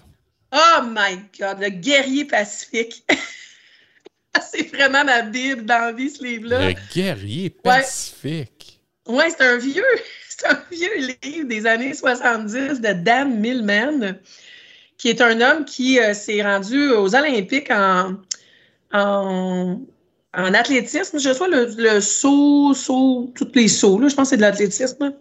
Oh 0.53 0.83
my 0.83 1.17
God, 1.39 1.59
le 1.59 1.69
guerrier 1.69 2.25
pacifique. 2.25 3.03
c'est 4.51 4.73
vraiment 4.73 5.03
ma 5.03 5.21
bible 5.23 5.65
dans 5.65 5.95
vie, 5.95 6.09
ce 6.09 6.23
livre-là. 6.23 6.69
Le 6.69 6.75
guerrier 6.93 7.49
pacifique. 7.49 8.79
Oui, 9.07 9.25
c'est 9.29 9.43
un 9.43 9.57
vieux, 9.57 9.83
c'est 10.29 10.47
un 10.47 10.63
vieux 10.71 11.17
livre 11.23 11.47
des 11.47 11.65
années 11.65 11.93
70 11.93 12.81
de 12.81 12.93
Dan 12.93 13.39
Millman, 13.39 14.15
qui 14.97 15.09
est 15.09 15.21
un 15.21 15.41
homme 15.41 15.65
qui 15.65 15.99
euh, 15.99 16.13
s'est 16.13 16.41
rendu 16.41 16.89
aux 16.91 17.13
Olympiques 17.13 17.71
en, 17.71 18.15
en, 18.93 19.81
en 20.33 20.53
athlétisme. 20.53 21.19
Je 21.19 21.33
sais 21.33 21.47
le, 21.47 21.73
le 21.77 21.99
saut, 21.99 22.73
saut, 22.73 23.31
tous 23.35 23.51
les 23.55 23.67
sauts, 23.67 23.99
là, 23.99 24.07
je 24.07 24.15
pense 24.15 24.27
que 24.27 24.29
c'est 24.31 24.37
de 24.37 24.41
l'athlétisme. 24.41 25.13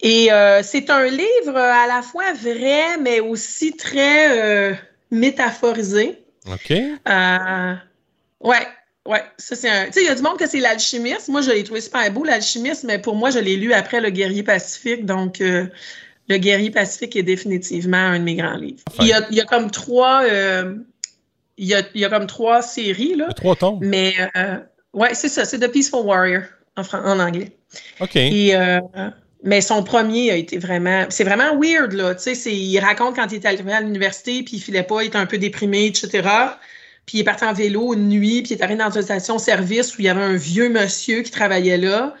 Et 0.00 0.30
euh, 0.30 0.62
c'est 0.62 0.90
un 0.90 1.06
livre 1.06 1.56
à 1.56 1.86
la 1.86 2.02
fois 2.02 2.32
vrai, 2.34 2.98
mais 3.00 3.20
aussi 3.20 3.74
très 3.76 4.38
euh, 4.38 4.74
métaphorisé. 5.10 6.18
OK. 6.46 6.72
Euh, 6.72 7.74
ouais, 8.40 8.66
ouais. 9.06 9.22
Ça, 9.38 9.56
c'est 9.56 9.70
un. 9.70 9.86
Tu 9.86 9.92
sais, 9.92 10.02
il 10.02 10.06
y 10.06 10.10
a 10.10 10.14
du 10.14 10.20
monde 10.20 10.38
que 10.38 10.46
c'est 10.46 10.60
l'alchimiste. 10.60 11.28
Moi, 11.28 11.40
je 11.40 11.50
l'ai 11.50 11.64
trouvé 11.64 11.80
super 11.80 12.10
beau, 12.12 12.22
l'alchimiste, 12.22 12.84
mais 12.84 12.98
pour 12.98 13.16
moi, 13.16 13.30
je 13.30 13.38
l'ai 13.38 13.56
lu 13.56 13.72
après 13.72 14.02
Le 14.02 14.10
Guerrier 14.10 14.42
Pacifique. 14.42 15.06
Donc, 15.06 15.40
euh, 15.40 15.66
Le 16.28 16.36
Guerrier 16.36 16.70
Pacifique 16.70 17.16
est 17.16 17.22
définitivement 17.22 17.96
un 17.96 18.18
de 18.18 18.24
mes 18.24 18.34
grands 18.34 18.56
livres. 18.56 18.82
Il, 19.00 19.06
y 19.06 19.12
a, 19.14 19.26
il 19.30 19.36
y 19.36 19.40
a 19.40 19.44
comme 19.44 19.70
trois. 19.70 20.22
euh, 20.24 20.74
il, 21.56 21.66
y 21.66 21.74
a, 21.74 21.82
il 21.94 22.00
y 22.00 22.04
a 22.04 22.08
comme 22.08 22.26
trois 22.26 22.62
séries, 22.62 23.14
là. 23.14 23.28
Trois 23.34 23.56
tombes. 23.56 23.82
Mais, 23.82 24.14
euh, 24.36 24.58
ouais, 24.92 25.14
c'est 25.14 25.28
ça. 25.28 25.44
C'est 25.44 25.58
The 25.58 25.70
Peaceful 25.70 26.04
Warrior 26.04 26.42
en, 26.76 27.20
anglais. 27.20 27.56
OK. 28.00 28.16
Et, 28.16 28.56
euh, 28.56 28.80
mais 29.42 29.60
son 29.60 29.82
premier 29.82 30.30
a 30.30 30.36
été 30.36 30.58
vraiment. 30.58 31.06
C'est 31.10 31.24
vraiment 31.24 31.58
weird, 31.60 31.92
là. 31.92 32.14
Tu 32.14 32.34
sais, 32.34 32.52
il 32.52 32.78
raconte 32.80 33.16
quand 33.16 33.26
il 33.30 33.36
est 33.36 33.46
arrivé 33.46 33.72
à 33.72 33.80
l'université, 33.80 34.42
puis 34.42 34.56
il 34.56 34.60
filait 34.60 34.82
pas, 34.82 35.02
il 35.02 35.08
était 35.08 35.18
un 35.18 35.26
peu 35.26 35.38
déprimé, 35.38 35.86
etc. 35.86 36.28
Puis 37.06 37.18
il 37.18 37.20
est 37.20 37.24
parti 37.24 37.44
en 37.44 37.52
vélo 37.52 37.92
une 37.92 38.08
nuit, 38.08 38.42
puis 38.42 38.54
il 38.54 38.58
est 38.58 38.62
arrivé 38.62 38.82
dans 38.82 38.90
une 38.90 39.02
station-service 39.02 39.96
où 39.96 40.00
il 40.00 40.06
y 40.06 40.08
avait 40.08 40.22
un 40.22 40.36
vieux 40.36 40.70
monsieur 40.70 41.20
qui 41.22 41.30
travaillait 41.30 41.76
là. 41.76 42.14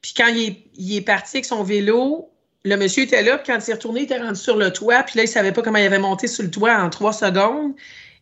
Puis 0.00 0.14
quand 0.16 0.28
il 0.28 0.48
est, 0.48 0.58
il 0.76 0.96
est 0.96 1.00
parti 1.00 1.38
avec 1.38 1.44
son 1.44 1.64
vélo, 1.64 2.30
le 2.64 2.76
monsieur 2.76 3.02
était 3.02 3.22
là, 3.22 3.38
puis 3.38 3.52
quand 3.52 3.58
il 3.66 3.70
est 3.70 3.74
retourné, 3.74 4.00
il 4.00 4.04
était 4.04 4.18
rendu 4.18 4.38
sur 4.38 4.56
le 4.56 4.72
toit, 4.72 5.02
puis 5.02 5.16
là, 5.16 5.24
il 5.24 5.28
savait 5.28 5.52
pas 5.52 5.62
comment 5.62 5.78
il 5.78 5.86
avait 5.86 5.98
monté 5.98 6.28
sur 6.28 6.44
le 6.44 6.50
toit 6.50 6.74
en 6.76 6.90
trois 6.90 7.12
secondes. 7.12 7.72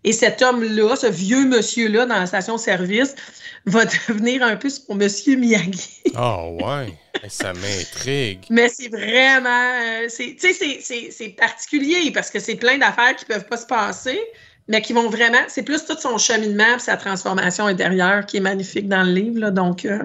Et 0.05 0.13
cet 0.13 0.41
homme-là, 0.43 0.97
ce 0.97 1.07
vieux 1.09 1.45
monsieur-là 1.47 2.07
dans 2.07 2.15
la 2.17 2.27
station-service, 2.27 3.15
va 3.67 3.85
devenir 4.09 4.43
un 4.43 4.57
peu 4.57 4.71
son 4.71 4.95
monsieur 4.95 5.37
Miyagi. 5.37 6.03
Ah 6.15 6.47
ouais. 6.49 6.95
Eh, 7.23 7.29
Ça 7.29 7.53
m'intrigue. 7.53 8.45
Mais 8.49 8.69
c'est 8.71 8.89
vraiment. 8.89 9.49
euh, 9.83 10.07
c'est- 10.09 10.37
Tu 10.41 10.49
sais, 10.49 10.53
c'est- 10.55 10.81
c'est- 10.83 11.11
c'est 11.11 11.29
particulier 11.31 12.11
parce 12.13 12.31
que 12.31 12.39
c'est 12.41 12.55
plein 12.55 12.79
d'affaires 12.79 13.15
qui 13.17 13.27
peuvent 13.27 13.45
pas 13.47 13.59
se 13.59 13.67
passer, 13.67 14.19
mais 14.69 14.81
qui 14.81 14.95
vont 14.95 15.11
vraiment. 15.11 15.43
C'est 15.49 15.65
plus 15.65 15.85
tout 15.85 15.99
son 16.01 16.17
cheminement 16.17 16.77
et 16.77 16.79
sa 16.79 16.97
transformation 16.97 17.67
intérieure 17.67 18.25
qui 18.25 18.39
est 18.39 18.41
magnifique 18.41 18.89
dans 18.89 19.03
le 19.03 19.13
livre. 19.13 19.39
là. 19.41 19.51
donc, 19.51 19.85
euh, 19.85 19.99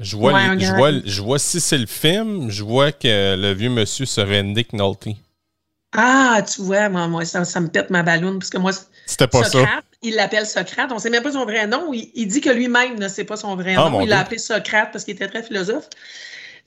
Je 0.00 0.16
vois, 0.16 0.32
Ouais, 0.32 0.54
les- 0.56 0.64
je, 0.64 0.72
vois, 0.72 0.90
je 1.04 1.20
vois 1.20 1.38
si 1.38 1.60
c'est 1.60 1.76
le 1.78 1.86
film, 1.86 2.50
je 2.50 2.62
vois 2.64 2.90
que 2.92 3.36
le 3.36 3.52
vieux 3.52 3.68
monsieur 3.70 4.06
serait 4.06 4.42
Nick 4.42 4.72
Nolte. 4.72 5.08
ah, 5.94 6.40
tu 6.42 6.62
vois, 6.62 6.88
moi, 6.88 7.06
moi, 7.08 7.24
ça, 7.26 7.44
ça 7.44 7.60
me 7.60 7.68
pète 7.68 7.90
ma 7.90 8.02
balloune 8.02 8.38
parce 8.38 8.48
que 8.50 8.56
moi, 8.58 8.72
C'était 9.12 9.26
pas 9.28 9.44
ça. 9.44 9.50
Socrate, 9.50 9.84
il 10.02 10.14
l'appelle 10.16 10.46
Socrate. 10.46 10.90
On 10.92 10.98
sait 10.98 11.10
même 11.10 11.22
pas 11.22 11.32
son 11.32 11.44
vrai 11.44 11.66
nom. 11.66 11.92
Il, 11.92 12.10
il 12.14 12.26
dit 12.26 12.40
que 12.40 12.50
lui-même 12.50 12.98
ne 12.98 13.08
sait 13.08 13.24
pas 13.24 13.36
son 13.36 13.54
vrai 13.56 13.74
Ah, 13.78 13.88
nom. 13.90 14.00
Il 14.00 14.08
l'a 14.08 14.20
appelé 14.20 14.38
Socrate 14.38 14.90
parce 14.92 15.04
qu'il 15.04 15.14
était 15.14 15.28
très 15.28 15.42
philosophe. 15.42 15.88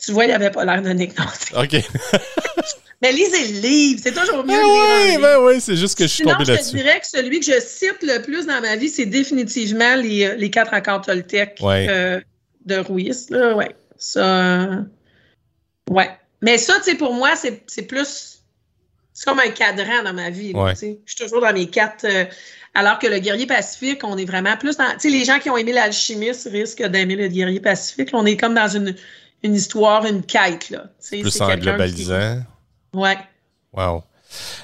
Tu 0.04 0.12
vois, 0.12 0.26
il 0.26 0.32
avait 0.32 0.52
pas 0.52 0.66
l'air 0.66 0.82
Nick 0.82 1.18
Nolte. 1.18 1.52
OK. 1.56 1.82
Mais 3.02 3.12
lisez 3.12 3.54
le 3.54 3.60
livre, 3.60 4.00
c'est 4.02 4.14
toujours 4.14 4.44
mieux 4.46 4.54
Ben 4.54 4.64
oui, 4.64 5.18
ben 5.22 5.38
oui, 5.44 5.60
c'est 5.62 5.76
juste 5.76 5.98
que 5.98 6.06
je 6.06 6.08
suis 6.10 6.24
Sinon, 6.24 6.32
tombé 6.32 6.46
je 6.46 6.52
te 6.52 6.56
là-dessus. 6.58 6.76
dirais 6.78 7.00
que 7.00 7.08
celui 7.08 7.40
que 7.42 7.46
je 7.46 7.60
cite 7.60 7.98
le 8.02 8.22
plus 8.22 8.46
dans 8.46 8.62
ma 8.62 8.78
vie, 8.78 8.90
c'est 8.90 9.06
définitivement 9.06 9.96
les, 9.96 10.26
euh, 10.26 10.36
les 10.36 10.50
quatre 10.50 10.74
accords 10.74 11.02
Toltec 11.02 11.58
Ouais. 11.62 11.88
euh, 11.90 12.22
de 12.66 12.78
Ruiz. 12.78 13.30
Là, 13.30 13.54
ouais. 13.56 13.76
Ça, 13.98 14.26
euh, 14.26 14.82
ouais. 15.90 16.10
Mais 16.42 16.58
ça, 16.58 16.76
tu 16.78 16.84
sais, 16.92 16.96
pour 16.96 17.14
moi, 17.14 17.32
c'est 17.36 17.82
plus. 17.84 18.35
C'est 19.18 19.26
comme 19.26 19.40
un 19.40 19.50
cadran 19.50 20.04
dans 20.04 20.14
ma 20.14 20.30
vie. 20.30 20.52
Ouais. 20.54 20.76
Je 20.76 21.14
suis 21.14 21.16
toujours 21.18 21.40
dans 21.42 21.54
mes 21.54 21.68
quatre. 21.70 22.04
euh, 22.04 22.26
alors 22.74 23.00
que 23.00 23.08
le 23.08 23.20
guerrier 23.20 23.48
pacifique, 23.48 24.04
on 24.04 24.18
est 24.18 24.26
vraiment 24.26 24.58
plus 24.58 24.76
dans. 24.76 24.92
Tu 24.92 25.00
sais, 25.00 25.10
les 25.10 25.24
gens 25.24 25.40
qui 25.40 25.50
ont 25.50 25.56
aimé 25.56 25.72
l'alchimiste 25.72 26.50
risquent 26.52 26.84
d'aimer 26.86 27.16
le 27.16 27.30
guerrier 27.30 27.62
pacifique. 27.62 28.12
Là, 28.12 28.20
on 28.20 28.26
est 28.26 28.36
comme 28.36 28.54
dans 28.54 28.68
une, 28.68 28.94
une 29.44 29.56
histoire, 29.56 30.06
une 30.06 30.22
quête. 30.24 30.70
Là. 30.70 30.90
Plus 31.10 31.40
en 31.42 31.48
globalisant. 31.56 32.42
qui- 32.92 32.98
Ouais. 32.98 33.18
Wow. 33.72 34.04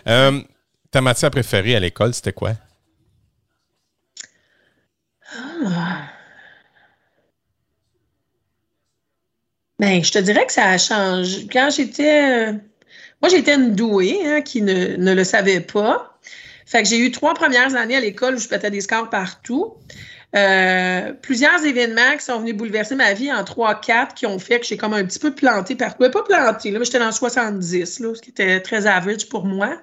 Euh, 0.07 0.41
ta 0.91 0.99
matière 0.99 1.31
préférée 1.31 1.75
à 1.77 1.79
l'école, 1.79 2.13
c'était 2.13 2.33
quoi? 2.33 2.51
Ben, 9.79 10.03
je 10.03 10.11
te 10.11 10.19
dirais 10.19 10.45
que 10.45 10.53
ça 10.53 10.65
a 10.69 10.77
changé. 10.77 11.47
Quand 11.51 11.69
j'étais. 11.75 12.53
Moi, 13.21 13.29
j'étais 13.29 13.55
une 13.55 13.75
douée 13.75 14.19
hein, 14.25 14.41
qui 14.41 14.61
ne, 14.61 14.95
ne 14.95 15.13
le 15.13 15.23
savait 15.23 15.61
pas. 15.61 16.17
Fait 16.65 16.83
que 16.83 16.89
j'ai 16.89 16.99
eu 16.99 17.11
trois 17.11 17.33
premières 17.33 17.75
années 17.75 17.97
à 17.97 17.99
l'école 17.99 18.35
où 18.35 18.37
je 18.39 18.47
pétais 18.47 18.71
des 18.71 18.81
scores 18.81 19.09
partout. 19.09 19.75
Euh, 20.33 21.11
plusieurs 21.21 21.65
événements 21.65 22.15
qui 22.17 22.23
sont 22.23 22.39
venus 22.39 22.55
bouleverser 22.55 22.95
ma 22.95 23.13
vie 23.13 23.31
en 23.31 23.43
3-4 23.43 24.13
qui 24.13 24.25
ont 24.25 24.39
fait 24.39 24.61
que 24.61 24.65
j'ai 24.65 24.77
comme 24.77 24.93
un 24.93 25.03
petit 25.03 25.19
peu 25.19 25.35
planté 25.35 25.75
partout. 25.75 25.97
Ben, 25.99 26.09
pas 26.09 26.23
planté, 26.23 26.71
là, 26.71 26.79
mais 26.79 26.85
j'étais 26.85 26.99
dans 26.99 27.07
le 27.07 27.11
70, 27.11 27.99
là, 27.99 28.15
ce 28.15 28.21
qui 28.21 28.29
était 28.29 28.61
très 28.61 28.87
average 28.87 29.27
pour 29.27 29.45
moi. 29.45 29.77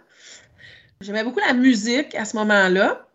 J'aimais 1.02 1.22
beaucoup 1.22 1.40
la 1.40 1.52
musique 1.52 2.14
à 2.14 2.24
ce 2.24 2.36
moment-là. 2.36 3.06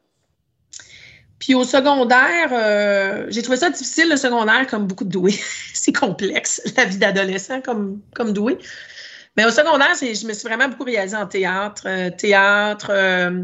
Puis 1.39 1.55
au 1.55 1.63
secondaire, 1.63 2.51
euh, 2.51 3.25
j'ai 3.29 3.41
trouvé 3.41 3.57
ça 3.57 3.69
difficile, 3.69 4.09
le 4.09 4.15
secondaire, 4.15 4.67
comme 4.67 4.85
beaucoup 4.85 5.03
de 5.03 5.09
doués. 5.09 5.39
c'est 5.73 5.91
complexe, 5.91 6.61
la 6.77 6.85
vie 6.85 6.97
d'adolescent 6.97 7.61
comme, 7.61 7.99
comme 8.13 8.31
doué. 8.31 8.59
Mais 9.37 9.45
au 9.45 9.49
secondaire, 9.49 9.93
je 9.99 10.27
me 10.27 10.33
suis 10.33 10.47
vraiment 10.47 10.67
beaucoup 10.67 10.83
réalisée 10.83 11.15
en 11.17 11.25
théâtre. 11.25 11.83
euh, 11.87 12.09
théâtre, 12.11 12.87
euh, 12.91 13.43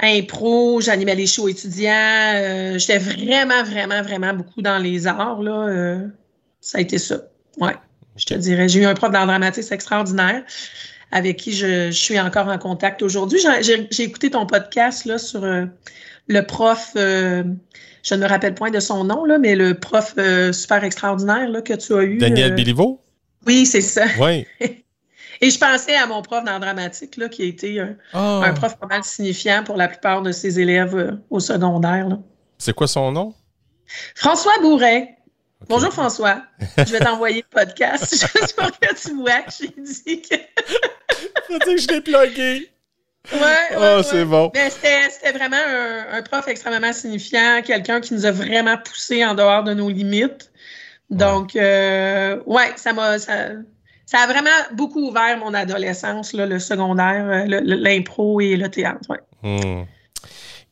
impro, 0.00 0.80
j'animais 0.80 1.14
les 1.14 1.26
shows 1.26 1.48
étudiants. 1.48 2.32
euh, 2.34 2.78
J'étais 2.78 2.98
vraiment, 2.98 3.62
vraiment, 3.64 4.02
vraiment 4.02 4.32
beaucoup 4.32 4.62
dans 4.62 4.78
les 4.78 5.06
arts. 5.06 5.42
Là, 5.42 5.98
ça 6.60 6.78
a 6.78 6.80
été 6.80 6.98
ça. 6.98 7.16
Ouais, 7.60 7.74
je 8.16 8.26
te 8.26 8.34
dirais. 8.34 8.68
J'ai 8.68 8.80
eu 8.80 8.84
un 8.84 8.94
prof 8.94 9.10
d'art 9.10 9.26
dramatique 9.26 9.70
extraordinaire 9.72 10.44
avec 11.10 11.36
qui 11.38 11.52
je, 11.52 11.86
je 11.86 11.96
suis 11.96 12.20
encore 12.20 12.48
en 12.48 12.58
contact 12.58 13.02
aujourd'hui. 13.02 13.40
J'ai- 13.60 14.02
écouté 14.02 14.30
ton 14.30 14.46
podcast 14.46 15.04
là, 15.04 15.18
sur 15.18 15.40
le 16.28 16.46
prof, 16.46 16.92
euh, 16.96 17.42
je 18.02 18.14
ne 18.14 18.20
me 18.20 18.28
rappelle 18.28 18.54
point 18.54 18.70
de 18.70 18.80
son 18.80 19.04
nom, 19.04 19.24
là, 19.24 19.38
mais 19.38 19.56
le 19.56 19.74
prof 19.74 20.14
euh, 20.18 20.52
super 20.52 20.84
extraordinaire 20.84 21.48
là, 21.48 21.62
que 21.62 21.72
tu 21.72 21.94
as 21.94 22.02
eu. 22.02 22.18
Daniel 22.18 22.52
euh, 22.52 22.54
Béliveau? 22.54 23.00
Oui, 23.46 23.66
c'est 23.66 23.80
ça. 23.80 24.04
Oui. 24.20 24.46
Et 25.40 25.50
je 25.50 25.58
pensais 25.58 25.94
à 25.94 26.06
mon 26.06 26.20
prof 26.22 26.44
d'art 26.44 26.60
dramatique, 26.60 27.16
là, 27.16 27.28
qui 27.28 27.42
a 27.42 27.46
été 27.46 27.80
un, 27.80 27.96
Ah, 28.12 28.40
un 28.44 28.52
prof 28.54 28.76
pas 28.78 28.86
mal 28.86 29.04
signifiant 29.04 29.62
pour 29.64 29.76
la 29.76 29.88
plupart 29.88 30.22
de 30.22 30.32
ses 30.32 30.58
élèves 30.60 30.96
euh, 30.96 31.12
au 31.30 31.40
secondaire. 31.40 32.08
c'est 32.58 32.72
quoi 32.74 32.88
son 32.88 33.12
nom? 33.12 33.34
François 34.14 34.58
Bourret. 34.60 35.14
Bonjour 35.68 35.92
François. 35.92 36.42
Je 36.76 36.92
vais 36.92 37.00
t'envoyer 37.00 37.44
le 37.50 37.60
podcast 37.62 38.10
juste 38.10 38.54
pour 38.56 38.70
que 38.78 38.94
tu 38.94 39.14
vois 39.16 39.40
que 39.42 39.50
j'ai 39.60 39.68
dit 39.76 40.22
que. 40.22 40.34
Ça 41.48 41.58
dit 41.66 41.74
que 41.74 41.80
je 41.80 41.88
l'ai 41.88 42.00
plugué. 42.00 42.70
Ouais, 43.32 43.76
ouais, 43.76 43.96
ouais. 43.96 44.02
c'est 44.04 44.24
bon. 44.24 44.50
Mais 44.54 44.70
c'était 44.70 45.32
vraiment 45.36 45.56
un, 45.56 46.18
un 46.18 46.22
prof 46.22 46.46
extrêmement 46.48 46.92
signifiant, 46.92 47.60
quelqu'un 47.64 48.00
qui 48.00 48.14
nous 48.14 48.24
a 48.24 48.30
vraiment 48.30 48.76
poussés 48.78 49.24
en 49.24 49.34
dehors 49.34 49.64
de 49.64 49.74
nos 49.74 49.90
limites. 49.90 50.50
Donc, 51.10 51.56
euh, 51.56 52.38
ouais, 52.46 52.72
ça 52.76 52.92
m'a 52.92 53.18
ça, 53.18 53.32
ça 54.08 54.20
a 54.20 54.26
vraiment 54.26 54.48
beaucoup 54.72 55.08
ouvert 55.08 55.36
mon 55.36 55.52
adolescence, 55.52 56.32
là, 56.32 56.46
le 56.46 56.58
secondaire, 56.58 57.26
euh, 57.28 57.60
l'impro 57.62 58.40
et 58.40 58.56
le 58.56 58.70
théâtre. 58.70 59.02
ouais. 59.10 59.20
Hmm. 59.42 59.84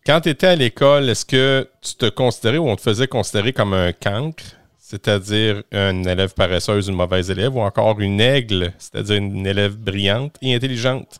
Quand 0.07 0.23
tu 0.23 0.31
étais 0.31 0.47
à 0.47 0.57
l'école, 0.57 1.11
est-ce 1.11 1.27
que 1.27 1.69
tu 1.83 1.97
te 1.97 2.09
considérais 2.09 2.57
ou 2.57 2.67
on 2.67 2.77
te 2.77 2.81
faisait 2.81 3.09
considérer 3.09 3.53
comme 3.53 3.75
un 3.75 3.93
cancre, 3.93 4.43
c'est-à-dire 4.79 5.63
une 5.71 6.09
élève 6.09 6.33
paresseuse, 6.33 6.89
une 6.89 6.95
mauvaise 6.95 7.31
élève, 7.31 7.55
ou 7.55 7.61
encore 7.61 8.01
une 8.01 8.23
aigle, 8.23 8.73
c'est-à-dire 8.79 9.17
une 9.17 9.47
élève 9.47 9.77
brillante 9.77 10.37
et 10.41 10.55
intelligente? 10.55 11.19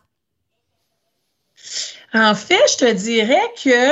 En 2.15 2.33
fait, 2.33 2.63
je 2.71 2.77
te 2.77 2.93
dirais 2.93 3.53
que. 3.63 3.91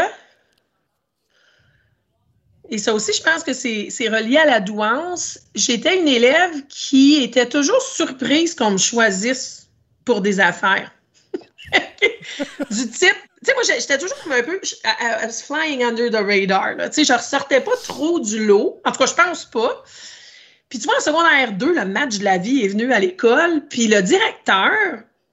Et 2.70 2.78
ça 2.78 2.94
aussi, 2.94 3.12
je 3.14 3.22
pense 3.22 3.44
que 3.44 3.54
c'est 3.54 4.10
relié 4.10 4.38
à 4.38 4.46
la 4.46 4.60
douance. 4.60 5.40
J'étais 5.54 6.00
une 6.00 6.08
élève 6.08 6.66
qui 6.68 7.24
était 7.24 7.48
toujours 7.48 7.82
surprise 7.82 8.56
qu'on 8.56 8.72
me 8.72 8.78
choisisse 8.78 9.68
pour 10.04 10.22
des 10.22 10.40
affaires. 10.40 10.92
du 12.72 12.90
type. 12.90 13.16
Tu 13.44 13.52
sais, 13.52 13.54
moi, 13.54 13.64
j'étais 13.68 13.98
toujours 13.98 14.18
un 14.32 14.42
peu. 14.42 14.60
Flying 15.46 15.84
under 15.84 16.10
the 16.10 16.26
radar. 16.26 16.76
Tu 16.90 16.94
sais, 16.94 17.04
je 17.04 17.14
ressortais 17.14 17.62
pas 17.62 17.76
trop 17.84 18.20
du 18.20 18.46
lot. 18.46 18.82
En 18.86 18.92
tout 18.92 19.00
cas, 19.00 19.06
je 19.06 19.14
pense 19.14 19.46
pas. 19.46 19.84
Puis 20.70 20.80
tu 20.80 20.86
vois, 20.86 20.98
en 20.98 21.02
secondaire 21.02 21.52
2, 21.54 21.74
le 21.74 21.86
match 21.86 22.18
de 22.18 22.24
la 22.24 22.38
vie 22.38 22.64
est 22.64 22.68
venu 22.68 22.92
à 22.92 23.00
l'école, 23.00 23.68
puis 23.70 23.88
le 23.88 24.02
directeur 24.02 24.72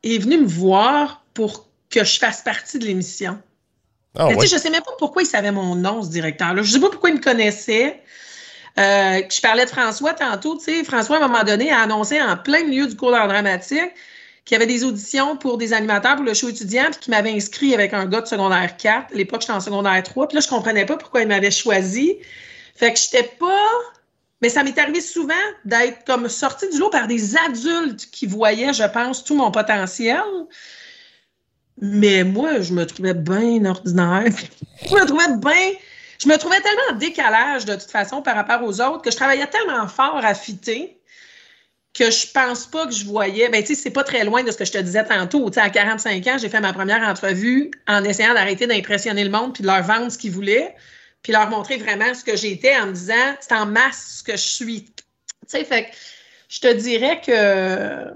est 0.03 0.19
venu 0.19 0.39
me 0.39 0.47
voir 0.47 1.25
pour 1.33 1.69
que 1.91 2.05
je 2.05 2.19
fasse 2.19 2.43
partie 2.43 2.79
de 2.79 2.85
l'émission. 2.85 3.41
Ah 4.17 4.29
tu 4.29 4.35
ouais. 4.37 4.47
sais, 4.47 4.57
je 4.57 4.61
sais 4.61 4.71
même 4.71 4.83
pas 4.83 4.93
pourquoi 4.99 5.23
il 5.23 5.27
savait 5.27 5.53
mon 5.53 5.75
nom, 5.75 6.03
ce 6.03 6.11
directeur-là. 6.11 6.63
Je 6.63 6.71
sais 6.71 6.81
pas 6.81 6.91
pourquoi 6.91 7.11
il 7.11 7.17
me 7.17 7.21
connaissait. 7.21 8.03
Euh, 8.79 9.21
je 9.31 9.41
parlais 9.41 9.65
de 9.65 9.71
François 9.71 10.15
tantôt, 10.15 10.57
tu 10.57 10.65
sais. 10.65 10.85
François, 10.85 11.17
à 11.17 11.25
un 11.25 11.29
moment 11.29 11.45
donné, 11.45 11.71
a 11.71 11.81
annoncé 11.81 12.21
en 12.21 12.37
plein 12.37 12.65
milieu 12.65 12.87
du 12.87 12.97
cours 12.97 13.11
d'art 13.11 13.29
dramatique 13.29 13.93
qu'il 14.45 14.57
y 14.57 14.57
avait 14.57 14.67
des 14.67 14.83
auditions 14.85 15.37
pour 15.37 15.57
des 15.57 15.73
animateurs 15.73 16.17
pour 16.17 16.25
le 16.25 16.35
show 16.35 16.49
étudiant, 16.49 16.87
puis 16.91 17.01
qu'il 17.01 17.11
m'avait 17.13 17.31
inscrit 17.31 17.75
avec 17.75 17.93
un 17.95 18.07
gars 18.07 18.23
de 18.23 18.27
secondaire 18.27 18.77
4. 18.77 19.13
À 19.13 19.15
l'époque, 19.15 19.43
j'étais 19.43 19.53
en 19.53 19.61
secondaire 19.61 20.03
3. 20.03 20.29
Puis 20.29 20.37
là, 20.37 20.41
je 20.41 20.49
comprenais 20.49 20.85
pas 20.85 20.97
pourquoi 20.97 21.23
il 21.23 21.29
m'avait 21.29 21.51
choisi. 21.51 22.19
Fait 22.75 22.93
que 22.93 22.99
j'étais 22.99 23.31
pas. 23.39 23.69
Mais 24.41 24.49
ça 24.49 24.65
m'est 24.65 24.77
arrivé 24.77 25.01
souvent 25.01 25.35
d'être 25.65 26.05
comme 26.05 26.29
sortie 26.29 26.69
du 26.71 26.79
lot 26.79 26.91
par 26.91 27.07
des 27.07 27.37
adultes 27.37 28.11
qui 28.11 28.27
voyaient, 28.27 28.73
je 28.73 28.83
pense, 28.83 29.23
tout 29.23 29.37
mon 29.37 29.53
potentiel. 29.53 30.21
Mais 31.81 32.25
moi, 32.25 32.61
je 32.61 32.73
me 32.73 32.85
trouvais 32.87 33.15
bien 33.15 33.65
ordinaire. 33.65 34.33
je 34.87 34.95
me 34.95 35.07
trouvais 35.07 35.37
bien. 35.37 35.79
Je 36.23 36.29
me 36.29 36.37
trouvais 36.37 36.61
tellement 36.61 36.93
en 36.93 36.97
décalage 36.97 37.65
de 37.65 37.75
toute 37.75 37.91
façon 37.91 38.23
par 38.23 38.37
rapport 38.37 38.63
aux 38.63 38.81
autres 38.81 39.03
que 39.03 39.11
je 39.11 39.17
travaillais 39.17 39.47
tellement 39.49 39.89
fort 39.89 40.21
à 40.23 40.35
fitter 40.35 41.03
que 41.95 42.11
je 42.11 42.27
pense 42.33 42.67
pas 42.67 42.87
que 42.87 42.93
je 42.93 43.05
voyais. 43.05 43.49
Ben, 43.49 43.63
tu 43.63 43.75
sais, 43.75 43.83
c'est 43.83 43.91
pas 43.91 44.05
très 44.05 44.25
loin 44.25 44.43
de 44.43 44.51
ce 44.51 44.57
que 44.57 44.65
je 44.65 44.73
te 44.73 44.79
disais 44.79 45.05
tantôt. 45.05 45.51
Tu 45.51 45.55
sais, 45.55 45.61
à 45.61 45.71
45 45.71 46.27
ans, 46.27 46.39
j'ai 46.39 46.49
fait 46.49 46.61
ma 46.61 46.73
première 46.73 47.03
entrevue 47.03 47.71
en 47.87 48.03
essayant 48.05 48.35
d'arrêter 48.35 48.67
d'impressionner 48.67 49.25
le 49.25 49.31
monde 49.31 49.53
puis 49.53 49.63
de 49.63 49.67
leur 49.67 49.83
vendre 49.83 50.11
ce 50.11 50.17
qu'ils 50.17 50.33
voulaient, 50.33 50.75
puis 51.23 51.33
leur 51.33 51.51
montrer 51.51 51.77
vraiment 51.77 52.15
ce 52.15 52.25
que 52.25 52.37
j'étais 52.37 52.77
en 52.77 52.87
me 52.87 52.93
disant 52.93 53.37
c'est 53.41 53.53
en 53.53 53.67
masse 53.67 54.19
ce 54.19 54.23
que 54.23 54.33
je 54.33 54.37
suis. 54.37 54.85
Tu 54.85 55.03
sais, 55.49 55.65
fait 55.65 55.85
que 55.85 55.97
je 56.49 56.61
te 56.61 56.73
dirais 56.73 57.21
que. 57.21 58.11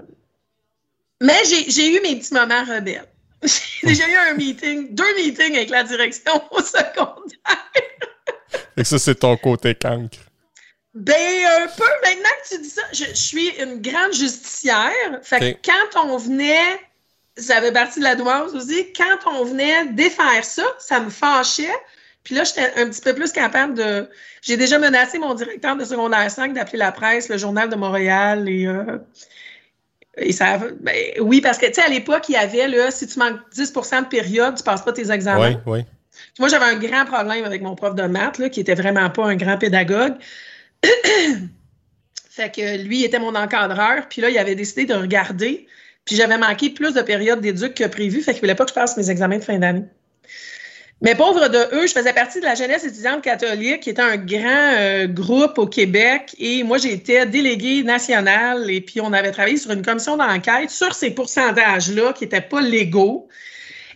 Mais 1.21 1.43
j'ai 1.45 1.69
j'ai 1.69 1.95
eu 1.95 2.01
mes 2.01 2.15
petits 2.15 2.33
moments 2.33 2.63
rebelles. 2.63 3.07
J'ai 3.43 3.87
déjà 3.87 4.07
eu 4.09 4.15
un 4.15 4.33
meeting, 4.33 4.93
deux 4.95 5.15
meetings 5.15 5.55
avec 5.55 5.69
la 5.69 5.83
direction 5.83 6.33
au 6.51 6.61
secondaire. 6.61 7.71
Fait 8.49 8.81
que 8.81 8.83
ça, 8.83 8.99
c'est 8.99 9.15
ton 9.15 9.37
côté 9.37 9.75
cancre. 9.75 10.17
Ben, 10.93 11.15
un 11.61 11.67
peu. 11.67 11.83
Maintenant 12.03 12.29
que 12.43 12.55
tu 12.55 12.61
dis 12.61 12.69
ça, 12.69 12.81
je, 12.91 13.05
je 13.05 13.13
suis 13.13 13.49
une 13.61 13.81
grande 13.81 14.13
justicière. 14.13 14.91
Fait 15.21 15.53
que 15.53 15.69
quand 15.69 16.05
on 16.05 16.17
venait, 16.17 16.79
ça 17.35 17.61
fait 17.61 17.71
partie 17.71 17.99
de 17.99 18.03
la 18.03 18.15
douance 18.15 18.53
aussi, 18.53 18.91
quand 18.93 19.31
on 19.31 19.43
venait 19.43 19.85
défaire 19.87 20.43
ça, 20.43 20.65
ça 20.79 20.99
me 20.99 21.09
fâchait. 21.11 21.69
Puis 22.23 22.35
là, 22.35 22.43
j'étais 22.43 22.73
un 22.77 22.89
petit 22.89 23.01
peu 23.01 23.13
plus 23.13 23.31
capable 23.31 23.75
de. 23.75 24.09
J'ai 24.41 24.57
déjà 24.57 24.79
menacé 24.79 25.19
mon 25.19 25.33
directeur 25.35 25.75
de 25.75 25.85
secondaire 25.85 26.29
5 26.31 26.53
d'appeler 26.53 26.79
la 26.79 26.91
presse, 26.91 27.29
le 27.29 27.37
Journal 27.37 27.69
de 27.69 27.75
Montréal 27.75 28.49
et. 28.49 28.65
euh, 28.65 28.97
et 30.17 30.31
ça, 30.31 30.59
ben, 30.81 30.95
oui, 31.19 31.41
parce 31.41 31.57
que, 31.57 31.67
tu 31.67 31.73
sais, 31.73 31.81
à 31.81 31.89
l'époque, 31.89 32.29
il 32.29 32.33
y 32.33 32.37
avait, 32.37 32.67
là, 32.67 32.91
si 32.91 33.07
tu 33.07 33.19
manques 33.19 33.39
10 33.53 33.73
de 33.73 34.09
période, 34.09 34.55
tu 34.55 34.63
passes 34.63 34.81
pas 34.81 34.93
tes 34.93 35.11
examens. 35.11 35.59
Oui, 35.65 35.73
oui. 35.77 35.85
Moi, 36.39 36.49
j'avais 36.49 36.65
un 36.65 36.79
grand 36.79 37.05
problème 37.05 37.45
avec 37.45 37.61
mon 37.61 37.75
prof 37.75 37.93
de 37.95 38.03
maths, 38.03 38.39
là, 38.39 38.49
qui 38.49 38.59
était 38.59 38.75
vraiment 38.75 39.09
pas 39.09 39.25
un 39.25 39.35
grand 39.35 39.57
pédagogue. 39.57 40.15
fait 42.29 42.53
que 42.53 42.83
lui, 42.83 42.99
il 42.99 43.05
était 43.05 43.19
mon 43.19 43.35
encadreur. 43.35 44.07
Puis 44.09 44.21
là, 44.21 44.29
il 44.29 44.37
avait 44.37 44.55
décidé 44.55 44.85
de 44.85 44.95
regarder. 44.95 45.67
Puis 46.05 46.15
j'avais 46.15 46.37
manqué 46.37 46.69
plus 46.69 46.93
de 46.93 47.01
périodes 47.01 47.41
d'éduc 47.41 47.73
que 47.73 47.85
prévu. 47.85 48.21
Fait 48.21 48.33
qu'il 48.33 48.41
voulait 48.41 48.55
pas 48.55 48.63
que 48.63 48.71
je 48.71 48.75
passe 48.75 48.97
mes 48.97 49.09
examens 49.09 49.37
de 49.37 49.43
fin 49.43 49.59
d'année. 49.59 49.83
Mais 51.01 51.13
pauvre 51.13 51.47
de 51.47 51.75
eux, 51.75 51.85
je 51.85 51.93
faisais 51.93 52.13
partie 52.13 52.39
de 52.39 52.45
la 52.45 52.55
jeunesse 52.55 52.83
étudiante 52.83 53.21
catholique, 53.21 53.81
qui 53.81 53.91
était 53.91 54.01
un 54.01 54.17
grand 54.17 54.73
euh, 54.79 55.05
groupe 55.05 55.59
au 55.59 55.67
Québec. 55.67 56.35
Et 56.39 56.63
moi, 56.63 56.79
j'étais 56.79 57.25
déléguée 57.27 57.83
nationale. 57.83 58.69
Et 58.71 58.81
puis, 58.81 58.99
on 58.99 59.13
avait 59.13 59.31
travaillé 59.31 59.57
sur 59.57 59.71
une 59.71 59.83
commission 59.83 60.17
d'enquête 60.17 60.71
sur 60.71 60.95
ces 60.95 61.11
pourcentages-là 61.11 62.13
qui 62.13 62.23
n'étaient 62.23 62.41
pas 62.41 62.61
légaux. 62.61 63.27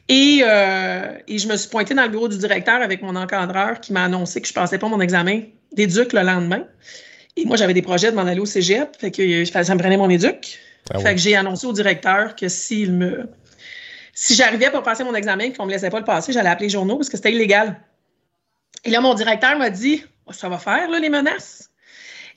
Et, 0.09 0.41
euh, 0.45 1.17
et 1.27 1.39
je 1.39 1.47
me 1.47 1.55
suis 1.55 1.69
pointée 1.69 1.95
dans 1.95 2.03
le 2.03 2.09
bureau 2.09 2.27
du 2.27 2.37
directeur 2.37 2.81
avec 2.81 3.01
mon 3.01 3.15
encadreur 3.15 3.79
qui 3.79 3.93
m'a 3.93 4.03
annoncé 4.03 4.41
que 4.41 4.47
je 4.47 4.53
passais 4.53 4.77
pas 4.77 4.87
mon 4.87 4.99
examen 4.99 5.41
d'éduc 5.71 6.13
le 6.13 6.21
lendemain. 6.21 6.65
Et 7.35 7.45
moi, 7.45 7.57
j'avais 7.57 7.73
des 7.73 7.81
projets 7.81 8.11
de 8.11 8.15
m'en 8.15 8.23
aller 8.23 8.41
au 8.41 8.45
cégep. 8.45 8.95
Fait 8.99 9.09
que 9.09 9.21
euh, 9.21 9.63
ça 9.63 9.73
me 9.73 9.79
prenait 9.79 9.97
mon 9.97 10.09
éduc. 10.09 10.59
Ah 10.93 10.99
fait 10.99 11.15
que 11.15 11.21
j'ai 11.21 11.35
annoncé 11.35 11.65
au 11.65 11.73
directeur 11.73 12.35
que 12.35 12.47
s'il 12.47 12.93
me. 12.93 13.29
Si 14.13 14.35
j'arrivais 14.35 14.65
à 14.65 14.81
passer 14.81 15.03
mon 15.03 15.15
examen 15.15 15.45
et 15.45 15.53
qu'on 15.53 15.65
me 15.65 15.71
laissait 15.71 15.89
pas 15.89 15.99
le 15.99 16.05
passer, 16.05 16.33
j'allais 16.33 16.49
appeler 16.49 16.67
les 16.67 16.71
journaux 16.71 16.97
parce 16.97 17.09
que 17.09 17.17
c'était 17.17 17.31
illégal. 17.31 17.79
Et 18.83 18.89
là, 18.89 19.01
mon 19.01 19.13
directeur 19.13 19.57
m'a 19.57 19.69
dit 19.69 20.03
Oh, 20.25 20.33
Ça 20.33 20.49
va 20.49 20.57
faire, 20.57 20.89
là, 20.89 20.99
les 20.99 21.09
menaces. 21.09 21.69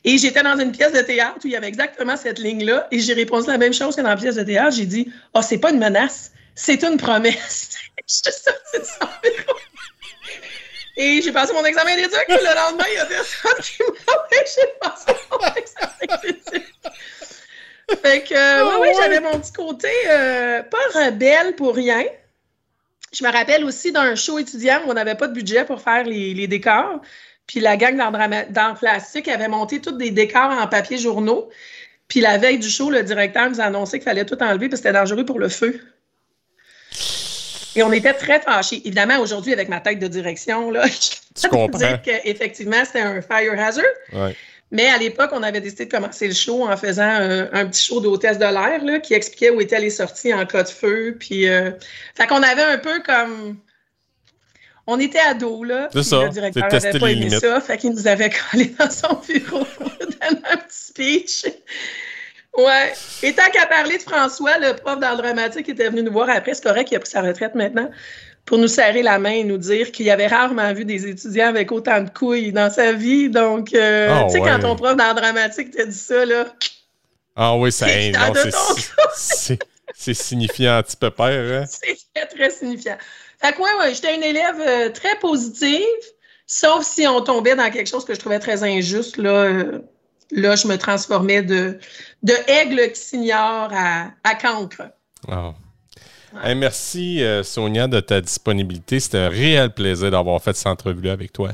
Et 0.04 0.18
j'étais 0.18 0.42
dans 0.42 0.58
une 0.58 0.72
pièce 0.72 0.92
de 0.92 1.00
théâtre 1.00 1.38
où 1.44 1.46
il 1.46 1.52
y 1.52 1.56
avait 1.56 1.68
exactement 1.68 2.16
cette 2.16 2.38
ligne-là. 2.38 2.86
Et 2.90 2.98
j'ai 2.98 3.14
répondu 3.14 3.46
la 3.46 3.58
même 3.58 3.72
chose 3.72 3.96
que 3.96 4.02
dans 4.02 4.10
la 4.10 4.16
pièce 4.16 4.36
de 4.36 4.42
théâtre. 4.42 4.76
J'ai 4.76 4.86
dit 4.86 5.10
Ah, 5.32 5.42
c'est 5.42 5.58
pas 5.58 5.70
une 5.70 5.78
menace, 5.78 6.32
c'est 6.54 6.82
une 6.82 6.96
promesse. 6.96 7.70
Je 8.06 8.14
suis 8.14 8.32
sortie 8.32 8.78
de. 8.78 9.54
Et 10.96 11.22
j'ai 11.22 11.32
passé 11.32 11.52
mon 11.52 11.64
examen 11.64 11.96
d'éduc. 11.96 12.12
Le 12.28 12.54
lendemain, 12.54 12.84
il 12.88 12.94
y 12.94 12.98
a 12.98 13.06
personne 13.06 13.62
qui 13.62 13.82
m'a 13.82 14.12
empêché 14.12 14.60
de 14.62 14.78
passer 14.78 15.20
mon 15.30 15.54
examen 15.56 16.20
d'éduc. 16.22 16.74
Fait 18.02 18.22
que, 18.22 18.34
euh, 18.34 18.64
oui, 18.64 18.74
oui, 18.82 18.88
j'avais 18.98 19.20
mon 19.20 19.38
petit 19.38 19.52
côté 19.52 19.88
euh, 20.08 20.62
pas 20.62 21.04
rebelle 21.06 21.54
pour 21.54 21.74
rien. 21.74 22.02
Je 23.12 23.24
me 23.24 23.30
rappelle 23.30 23.64
aussi 23.64 23.92
d'un 23.92 24.14
show 24.14 24.38
étudiant 24.38 24.80
où 24.86 24.90
on 24.90 24.94
n'avait 24.94 25.14
pas 25.14 25.28
de 25.28 25.34
budget 25.34 25.64
pour 25.64 25.80
faire 25.80 26.04
les, 26.04 26.34
les 26.34 26.46
décors. 26.46 27.00
Puis 27.46 27.60
la 27.60 27.76
gang 27.76 27.96
dans, 27.96 28.10
dans 28.50 28.74
plastique 28.74 29.28
avait 29.28 29.48
monté 29.48 29.80
tous 29.80 29.92
des 29.92 30.10
décors 30.10 30.50
en 30.50 30.66
papier 30.66 30.98
journaux. 30.98 31.50
Puis 32.08 32.20
la 32.20 32.38
veille 32.38 32.58
du 32.58 32.68
show, 32.68 32.90
le 32.90 33.02
directeur 33.02 33.48
nous 33.50 33.60
a 33.60 33.64
annoncé 33.64 33.98
qu'il 33.98 34.04
fallait 34.04 34.24
tout 34.24 34.42
enlever 34.42 34.68
parce 34.68 34.80
que 34.80 34.88
c'était 34.88 34.98
dangereux 34.98 35.24
pour 35.24 35.38
le 35.38 35.48
feu. 35.48 35.80
Et 37.76 37.82
on 37.82 37.92
était 37.92 38.14
très 38.14 38.40
fâchés. 38.40 38.82
Évidemment, 38.84 39.18
aujourd'hui, 39.18 39.52
avec 39.52 39.68
ma 39.68 39.80
tête 39.80 39.98
de 39.98 40.06
direction, 40.06 40.70
là, 40.70 40.86
je 41.36 41.48
peux 41.48 41.78
dire 41.78 42.00
qu'effectivement, 42.02 42.84
c'était 42.84 43.00
un 43.00 43.20
fire 43.20 43.58
hazard. 43.58 43.84
Ouais. 44.12 44.36
Mais 44.74 44.88
à 44.88 44.98
l'époque, 44.98 45.30
on 45.32 45.44
avait 45.44 45.60
décidé 45.60 45.86
de 45.86 45.90
commencer 45.90 46.26
le 46.26 46.34
show 46.34 46.66
en 46.68 46.76
faisant 46.76 47.20
euh, 47.20 47.46
un 47.52 47.64
petit 47.66 47.80
show 47.80 48.00
d'hôtesse 48.00 48.38
de 48.38 48.44
l'air 48.44 49.00
qui 49.02 49.14
expliquait 49.14 49.50
où 49.50 49.60
étaient 49.60 49.78
les 49.78 49.88
sorties 49.88 50.34
en 50.34 50.44
cas 50.46 50.64
de 50.64 50.68
feu. 50.68 51.16
Puis, 51.16 51.48
euh, 51.48 51.70
fait 52.16 52.26
qu'on 52.26 52.42
avait 52.42 52.64
un 52.64 52.78
peu 52.78 53.00
comme. 53.06 53.56
On 54.88 54.98
était 54.98 55.20
ados, 55.20 55.64
là. 55.64 55.88
C'est 55.92 56.02
ça, 56.02 56.24
Le 56.24 56.30
directeur 56.30 56.64
c'est 56.64 56.68
tester 56.70 56.88
avait 56.88 56.98
pas 56.98 57.10
aimé 57.12 57.30
ça. 57.30 57.60
Fait 57.60 57.78
qu'il 57.78 57.92
nous 57.92 58.08
avait 58.08 58.30
collé 58.50 58.74
dans 58.76 58.90
son 58.90 59.14
bureau 59.14 59.64
pour 59.64 59.90
donner 60.00 60.42
un 60.50 60.56
petit 60.56 60.66
speech. 60.68 61.46
Ouais. 62.58 62.92
Et 63.22 63.32
tant 63.32 63.48
qu'à 63.52 63.66
parler 63.66 63.98
de 63.98 64.02
François, 64.02 64.58
le 64.58 64.74
prof 64.74 64.98
dans 64.98 65.12
le 65.12 65.18
dramatique 65.18 65.68
était 65.68 65.88
venu 65.88 66.02
nous 66.02 66.12
voir 66.12 66.28
après. 66.30 66.52
C'est 66.54 66.64
correct, 66.64 66.88
il 66.90 66.96
a 66.96 66.98
pris 66.98 67.10
sa 67.10 67.22
retraite 67.22 67.54
maintenant. 67.54 67.90
Pour 68.46 68.58
nous 68.58 68.68
serrer 68.68 69.02
la 69.02 69.18
main 69.18 69.30
et 69.30 69.44
nous 69.44 69.56
dire 69.56 69.90
qu'il 69.90 70.10
avait 70.10 70.26
rarement 70.26 70.72
vu 70.74 70.84
des 70.84 71.06
étudiants 71.06 71.48
avec 71.48 71.72
autant 71.72 72.02
de 72.02 72.10
couilles 72.10 72.52
dans 72.52 72.68
sa 72.70 72.92
vie. 72.92 73.30
Donc, 73.30 73.72
euh, 73.74 74.08
Ah 74.10 74.24
tu 74.26 74.32
sais, 74.34 74.40
ouais. 74.40 74.48
quand 74.50 74.58
ton 74.60 74.76
prof 74.76 74.94
dans 74.96 75.14
dramatique 75.14 75.70
t'a 75.74 75.86
dit 75.86 75.96
ça, 75.96 76.26
là, 76.26 76.46
Ah 77.36 77.56
oui, 77.56 77.72
ça 77.72 77.86
C'est 79.14 79.54
de 79.54 79.58
c'est- 79.94 80.14
signifiant 80.14 80.76
un 80.76 80.82
petit 80.82 80.96
peu 80.96 81.10
père, 81.10 81.62
hein? 81.62 81.64
c'est 81.70 81.96
très, 82.14 82.26
très 82.26 82.50
signifiant. 82.50 82.96
Fait 83.40 83.52
que, 83.52 83.58
ouais, 83.62 83.70
ouais, 83.80 83.94
j'étais 83.94 84.14
une 84.14 84.22
élève 84.22 84.60
euh, 84.60 84.90
très 84.90 85.16
positive, 85.20 85.80
sauf 86.46 86.84
si 86.84 87.06
on 87.06 87.20
tombait 87.22 87.54
dans 87.56 87.70
quelque 87.70 87.88
chose 87.88 88.04
que 88.04 88.14
je 88.14 88.18
trouvais 88.20 88.38
très 88.40 88.62
injuste. 88.62 89.16
Là, 89.16 89.30
euh, 89.30 89.78
là 90.32 90.56
je 90.56 90.66
me 90.66 90.76
transformais 90.76 91.42
de, 91.42 91.78
de 92.22 92.34
aigle 92.48 92.92
qui 92.92 93.00
s'ignore 93.00 93.70
à, 93.72 94.08
à 94.24 94.34
cancre. 94.34 94.82
Ah. 95.28 95.54
Hey, 96.42 96.54
merci, 96.54 97.22
euh, 97.22 97.42
Sonia, 97.42 97.86
de 97.86 98.00
ta 98.00 98.20
disponibilité. 98.20 99.00
C'était 99.00 99.18
un 99.18 99.28
réel 99.28 99.70
plaisir 99.70 100.10
d'avoir 100.10 100.42
fait 100.42 100.54
cette 100.56 100.66
entrevue-là 100.66 101.12
avec 101.12 101.32
toi. 101.32 101.50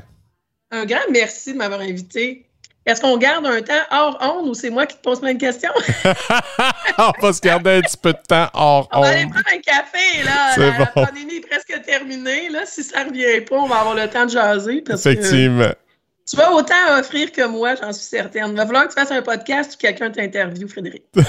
Un 0.70 0.84
grand 0.86 1.00
merci 1.10 1.52
de 1.52 1.58
m'avoir 1.58 1.80
invité. 1.80 2.46
Est-ce 2.86 3.00
qu'on 3.02 3.18
garde 3.18 3.44
un 3.46 3.60
temps 3.60 3.74
hors 3.90 4.18
onde 4.22 4.48
ou 4.48 4.54
c'est 4.54 4.70
moi 4.70 4.86
qui 4.86 4.96
te 4.96 5.02
pose 5.02 5.20
plein 5.20 5.34
de 5.34 5.38
questions? 5.38 5.70
on 6.98 7.12
va 7.20 7.32
se 7.32 7.40
garder 7.40 7.70
un 7.72 7.80
petit 7.82 7.96
peu 7.98 8.12
de 8.12 8.18
temps 8.26 8.48
hors 8.54 8.88
On 8.92 9.00
va 9.02 9.08
aller 9.08 9.24
onde. 9.24 9.32
prendre 9.32 9.46
un 9.52 9.58
café, 9.60 10.22
là. 10.24 10.52
C'est 10.54 10.60
La, 10.60 10.78
la 10.78 10.84
bon. 10.86 11.04
pandémie 11.04 11.34
est 11.36 11.46
presque 11.46 11.82
terminée. 11.84 12.48
Là. 12.48 12.60
Si 12.64 12.82
ça 12.82 13.04
ne 13.04 13.10
revient 13.10 13.42
pas, 13.44 13.56
on 13.56 13.66
va 13.68 13.76
avoir 13.80 13.94
le 13.94 14.08
temps 14.08 14.24
de 14.24 14.30
jaser. 14.30 14.80
Parce 14.80 15.04
que 15.04 15.10
Effectivement. 15.10 15.72
tu 16.28 16.36
vas 16.36 16.52
autant 16.52 16.98
offrir 16.98 17.30
que 17.32 17.46
moi, 17.46 17.74
j'en 17.74 17.92
suis 17.92 18.06
certaine. 18.06 18.46
Il 18.48 18.56
va 18.56 18.64
falloir 18.64 18.84
que 18.88 18.94
tu 18.94 18.98
fasses 18.98 19.12
un 19.12 19.22
podcast 19.22 19.74
où 19.74 19.78
quelqu'un 19.78 20.10
t'interviewe, 20.10 20.66
Frédéric. 20.68 21.02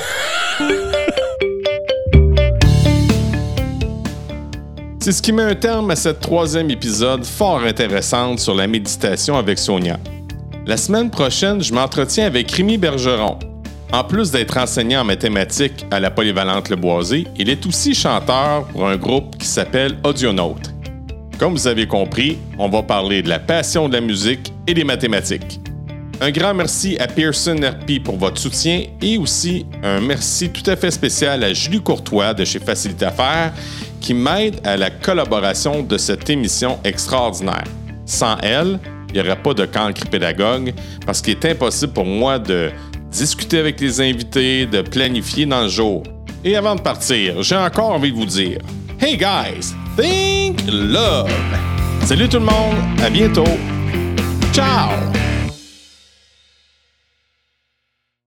C'est 5.03 5.13
ce 5.13 5.21
qui 5.23 5.31
met 5.31 5.41
un 5.41 5.55
terme 5.55 5.89
à 5.89 5.95
cette 5.95 6.19
troisième 6.19 6.69
épisode 6.69 7.25
fort 7.25 7.63
intéressante 7.63 8.39
sur 8.39 8.53
la 8.53 8.67
méditation 8.67 9.35
avec 9.35 9.57
Sonia. 9.57 9.99
La 10.67 10.77
semaine 10.77 11.09
prochaine, 11.09 11.63
je 11.63 11.73
m'entretiens 11.73 12.27
avec 12.27 12.51
Rémi 12.51 12.77
Bergeron. 12.77 13.39
En 13.91 14.03
plus 14.03 14.29
d'être 14.29 14.57
enseignant 14.57 15.01
en 15.01 15.05
mathématiques 15.05 15.87
à 15.89 15.99
la 15.99 16.11
Polyvalente 16.11 16.69
Le 16.69 16.75
Boisé, 16.75 17.25
il 17.35 17.49
est 17.49 17.65
aussi 17.65 17.95
chanteur 17.95 18.67
pour 18.67 18.87
un 18.87 18.95
groupe 18.95 19.39
qui 19.39 19.47
s'appelle 19.47 19.97
Audionaute. 20.03 20.71
Comme 21.39 21.53
vous 21.53 21.65
avez 21.65 21.87
compris, 21.87 22.37
on 22.59 22.69
va 22.69 22.83
parler 22.83 23.23
de 23.23 23.29
la 23.29 23.39
passion 23.39 23.89
de 23.89 23.93
la 23.93 24.01
musique 24.01 24.53
et 24.67 24.75
des 24.75 24.83
mathématiques. 24.83 25.60
Un 26.23 26.29
grand 26.29 26.53
merci 26.53 26.97
à 26.99 27.07
Pearson 27.07 27.55
RP 27.55 28.03
pour 28.03 28.15
votre 28.15 28.39
soutien 28.39 28.83
et 29.01 29.17
aussi 29.17 29.65
un 29.81 29.99
merci 29.99 30.51
tout 30.51 30.69
à 30.69 30.75
fait 30.75 30.91
spécial 30.91 31.43
à 31.43 31.51
Julie 31.51 31.81
Courtois 31.81 32.35
de 32.35 32.45
chez 32.45 32.59
Facilité 32.59 33.05
à 33.05 33.11
faire 33.11 33.53
qui 33.99 34.13
m'aide 34.13 34.61
à 34.63 34.77
la 34.77 34.91
collaboration 34.91 35.81
de 35.81 35.97
cette 35.97 36.29
émission 36.29 36.77
extraordinaire. 36.83 37.63
Sans 38.05 38.37
elle, 38.43 38.79
il 39.09 39.15
n'y 39.15 39.19
aurait 39.27 39.41
pas 39.41 39.55
de 39.55 39.65
cancre 39.65 40.07
pédagogue 40.11 40.75
parce 41.07 41.23
qu'il 41.23 41.33
est 41.33 41.45
impossible 41.45 41.93
pour 41.93 42.05
moi 42.05 42.37
de 42.37 42.69
discuter 43.09 43.57
avec 43.57 43.81
les 43.81 43.99
invités, 43.99 44.67
de 44.67 44.83
planifier 44.83 45.47
dans 45.47 45.63
le 45.63 45.69
jour. 45.69 46.03
Et 46.45 46.55
avant 46.55 46.75
de 46.75 46.81
partir, 46.81 47.41
j'ai 47.41 47.57
encore 47.57 47.93
envie 47.93 48.11
de 48.11 48.17
vous 48.17 48.27
dire 48.27 48.59
Hey 48.99 49.17
guys, 49.17 49.73
think 49.97 50.61
love! 50.71 51.31
Salut 52.05 52.29
tout 52.29 52.37
le 52.37 52.45
monde, 52.45 52.75
à 53.03 53.09
bientôt! 53.09 53.43
Ciao! 54.53 54.91